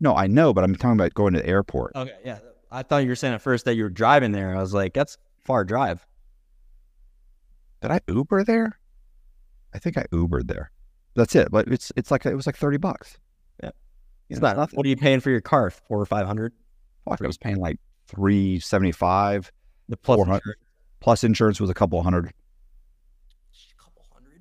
No, 0.00 0.14
I 0.14 0.26
know, 0.28 0.54
but 0.54 0.62
I'm 0.64 0.74
talking 0.76 0.92
about 0.92 1.12
going 1.14 1.34
to 1.34 1.40
the 1.40 1.46
airport. 1.46 1.96
Okay, 1.96 2.14
yeah. 2.24 2.38
I 2.70 2.82
thought 2.82 2.98
you 2.98 3.08
were 3.08 3.16
saying 3.16 3.34
at 3.34 3.42
first 3.42 3.64
that 3.64 3.74
you 3.74 3.82
were 3.82 3.90
driving 3.90 4.32
there. 4.32 4.56
I 4.56 4.60
was 4.60 4.72
like, 4.72 4.94
that's 4.94 5.18
far 5.44 5.64
drive. 5.64 6.06
Did 7.82 7.90
I 7.90 8.00
Uber 8.08 8.44
there? 8.44 8.78
I 9.74 9.78
think 9.78 9.98
I 9.98 10.04
Ubered 10.12 10.46
there. 10.46 10.70
That's 11.14 11.34
it. 11.34 11.50
But 11.50 11.68
it's 11.68 11.92
it's 11.96 12.10
like 12.10 12.24
it 12.26 12.34
was 12.34 12.46
like 12.46 12.56
thirty 12.56 12.76
bucks. 12.76 13.18
Yeah. 13.62 13.70
You 14.28 14.34
It's 14.34 14.40
know, 14.40 14.48
not. 14.48 14.56
nothing. 14.56 14.76
What 14.76 14.86
are 14.86 14.88
you 14.88 14.96
paying 14.96 15.20
for 15.20 15.30
your 15.30 15.40
car? 15.40 15.70
Four 15.70 16.00
or 16.00 16.06
five 16.06 16.26
hundred? 16.26 16.52
Fuck, 17.04 17.22
I 17.22 17.26
was 17.26 17.38
paying 17.38 17.56
like 17.56 17.78
three 18.08 18.58
seventy 18.60 18.92
five. 18.92 19.52
The 19.88 19.96
plus 19.96 20.16
400. 20.16 20.36
insurance. 20.38 20.60
Plus 21.00 21.24
insurance 21.24 21.60
was 21.60 21.70
a 21.70 21.74
couple 21.74 22.02
hundred. 22.02 22.32
couple 23.80 24.04
hundred. 24.12 24.40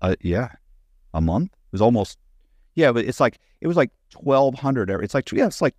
Uh, 0.00 0.14
yeah, 0.20 0.48
a 1.14 1.20
month. 1.20 1.52
It 1.52 1.72
was 1.72 1.82
almost. 1.82 2.18
Yeah, 2.74 2.92
but 2.92 3.04
it's 3.04 3.20
like 3.20 3.38
it 3.60 3.66
was 3.66 3.76
like 3.76 3.90
twelve 4.10 4.54
hundred. 4.54 4.90
It's 4.90 5.14
like 5.14 5.30
yeah, 5.32 5.46
it's 5.46 5.60
like 5.60 5.74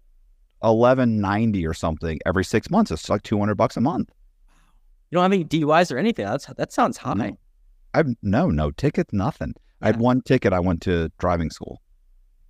eleven 0.63 1.21
ninety 1.21 1.65
or 1.65 1.73
something 1.73 2.19
every 2.25 2.43
six 2.43 2.69
months. 2.69 2.91
It's 2.91 3.09
like 3.09 3.23
two 3.23 3.39
hundred 3.39 3.55
bucks 3.55 3.77
a 3.77 3.81
month. 3.81 4.11
You 5.09 5.15
don't 5.15 5.23
have 5.23 5.31
any 5.33 5.45
DUIs 5.45 5.91
or 5.91 5.97
anything. 5.97 6.25
That's 6.25 6.45
that 6.45 6.73
sounds 6.73 6.97
high. 6.97 7.13
No. 7.13 7.37
I've 7.93 8.07
no 8.21 8.49
no 8.49 8.71
tickets, 8.71 9.13
nothing. 9.13 9.53
I 9.81 9.87
had 9.87 9.99
one 9.99 10.21
ticket. 10.21 10.53
I 10.53 10.59
went 10.59 10.81
to 10.83 11.11
driving 11.19 11.49
school. 11.49 11.81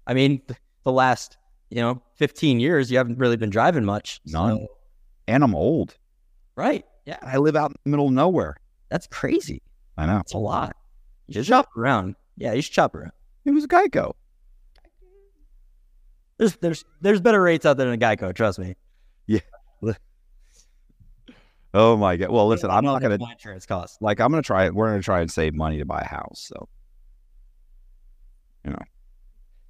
I 0.07 0.13
mean, 0.13 0.41
the 0.83 0.91
last 0.91 1.37
you 1.69 1.81
know 1.81 2.01
fifteen 2.15 2.59
years, 2.59 2.89
you 2.89 2.97
haven't 2.97 3.19
really 3.19 3.37
been 3.37 3.49
driving 3.49 3.85
much. 3.85 4.19
None. 4.25 4.57
so- 4.57 4.67
and 5.27 5.43
I'm 5.43 5.55
old. 5.55 5.95
right? 6.55 6.85
Yeah, 7.05 7.17
I 7.21 7.37
live 7.37 7.55
out 7.55 7.71
in 7.71 7.75
the 7.83 7.89
middle 7.91 8.07
of 8.07 8.13
nowhere. 8.13 8.57
that's 8.89 9.07
crazy. 9.07 9.61
I 9.97 10.05
know. 10.05 10.19
It's 10.19 10.33
a 10.33 10.37
lot. 10.37 10.75
You 11.27 11.35
should 11.35 11.45
shop 11.45 11.69
around. 11.77 12.15
Yeah, 12.37 12.53
you 12.53 12.61
should 12.61 12.73
shop 12.73 12.95
around. 12.95 13.11
It 13.45 13.51
was 13.51 13.63
a 13.63 13.67
Geico. 13.67 14.13
There's 16.37 16.55
there's 16.57 16.85
there's 17.01 17.21
better 17.21 17.41
rates 17.41 17.65
out 17.65 17.77
there 17.77 17.89
than 17.89 18.01
a 18.01 18.05
Geico. 18.05 18.33
Trust 18.33 18.59
me. 18.59 18.75
Yeah. 19.25 19.39
oh 21.73 21.97
my 21.97 22.17
god. 22.17 22.29
Well, 22.29 22.47
listen, 22.47 22.69
I'm 22.69 22.85
not 22.85 23.01
gonna 23.01 23.17
my 23.17 23.31
insurance 23.31 23.65
costs. 23.65 23.97
like. 24.01 24.19
I'm 24.19 24.29
gonna 24.31 24.41
try. 24.43 24.69
We're 24.69 24.89
gonna 24.89 25.01
try 25.01 25.21
and 25.21 25.31
save 25.31 25.55
money 25.55 25.79
to 25.79 25.85
buy 25.85 26.01
a 26.01 26.07
house. 26.07 26.45
So, 26.47 26.69
you 28.63 28.71
know, 28.71 28.79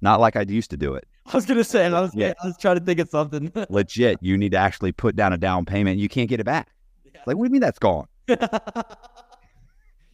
not 0.00 0.20
like 0.20 0.36
I 0.36 0.42
used 0.42 0.70
to 0.70 0.76
do 0.76 0.94
it. 0.94 1.06
I 1.32 1.36
was 1.36 1.46
gonna 1.46 1.64
say, 1.64 1.86
I 1.86 2.00
was, 2.00 2.14
Yeah. 2.14 2.32
I 2.42 2.46
was 2.46 2.56
trying 2.58 2.78
to 2.78 2.84
think 2.84 2.98
of 3.00 3.08
something. 3.08 3.52
Legit, 3.68 4.18
you 4.20 4.36
need 4.36 4.52
to 4.52 4.58
actually 4.58 4.92
put 4.92 5.14
down 5.16 5.32
a 5.32 5.36
down 5.38 5.64
payment. 5.64 5.98
You 5.98 6.08
can't 6.08 6.28
get 6.28 6.40
it 6.40 6.44
back. 6.44 6.68
Like, 7.26 7.36
what 7.36 7.44
do 7.44 7.48
you 7.48 7.52
mean 7.52 7.60
that's 7.60 7.78
gone? 7.78 8.06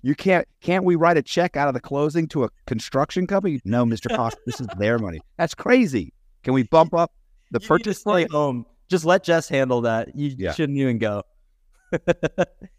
You 0.02 0.14
can't 0.14 0.46
can't 0.60 0.84
we 0.84 0.96
write 0.96 1.16
a 1.16 1.22
check 1.22 1.56
out 1.56 1.66
of 1.68 1.72
the 1.72 1.80
closing 1.80 2.28
to 2.28 2.44
a 2.44 2.50
construction 2.66 3.26
company? 3.26 3.60
No, 3.64 3.86
Mr. 3.86 4.14
Cox, 4.14 4.36
this 4.46 4.60
is 4.60 4.66
their 4.76 4.98
money. 4.98 5.20
That's 5.38 5.54
crazy. 5.54 6.12
Can 6.42 6.52
we 6.52 6.64
bump 6.64 6.92
up 6.92 7.10
the 7.50 7.58
you 7.58 7.66
purchase 7.66 8.02
price? 8.02 8.30
home. 8.30 8.66
Just 8.90 9.06
let 9.06 9.24
Jess 9.24 9.48
handle 9.48 9.80
that. 9.80 10.14
You 10.14 10.34
Yeah. 10.36 10.52
shouldn't 10.52 10.76
even 10.78 10.98
go. 10.98 11.22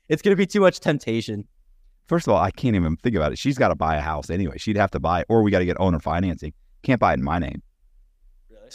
it's 0.07 0.21
gonna 0.21 0.35
be 0.35 0.45
too 0.45 0.59
much 0.59 0.79
temptation. 0.79 1.47
First 2.07 2.27
of 2.27 2.33
all, 2.33 2.39
I 2.39 2.51
can't 2.51 2.75
even 2.75 2.95
think 2.97 3.15
about 3.15 3.31
it. 3.31 3.39
She's 3.39 3.57
got 3.57 3.69
to 3.69 3.75
buy 3.75 3.95
a 3.95 4.01
house 4.01 4.29
anyway. 4.29 4.59
She'd 4.59 4.77
have 4.77 4.91
to 4.91 4.99
buy 4.99 5.21
it, 5.21 5.25
or 5.27 5.41
we 5.41 5.49
got 5.49 5.59
to 5.59 5.65
get 5.65 5.77
owner 5.79 5.97
financing. 5.99 6.53
Can't 6.83 6.99
buy 6.99 7.13
it 7.13 7.15
in 7.15 7.23
my 7.23 7.39
name. 7.39 7.63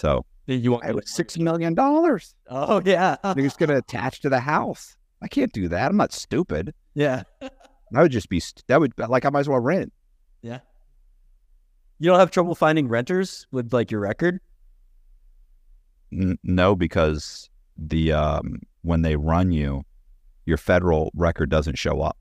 So 0.00 0.24
You 0.46 0.72
want 0.72 0.84
it 0.86 0.94
was 0.94 1.10
six 1.10 1.36
million 1.36 1.74
dollars. 1.74 2.34
Oh 2.48 2.80
yeah, 2.84 3.16
They're 3.22 3.34
just 3.44 3.58
gonna 3.58 3.76
attach 3.76 4.20
to 4.20 4.30
the 4.30 4.40
house. 4.40 4.96
I 5.22 5.28
can't 5.28 5.52
do 5.52 5.68
that. 5.68 5.90
I'm 5.90 5.96
not 5.98 6.12
stupid. 6.12 6.72
yeah, 6.94 7.22
I 7.42 8.02
would 8.02 8.10
just 8.12 8.30
be 8.30 8.40
st- 8.40 8.64
that 8.68 8.80
would 8.80 8.92
like 8.98 9.24
I 9.26 9.30
might 9.30 9.40
as 9.40 9.48
well 9.48 9.60
rent. 9.60 9.92
yeah. 10.42 10.60
You 11.98 12.06
don't 12.08 12.18
have 12.18 12.30
trouble 12.30 12.54
finding 12.54 12.88
renters 12.88 13.46
with 13.52 13.74
like 13.74 13.90
your 13.90 14.00
record. 14.00 14.40
N- 16.10 16.38
no, 16.42 16.74
because 16.74 17.50
the 17.76 18.12
um 18.12 18.60
when 18.80 19.02
they 19.02 19.16
run 19.16 19.52
you, 19.52 19.82
your 20.46 20.56
federal 20.56 21.10
record 21.14 21.50
doesn't 21.50 21.76
show 21.76 22.00
up. 22.00 22.16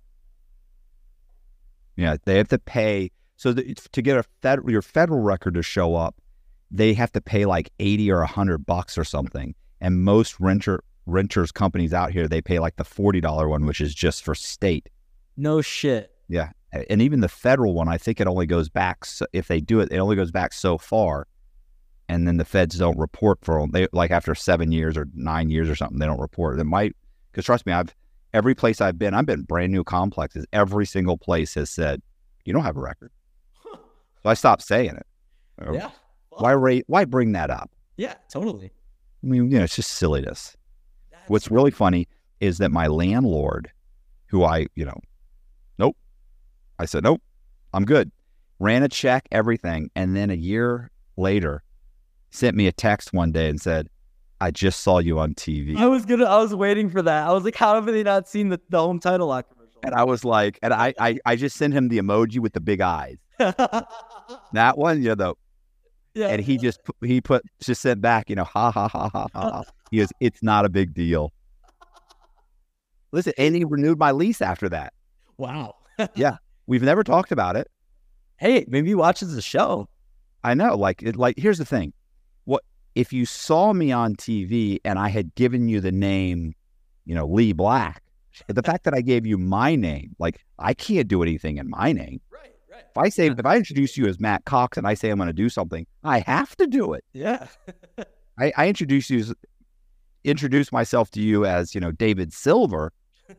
Yeah, 1.96 2.18
they 2.26 2.38
have 2.38 2.50
to 2.50 2.60
pay. 2.60 3.12
So 3.38 3.50
it's- 3.52 3.88
to 3.94 4.02
get 4.02 4.18
a 4.18 4.24
federal 4.42 4.70
your 4.70 4.82
federal 4.82 5.22
record 5.22 5.54
to 5.54 5.64
show 5.64 5.96
up, 5.96 6.16
they 6.72 6.94
have 6.94 7.12
to 7.14 7.22
pay 7.22 7.46
like 7.46 7.72
eighty 7.80 8.12
or 8.12 8.24
hundred 8.24 8.66
bucks 8.66 8.98
or 8.98 9.04
something. 9.04 9.56
And 9.82 10.04
most 10.04 10.40
renter 10.40 10.84
renters 11.06 11.52
companies 11.52 11.94
out 11.94 12.12
here 12.12 12.28
they 12.28 12.42
pay 12.42 12.60
like 12.60 12.76
the 12.76 12.84
forty 12.84 13.22
dollar 13.22 13.48
one, 13.48 13.66
which 13.66 13.82
is 13.82 13.94
just 13.96 14.24
for 14.24 14.36
state. 14.36 14.90
No 15.38 15.62
shit. 15.62 16.12
Yeah, 16.28 16.52
and 16.90 17.02
even 17.02 17.22
the 17.22 17.30
federal 17.30 17.74
one, 17.74 17.88
I 17.88 17.98
think 17.98 18.22
it 18.22 18.28
only 18.28 18.46
goes 18.46 18.70
back. 18.70 19.06
So 19.06 19.26
if 19.34 19.48
they 19.48 19.60
do 19.60 19.80
it, 19.80 19.92
it 19.92 19.98
only 19.98 20.16
goes 20.16 20.32
back 20.32 20.54
so 20.54 20.78
far, 20.78 21.28
and 22.08 22.28
then 22.28 22.38
the 22.38 22.46
feds 22.46 22.78
don't 22.78 23.00
report 23.00 23.40
for 23.42 23.66
they 23.72 23.88
like 23.92 24.12
after 24.12 24.36
seven 24.36 24.72
years 24.72 24.96
or 24.96 25.08
nine 25.16 25.50
years 25.50 25.70
or 25.70 25.76
something, 25.76 25.98
they 25.98 26.06
don't 26.06 26.20
report. 26.20 26.60
It 26.60 26.66
might 26.66 26.96
because 27.32 27.46
trust 27.46 27.66
me, 27.66 27.74
I've 27.74 27.96
every 28.34 28.54
place 28.54 28.80
I've 28.80 29.00
been, 29.00 29.16
I've 29.16 29.26
been 29.26 29.42
brand 29.42 29.72
new 29.72 29.84
complexes. 29.84 30.46
Every 30.54 30.86
single 30.86 31.18
place 31.18 31.56
has 31.56 31.72
said 31.72 32.02
you 32.46 32.54
don't 32.54 32.64
have 32.64 32.78
a 32.78 32.82
record, 32.82 33.12
so 33.64 34.30
I 34.30 34.36
stopped 34.36 34.62
saying 34.62 34.96
it. 34.96 35.08
Yeah. 35.74 35.90
Why 36.40 36.52
rate? 36.52 36.84
Why 36.88 37.06
bring 37.06 37.32
that 37.34 37.50
up? 37.50 37.70
Yeah. 37.98 38.16
Totally. 38.32 38.72
I 39.24 39.28
mean, 39.28 39.52
you 39.52 39.58
know, 39.58 39.64
it's 39.66 39.76
just 39.76 39.92
silliness. 39.94 40.56
What's 41.28 41.46
That's- 41.46 41.56
really 41.56 41.72
funny 41.72 42.08
is 42.40 42.58
that 42.60 42.72
my 42.72 42.88
landlord, 42.88 43.70
who 44.28 44.44
I, 44.44 44.68
you 44.76 44.86
know, 44.86 45.00
nope. 45.78 45.98
I 46.80 46.86
said, 46.86 47.04
nope, 47.04 47.22
I'm 47.74 47.84
good. 47.86 48.12
Ran 48.60 48.84
a 48.84 48.90
check, 48.90 49.28
everything. 49.32 49.90
And 49.96 50.16
then 50.16 50.30
a 50.30 50.36
year 50.36 50.90
later, 51.18 51.64
sent 52.32 52.56
me 52.56 52.68
a 52.68 52.72
text 52.72 53.12
one 53.14 53.32
day 53.32 53.50
and 53.50 53.60
said, 53.60 53.90
I 54.42 54.52
just 54.52 54.80
saw 54.82 55.00
you 55.00 55.20
on 55.20 55.34
TV. 55.34 55.76
I 55.76 55.88
was 55.88 56.06
gonna. 56.06 56.24
I 56.24 56.38
was 56.38 56.56
waiting 56.56 56.90
for 56.90 57.02
that. 57.02 57.28
I 57.28 57.34
was 57.34 57.44
like, 57.44 57.56
how 57.56 57.76
have 57.76 57.86
they 57.86 58.04
not 58.04 58.28
seen 58.30 58.48
the, 58.48 58.62
the 58.70 58.80
home 58.80 59.00
title 59.02 59.28
lock 59.28 59.50
commercial? 59.50 59.80
And 59.84 59.94
I 59.94 60.06
was 60.06 60.24
like, 60.24 60.58
and 60.62 60.74
I, 60.74 60.94
I, 60.98 61.20
I 61.26 61.36
just 61.36 61.58
sent 61.58 61.74
him 61.74 61.90
the 61.90 61.98
emoji 61.98 62.40
with 62.40 62.54
the 62.54 62.62
big 62.62 62.80
eyes. 62.80 63.18
That 64.54 64.78
one, 64.78 65.02
you 65.02 65.10
know, 65.10 65.16
the, 65.16 65.34
yeah. 66.14 66.28
and 66.28 66.42
he 66.42 66.58
just, 66.58 66.80
he 67.02 67.22
put, 67.22 67.44
just 67.62 67.82
sent 67.82 68.02
back, 68.02 68.30
you 68.30 68.36
know, 68.36 68.44
ha, 68.44 68.72
ha, 68.72 68.88
ha, 68.88 69.10
ha, 69.10 69.28
ha. 69.34 69.64
He 69.92 69.98
goes, 69.98 70.10
it's 70.20 70.44
not 70.44 70.66
a 70.66 70.70
big 70.70 70.94
deal. 70.94 71.32
Listen, 73.12 73.34
and 73.38 73.56
he 73.56 73.64
renewed 73.64 73.98
my 73.98 74.12
lease 74.12 74.42
after 74.42 74.70
that. 74.70 74.94
wow. 75.38 75.76
Yeah, 76.16 76.38
we've 76.66 76.82
never 76.82 77.04
talked 77.04 77.34
about 77.34 77.58
it. 77.58 77.68
Hey, 78.38 78.64
maybe 78.70 78.88
he 78.88 78.96
watches 78.96 79.36
the 79.36 79.42
show. 79.42 79.90
I 80.46 80.54
know. 80.54 80.78
Like, 80.78 81.04
it, 81.04 81.18
like 81.18 81.38
here's 81.38 81.58
the 81.58 81.66
thing: 81.66 81.92
what 82.46 82.64
if 82.96 83.12
you 83.12 83.26
saw 83.26 83.74
me 83.74 83.92
on 83.92 84.16
TV 84.16 84.80
and 84.86 84.98
I 84.98 85.10
had 85.10 85.36
given 85.36 85.68
you 85.68 85.82
the 85.82 85.92
name, 85.92 86.54
you 87.06 87.16
know, 87.16 87.28
Lee 87.28 87.52
Black? 87.52 88.02
The 88.48 88.64
fact 88.64 88.86
that 88.86 88.94
I 88.94 89.02
gave 89.02 89.26
you 89.26 89.38
my 89.38 89.76
name, 89.76 90.16
like, 90.20 90.40
I 90.58 90.74
can't 90.74 91.10
do 91.10 91.22
anything 91.22 91.58
in 91.58 91.70
my 91.70 91.92
name. 91.92 92.22
Right. 92.32 92.54
If 92.90 92.98
I 92.98 93.10
say, 93.10 93.28
if 93.28 93.46
I 93.46 93.58
introduce 93.58 93.98
you 93.98 94.08
as 94.08 94.20
Matt 94.20 94.46
Cox 94.46 94.78
and 94.78 94.88
I 94.88 94.94
say 94.94 95.10
I'm 95.10 95.18
going 95.18 95.28
to 95.28 95.34
do 95.34 95.50
something, 95.50 95.86
I 96.04 96.20
have 96.20 96.56
to 96.58 96.68
do 96.68 96.94
it. 96.94 97.04
Yeah. 97.14 97.48
I, 98.40 98.54
I 98.58 98.68
introduce 98.68 99.10
you, 99.10 99.20
as, 99.20 99.34
introduce 100.24 100.72
myself 100.72 101.12
to 101.12 101.22
you 101.22 101.46
as, 101.46 101.76
you 101.76 101.82
know, 101.82 101.92
David 101.92 102.34
Silver. 102.34 102.92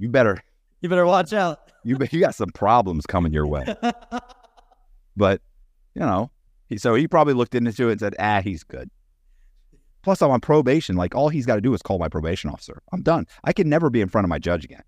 You 0.00 0.08
better, 0.08 0.40
you 0.80 0.88
better 0.88 1.04
watch 1.04 1.32
out. 1.32 1.72
you, 1.82 1.98
you 2.12 2.20
got 2.20 2.36
some 2.36 2.50
problems 2.50 3.04
coming 3.04 3.32
your 3.32 3.48
way. 3.48 3.66
But, 5.18 5.42
you 5.94 6.02
know, 6.02 6.30
he, 6.68 6.78
so 6.78 6.94
he 6.94 7.08
probably 7.08 7.34
looked 7.34 7.54
into 7.56 7.88
it 7.88 7.92
and 7.92 8.00
said, 8.00 8.14
ah, 8.20 8.40
he's 8.40 8.62
good. 8.62 8.88
Plus, 10.02 10.22
I'm 10.22 10.30
on 10.30 10.40
probation. 10.40 10.94
Like, 10.94 11.14
all 11.16 11.28
he's 11.28 11.44
got 11.44 11.56
to 11.56 11.60
do 11.60 11.74
is 11.74 11.82
call 11.82 11.98
my 11.98 12.08
probation 12.08 12.50
officer. 12.50 12.80
I'm 12.92 13.02
done. 13.02 13.26
I 13.42 13.52
can 13.52 13.68
never 13.68 13.90
be 13.90 14.00
in 14.00 14.08
front 14.08 14.24
of 14.24 14.28
my 14.28 14.38
judge 14.38 14.64
again. 14.64 14.84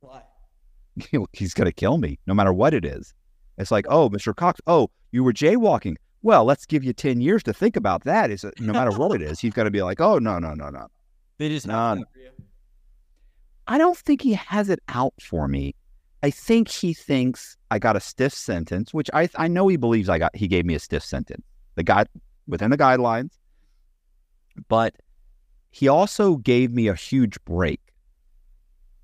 Why? 0.00 0.22
he's 1.32 1.54
going 1.54 1.66
to 1.66 1.72
kill 1.72 1.98
me 1.98 2.18
no 2.26 2.34
matter 2.34 2.52
what 2.52 2.74
it 2.74 2.84
is. 2.84 3.14
It's 3.58 3.70
like, 3.70 3.86
oh, 3.88 4.10
Mr. 4.10 4.34
Cox, 4.34 4.60
oh, 4.66 4.90
you 5.12 5.24
were 5.24 5.32
jaywalking. 5.32 5.96
Well, 6.22 6.44
let's 6.44 6.66
give 6.66 6.84
you 6.84 6.92
10 6.92 7.20
years 7.20 7.42
to 7.44 7.54
think 7.54 7.76
about 7.76 8.04
that. 8.04 8.30
Is 8.30 8.44
no 8.58 8.72
matter 8.72 8.90
what 8.90 9.12
it 9.12 9.22
is, 9.22 9.38
he's 9.40 9.52
going 9.52 9.64
to 9.66 9.70
be 9.70 9.82
like, 9.82 10.00
oh, 10.00 10.18
no, 10.18 10.38
no, 10.38 10.54
no, 10.54 10.68
no. 10.70 10.88
They 11.38 11.48
just 11.48 11.66
No, 11.66 11.94
no. 11.94 12.00
that 12.00 12.12
for 12.12 12.18
you. 12.18 12.30
I 13.68 13.78
don't 13.78 13.96
think 13.96 14.22
he 14.22 14.34
has 14.34 14.68
it 14.68 14.80
out 14.88 15.14
for 15.20 15.48
me. 15.48 15.74
I 16.22 16.30
think 16.30 16.68
he 16.68 16.94
thinks 16.94 17.56
I 17.70 17.78
got 17.78 17.96
a 17.96 18.00
stiff 18.00 18.32
sentence, 18.32 18.94
which 18.94 19.10
I 19.12 19.28
I 19.36 19.48
know 19.48 19.68
he 19.68 19.76
believes 19.76 20.08
I 20.08 20.18
got. 20.18 20.34
He 20.34 20.48
gave 20.48 20.64
me 20.64 20.74
a 20.74 20.78
stiff 20.78 21.04
sentence. 21.04 21.44
The 21.74 21.82
guy 21.82 22.06
within 22.46 22.70
the 22.70 22.78
guidelines, 22.78 23.32
but 24.68 24.94
he 25.70 25.88
also 25.88 26.36
gave 26.36 26.72
me 26.72 26.88
a 26.88 26.94
huge 26.94 27.42
break. 27.44 27.80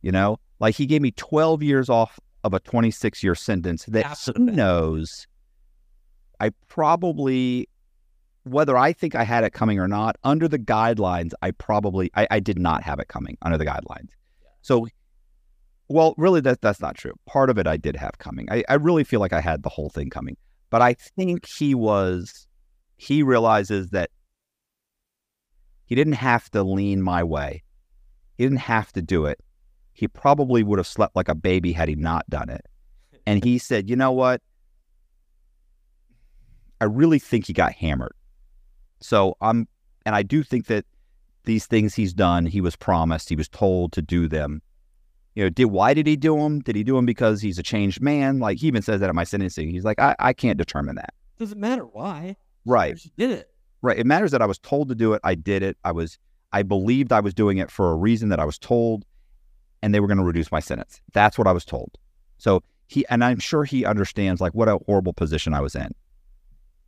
You 0.00 0.10
know, 0.10 0.40
like 0.62 0.76
he 0.76 0.86
gave 0.86 1.02
me 1.02 1.10
12 1.10 1.62
years 1.62 1.90
off 1.90 2.18
of 2.44 2.54
a 2.54 2.60
26 2.60 3.22
year 3.22 3.34
sentence 3.34 3.84
that 3.86 4.06
Absolutely. 4.06 4.54
knows 4.54 5.26
I 6.40 6.50
probably, 6.68 7.68
whether 8.44 8.76
I 8.76 8.92
think 8.92 9.14
I 9.14 9.24
had 9.24 9.44
it 9.44 9.52
coming 9.52 9.78
or 9.78 9.88
not, 9.88 10.16
under 10.24 10.48
the 10.48 10.58
guidelines, 10.58 11.32
I 11.42 11.50
probably, 11.50 12.10
I, 12.14 12.26
I 12.30 12.40
did 12.40 12.58
not 12.58 12.82
have 12.84 12.98
it 13.00 13.08
coming 13.08 13.36
under 13.42 13.58
the 13.58 13.66
guidelines. 13.66 14.08
So, 14.60 14.86
well, 15.88 16.14
really, 16.16 16.40
that, 16.40 16.60
that's 16.60 16.80
not 16.80 16.96
true. 16.96 17.12
Part 17.26 17.50
of 17.50 17.58
it 17.58 17.66
I 17.66 17.76
did 17.76 17.96
have 17.96 18.18
coming. 18.18 18.48
I, 18.50 18.64
I 18.68 18.74
really 18.74 19.04
feel 19.04 19.20
like 19.20 19.32
I 19.32 19.40
had 19.40 19.62
the 19.62 19.68
whole 19.68 19.90
thing 19.90 20.10
coming. 20.10 20.36
But 20.70 20.80
I 20.80 20.94
think 20.94 21.44
he 21.58 21.74
was, 21.74 22.46
he 22.96 23.22
realizes 23.22 23.90
that 23.90 24.10
he 25.86 25.94
didn't 25.94 26.14
have 26.14 26.50
to 26.50 26.62
lean 26.62 27.02
my 27.02 27.22
way. 27.22 27.62
He 28.38 28.44
didn't 28.44 28.58
have 28.58 28.92
to 28.92 29.02
do 29.02 29.26
it. 29.26 29.40
He 29.92 30.08
probably 30.08 30.62
would 30.62 30.78
have 30.78 30.86
slept 30.86 31.14
like 31.14 31.28
a 31.28 31.34
baby 31.34 31.72
had 31.72 31.88
he 31.88 31.94
not 31.94 32.28
done 32.28 32.48
it. 32.48 32.66
And 33.26 33.44
he 33.44 33.58
said, 33.58 33.88
you 33.88 33.96
know 33.96 34.12
what? 34.12 34.40
I 36.80 36.84
really 36.84 37.18
think 37.18 37.46
he 37.46 37.52
got 37.52 37.72
hammered. 37.72 38.14
So 39.00 39.36
I'm, 39.40 39.68
and 40.04 40.14
I 40.14 40.22
do 40.22 40.42
think 40.42 40.66
that 40.66 40.84
these 41.44 41.66
things 41.66 41.94
he's 41.94 42.12
done, 42.12 42.46
he 42.46 42.60
was 42.60 42.74
promised, 42.74 43.28
he 43.28 43.36
was 43.36 43.48
told 43.48 43.92
to 43.92 44.02
do 44.02 44.28
them. 44.28 44.62
You 45.34 45.44
know, 45.44 45.50
did 45.50 45.66
why 45.66 45.94
did 45.94 46.06
he 46.06 46.16
do 46.16 46.36
them? 46.36 46.60
Did 46.60 46.76
he 46.76 46.84
do 46.84 46.96
them 46.96 47.06
because 47.06 47.40
he's 47.40 47.58
a 47.58 47.62
changed 47.62 48.02
man? 48.02 48.38
Like 48.38 48.58
he 48.58 48.66
even 48.66 48.82
says 48.82 49.00
that 49.00 49.08
at 49.08 49.14
my 49.14 49.24
sentencing. 49.24 49.70
He's 49.70 49.84
like, 49.84 50.00
I, 50.00 50.14
I 50.18 50.32
can't 50.32 50.58
determine 50.58 50.96
that. 50.96 51.14
Doesn't 51.38 51.58
matter 51.58 51.84
why. 51.84 52.36
Right. 52.64 53.00
Did 53.16 53.30
it. 53.30 53.50
Right. 53.80 53.98
It 53.98 54.06
matters 54.06 54.30
that 54.32 54.42
I 54.42 54.46
was 54.46 54.58
told 54.58 54.88
to 54.88 54.94
do 54.94 55.14
it. 55.14 55.20
I 55.24 55.34
did 55.34 55.62
it. 55.62 55.76
I 55.84 55.92
was, 55.92 56.18
I 56.52 56.62
believed 56.62 57.12
I 57.12 57.20
was 57.20 57.32
doing 57.32 57.58
it 57.58 57.70
for 57.70 57.90
a 57.90 57.96
reason 57.96 58.28
that 58.28 58.38
I 58.38 58.44
was 58.44 58.58
told, 58.58 59.04
and 59.82 59.94
they 59.94 60.00
were 60.00 60.06
going 60.06 60.18
to 60.18 60.24
reduce 60.24 60.52
my 60.52 60.60
sentence. 60.60 61.00
That's 61.12 61.36
what 61.36 61.46
I 61.46 61.52
was 61.52 61.64
told. 61.64 61.98
So 62.38 62.62
he, 62.86 63.06
and 63.08 63.24
I'm 63.24 63.38
sure 63.38 63.64
he 63.64 63.84
understands 63.84 64.40
like 64.40 64.54
what 64.54 64.68
a 64.68 64.78
horrible 64.86 65.12
position 65.12 65.54
I 65.54 65.60
was 65.60 65.74
in. 65.74 65.92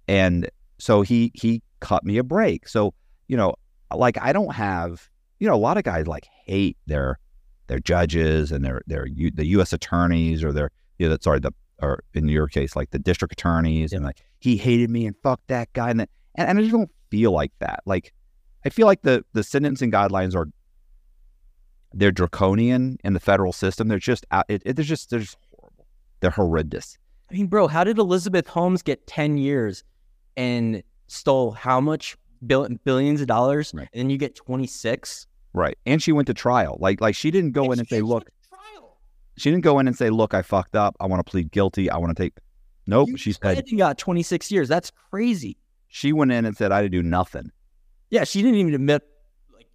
And 0.08 0.48
so 0.78 1.02
he, 1.02 1.32
he 1.34 1.62
cut 1.80 2.04
me 2.04 2.18
a 2.18 2.24
break. 2.24 2.68
So, 2.68 2.94
you 3.28 3.36
know, 3.36 3.54
like 3.94 4.18
I 4.20 4.32
don't 4.32 4.54
have, 4.54 5.08
you 5.38 5.48
know, 5.48 5.54
a 5.54 5.56
lot 5.56 5.76
of 5.76 5.84
guys 5.84 6.06
like 6.06 6.26
hate 6.44 6.76
their, 6.86 7.18
their 7.66 7.78
judges 7.78 8.52
and 8.52 8.64
their, 8.64 8.82
their, 8.86 9.06
U, 9.06 9.30
the 9.30 9.46
U.S. 9.46 9.72
attorneys 9.72 10.44
or 10.44 10.52
their, 10.52 10.70
you 10.98 11.08
know, 11.08 11.16
sorry, 11.20 11.40
the, 11.40 11.52
or 11.82 12.04
in 12.12 12.28
your 12.28 12.46
case, 12.46 12.76
like 12.76 12.90
the 12.90 12.98
district 12.98 13.32
attorneys 13.32 13.92
and 13.92 14.04
like, 14.04 14.22
he 14.38 14.56
hated 14.56 14.90
me 14.90 15.06
and 15.06 15.16
fuck 15.22 15.40
that 15.48 15.72
guy. 15.72 15.90
And, 15.90 16.00
that, 16.00 16.10
and, 16.34 16.48
and 16.48 16.58
I 16.58 16.62
just 16.62 16.72
don't 16.72 16.90
feel 17.10 17.32
like 17.32 17.52
that. 17.60 17.80
Like, 17.86 18.12
I 18.64 18.70
feel 18.70 18.86
like 18.86 19.02
the 19.02 19.24
the 19.34 19.44
sentencing 19.44 19.90
guidelines 19.90 20.34
are 20.34 20.48
they're 21.94 22.10
draconian 22.12 22.98
in 23.04 23.12
the 23.14 23.20
federal 23.20 23.52
system. 23.52 23.88
They're 23.88 23.98
just 23.98 24.26
out. 24.30 24.44
It, 24.48 24.62
it, 24.66 24.76
they're 24.76 24.84
just 24.84 25.10
they're 25.10 25.20
just 25.20 25.38
horrible. 25.50 25.86
They're 26.20 26.30
horrendous. 26.30 26.98
I 27.30 27.34
mean, 27.34 27.46
bro, 27.46 27.68
how 27.68 27.84
did 27.84 27.98
Elizabeth 27.98 28.46
Holmes 28.48 28.82
get 28.82 29.06
10 29.06 29.38
years 29.38 29.82
and 30.36 30.82
stole 31.06 31.52
how 31.52 31.80
much 31.80 32.16
bill- 32.46 32.68
billions 32.84 33.20
of 33.20 33.26
dollars, 33.26 33.72
Right. 33.74 33.88
and 33.92 34.00
then 34.00 34.10
you 34.10 34.18
get 34.18 34.34
26. 34.34 35.26
Right. 35.52 35.78
And 35.86 36.02
she 36.02 36.12
went 36.12 36.26
to 36.26 36.34
trial. 36.34 36.76
Like 36.80 37.00
like 37.00 37.14
she 37.14 37.30
didn't 37.30 37.52
go 37.52 37.70
in 37.72 37.78
and 37.78 37.88
say, 37.88 38.00
look, 38.00 38.28
she 39.36 39.50
didn't 39.50 39.64
go 39.64 39.78
in 39.78 39.88
and 39.88 39.96
say, 39.96 40.10
look, 40.10 40.32
I 40.34 40.42
fucked 40.42 40.76
up. 40.76 40.96
I 41.00 41.06
want 41.06 41.24
to 41.24 41.28
plead 41.30 41.50
guilty. 41.50 41.90
I 41.90 41.96
want 41.96 42.16
to 42.16 42.22
take. 42.22 42.34
Nope. 42.86 43.08
You 43.08 43.16
she 43.16 43.32
pled 43.32 43.56
said 43.56 43.66
and 43.68 43.78
got 43.78 43.98
26 43.98 44.50
years. 44.52 44.68
That's 44.68 44.90
crazy. 45.10 45.56
she 45.88 46.12
went 46.12 46.30
in 46.32 46.44
and 46.44 46.56
said, 46.56 46.70
I 46.70 46.82
did 46.82 46.92
do 46.92 47.02
nothing. 47.02 47.50
Yeah, 48.10 48.24
she 48.24 48.42
didn't 48.42 48.58
even 48.58 48.74
admit. 48.74 49.02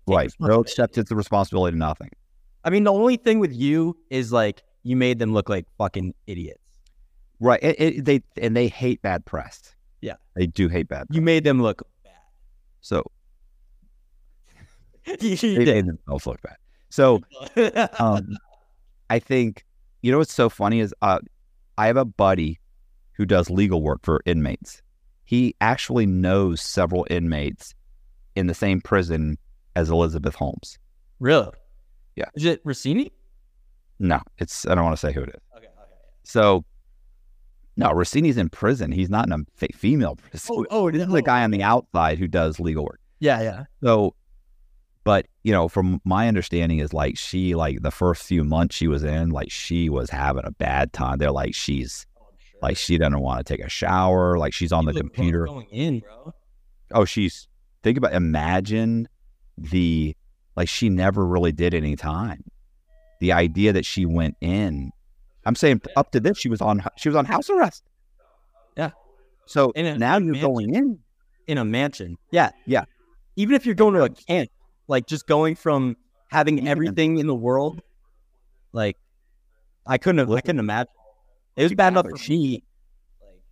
Right. 0.10 0.32
No 0.40 0.60
acceptance 0.60 1.12
of 1.12 1.18
responsibility, 1.18 1.74
to 1.74 1.78
nothing. 1.78 2.10
I 2.64 2.70
mean, 2.70 2.84
the 2.84 2.92
only 2.92 3.18
thing 3.18 3.40
with 3.40 3.54
you 3.54 3.98
is 4.10 4.32
like 4.32 4.64
you 4.84 4.96
made 4.96 5.20
them 5.20 5.34
look 5.34 5.50
like 5.50 5.66
fucking 5.78 6.14
idiots. 6.28 6.60
Right. 7.40 7.60
It, 7.62 7.80
it, 7.80 8.06
they 8.06 8.22
and 8.38 8.56
they 8.56 8.68
hate 8.68 9.02
bad 9.02 9.26
press. 9.26 9.76
Yeah. 10.02 10.16
They 10.36 10.48
do 10.48 10.68
hate 10.68 10.88
bad. 10.88 11.08
Press. 11.08 11.16
You 11.16 11.22
made 11.22 11.44
them 11.44 11.62
look 11.62 11.84
bad. 12.04 12.14
So 12.82 13.04
you 15.06 15.36
they 15.36 15.66
did. 15.66 15.68
made 15.68 15.88
themselves 15.88 16.28
look 16.28 16.42
bad. 16.42 16.58
So 16.90 17.22
um, 18.00 18.36
I 19.10 19.20
think 19.20 19.66
you 20.02 20.12
know 20.12 20.18
what's 20.18 20.34
so 20.34 20.50
funny 20.50 20.80
is 20.80 20.94
uh, 21.02 21.20
I 21.78 21.88
have 21.88 21.98
a 21.98 22.06
buddy 22.06 22.60
who 23.14 23.26
does 23.26 23.50
legal 23.50 23.82
work 23.82 24.00
for 24.04 24.22
inmates. 24.26 24.82
He 25.26 25.56
actually 25.62 26.06
knows 26.06 26.62
several 26.62 27.06
inmates 27.10 27.76
in 28.36 28.48
the 28.48 28.54
same 28.54 28.82
prison 28.82 29.38
as 29.80 29.90
Elizabeth 29.90 30.36
Holmes. 30.36 30.78
really? 31.20 31.50
Yeah. 32.16 32.26
Is 32.36 32.44
it 32.44 32.62
Rossini? 32.66 33.14
No, 34.00 34.20
it's 34.40 34.68
I 34.68 34.76
don't 34.76 34.84
want 34.84 34.98
to 34.98 35.08
say 35.08 35.14
who 35.14 35.22
it 35.22 35.30
is. 35.30 35.42
Okay. 35.56 35.68
Okay. 35.68 35.92
So 36.24 36.66
no, 37.78 37.92
Rossini's 37.92 38.38
in 38.38 38.50
prison. 38.50 38.92
He's 38.92 39.10
not 39.10 39.26
in 39.28 39.32
a 39.32 39.68
female 39.74 40.16
prison. 40.18 40.54
Oh, 40.58 40.66
oh, 40.70 40.92
this 40.92 41.04
is 41.04 41.14
the 41.14 41.22
guy 41.22 41.44
on 41.46 41.52
the 41.52 41.64
outside 41.64 42.18
who 42.18 42.28
does 42.28 42.60
legal 42.60 42.84
work. 42.84 43.00
Yeah, 43.20 43.42
yeah. 43.42 43.64
So, 43.82 44.16
but 45.06 45.28
you 45.44 45.54
know, 45.54 45.70
from 45.70 46.02
my 46.04 46.28
understanding 46.28 46.80
is 46.80 46.94
like 46.94 47.18
she 47.18 47.56
like 47.56 47.82
the 47.82 47.92
first 47.92 48.24
few 48.24 48.44
months 48.44 48.76
she 48.76 48.88
was 48.90 49.04
in, 49.04 49.30
like 49.30 49.50
she 49.50 49.90
was 49.90 50.10
having 50.10 50.44
a 50.46 50.52
bad 50.52 50.92
time. 50.92 51.20
They're 51.20 51.32
like 51.32 51.56
she's 51.56 52.06
oh, 52.20 52.26
like 52.62 52.76
she 52.76 52.98
doesn't 52.98 53.20
want 53.22 53.46
to 53.46 53.54
take 53.54 53.66
a 53.66 53.70
shower, 53.70 54.38
like 54.38 54.54
she's 54.54 54.74
on 54.74 54.84
the 54.86 54.94
You 54.94 55.00
computer. 55.00 55.46
going 55.46 55.68
in, 55.72 56.00
bro. 56.00 56.34
Oh, 56.92 57.06
she's 57.06 57.48
think 57.82 57.98
about 57.98 58.14
imagine 58.14 59.08
the 59.64 60.16
like 60.56 60.70
she 60.70 60.90
never 60.90 61.26
really 61.26 61.52
did 61.52 61.74
any 61.74 61.96
time. 61.96 62.44
The 63.20 63.32
idea 63.34 63.74
that 63.74 63.86
she 63.86 64.06
went 64.06 64.36
in, 64.42 64.92
I'm 65.46 65.56
saying 65.56 65.82
up 65.96 66.12
to 66.12 66.20
this 66.20 66.38
she 66.38 66.50
was 66.50 66.62
on 66.62 66.84
she 66.98 67.10
was 67.10 67.16
on 67.16 67.26
house 67.26 67.50
arrest. 67.50 67.84
Yeah. 68.78 68.92
So 69.46 69.72
In 69.72 69.86
a 69.86 69.98
now 69.98 70.18
you're 70.18 70.34
mansion. 70.34 70.42
going 70.42 70.76
in. 70.76 71.00
in 71.48 71.58
a 71.58 71.66
mansion. 71.66 72.18
Yeah, 72.32 72.52
Yeah. 72.66 72.86
Even 73.36 73.56
if 73.56 73.66
you're 73.66 73.76
going 73.76 73.94
to 73.94 74.04
a 74.04 74.10
camp, 74.10 74.50
like 74.88 75.08
just 75.08 75.26
going 75.26 75.56
from 75.56 75.96
having 76.30 76.68
everything 76.68 77.18
in 77.20 77.28
the 77.28 77.36
world, 77.36 77.82
like 78.74 78.98
I 79.88 79.98
couldn't 79.98 80.20
have, 80.20 80.30
I 80.32 80.42
couldn't 80.42 80.60
imagine. 80.60 80.92
It 81.56 81.64
was 81.64 81.74
bad 81.74 81.94
enough 81.94 82.06
for. 82.10 82.18
Like, 82.18 82.64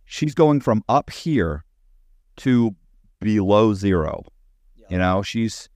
she's 0.04 0.34
going 0.34 0.60
from 0.60 0.84
up 0.88 1.10
here 1.10 1.64
to 2.38 2.76
below 3.20 3.74
zero. 3.74 4.24
You 4.88 4.98
know, 4.98 5.22
she's 5.22 5.68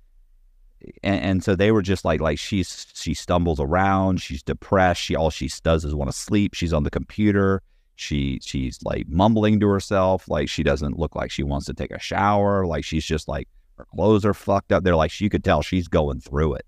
and, 1.02 1.20
and 1.20 1.44
so 1.44 1.54
they 1.54 1.72
were 1.72 1.82
just 1.82 2.04
like 2.04 2.20
like 2.20 2.38
she's 2.38 2.86
she 2.94 3.14
stumbles 3.14 3.60
around, 3.60 4.20
she's 4.20 4.42
depressed, 4.42 5.00
she 5.00 5.16
all 5.16 5.30
she 5.30 5.50
does 5.62 5.84
is 5.84 5.94
want 5.94 6.10
to 6.10 6.16
sleep, 6.16 6.54
she's 6.54 6.72
on 6.72 6.82
the 6.82 6.90
computer, 6.90 7.62
she 7.96 8.38
she's 8.42 8.78
like 8.82 9.08
mumbling 9.08 9.60
to 9.60 9.68
herself, 9.68 10.28
like 10.28 10.48
she 10.48 10.62
doesn't 10.62 10.98
look 10.98 11.14
like 11.14 11.30
she 11.30 11.42
wants 11.42 11.66
to 11.66 11.74
take 11.74 11.90
a 11.90 11.98
shower, 11.98 12.66
like 12.66 12.84
she's 12.84 13.04
just 13.04 13.28
like 13.28 13.48
her 13.76 13.86
clothes 13.94 14.24
are 14.24 14.34
fucked 14.34 14.72
up. 14.72 14.84
They're 14.84 14.96
like 14.96 15.18
you 15.20 15.30
could 15.30 15.44
tell 15.44 15.62
she's 15.62 15.88
going 15.88 16.20
through 16.20 16.54
it. 16.54 16.66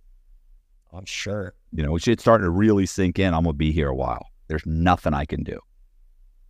I'm 0.93 1.07
sure. 1.07 1.55
You 1.73 1.84
know, 1.84 1.97
it's 1.97 2.23
starting 2.23 2.44
to 2.44 2.51
really 2.51 2.86
sink 2.86 3.18
in. 3.18 3.34
I'm 3.34 3.44
gonna 3.44 3.55
be 3.55 3.73
here 3.73 3.89
a 3.89 3.94
while. 3.94 4.26
There's 4.49 4.65
nothing 4.67 5.15
I 5.15 5.25
can 5.25 5.43
do. 5.43 5.59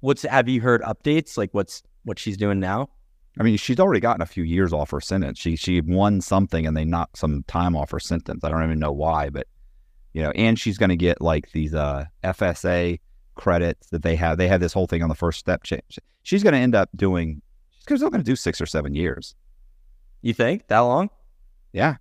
What's 0.01 0.23
have 0.23 0.49
you 0.49 0.61
heard 0.61 0.83
updates? 0.83 1.39
Like 1.39 1.51
what's 1.53 1.83
what 2.05 2.19
she's 2.19 2.37
doing 2.37 2.61
now? 2.61 2.91
I 3.39 3.43
mean, 3.43 3.57
she's 3.57 3.81
already 3.81 4.01
gotten 4.01 4.23
a 4.23 4.27
few 4.27 4.45
years 4.45 4.73
off 4.73 4.91
her 4.91 5.01
sentence. 5.01 5.39
She 5.39 5.57
she 5.57 5.81
won 5.81 6.21
something 6.21 6.67
and 6.67 6.77
they 6.77 6.85
knocked 6.85 7.19
some 7.19 7.43
time 7.49 7.75
off 7.75 7.91
her 7.91 7.99
sentence. 8.01 8.45
I 8.45 8.49
don't 8.49 8.63
even 8.63 8.79
know 8.79 8.93
why, 8.93 9.29
but 9.29 9.47
you 10.13 10.23
know, 10.23 10.31
and 10.31 10.59
she's 10.59 10.79
going 10.79 10.91
to 10.91 10.97
get 10.97 11.21
like 11.21 11.51
these 11.53 11.75
uh, 11.75 12.05
FSA 12.23 13.01
credits 13.35 13.89
that 13.91 14.03
they 14.03 14.15
have. 14.15 14.39
They 14.39 14.47
have 14.47 14.61
this 14.61 14.73
whole 14.73 14.87
thing 14.87 15.03
on 15.03 15.09
the 15.09 15.15
first 15.17 15.41
step 15.41 15.65
change. 15.65 15.99
She's 16.23 16.45
going 16.45 16.53
to 16.53 16.59
end 16.61 16.77
up 16.77 16.89
doing. 16.95 17.43
She's 17.89 17.99
still 17.99 18.11
going 18.11 18.23
to 18.23 18.25
do 18.25 18.37
six 18.37 18.61
or 18.61 18.67
seven 18.67 18.95
years. 18.95 19.35
You 20.23 20.33
think 20.33 20.69
that 20.69 20.79
long? 20.79 21.11
Yeah, 21.73 21.97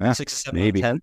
Yeah, 0.00 0.14
Six, 0.14 0.32
seven, 0.32 0.58
maybe. 0.58 0.80
ten. 0.80 1.02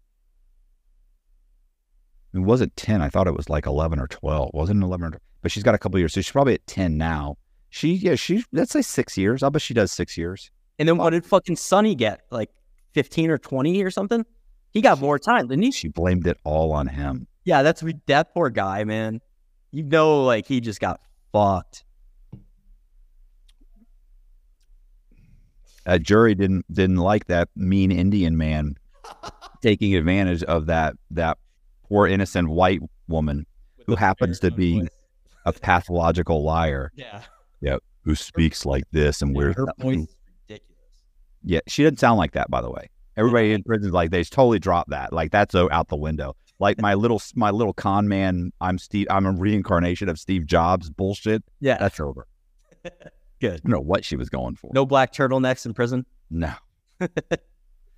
it 2.34 2.40
wasn't 2.40 2.76
ten. 2.76 3.03
I 3.03 3.10
thought 3.10 3.27
it 3.27 3.36
was 3.36 3.50
like 3.50 3.68
eleven 3.68 4.00
or 4.00 4.08
twelve. 4.08 4.50
It 4.50 4.56
wasn't 4.56 4.82
eleven, 4.84 5.14
or, 5.14 5.22
but 5.44 5.52
she's 5.52 5.64
got 5.64 5.76
a 5.76 5.77
couple 5.77 6.00
years, 6.00 6.14
so 6.14 6.22
she's 6.22 6.32
probably 6.32 6.56
at 6.56 6.66
ten 6.66 6.98
now. 6.98 7.38
She 7.70 7.94
yeah, 7.94 8.16
she 8.16 8.44
let's 8.52 8.72
say 8.72 8.82
six 8.82 9.18
years. 9.18 9.44
I'll 9.44 9.52
bet 9.52 9.62
she 9.62 9.74
does 9.74 9.92
six 9.92 10.18
years. 10.18 10.52
And 10.80 10.88
then 10.88 10.98
what 10.98 11.10
did 11.12 11.26
fucking 11.26 11.56
Sunny 11.56 11.96
get? 11.96 12.22
Like 12.32 12.50
fifteen 12.94 13.30
or 13.30 13.38
twenty 13.38 13.84
or 13.84 13.92
something? 13.92 14.26
He 14.72 14.82
got 14.82 15.00
more 15.00 15.18
time, 15.20 15.48
didn't 15.48 15.64
he? 15.64 15.72
She 15.72 15.88
blamed 15.88 16.28
it 16.28 16.38
all 16.44 16.72
on 16.72 16.88
him. 16.88 17.28
Yeah, 17.44 17.64
that's 17.64 17.84
we 17.84 17.96
that 18.08 18.34
poor 18.34 18.50
guy, 18.50 18.84
man. 18.84 19.22
You 19.72 19.84
know, 19.84 20.24
like 20.24 20.48
he 20.48 20.62
just 20.62 20.80
got 20.80 21.02
fucked. 21.32 21.84
a 25.88 25.98
jury 25.98 26.36
didn't 26.36 26.72
didn't 26.72 26.98
like 26.98 27.26
that 27.26 27.50
mean 27.56 27.92
Indian 27.92 28.38
man 28.38 28.76
taking 29.62 29.96
advantage 29.96 30.44
of 30.44 30.68
that 30.68 30.94
that 31.10 31.38
poor 31.88 32.06
innocent 32.06 32.50
white 32.50 32.82
woman 33.08 33.46
who 33.88 33.96
happens 33.96 34.40
to 34.42 34.52
be 34.52 34.88
a 35.46 35.54
pathological 35.54 36.44
liar 36.44 36.92
Yeah, 36.96 37.22
who 38.03 38.16
speaks 38.16 38.66
like 38.66 38.84
this 38.92 39.22
and 39.22 39.36
wears 39.36 39.56
her 39.56 39.66
voice 39.80 39.98
is 39.98 40.16
ridiculous. 40.48 40.82
yeah 41.44 41.60
she 41.68 41.84
didn't 41.84 42.00
sound 42.00 42.18
like 42.18 42.32
that 42.32 42.50
by 42.50 42.61
the 42.61 42.69
way 42.69 42.90
everybody 43.18 43.52
in 43.52 43.61
prison 43.64 43.92
like 43.92 44.11
they 44.11 44.24
totally 44.24 44.60
dropped 44.60 44.90
that 44.90 45.11
like 45.11 45.30
that's 45.32 45.53
out 45.56 45.88
the 45.90 45.95
window 45.98 46.34
like 46.60 46.80
my 46.82 46.94
little 46.94 47.22
my 47.36 47.50
little 47.52 47.74
con 47.74 48.08
man 48.08 48.50
i'm 48.61 48.77
steve 48.77 49.08
i'm 49.10 49.26
a 49.26 49.32
reincarnation 49.32 50.08
of 50.08 50.18
steve 50.18 50.45
jobs 50.45 50.90
bullshit 50.90 51.44
Yeah, 51.60 51.77
that's 51.77 52.00
over 52.00 52.27
good. 53.42 53.53
i 53.53 53.58
don't 53.58 53.66
know 53.66 53.82
what 53.82 54.06
she 54.06 54.16
was 54.16 54.30
going 54.30 54.56
for 54.56 54.72
No 54.74 54.86
black 54.86 55.11
turtlenecks 55.14 55.66
in 55.66 55.74
prison. 55.74 56.06
no 56.30 56.53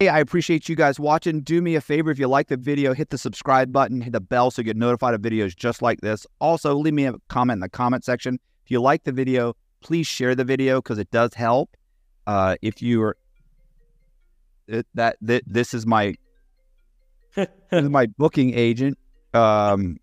Hey, 0.01 0.07
I 0.07 0.19
appreciate 0.19 0.69
you 0.69 0.77
guys 0.77 0.97
watching. 0.97 1.41
Do 1.41 1.61
me 1.61 1.75
a 1.75 1.81
favor 1.81 2.09
if 2.09 2.17
you 2.17 2.29
like 2.29 2.47
the 2.47 2.55
video, 2.55 2.93
hit 2.93 3.09
the 3.09 3.17
subscribe 3.17 3.73
button, 3.73 3.99
hit 3.99 4.13
the 4.13 4.21
bell 4.21 4.49
so 4.49 4.61
you 4.61 4.63
get 4.63 4.77
notified 4.77 5.13
of 5.13 5.19
videos 5.21 5.53
just 5.53 5.81
like 5.81 5.99
this. 5.99 6.25
Also, 6.39 6.73
leave 6.75 6.93
me 6.93 7.03
a 7.03 7.15
comment 7.27 7.57
in 7.57 7.59
the 7.59 7.67
comment 7.67 8.05
section. 8.05 8.39
If 8.69 8.73
you 8.73 8.81
like 8.81 9.03
the 9.03 9.11
video, 9.11 9.55
please 9.81 10.05
share 10.05 10.35
the 10.35 10.43
video 10.43 10.79
because 10.79 10.99
it 10.99 11.09
does 11.09 11.33
help. 11.33 11.75
Uh, 12.27 12.55
if 12.61 12.83
you 12.83 13.01
are 13.01 13.17
it, 14.67 14.85
that, 14.93 15.17
that 15.21 15.41
this 15.47 15.73
is 15.73 15.87
my 15.87 16.13
this 17.35 17.47
is 17.71 17.89
my 17.89 18.05
booking 18.05 18.53
agent. 18.53 18.99
Um, 19.33 19.97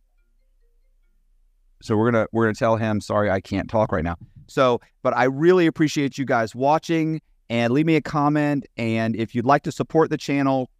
so 1.81 1.97
we're 1.97 2.11
gonna 2.11 2.27
we're 2.33 2.47
gonna 2.47 2.55
tell 2.55 2.75
him 2.75 3.01
sorry 3.01 3.31
I 3.31 3.41
can't 3.41 3.71
talk 3.71 3.93
right 3.93 4.03
now. 4.03 4.17
So, 4.49 4.81
but 5.05 5.17
I 5.17 5.25
really 5.27 5.69
appreciate 5.69 6.19
you 6.19 6.25
guys 6.25 6.53
watching 6.53 7.21
and 7.49 7.73
leave 7.73 7.87
me 7.87 7.95
a 7.95 8.03
comment. 8.03 8.67
And 8.77 9.15
if 9.15 9.33
you'd 9.33 9.47
like 9.47 9.63
to 9.63 9.71
support 9.71 10.11
the 10.11 10.19
channel, 10.19 10.71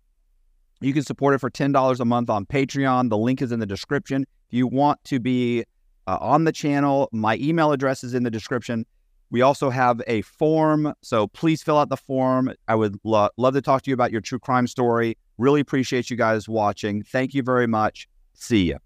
you 0.81 0.93
can 0.93 1.05
support 1.05 1.37
it 1.37 1.39
for 1.39 1.51
ten 1.51 1.71
dollars 1.71 2.01
a 2.01 2.05
month 2.05 2.31
on 2.31 2.47
Patreon. 2.47 3.11
The 3.11 3.17
link 3.19 3.41
is 3.43 3.53
in 3.53 3.61
the 3.61 3.67
description. 3.67 4.23
If 4.49 4.55
you 4.55 4.67
want 4.67 5.05
to 5.05 5.21
be 5.21 5.65
uh, 6.07 6.19
on 6.21 6.45
the 6.45 6.53
channel, 6.53 7.09
my 7.13 7.37
email 7.37 7.73
address 7.73 8.05
is 8.05 8.15
in 8.15 8.23
the 8.23 8.31
description. 8.31 8.87
We 9.31 9.43
also 9.43 9.71
have 9.71 10.01
a 10.07 10.23
form, 10.23 10.95
so 11.03 11.27
please 11.27 11.63
fill 11.63 11.79
out 11.79 11.89
the 11.89 11.97
form. 11.97 12.53
I 12.69 12.77
would 12.77 12.97
lo- 13.03 13.29
love 13.37 13.55
to 13.55 13.63
talk 13.63 13.83
to 13.83 13.91
you 13.91 13.95
about 13.95 14.13
your 14.13 14.21
true 14.21 14.39
crime 14.39 14.67
story. 14.69 15.19
Really 15.37 15.61
appreciate 15.61 16.11
you 16.11 16.17
guys 16.17 16.49
watching. 16.49 17.03
Thank 17.03 17.35
you 17.35 17.43
very 17.43 17.67
much. 17.67 18.09
See 18.35 18.71
ya. 18.71 18.79